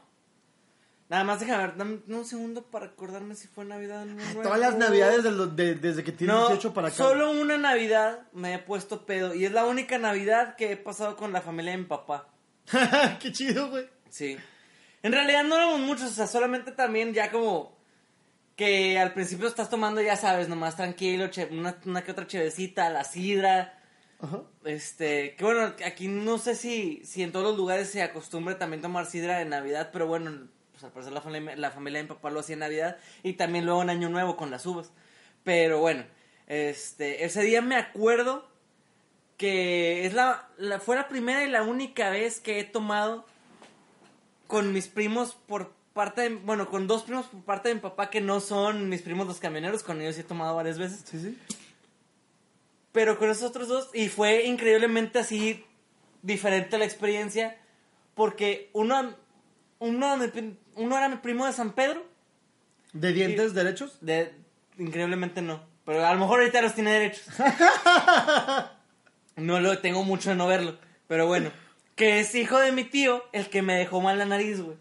Nada 1.09 1.25
más 1.25 1.41
déjame 1.41 1.67
ver, 1.67 1.77
dame 1.77 1.99
un 2.09 2.25
segundo 2.25 2.63
para 2.63 2.87
acordarme 2.87 3.35
si 3.35 3.49
fue 3.49 3.65
Navidad 3.65 4.03
o 4.03 4.07
no. 4.07 4.43
Todas 4.45 4.61
las 4.61 4.77
Navidades 4.77 5.25
de 5.25 5.33
lo- 5.33 5.49
de- 5.49 5.75
desde 5.75 6.05
que 6.05 6.13
tienes 6.13 6.37
No, 6.37 6.47
18 6.49 6.73
para 6.73 6.87
acá. 6.89 6.97
solo 6.97 7.33
una 7.33 7.59
Navidad 7.59 8.29
me 8.33 8.55
he 8.55 8.59
puesto 8.61 9.07
pedo. 9.07 9.35
Y 9.35 9.45
es 9.45 9.51
la 9.53 9.65
única 9.67 9.99
Navidad 9.99 10.55
que 10.55 10.71
he 10.73 10.77
pasado 10.77 11.17
con 11.17 11.33
la 11.33 11.41
familia 11.41 11.73
de 11.73 11.79
mi 11.79 11.85
papá. 11.85 12.29
Qué 13.21 13.33
chido, 13.33 13.71
güey. 13.71 13.89
Sí. 14.09 14.37
En 15.03 15.11
realidad 15.13 15.43
no 15.43 15.57
éramos 15.57 15.81
muchos, 15.81 16.13
o 16.13 16.15
sea, 16.15 16.29
solamente 16.29 16.71
también 16.71 17.13
ya 17.13 17.33
como 17.33 17.77
que 18.61 18.99
al 18.99 19.15
principio 19.15 19.49
estás 19.49 19.71
tomando, 19.71 20.03
ya 20.03 20.17
sabes, 20.17 20.51
nomás 20.51 20.77
tranquilo, 20.77 21.31
una, 21.51 21.79
una 21.87 22.05
que 22.05 22.13
otra 22.13 22.27
chevecita, 22.27 22.91
la 22.91 23.05
sidra. 23.05 23.81
Ajá. 24.21 24.43
Este, 24.67 25.35
que 25.35 25.45
bueno, 25.47 25.73
aquí 25.87 26.09
no 26.09 26.37
sé 26.37 26.55
si, 26.55 27.01
si 27.03 27.23
en 27.23 27.33
todos 27.33 27.47
los 27.47 27.57
lugares 27.57 27.89
se 27.89 28.03
acostumbre 28.03 28.57
también 28.57 28.83
tomar 28.83 29.07
sidra 29.07 29.39
de 29.39 29.47
Navidad, 29.47 29.89
pero 29.95 30.07
bueno, 30.07 30.47
pues 30.73 30.85
al 30.85 30.91
parecer 30.91 31.15
la 31.15 31.23
familia, 31.23 31.57
la 31.57 31.71
familia 31.71 32.01
de 32.01 32.03
mi 32.03 32.09
papá 32.11 32.29
lo 32.29 32.41
hacía 32.41 32.53
en 32.53 32.59
Navidad 32.59 32.99
y 33.23 33.33
también 33.33 33.65
luego 33.65 33.81
en 33.81 33.89
Año 33.89 34.11
Nuevo 34.11 34.37
con 34.37 34.51
las 34.51 34.67
uvas. 34.67 34.93
Pero 35.43 35.81
bueno, 35.81 36.05
este, 36.47 37.25
ese 37.25 37.41
día 37.41 37.63
me 37.63 37.77
acuerdo 37.77 38.47
que 39.39 40.05
es 40.05 40.13
la, 40.13 40.51
la, 40.59 40.81
fue 40.81 40.97
la 40.97 41.09
primera 41.09 41.45
y 41.45 41.49
la 41.49 41.63
única 41.63 42.11
vez 42.11 42.41
que 42.41 42.61
he 42.61 42.65
tomado 42.65 43.25
con 44.49 44.75
mis 44.75 44.87
primos 44.87 45.35
por 45.47 45.80
parte 46.01 46.23
de, 46.23 46.29
bueno, 46.31 46.71
con 46.71 46.87
dos 46.87 47.03
primos 47.03 47.27
por 47.27 47.43
parte 47.43 47.69
de 47.69 47.75
mi 47.75 47.83
papá 47.83 48.09
que 48.09 48.23
no 48.23 48.41
son 48.41 48.89
mis 48.89 49.03
primos 49.03 49.27
los 49.27 49.39
camioneros, 49.39 49.83
con 49.83 50.01
ellos 50.01 50.17
he 50.17 50.25
tomado 50.25 50.57
varias 50.57 50.79
veces. 50.79 51.03
Sí, 51.05 51.21
sí. 51.21 51.39
Pero 52.91 53.19
con 53.19 53.29
esos 53.29 53.51
otros 53.51 53.69
dos, 53.69 53.91
y 53.93 54.09
fue 54.09 54.47
increíblemente 54.47 55.19
así 55.19 55.63
diferente 56.23 56.79
la 56.79 56.87
experiencia, 56.87 57.59
porque 58.15 58.71
uno, 58.73 59.15
uno, 59.79 60.17
uno 60.77 60.97
era 60.97 61.11
mi 61.11 61.17
primo 61.17 61.45
de 61.45 61.53
San 61.53 61.73
Pedro, 61.73 62.03
¿De 62.95 63.13
dientes 63.13 63.53
derechos? 63.53 63.99
de, 64.01 64.33
increíblemente 64.79 65.43
no, 65.43 65.63
pero 65.85 66.07
a 66.07 66.15
lo 66.15 66.21
mejor 66.21 66.41
ahorita 66.41 66.63
los 66.63 66.75
tiene 66.75 66.93
derechos. 66.93 67.27
No 69.37 69.61
lo 69.61 69.79
tengo 69.79 70.03
mucho 70.03 70.31
de 70.31 70.37
no 70.37 70.47
verlo, 70.47 70.79
pero 71.09 71.27
bueno, 71.27 71.51
que 71.95 72.21
es 72.21 72.35
hijo 72.35 72.59
de 72.59 72.73
mi 72.73 72.85
tío, 72.85 73.25
el 73.33 73.49
que 73.49 73.63
me 73.63 73.75
dejó 73.75 74.01
mal 74.03 74.19
la 74.19 74.27
nariz, 74.27 74.61
güey. 74.61 74.77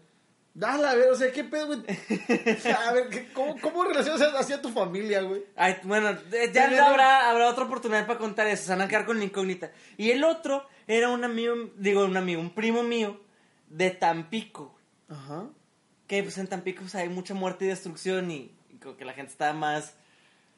Dale, 0.52 0.86
a 0.88 0.94
ver, 0.94 1.10
o 1.10 1.14
sea, 1.16 1.30
¿qué 1.32 1.44
pedo, 1.44 1.66
güey? 1.68 1.78
O 1.80 2.60
sea, 2.60 2.88
a 2.88 2.92
ver, 2.92 3.08
¿qué- 3.08 3.28
¿cómo, 3.32 3.56
cómo 3.60 3.84
relacionas 3.84 4.20
así 4.34 4.52
a 4.52 4.60
tu 4.60 4.68
familia, 4.70 5.22
güey? 5.22 5.44
Ay, 5.56 5.76
bueno, 5.84 6.10
eh, 6.32 6.50
ya 6.52 6.64
habrá, 6.88 7.30
habrá 7.30 7.48
otra 7.48 7.64
oportunidad 7.64 8.06
para 8.06 8.18
contar 8.18 8.46
eso, 8.48 8.64
se 8.64 8.70
van 8.70 8.80
a 8.82 8.88
quedar 8.88 9.06
con 9.06 9.18
la 9.18 9.24
incógnita. 9.24 9.70
Y 9.96 10.10
el 10.10 10.24
otro 10.24 10.66
era 10.88 11.08
un 11.08 11.22
amigo, 11.24 11.54
digo 11.76 12.04
un 12.04 12.16
amigo, 12.16 12.40
un 12.40 12.50
primo 12.50 12.82
mío 12.82 13.20
de 13.68 13.90
Tampico. 13.90 14.76
Ajá. 15.08 15.44
que 16.06 16.22
pues 16.24 16.36
en 16.38 16.46
Tampico 16.48 16.82
pues, 16.82 16.94
hay 16.96 17.08
mucha 17.08 17.34
muerte 17.34 17.64
y 17.64 17.68
destrucción 17.68 18.30
y, 18.30 18.52
y 18.70 18.76
como 18.78 18.96
que 18.96 19.04
la 19.04 19.12
gente 19.12 19.30
está 19.32 19.52
más, 19.52 19.94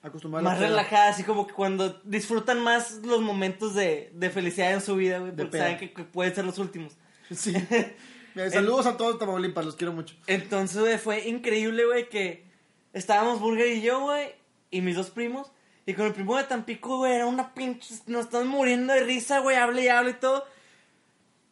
Acostumbrado 0.02 0.42
más 0.44 0.58
relajada, 0.58 1.10
así 1.10 1.22
como 1.22 1.46
que 1.46 1.52
cuando 1.54 2.00
disfrutan 2.04 2.60
más 2.60 2.92
los 3.04 3.20
momentos 3.20 3.74
de, 3.74 4.10
de 4.14 4.30
felicidad 4.30 4.72
en 4.72 4.80
su 4.80 4.96
vida, 4.96 5.18
güey, 5.20 5.30
porque 5.36 5.58
saben 5.58 5.76
que, 5.78 5.92
que 5.92 6.02
pueden 6.04 6.34
ser 6.34 6.44
los 6.44 6.58
últimos. 6.58 6.94
Sí. 7.30 7.54
Saludos 8.50 8.86
a 8.86 8.96
todos 8.96 9.18
Tamaulipas, 9.18 9.64
los 9.64 9.76
quiero 9.76 9.92
mucho. 9.92 10.14
Entonces, 10.26 10.80
güey, 10.80 10.98
fue 10.98 11.28
increíble, 11.28 11.84
güey, 11.84 12.08
que 12.08 12.44
estábamos 12.92 13.40
Burger 13.40 13.66
y 13.68 13.82
yo, 13.82 14.00
güey, 14.00 14.34
y 14.70 14.80
mis 14.80 14.96
dos 14.96 15.10
primos. 15.10 15.52
Y 15.84 15.94
con 15.94 16.06
el 16.06 16.12
primo 16.14 16.36
de 16.36 16.44
Tampico, 16.44 16.98
güey, 16.98 17.12
era 17.14 17.26
una 17.26 17.54
pinche... 17.54 17.94
Nos 18.06 18.26
estamos 18.26 18.46
muriendo 18.46 18.92
de 18.92 19.00
risa, 19.00 19.40
güey, 19.40 19.56
hable 19.56 19.82
y 19.82 19.88
hable 19.88 20.10
y 20.12 20.14
todo. 20.14 20.46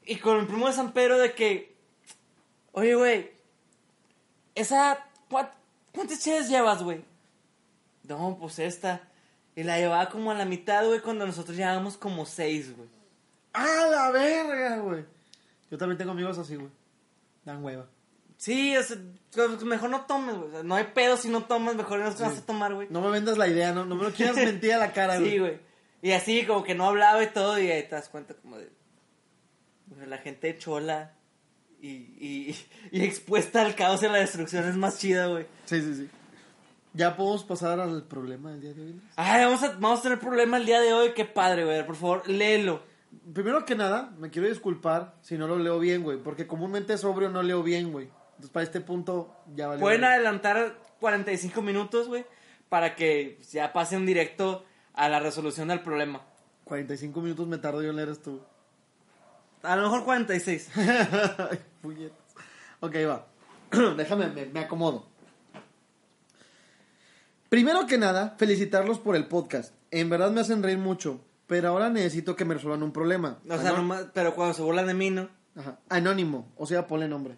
Y 0.05 0.16
con 0.16 0.39
el 0.39 0.47
primo 0.47 0.68
de 0.68 0.72
San 0.72 0.93
Pedro 0.93 1.18
de 1.18 1.33
que... 1.35 1.74
Oye, 2.72 2.95
güey, 2.95 3.31
esa... 4.55 5.05
¿cuán- 5.28 5.51
¿Cuántas 5.93 6.22
chaves 6.22 6.49
llevas, 6.49 6.83
güey? 6.83 7.05
No, 8.05 8.37
pues 8.41 8.61
esta. 8.61 9.03
Y 9.57 9.64
la 9.64 9.78
llevaba 9.78 10.09
como 10.09 10.31
a 10.31 10.35
la 10.35 10.45
mitad, 10.45 10.87
güey, 10.87 11.01
cuando 11.01 11.26
nosotros 11.26 11.57
llevábamos 11.57 11.97
como 11.97 12.24
seis, 12.24 12.74
güey. 12.76 12.89
¡Ah, 13.53 13.89
la 13.91 14.11
verga, 14.12 14.76
güey! 14.78 15.05
Yo 15.71 15.79
también 15.79 15.99
tengo 15.99 16.12
amigos 16.12 16.39
así, 16.39 16.57
güey. 16.57 16.71
Dan 17.45 17.62
hueva. 17.62 17.87
Sí, 18.37 18.77
o 18.77 18.83
sea, 18.83 18.97
pues, 19.35 19.62
mejor 19.64 19.91
no 19.91 20.07
tomes, 20.07 20.37
güey. 20.37 20.49
O 20.49 20.53
sea, 20.53 20.62
no 20.62 20.75
hay 20.75 20.85
pedo 20.95 21.16
si 21.16 21.29
no 21.29 21.45
tomas, 21.45 21.77
mejor 21.77 21.99
no 21.99 22.07
vas 22.07 22.21
a 22.21 22.47
tomar, 22.47 22.75
güey. 22.75 22.89
No 22.91 23.01
me 23.01 23.11
vendas 23.11 23.37
la 23.37 23.49
idea, 23.49 23.73
no, 23.73 23.85
no 23.85 23.95
me 23.95 24.05
lo 24.05 24.12
quieras 24.12 24.37
mentir 24.37 24.73
a 24.73 24.79
la 24.79 24.93
cara, 24.93 25.18
güey. 25.18 25.31
Sí, 25.31 25.39
güey. 25.39 25.59
Y 26.03 26.12
así, 26.12 26.47
como 26.47 26.64
que 26.64 26.75
no 26.75 26.87
hablaba 26.87 27.23
y 27.23 27.29
todo, 27.29 27.59
y 27.59 27.71
ahí 27.71 27.83
te 27.83 27.95
das 27.95 28.09
cuenta 28.09 28.35
como 28.35 28.57
de... 28.57 28.71
la 30.07 30.18
gente 30.18 30.57
chola 30.57 31.12
y, 31.81 31.89
y, 31.89 32.57
y 32.91 33.05
expuesta 33.05 33.61
al 33.61 33.75
caos 33.75 34.03
y 34.03 34.07
a 34.07 34.12
la 34.12 34.18
destrucción 34.18 34.66
es 34.66 34.77
más 34.77 34.99
chida, 34.99 35.27
güey. 35.27 35.47
Sí, 35.66 35.81
sí, 35.83 35.95
sí. 35.95 36.11
¿Ya 36.93 37.16
podemos 37.16 37.45
pasar 37.45 37.79
al 37.79 38.03
problema 38.05 38.51
del 38.51 38.61
día 38.61 38.73
de 38.73 38.83
hoy? 38.83 39.01
Ay, 39.16 39.45
vamos 39.45 39.62
a, 39.62 39.73
vamos 39.79 40.01
a 40.01 40.03
tener 40.03 40.18
problema 40.18 40.57
el 40.57 40.66
día 40.66 40.81
de 40.81 40.93
hoy. 40.93 41.12
Qué 41.14 41.25
padre, 41.25 41.64
güey. 41.64 41.87
Por 41.87 41.95
favor, 41.95 42.29
léelo. 42.29 42.83
Primero 43.34 43.64
que 43.64 43.74
nada, 43.74 44.14
me 44.18 44.30
quiero 44.30 44.48
disculpar 44.48 45.14
si 45.20 45.36
no 45.36 45.46
lo 45.46 45.58
leo 45.58 45.78
bien, 45.78 46.02
güey. 46.02 46.18
Porque 46.18 46.46
comúnmente 46.46 46.96
sobrio 46.98 47.28
no 47.28 47.42
leo 47.42 47.62
bien, 47.62 47.92
güey. 47.92 48.06
Entonces, 48.30 48.50
para 48.50 48.64
este 48.64 48.80
punto, 48.80 49.34
ya 49.54 49.68
vale. 49.68 49.80
Pueden 49.80 50.04
adelantar 50.04 50.78
45 51.00 51.61
minutos, 51.62 52.08
güey, 52.08 52.24
para 52.68 52.94
que 52.96 53.38
ya 53.50 53.72
pasen 53.72 54.06
directo 54.06 54.64
a 54.94 55.08
la 55.08 55.20
resolución 55.20 55.68
del 55.68 55.80
problema. 55.80 56.22
45 56.64 57.20
minutos 57.20 57.46
me 57.46 57.58
tardo 57.58 57.82
yo 57.82 57.90
en 57.90 57.96
leer 57.96 58.11
esto. 58.11 58.46
A 59.62 59.76
lo 59.76 59.82
mejor 59.82 60.04
46. 60.04 60.70
Ay. 60.76 61.58
Ok, 62.80 62.94
va. 63.06 63.26
Déjame, 63.96 64.28
me, 64.28 64.46
me 64.46 64.61
acomodo. 64.61 65.06
Primero 67.48 67.86
que 67.86 67.98
nada, 67.98 68.36
felicitarlos 68.38 69.00
por 69.00 69.16
el 69.16 69.26
podcast. 69.26 69.74
En 69.90 70.08
verdad 70.08 70.30
me 70.30 70.40
hacen 70.40 70.62
reír 70.62 70.78
mucho, 70.78 71.20
pero 71.51 71.70
ahora 71.70 71.90
necesito 71.90 72.36
que 72.36 72.44
me 72.44 72.55
resuelvan 72.55 72.84
un 72.84 72.92
problema. 72.92 73.40
O 73.51 73.59
sea, 73.59 73.72
nomás, 73.72 74.07
pero 74.14 74.36
cuando 74.36 74.55
se 74.55 74.62
burlan 74.62 74.86
de 74.86 74.94
mí, 74.94 75.11
¿no? 75.11 75.28
Ajá. 75.57 75.80
Anónimo, 75.88 76.46
o 76.57 76.64
sea, 76.64 76.86
ponle 76.86 77.09
nombre. 77.09 77.36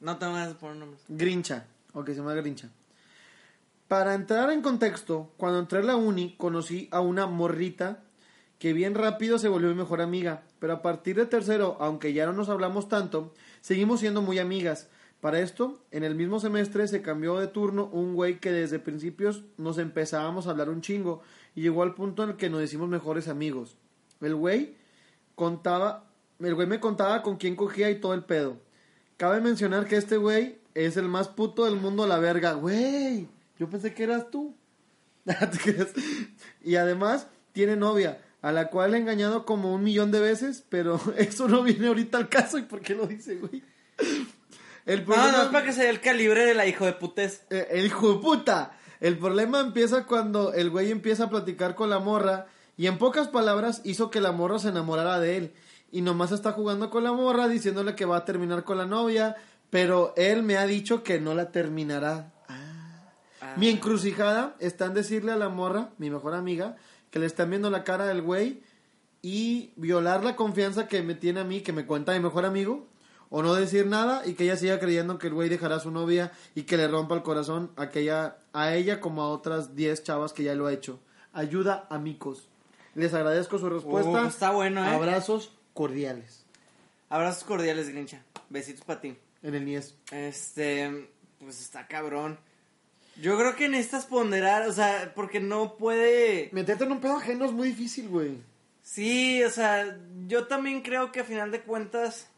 No 0.00 0.18
tengo 0.18 0.34
ganas 0.34 0.48
de 0.48 0.54
poner 0.56 0.76
nombres. 0.76 1.00
Grincha, 1.08 1.64
o 1.94 2.04
que 2.04 2.12
se 2.12 2.18
llama 2.18 2.34
Grincha. 2.34 2.68
Para 3.88 4.12
entrar 4.12 4.50
en 4.50 4.60
contexto, 4.60 5.32
cuando 5.38 5.58
entré 5.58 5.78
a 5.78 5.82
la 5.84 5.96
uni 5.96 6.36
conocí 6.36 6.86
a 6.90 7.00
una 7.00 7.24
morrita 7.24 8.02
que 8.58 8.74
bien 8.74 8.94
rápido 8.94 9.38
se 9.38 9.48
volvió 9.48 9.70
mi 9.70 9.76
mejor 9.76 10.02
amiga, 10.02 10.42
pero 10.58 10.74
a 10.74 10.82
partir 10.82 11.16
de 11.16 11.24
tercero, 11.24 11.78
aunque 11.80 12.12
ya 12.12 12.26
no 12.26 12.34
nos 12.34 12.50
hablamos 12.50 12.90
tanto, 12.90 13.32
seguimos 13.62 14.00
siendo 14.00 14.20
muy 14.20 14.38
amigas. 14.38 14.88
Para 15.24 15.40
esto, 15.40 15.82
en 15.90 16.04
el 16.04 16.14
mismo 16.14 16.38
semestre 16.38 16.86
se 16.86 17.00
cambió 17.00 17.38
de 17.38 17.46
turno 17.46 17.86
un 17.86 18.14
güey 18.14 18.40
que 18.40 18.52
desde 18.52 18.78
principios 18.78 19.42
nos 19.56 19.78
empezábamos 19.78 20.46
a 20.46 20.50
hablar 20.50 20.68
un 20.68 20.82
chingo 20.82 21.22
y 21.54 21.62
llegó 21.62 21.82
al 21.82 21.94
punto 21.94 22.22
en 22.24 22.28
el 22.28 22.36
que 22.36 22.50
nos 22.50 22.62
hicimos 22.62 22.90
mejores 22.90 23.26
amigos. 23.28 23.78
El 24.20 24.34
güey 24.34 24.76
contaba, 25.34 26.10
el 26.40 26.54
güey 26.54 26.66
me 26.66 26.78
contaba 26.78 27.22
con 27.22 27.38
quién 27.38 27.56
cogía 27.56 27.88
y 27.90 28.00
todo 28.00 28.12
el 28.12 28.22
pedo. 28.22 28.58
Cabe 29.16 29.40
mencionar 29.40 29.86
que 29.86 29.96
este 29.96 30.18
güey 30.18 30.58
es 30.74 30.98
el 30.98 31.08
más 31.08 31.28
puto 31.28 31.64
del 31.64 31.76
mundo 31.76 32.04
a 32.04 32.06
la 32.06 32.18
verga. 32.18 32.52
Güey, 32.52 33.26
yo 33.58 33.70
pensé 33.70 33.94
que 33.94 34.02
eras 34.02 34.30
tú. 34.30 34.54
Y 36.62 36.76
además 36.76 37.28
tiene 37.54 37.76
novia, 37.76 38.20
a 38.42 38.52
la 38.52 38.68
cual 38.68 38.92
he 38.92 38.98
engañado 38.98 39.46
como 39.46 39.74
un 39.74 39.84
millón 39.84 40.10
de 40.10 40.20
veces, 40.20 40.66
pero 40.68 41.00
eso 41.16 41.48
no 41.48 41.62
viene 41.62 41.86
ahorita 41.86 42.18
al 42.18 42.28
caso. 42.28 42.58
¿Y 42.58 42.64
por 42.64 42.82
qué 42.82 42.94
lo 42.94 43.06
dice, 43.06 43.36
güey? 43.36 43.62
El 44.86 45.00
No, 45.00 45.06
problema, 45.06 45.32
no, 45.32 45.42
es 45.42 45.48
para 45.48 45.64
que 45.64 45.72
se 45.72 45.82
dé 45.84 45.90
el 45.90 46.00
calibre 46.00 46.44
de 46.44 46.54
la 46.54 46.66
hijo 46.66 46.84
de 46.84 46.92
putes. 46.92 47.42
eh, 47.50 47.68
el 47.70 47.86
hijo 47.86 48.14
de 48.14 48.20
puta. 48.20 48.72
El 49.00 49.18
problema 49.18 49.60
empieza 49.60 50.06
cuando 50.06 50.52
el 50.52 50.70
güey 50.70 50.90
empieza 50.90 51.24
a 51.24 51.30
platicar 51.30 51.74
con 51.74 51.90
la 51.90 51.98
morra 51.98 52.46
y 52.76 52.86
en 52.86 52.98
pocas 52.98 53.28
palabras 53.28 53.80
hizo 53.84 54.10
que 54.10 54.20
la 54.20 54.32
morra 54.32 54.58
se 54.58 54.68
enamorara 54.68 55.20
de 55.20 55.36
él. 55.36 55.54
Y 55.90 56.00
nomás 56.02 56.32
está 56.32 56.52
jugando 56.52 56.90
con 56.90 57.04
la 57.04 57.12
morra 57.12 57.48
diciéndole 57.48 57.94
que 57.94 58.04
va 58.04 58.18
a 58.18 58.24
terminar 58.24 58.64
con 58.64 58.78
la 58.78 58.86
novia, 58.86 59.36
pero 59.70 60.12
él 60.16 60.42
me 60.42 60.56
ha 60.56 60.66
dicho 60.66 61.02
que 61.02 61.20
no 61.20 61.34
la 61.34 61.50
terminará. 61.52 62.32
Ah. 62.48 63.54
Mi 63.56 63.68
encrucijada 63.68 64.56
está 64.58 64.86
en 64.86 64.94
decirle 64.94 65.32
a 65.32 65.36
la 65.36 65.48
morra, 65.48 65.90
mi 65.98 66.10
mejor 66.10 66.34
amiga, 66.34 66.76
que 67.10 67.18
le 67.20 67.26
están 67.26 67.50
viendo 67.50 67.70
la 67.70 67.84
cara 67.84 68.06
del 68.06 68.22
güey 68.22 68.62
y 69.22 69.72
violar 69.76 70.24
la 70.24 70.34
confianza 70.36 70.88
que 70.88 71.02
me 71.02 71.14
tiene 71.14 71.40
a 71.40 71.44
mí, 71.44 71.60
que 71.60 71.72
me 71.72 71.86
cuenta 71.86 72.12
mi 72.12 72.20
mejor 72.20 72.44
amigo, 72.44 72.88
o 73.36 73.42
no 73.42 73.52
decir 73.56 73.84
nada 73.84 74.22
y 74.24 74.34
que 74.34 74.44
ella 74.44 74.56
siga 74.56 74.78
creyendo 74.78 75.18
que 75.18 75.26
el 75.26 75.34
güey 75.34 75.48
dejará 75.48 75.74
a 75.74 75.80
su 75.80 75.90
novia 75.90 76.30
y 76.54 76.62
que 76.62 76.76
le 76.76 76.86
rompa 76.86 77.16
el 77.16 77.24
corazón 77.24 77.72
a, 77.74 77.90
que 77.90 78.02
ella, 78.02 78.36
a 78.52 78.76
ella 78.76 79.00
como 79.00 79.22
a 79.22 79.28
otras 79.28 79.74
10 79.74 80.04
chavas 80.04 80.32
que 80.32 80.44
ya 80.44 80.54
lo 80.54 80.68
ha 80.68 80.72
hecho. 80.72 81.00
Ayuda, 81.32 81.88
amigos. 81.90 82.48
Les 82.94 83.12
agradezco 83.12 83.58
su 83.58 83.68
respuesta. 83.68 84.22
Uh, 84.22 84.28
está 84.28 84.52
bueno, 84.52 84.84
¿eh? 84.84 84.88
Abrazos 84.88 85.50
cordiales. 85.72 86.44
Abrazos 87.08 87.42
cordiales, 87.42 87.88
Grincha. 87.88 88.22
Besitos 88.50 88.84
para 88.84 89.00
ti. 89.00 89.16
En 89.42 89.56
el 89.56 89.64
Nies. 89.64 89.96
Este, 90.12 91.08
pues 91.40 91.60
está 91.60 91.88
cabrón. 91.88 92.38
Yo 93.20 93.36
creo 93.36 93.56
que 93.56 93.68
necesitas 93.68 94.06
ponderar, 94.06 94.68
o 94.68 94.72
sea, 94.72 95.10
porque 95.12 95.40
no 95.40 95.74
puede... 95.76 96.50
Meterte 96.52 96.84
en 96.84 96.92
un 96.92 97.00
pedo 97.00 97.16
ajeno 97.16 97.46
es 97.46 97.52
muy 97.52 97.66
difícil, 97.66 98.08
güey. 98.08 98.38
Sí, 98.80 99.42
o 99.42 99.50
sea, 99.50 99.98
yo 100.28 100.46
también 100.46 100.82
creo 100.82 101.10
que 101.10 101.18
a 101.18 101.24
final 101.24 101.50
de 101.50 101.62
cuentas... 101.62 102.28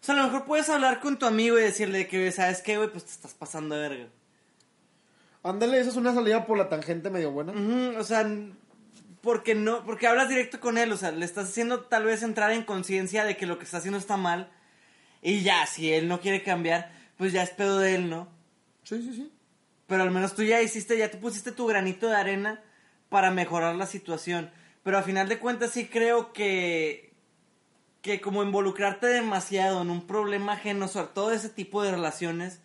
O 0.00 0.04
sea, 0.06 0.14
a 0.14 0.18
lo 0.18 0.24
mejor 0.24 0.44
puedes 0.44 0.68
hablar 0.68 1.00
con 1.00 1.18
tu 1.18 1.26
amigo 1.26 1.58
y 1.58 1.62
decirle 1.62 2.06
que, 2.06 2.30
¿sabes 2.30 2.62
qué, 2.62 2.76
güey? 2.76 2.90
Pues 2.90 3.04
te 3.04 3.10
estás 3.10 3.34
pasando 3.34 3.74
de 3.74 3.88
verga. 3.88 4.08
Ándale, 5.42 5.80
esa 5.80 5.90
es 5.90 5.96
una 5.96 6.14
salida 6.14 6.46
por 6.46 6.58
la 6.58 6.68
tangente 6.68 7.10
medio 7.10 7.30
buena. 7.30 7.52
O 7.98 8.04
sea, 8.04 8.26
porque 9.20 9.54
no, 9.54 9.84
porque 9.84 10.06
hablas 10.06 10.28
directo 10.28 10.60
con 10.60 10.78
él, 10.78 10.92
o 10.92 10.96
sea, 10.96 11.10
le 11.10 11.24
estás 11.24 11.48
haciendo 11.48 11.80
tal 11.84 12.04
vez 12.04 12.22
entrar 12.22 12.52
en 12.52 12.62
conciencia 12.62 13.24
de 13.24 13.36
que 13.36 13.46
lo 13.46 13.58
que 13.58 13.64
está 13.64 13.78
haciendo 13.78 13.98
está 13.98 14.16
mal. 14.16 14.50
Y 15.22 15.42
ya, 15.42 15.66
si 15.66 15.92
él 15.92 16.08
no 16.08 16.20
quiere 16.20 16.42
cambiar, 16.42 16.92
pues 17.16 17.32
ya 17.32 17.42
es 17.42 17.50
pedo 17.50 17.78
de 17.78 17.96
él, 17.96 18.10
¿no? 18.10 18.28
Sí, 18.84 19.02
sí, 19.02 19.12
sí. 19.14 19.32
Pero 19.86 20.02
al 20.02 20.10
menos 20.10 20.34
tú 20.34 20.42
ya 20.42 20.62
hiciste, 20.62 20.98
ya 20.98 21.10
te 21.10 21.18
pusiste 21.18 21.52
tu 21.52 21.66
granito 21.66 22.08
de 22.08 22.16
arena 22.16 22.62
para 23.08 23.30
mejorar 23.30 23.74
la 23.76 23.86
situación. 23.86 24.50
Pero 24.82 24.98
a 24.98 25.02
final 25.02 25.28
de 25.28 25.38
cuentas 25.38 25.72
sí 25.72 25.86
creo 25.88 26.32
que 26.32 27.05
que 28.06 28.20
como 28.20 28.44
involucrarte 28.44 29.08
demasiado 29.08 29.82
en 29.82 29.90
un 29.90 30.06
problema 30.06 30.52
ajeno, 30.52 30.86
sobre 30.86 31.08
todo 31.08 31.32
ese 31.32 31.48
tipo 31.48 31.82
de 31.82 31.90
relaciones, 31.90 32.60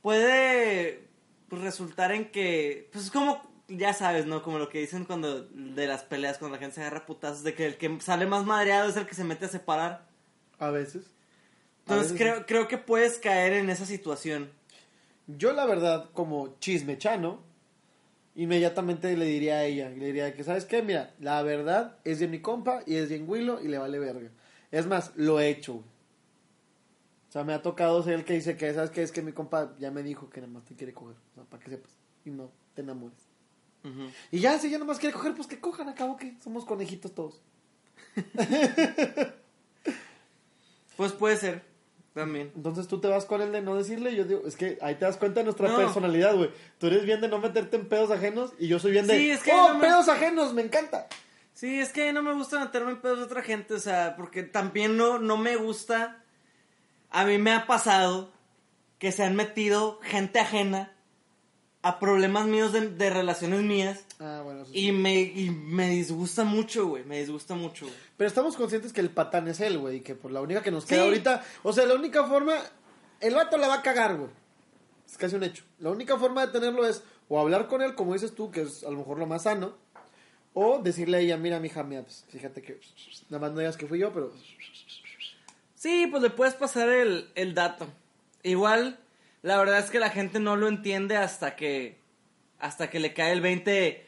puede 0.00 1.06
pues, 1.48 1.60
resultar 1.60 2.12
en 2.12 2.30
que, 2.30 2.88
pues 2.92 3.04
es 3.04 3.10
como, 3.10 3.42
ya 3.68 3.92
sabes, 3.92 4.24
¿no? 4.24 4.42
Como 4.42 4.58
lo 4.58 4.70
que 4.70 4.80
dicen 4.80 5.04
cuando 5.04 5.42
de 5.42 5.86
las 5.86 6.02
peleas, 6.02 6.38
cuando 6.38 6.56
la 6.56 6.60
gente 6.60 6.76
se 6.76 6.80
agarra 6.80 7.04
putazos, 7.04 7.42
de 7.42 7.54
que 7.54 7.66
el 7.66 7.76
que 7.76 8.00
sale 8.00 8.26
más 8.26 8.46
madreado 8.46 8.88
es 8.88 8.96
el 8.96 9.06
que 9.06 9.14
se 9.14 9.24
mete 9.24 9.44
a 9.44 9.48
separar. 9.48 10.08
A 10.58 10.70
veces. 10.70 11.04
A 11.04 11.92
Entonces 11.92 12.12
veces 12.12 12.26
creo, 12.26 12.46
creo 12.46 12.68
que 12.68 12.78
puedes 12.78 13.18
caer 13.18 13.52
en 13.52 13.68
esa 13.68 13.84
situación. 13.84 14.50
Yo 15.26 15.52
la 15.52 15.66
verdad, 15.66 16.10
como 16.14 16.58
chismechano, 16.58 17.42
inmediatamente 18.34 19.16
le 19.16 19.26
diría 19.26 19.56
a 19.56 19.64
ella, 19.64 19.90
le 19.90 20.06
diría 20.06 20.34
que, 20.34 20.44
¿sabes 20.44 20.64
qué? 20.64 20.82
Mira, 20.82 21.14
la 21.20 21.42
verdad 21.42 21.98
es 22.04 22.18
de 22.18 22.28
mi 22.28 22.40
compa 22.40 22.82
y 22.86 22.96
es 22.96 23.08
de 23.08 23.20
Willow 23.20 23.60
y 23.62 23.68
le 23.68 23.78
vale 23.78 23.98
verga. 23.98 24.30
Es 24.70 24.86
más, 24.86 25.12
lo 25.16 25.38
he 25.40 25.48
hecho. 25.48 25.74
güey. 25.74 25.84
O 27.28 27.32
sea, 27.32 27.44
me 27.44 27.54
ha 27.54 27.62
tocado 27.62 28.02
ser 28.02 28.14
el 28.14 28.24
que 28.24 28.34
dice 28.34 28.56
que, 28.56 28.72
¿sabes 28.74 28.90
qué? 28.90 29.02
Es 29.02 29.12
que 29.12 29.22
mi 29.22 29.32
compa 29.32 29.74
ya 29.78 29.90
me 29.90 30.02
dijo 30.02 30.28
que 30.28 30.40
nada 30.40 30.52
más 30.52 30.64
te 30.64 30.74
quiere 30.74 30.92
coger. 30.92 31.16
O 31.16 31.34
sea, 31.34 31.44
para 31.44 31.62
que 31.62 31.70
sepas. 31.70 31.98
Y 32.24 32.30
no 32.30 32.50
te 32.74 32.82
enamores. 32.82 33.18
Y 34.30 34.38
ya, 34.38 34.58
si 34.58 34.70
ya 34.70 34.78
nada 34.78 34.86
más 34.86 34.98
quiere 34.98 35.12
coger, 35.14 35.34
pues 35.34 35.48
que 35.48 35.58
cojan, 35.58 35.88
acabo 35.88 36.16
que 36.16 36.36
somos 36.40 36.64
conejitos 36.64 37.14
todos. 37.14 37.40
Pues 40.96 41.12
puede 41.12 41.36
ser, 41.38 41.62
también. 42.14 42.52
Entonces 42.54 42.86
tú 42.88 43.00
te 43.00 43.08
vas 43.08 43.24
con 43.24 43.40
el 43.42 43.52
de 43.52 43.62
no 43.62 43.74
decirle, 43.76 44.14
yo 44.14 44.24
digo, 44.24 44.42
es 44.46 44.56
que 44.56 44.78
ahí 44.82 44.94
te 44.96 45.04
das 45.04 45.16
cuenta 45.16 45.40
de 45.40 45.44
nuestra 45.44 45.68
No. 45.68 45.76
personalidad, 45.76 46.34
güey. 46.36 46.50
Tú 46.78 46.86
eres 46.88 47.04
bien 47.04 47.20
de 47.20 47.28
no 47.28 47.38
meterte 47.38 47.76
en 47.76 47.88
pedos 47.88 48.10
ajenos 48.10 48.52
y 48.58 48.68
yo 48.68 48.78
soy 48.78 48.92
bien 48.92 49.06
de, 49.06 49.16
Sí, 49.18 49.30
es 49.30 49.42
que 49.42 49.52
oh, 49.52 49.68
no 49.68 49.74
me- 49.78 49.86
pedos 49.86 50.08
ajenos, 50.08 50.52
me 50.54 50.62
encanta. 50.62 51.06
Sí, 51.54 51.80
es 51.80 51.90
que 51.92 52.12
no 52.12 52.22
me 52.22 52.32
gusta 52.32 52.58
meterme 52.60 52.92
en 52.92 53.00
pedos 53.00 53.18
de 53.18 53.24
otra 53.24 53.42
gente, 53.42 53.74
o 53.74 53.78
sea, 53.78 54.16
porque 54.16 54.42
también 54.42 54.96
no, 54.96 55.18
no 55.18 55.36
me 55.36 55.56
gusta. 55.56 56.18
A 57.10 57.24
mí 57.24 57.38
me 57.38 57.52
ha 57.52 57.66
pasado 57.66 58.32
que 58.98 59.12
se 59.12 59.22
han 59.22 59.36
metido 59.36 59.98
gente 60.02 60.38
ajena 60.40 60.92
a 61.84 61.98
problemas 61.98 62.46
míos 62.46 62.72
de, 62.72 62.88
de 62.90 63.10
relaciones 63.10 63.60
mías 63.62 64.04
Ah, 64.20 64.40
bueno, 64.44 64.62
eso 64.62 64.72
sí. 64.72 64.86
y 64.86 64.92
me, 64.92 65.20
y 65.20 65.50
me 65.50 65.90
disgusta 65.90 66.44
mucho, 66.44 66.86
güey, 66.86 67.04
me 67.04 67.18
disgusta 67.18 67.54
mucho, 67.54 67.86
güey. 67.86 67.96
Pero 68.16 68.28
estamos 68.28 68.56
conscientes 68.56 68.92
que 68.92 69.00
el 69.00 69.10
patán 69.10 69.48
es 69.48 69.58
él, 69.60 69.78
güey, 69.78 69.96
y 69.96 70.00
que 70.00 70.14
por 70.14 70.30
la 70.30 70.40
única 70.40 70.62
que 70.62 70.70
nos 70.70 70.84
queda 70.86 71.00
Sí. 71.00 71.04
ahorita, 71.08 71.44
o 71.64 71.72
sea, 71.72 71.84
la 71.86 71.94
única 71.94 72.24
forma, 72.26 72.54
el 73.20 73.34
vato 73.34 73.56
la 73.58 73.66
va 73.68 73.74
a 73.74 73.82
cagar, 73.82 74.16
güey. 74.16 74.30
Es 75.08 75.18
casi 75.18 75.34
un 75.36 75.42
hecho. 75.42 75.64
La 75.80 75.90
única 75.90 76.16
forma 76.16 76.46
de 76.46 76.52
tenerlo 76.52 76.86
es 76.86 77.02
o 77.28 77.40
hablar 77.40 77.66
con 77.66 77.82
él, 77.82 77.94
como 77.96 78.12
dices 78.12 78.34
tú, 78.34 78.50
que 78.50 78.62
es 78.62 78.84
a 78.84 78.90
lo 78.90 78.98
mejor 78.98 79.18
lo 79.18 79.26
más 79.26 79.42
sano, 79.42 79.74
o 80.54 80.78
decirle 80.82 81.16
a 81.16 81.20
ella, 81.20 81.36
mira, 81.36 81.58
mija, 81.60 81.82
mira, 81.82 82.02
pues, 82.02 82.24
fíjate 82.28 82.62
que 82.62 82.78
nada 83.30 83.40
más 83.40 83.52
no 83.52 83.58
digas 83.58 83.76
que 83.76 83.86
fui 83.86 83.98
yo, 83.98 84.12
pero 84.12 84.32
Sí, 85.74 86.06
pues 86.10 86.22
le 86.22 86.30
puedes 86.30 86.54
pasar 86.54 86.88
el, 86.88 87.28
el 87.34 87.54
dato. 87.54 87.88
Igual, 88.44 88.98
la 89.42 89.58
verdad 89.58 89.78
es 89.80 89.90
que 89.90 89.98
la 89.98 90.10
gente 90.10 90.40
no 90.40 90.56
lo 90.56 90.68
entiende 90.68 91.16
hasta 91.16 91.56
que 91.56 92.00
hasta 92.58 92.88
que 92.90 93.00
le 93.00 93.12
cae 93.12 93.32
el 93.32 93.40
20 93.40 94.06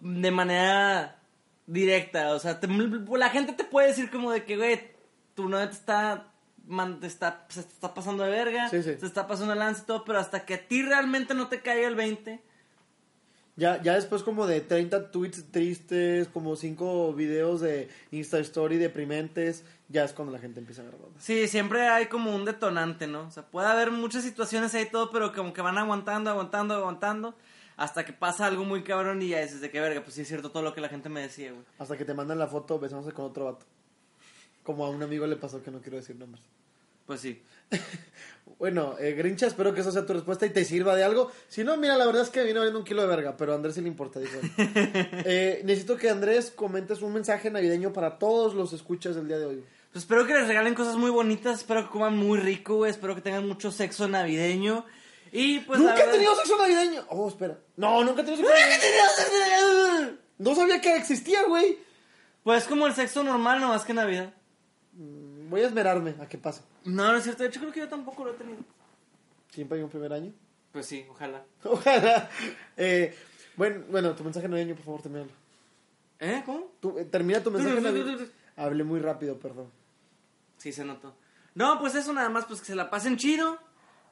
de 0.00 0.30
manera 0.30 1.18
directa. 1.66 2.30
O 2.34 2.38
sea, 2.38 2.58
te- 2.60 2.66
la 2.66 3.30
gente 3.30 3.52
te 3.52 3.64
puede 3.64 3.88
decir 3.88 4.10
como 4.10 4.32
de 4.32 4.44
que, 4.44 4.56
güey, 4.56 4.90
tu 5.34 5.48
novia 5.48 5.68
te 5.68 5.76
está, 5.76 6.32
man- 6.66 6.98
te 7.00 7.06
está, 7.06 7.46
se 7.48 7.62
te 7.62 7.68
está 7.72 7.94
pasando 7.94 8.24
de 8.24 8.30
verga, 8.30 8.68
Sí, 8.68 8.82
sí. 8.82 8.96
se 8.98 9.06
está 9.06 9.26
pasando 9.28 9.52
el 9.52 9.60
lance 9.60 9.82
y 9.82 9.86
todo, 9.86 10.04
pero 10.04 10.18
hasta 10.18 10.44
que 10.44 10.54
a 10.54 10.66
ti 10.68 10.82
realmente 10.82 11.34
no 11.34 11.48
te 11.48 11.60
caiga 11.60 11.86
el 11.86 11.94
20. 11.94 12.42
Ya, 13.56 13.82
ya 13.82 13.94
después 13.94 14.22
como 14.22 14.46
de 14.46 14.62
30 14.62 15.10
tweets 15.10 15.44
tristes, 15.50 16.28
como 16.28 16.56
5 16.56 17.12
videos 17.12 17.60
de 17.60 17.90
Insta 18.10 18.38
Story 18.38 18.78
deprimentes, 18.78 19.64
ya 19.88 20.04
es 20.04 20.12
cuando 20.14 20.32
la 20.32 20.38
gente 20.38 20.58
empieza 20.58 20.80
a 20.80 20.86
agarrar. 20.86 21.08
Sí, 21.18 21.46
siempre 21.48 21.86
hay 21.86 22.06
como 22.06 22.34
un 22.34 22.46
detonante, 22.46 23.06
¿no? 23.06 23.26
O 23.26 23.30
sea, 23.30 23.44
puede 23.44 23.68
haber 23.68 23.90
muchas 23.90 24.22
situaciones 24.22 24.74
ahí 24.74 24.86
todo, 24.90 25.10
pero 25.10 25.34
como 25.34 25.52
que 25.52 25.60
van 25.60 25.76
aguantando, 25.76 26.30
aguantando, 26.30 26.74
aguantando, 26.74 27.34
hasta 27.76 28.06
que 28.06 28.14
pasa 28.14 28.46
algo 28.46 28.64
muy 28.64 28.84
cabrón 28.84 29.20
y 29.20 29.28
ya 29.28 29.40
dices 29.42 29.60
de 29.60 29.70
que 29.70 29.80
verga, 29.80 30.02
pues 30.02 30.14
sí 30.14 30.22
es 30.22 30.28
cierto 30.28 30.50
todo 30.50 30.62
lo 30.62 30.72
que 30.72 30.80
la 30.80 30.88
gente 30.88 31.10
me 31.10 31.20
decía, 31.20 31.52
güey. 31.52 31.64
Hasta 31.78 31.98
que 31.98 32.06
te 32.06 32.14
mandan 32.14 32.38
la 32.38 32.46
foto 32.46 32.78
besándose 32.78 33.12
con 33.12 33.26
otro 33.26 33.44
vato. 33.44 33.66
Como 34.62 34.86
a 34.86 34.88
un 34.88 35.02
amigo 35.02 35.26
le 35.26 35.36
pasó 35.36 35.62
que 35.62 35.70
no 35.70 35.82
quiero 35.82 35.98
decir 35.98 36.16
nombres. 36.16 36.42
Pues 37.06 37.20
sí. 37.20 37.42
Bueno, 38.58 38.94
eh, 39.00 39.12
Grincha, 39.14 39.46
espero 39.48 39.74
que 39.74 39.80
esa 39.80 39.90
sea 39.90 40.06
tu 40.06 40.12
respuesta 40.12 40.46
y 40.46 40.50
te 40.50 40.64
sirva 40.64 40.94
de 40.94 41.02
algo. 41.02 41.32
Si 41.48 41.64
no, 41.64 41.76
mira, 41.76 41.96
la 41.96 42.06
verdad 42.06 42.22
es 42.22 42.28
que 42.30 42.44
vino 42.44 42.60
valiendo 42.60 42.78
un 42.78 42.84
kilo 42.84 43.02
de 43.02 43.08
verga, 43.08 43.36
pero 43.36 43.52
a 43.52 43.56
Andrés 43.56 43.74
sí 43.74 43.80
le 43.80 43.88
importa. 43.88 44.20
dijo. 44.20 44.38
Eh, 45.24 45.62
necesito 45.64 45.96
que 45.96 46.08
Andrés 46.10 46.52
comentes 46.52 47.02
un 47.02 47.12
mensaje 47.12 47.50
navideño 47.50 47.92
para 47.92 48.18
todos 48.18 48.54
los 48.54 48.72
escuchas 48.72 49.16
del 49.16 49.26
día 49.26 49.38
de 49.38 49.46
hoy. 49.46 49.64
Pues 49.92 50.04
espero 50.04 50.26
que 50.26 50.34
les 50.34 50.46
regalen 50.46 50.74
cosas 50.76 50.94
muy 50.96 51.10
bonitas, 51.10 51.58
espero 51.58 51.82
que 51.84 51.90
coman 51.90 52.16
muy 52.16 52.38
rico, 52.38 52.76
güey, 52.76 52.92
espero 52.92 53.16
que 53.16 53.20
tengan 53.20 53.48
mucho 53.48 53.72
sexo 53.72 54.06
navideño. 54.06 54.84
Y 55.32 55.58
pues 55.60 55.80
¡Nunca 55.80 55.94
he 55.94 55.98
verdad- 55.98 56.12
tenido 56.12 56.36
sexo 56.36 56.56
navideño! 56.56 57.04
Oh, 57.08 57.28
espera. 57.28 57.58
No, 57.76 58.04
nunca 58.04 58.22
he 58.22 58.24
tenido 58.24 58.44
sexo 58.46 59.32
navideño. 59.40 60.18
No 60.38 60.54
sabía 60.54 60.80
que 60.80 60.94
existía, 60.96 61.42
güey. 61.48 61.78
Pues 62.44 62.64
como 62.64 62.86
el 62.86 62.94
sexo 62.94 63.24
normal, 63.24 63.60
no 63.60 63.68
más 63.68 63.84
que 63.84 63.92
Navidad. 63.94 64.32
Voy 65.52 65.60
a 65.60 65.66
esmerarme 65.66 66.14
a 66.18 66.26
que 66.26 66.38
pase. 66.38 66.62
No, 66.86 67.12
no 67.12 67.18
es 67.18 67.24
cierto, 67.24 67.42
de 67.42 67.50
hecho 67.50 67.60
creo 67.60 67.70
que 67.70 67.80
yo 67.80 67.88
tampoco 67.88 68.24
lo 68.24 68.30
he 68.30 68.34
tenido. 68.36 68.60
Siempre 69.50 69.76
hay 69.76 69.84
un 69.84 69.90
primer 69.90 70.10
año. 70.10 70.32
Pues 70.72 70.86
sí, 70.86 71.04
ojalá. 71.10 71.44
Ojalá. 71.62 72.30
Eh, 72.78 73.14
bueno, 73.54 73.84
bueno, 73.90 74.14
tu 74.14 74.24
mensaje 74.24 74.48
navideño, 74.48 74.74
por 74.76 74.84
favor, 74.86 75.02
termínalo. 75.02 75.30
¿Eh? 76.20 76.42
¿Cómo? 76.46 76.72
Tú, 76.80 76.98
eh, 76.98 77.04
termina 77.04 77.42
tu 77.42 77.50
mensaje 77.50 77.82
navideño. 77.82 78.26
Hablé 78.56 78.82
muy 78.82 79.00
rápido, 79.00 79.38
perdón. 79.38 79.70
Sí, 80.56 80.72
se 80.72 80.86
notó. 80.86 81.14
No, 81.54 81.78
pues 81.78 81.96
eso 81.96 82.14
nada 82.14 82.30
más, 82.30 82.46
pues 82.46 82.60
que 82.60 82.66
se 82.68 82.74
la 82.74 82.88
pasen 82.88 83.18
chido. 83.18 83.58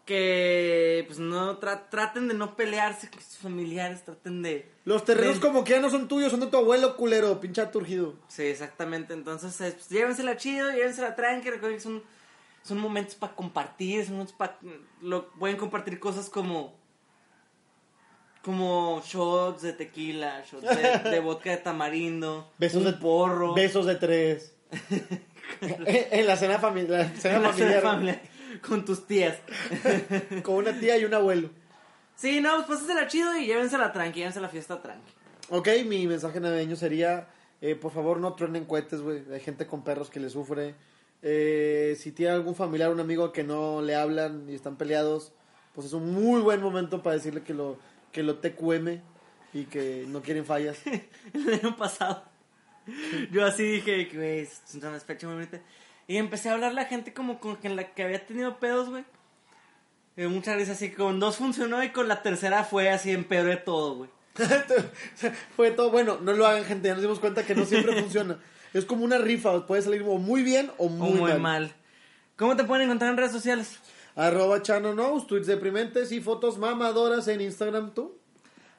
Que 0.07 1.05
pues 1.07 1.19
no 1.21 1.61
tra- 1.61 1.89
traten 1.89 2.27
de 2.27 2.35
no 2.35 2.57
pelearse 2.57 3.09
con 3.11 3.21
sus 3.21 3.37
familiares, 3.39 4.05
traten 4.05 4.43
de... 4.43 4.69
Los 4.85 5.05
terrenos 5.05 5.37
de- 5.37 5.41
como 5.47 5.63
que 5.63 5.73
ya 5.73 5.81
no 5.81 5.89
son 5.91 6.09
tuyos, 6.09 6.31
son 6.33 6.41
de 6.41 6.49
tu 6.49 6.57
abuelo, 6.57 6.97
culero, 6.97 7.39
pinche 7.41 7.65
turgido. 7.67 8.15
Sí, 8.27 8.43
exactamente. 8.45 9.13
Entonces, 9.15 9.55
pues, 9.57 9.89
llévensela 9.89 10.37
chido, 10.37 10.71
llévensela 10.73 11.15
tranqui. 11.15 11.51
Recuerden 11.51 11.79
que 11.79 11.83
son, 11.85 12.03
son 12.63 12.79
momentos 12.79 13.15
para 13.15 13.35
compartir, 13.37 14.05
son 14.05 14.15
momentos 14.15 14.35
para... 14.37 14.59
Lo, 15.01 15.29
pueden 15.33 15.57
compartir 15.57 16.01
cosas 16.01 16.29
como... 16.29 16.79
Como 18.43 19.03
shots 19.05 19.61
de 19.63 19.75
tequila, 19.75 20.43
shots 20.51 20.63
de, 21.05 21.11
de 21.11 21.21
vodka 21.21 21.51
de 21.51 21.59
tamarindo, 21.59 22.51
Besos 22.59 22.85
de 22.85 22.95
porro. 22.95 23.53
Besos 23.55 23.85
de 23.85 23.97
tres. 23.97 24.55
en, 25.61 25.87
en 25.87 26.27
la 26.27 26.37
cena, 26.39 26.59
fami- 26.59 26.87
la 26.89 27.05
cena 27.11 27.37
en 27.37 27.43
la 27.43 27.49
familiar. 27.51 27.81
cena 27.81 27.91
familiar, 27.93 28.23
con 28.67 28.85
tus 28.85 29.07
tías. 29.07 29.39
Con 30.43 30.57
una 30.57 30.79
tía 30.79 30.97
y 30.99 31.05
un 31.05 31.15
abuelo. 31.15 31.51
Sí, 32.17 32.41
no, 32.41 32.55
pues 32.67 32.81
pásensela 32.81 33.07
chido 33.07 33.37
y 33.37 33.47
llévensela 33.47 33.93
tranqui, 33.93 34.21
llévense 34.21 34.41
la 34.41 34.49
fiesta 34.49 34.83
tranqui. 34.83 35.13
Ok, 35.49 35.69
mi 35.87 36.07
mensaje 36.07 36.39
navideño 36.39 36.77
sería, 36.77 37.29
eh, 37.61 37.75
por 37.75 37.93
favor 37.93 38.21
no 38.21 38.35
truenen 38.35 38.67
cohetes, 38.67 39.01
güey. 39.01 39.23
Hay 39.33 39.41
gente 39.41 39.67
con 39.67 39.83
perros 39.83 40.11
que 40.11 40.21
le 40.21 40.29
sufre. 40.29 40.75
Eh, 41.23 41.97
si 41.99 42.13
tiene 42.13 42.33
algún 42.33 42.55
familiar, 42.55 42.91
un 42.91 43.01
amigo 43.01 43.33
que 43.33 43.43
no 43.43 43.83
le 43.83 43.95
hablan 43.95 44.49
y 44.49 44.55
están 44.55 44.77
peleados, 44.77 45.33
pues 45.75 45.87
es 45.87 45.93
un 45.93 46.13
muy 46.13 46.41
buen 46.41 46.61
momento 46.61 47.03
para 47.03 47.17
decirle 47.17 47.43
que 47.43 47.55
lo, 47.55 47.79
que 48.13 48.23
lo 48.23 48.39
TQM 48.39 49.01
y 49.53 49.65
que 49.65 50.05
no 50.09 50.23
quieren 50.23 50.45
fallas. 50.45 50.79
El 51.35 51.55
año 51.55 51.77
pasado, 51.77 52.23
yo 53.31 53.45
así 53.45 53.65
dije, 53.65 54.11
güey, 54.13 54.41
es 54.41 54.63
una 54.75 54.99
fecha 55.01 55.27
muy 55.27 55.37
bonita. 55.37 55.61
Y 56.11 56.17
empecé 56.17 56.49
a 56.49 56.55
hablarle 56.55 56.81
a 56.81 56.87
gente 56.87 57.15
como 57.15 57.39
con 57.39 57.55
que 57.59 57.69
la 57.69 57.85
que 57.95 58.03
había 58.03 58.27
tenido 58.27 58.59
pedos, 58.59 58.89
güey. 58.91 59.05
Y 60.17 60.23
muchas 60.23 60.57
veces 60.57 60.75
así, 60.75 60.91
con 60.91 61.21
dos 61.21 61.37
funcionó 61.37 61.85
y 61.85 61.91
con 61.91 62.09
la 62.09 62.21
tercera 62.21 62.65
fue 62.65 62.91
así, 62.91 63.13
empeoré 63.13 63.59
todo, 63.59 63.95
güey. 63.95 64.11
Fue 65.55 65.71
todo 65.71 65.93
bueno, 65.93 66.19
no 66.21 66.33
lo 66.33 66.49
hagan 66.49 66.65
gente, 66.65 66.89
ya 66.89 66.95
nos 66.95 67.03
dimos 67.03 67.21
cuenta 67.21 67.47
que 67.47 67.55
no 67.55 67.65
siempre 67.65 67.95
funciona. 68.03 68.41
Es 68.75 68.87
como 68.87 69.05
una 69.05 69.19
rifa, 69.19 69.65
puede 69.69 69.83
salir 69.83 70.03
o 70.03 70.19
muy 70.19 70.43
bien 70.43 70.73
o 70.79 70.87
O 70.87 70.89
muy, 70.89 71.13
muy 71.13 71.31
mal. 71.31 71.41
mal. 71.41 71.73
¿Cómo 72.35 72.57
te 72.57 72.65
pueden 72.65 72.87
encontrar 72.87 73.13
en 73.13 73.17
redes 73.17 73.31
sociales? 73.31 73.79
Arroba 74.17 74.63
Chano 74.63 74.95
Knows, 74.95 75.29
tweets 75.29 75.47
deprimentes 75.47 76.11
y 76.11 76.21
fotos 76.21 76.59
mamadoras 76.59 77.29
en 77.29 77.41
Instagram, 77.41 77.95
¿tú? 77.95 78.19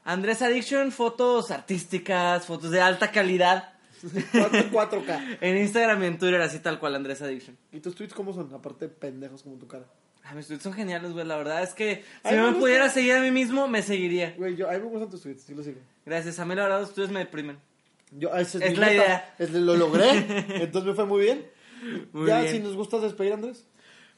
Andrés 0.03 0.41
Addiction, 0.41 0.91
fotos 0.91 1.49
artísticas, 1.49 2.45
fotos 2.45 2.71
de 2.71 2.81
alta 2.81 3.09
calidad. 3.09 3.71
4, 4.71 5.05
k 5.05 5.37
En 5.41 5.57
Instagram 5.57 6.03
y 6.03 6.05
en 6.07 6.17
Twitter, 6.17 6.41
así 6.41 6.59
tal 6.59 6.79
cual, 6.79 6.95
Andrés 6.95 7.21
Addiction. 7.21 7.57
¿Y 7.71 7.79
tus 7.79 7.95
tweets 7.95 8.13
cómo 8.13 8.33
son? 8.33 8.53
Aparte 8.53 8.87
pendejos 8.87 9.43
como 9.43 9.57
tu 9.57 9.67
cara. 9.67 9.85
Ah, 10.23 10.33
mis 10.35 10.47
tweets 10.47 10.63
son 10.63 10.73
geniales, 10.73 11.13
güey. 11.13 11.25
La 11.25 11.35
verdad 11.37 11.63
es 11.63 11.73
que 11.73 12.03
si 12.27 12.35
me 12.35 12.51
me 12.51 12.53
pudiera 12.59 12.89
seguir 12.89 13.13
a 13.13 13.21
mí 13.21 13.31
mismo, 13.31 13.67
me 13.67 13.81
seguiría. 13.81 14.33
Güey, 14.37 14.55
yo, 14.55 14.69
a 14.69 14.73
mí 14.73 14.79
me 14.79 14.85
gustan 14.85 15.09
tus 15.09 15.21
tweets, 15.21 15.43
sí 15.43 15.55
lo 15.55 15.63
sigo. 15.63 15.79
Gracias. 16.05 16.39
A 16.39 16.45
mí, 16.45 16.55
la 16.55 16.63
verdad, 16.63 16.79
los 16.81 16.93
tuyos 16.93 17.09
me 17.11 17.19
deprimen. 17.19 17.57
Yo, 18.11 18.29
esa 18.35 18.57
Es 18.63 18.71
mi 18.71 18.75
la 18.77 18.87
meta, 18.87 19.03
idea. 19.05 19.35
es- 19.39 19.51
lo 19.51 19.75
logré, 19.75 20.09
entonces 20.63 20.89
me 20.89 20.93
fue 20.95 21.05
muy 21.05 21.21
bien. 21.21 21.45
Muy 22.11 22.27
ya, 22.27 22.41
bien. 22.41 22.51
si 22.53 22.59
nos 22.59 22.75
gustas 22.75 23.01
despedir, 23.01 23.33
Andrés. 23.33 23.65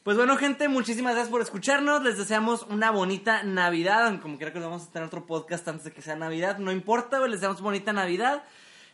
Pues 0.02 0.18
bueno, 0.18 0.36
gente, 0.36 0.68
muchísimas 0.68 1.14
gracias 1.14 1.30
por 1.30 1.40
escucharnos. 1.40 2.02
Les 2.02 2.18
deseamos 2.18 2.64
una 2.68 2.90
bonita 2.90 3.42
Navidad. 3.42 4.06
aunque 4.08 4.22
Como 4.22 4.36
quiera 4.36 4.52
que 4.52 4.58
nos 4.58 4.68
vamos 4.68 4.86
a 4.86 4.90
tener 4.92 5.06
otro 5.08 5.24
podcast 5.24 5.66
antes 5.68 5.84
de 5.84 5.92
que 5.92 6.02
sea 6.02 6.14
Navidad. 6.14 6.58
No 6.58 6.72
importa, 6.72 7.18
güey, 7.18 7.30
les 7.30 7.40
deseamos 7.40 7.62
bonita 7.62 7.94
Navidad. 7.94 8.42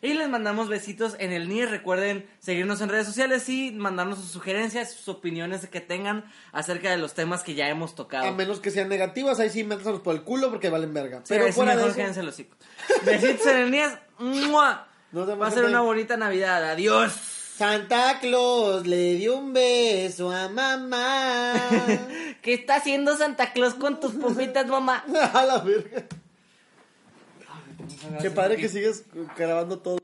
Y 0.03 0.15
les 0.15 0.29
mandamos 0.31 0.69
besitos 0.69 1.15
en 1.19 1.33
el 1.33 1.49
NIR. 1.49 1.69
Recuerden 1.69 2.27
seguirnos 2.39 2.81
en 2.81 2.89
redes 2.89 3.07
sociales 3.07 3.49
y 3.49 3.71
mandarnos 3.73 4.19
sus 4.19 4.31
sugerencias, 4.31 4.93
sus 4.93 5.09
opiniones 5.09 5.67
que 5.69 5.81
tengan 5.81 6.25
acerca 6.53 6.91
de 6.91 6.97
los 6.97 7.13
temas 7.15 7.43
que 7.43 7.55
ya 7.55 7.69
hemos 7.69 7.95
tocado. 7.95 8.27
A 8.27 8.33
menos 8.33 8.61
que 8.61 8.71
sean 8.71 8.89
negativas, 8.89 9.41
ahí 9.41 9.51
sí 9.51 9.63
métaselos 9.63 10.01
por 10.01 10.15
el 10.15 10.23
culo 10.23 10.49
porque 10.51 10.71
valen 10.71 10.95
verga. 10.95 11.19
Sí, 11.19 11.25
Pero 11.29 11.45
ahí 11.45 11.53
sí 11.53 11.57
fuera 11.57 11.77
de 11.77 11.85
mejor 11.85 12.01
eso, 12.01 12.23
los 12.23 12.35
hocico. 12.35 12.57
Besitos 13.05 13.47
en 13.47 13.57
el 13.57 13.71
NIR. 13.71 13.99
¡Mua! 14.19 14.87
Va 15.13 15.47
a 15.47 15.51
ser 15.51 15.65
una 15.65 15.81
bonita 15.81 16.17
Navidad. 16.17 16.71
Adiós. 16.71 17.13
Santa 17.61 18.21
Claus 18.21 18.87
le 18.87 19.17
dio 19.17 19.37
un 19.37 19.53
beso 19.53 20.31
a 20.31 20.49
mamá. 20.49 21.53
¿Qué 22.43 22.55
está 22.55 22.77
haciendo 22.77 23.19
Santa 23.19 23.53
Claus 23.53 23.75
con 23.75 24.01
tus 24.01 24.13
pompitas, 24.21 24.67
mamá? 24.67 25.05
a 25.35 25.45
la 25.45 25.59
verga. 25.59 26.05
Qué 28.21 28.31
padre 28.31 28.57
que 28.57 28.69
sigues 28.69 29.05
grabando 29.37 29.79
todo. 29.79 30.00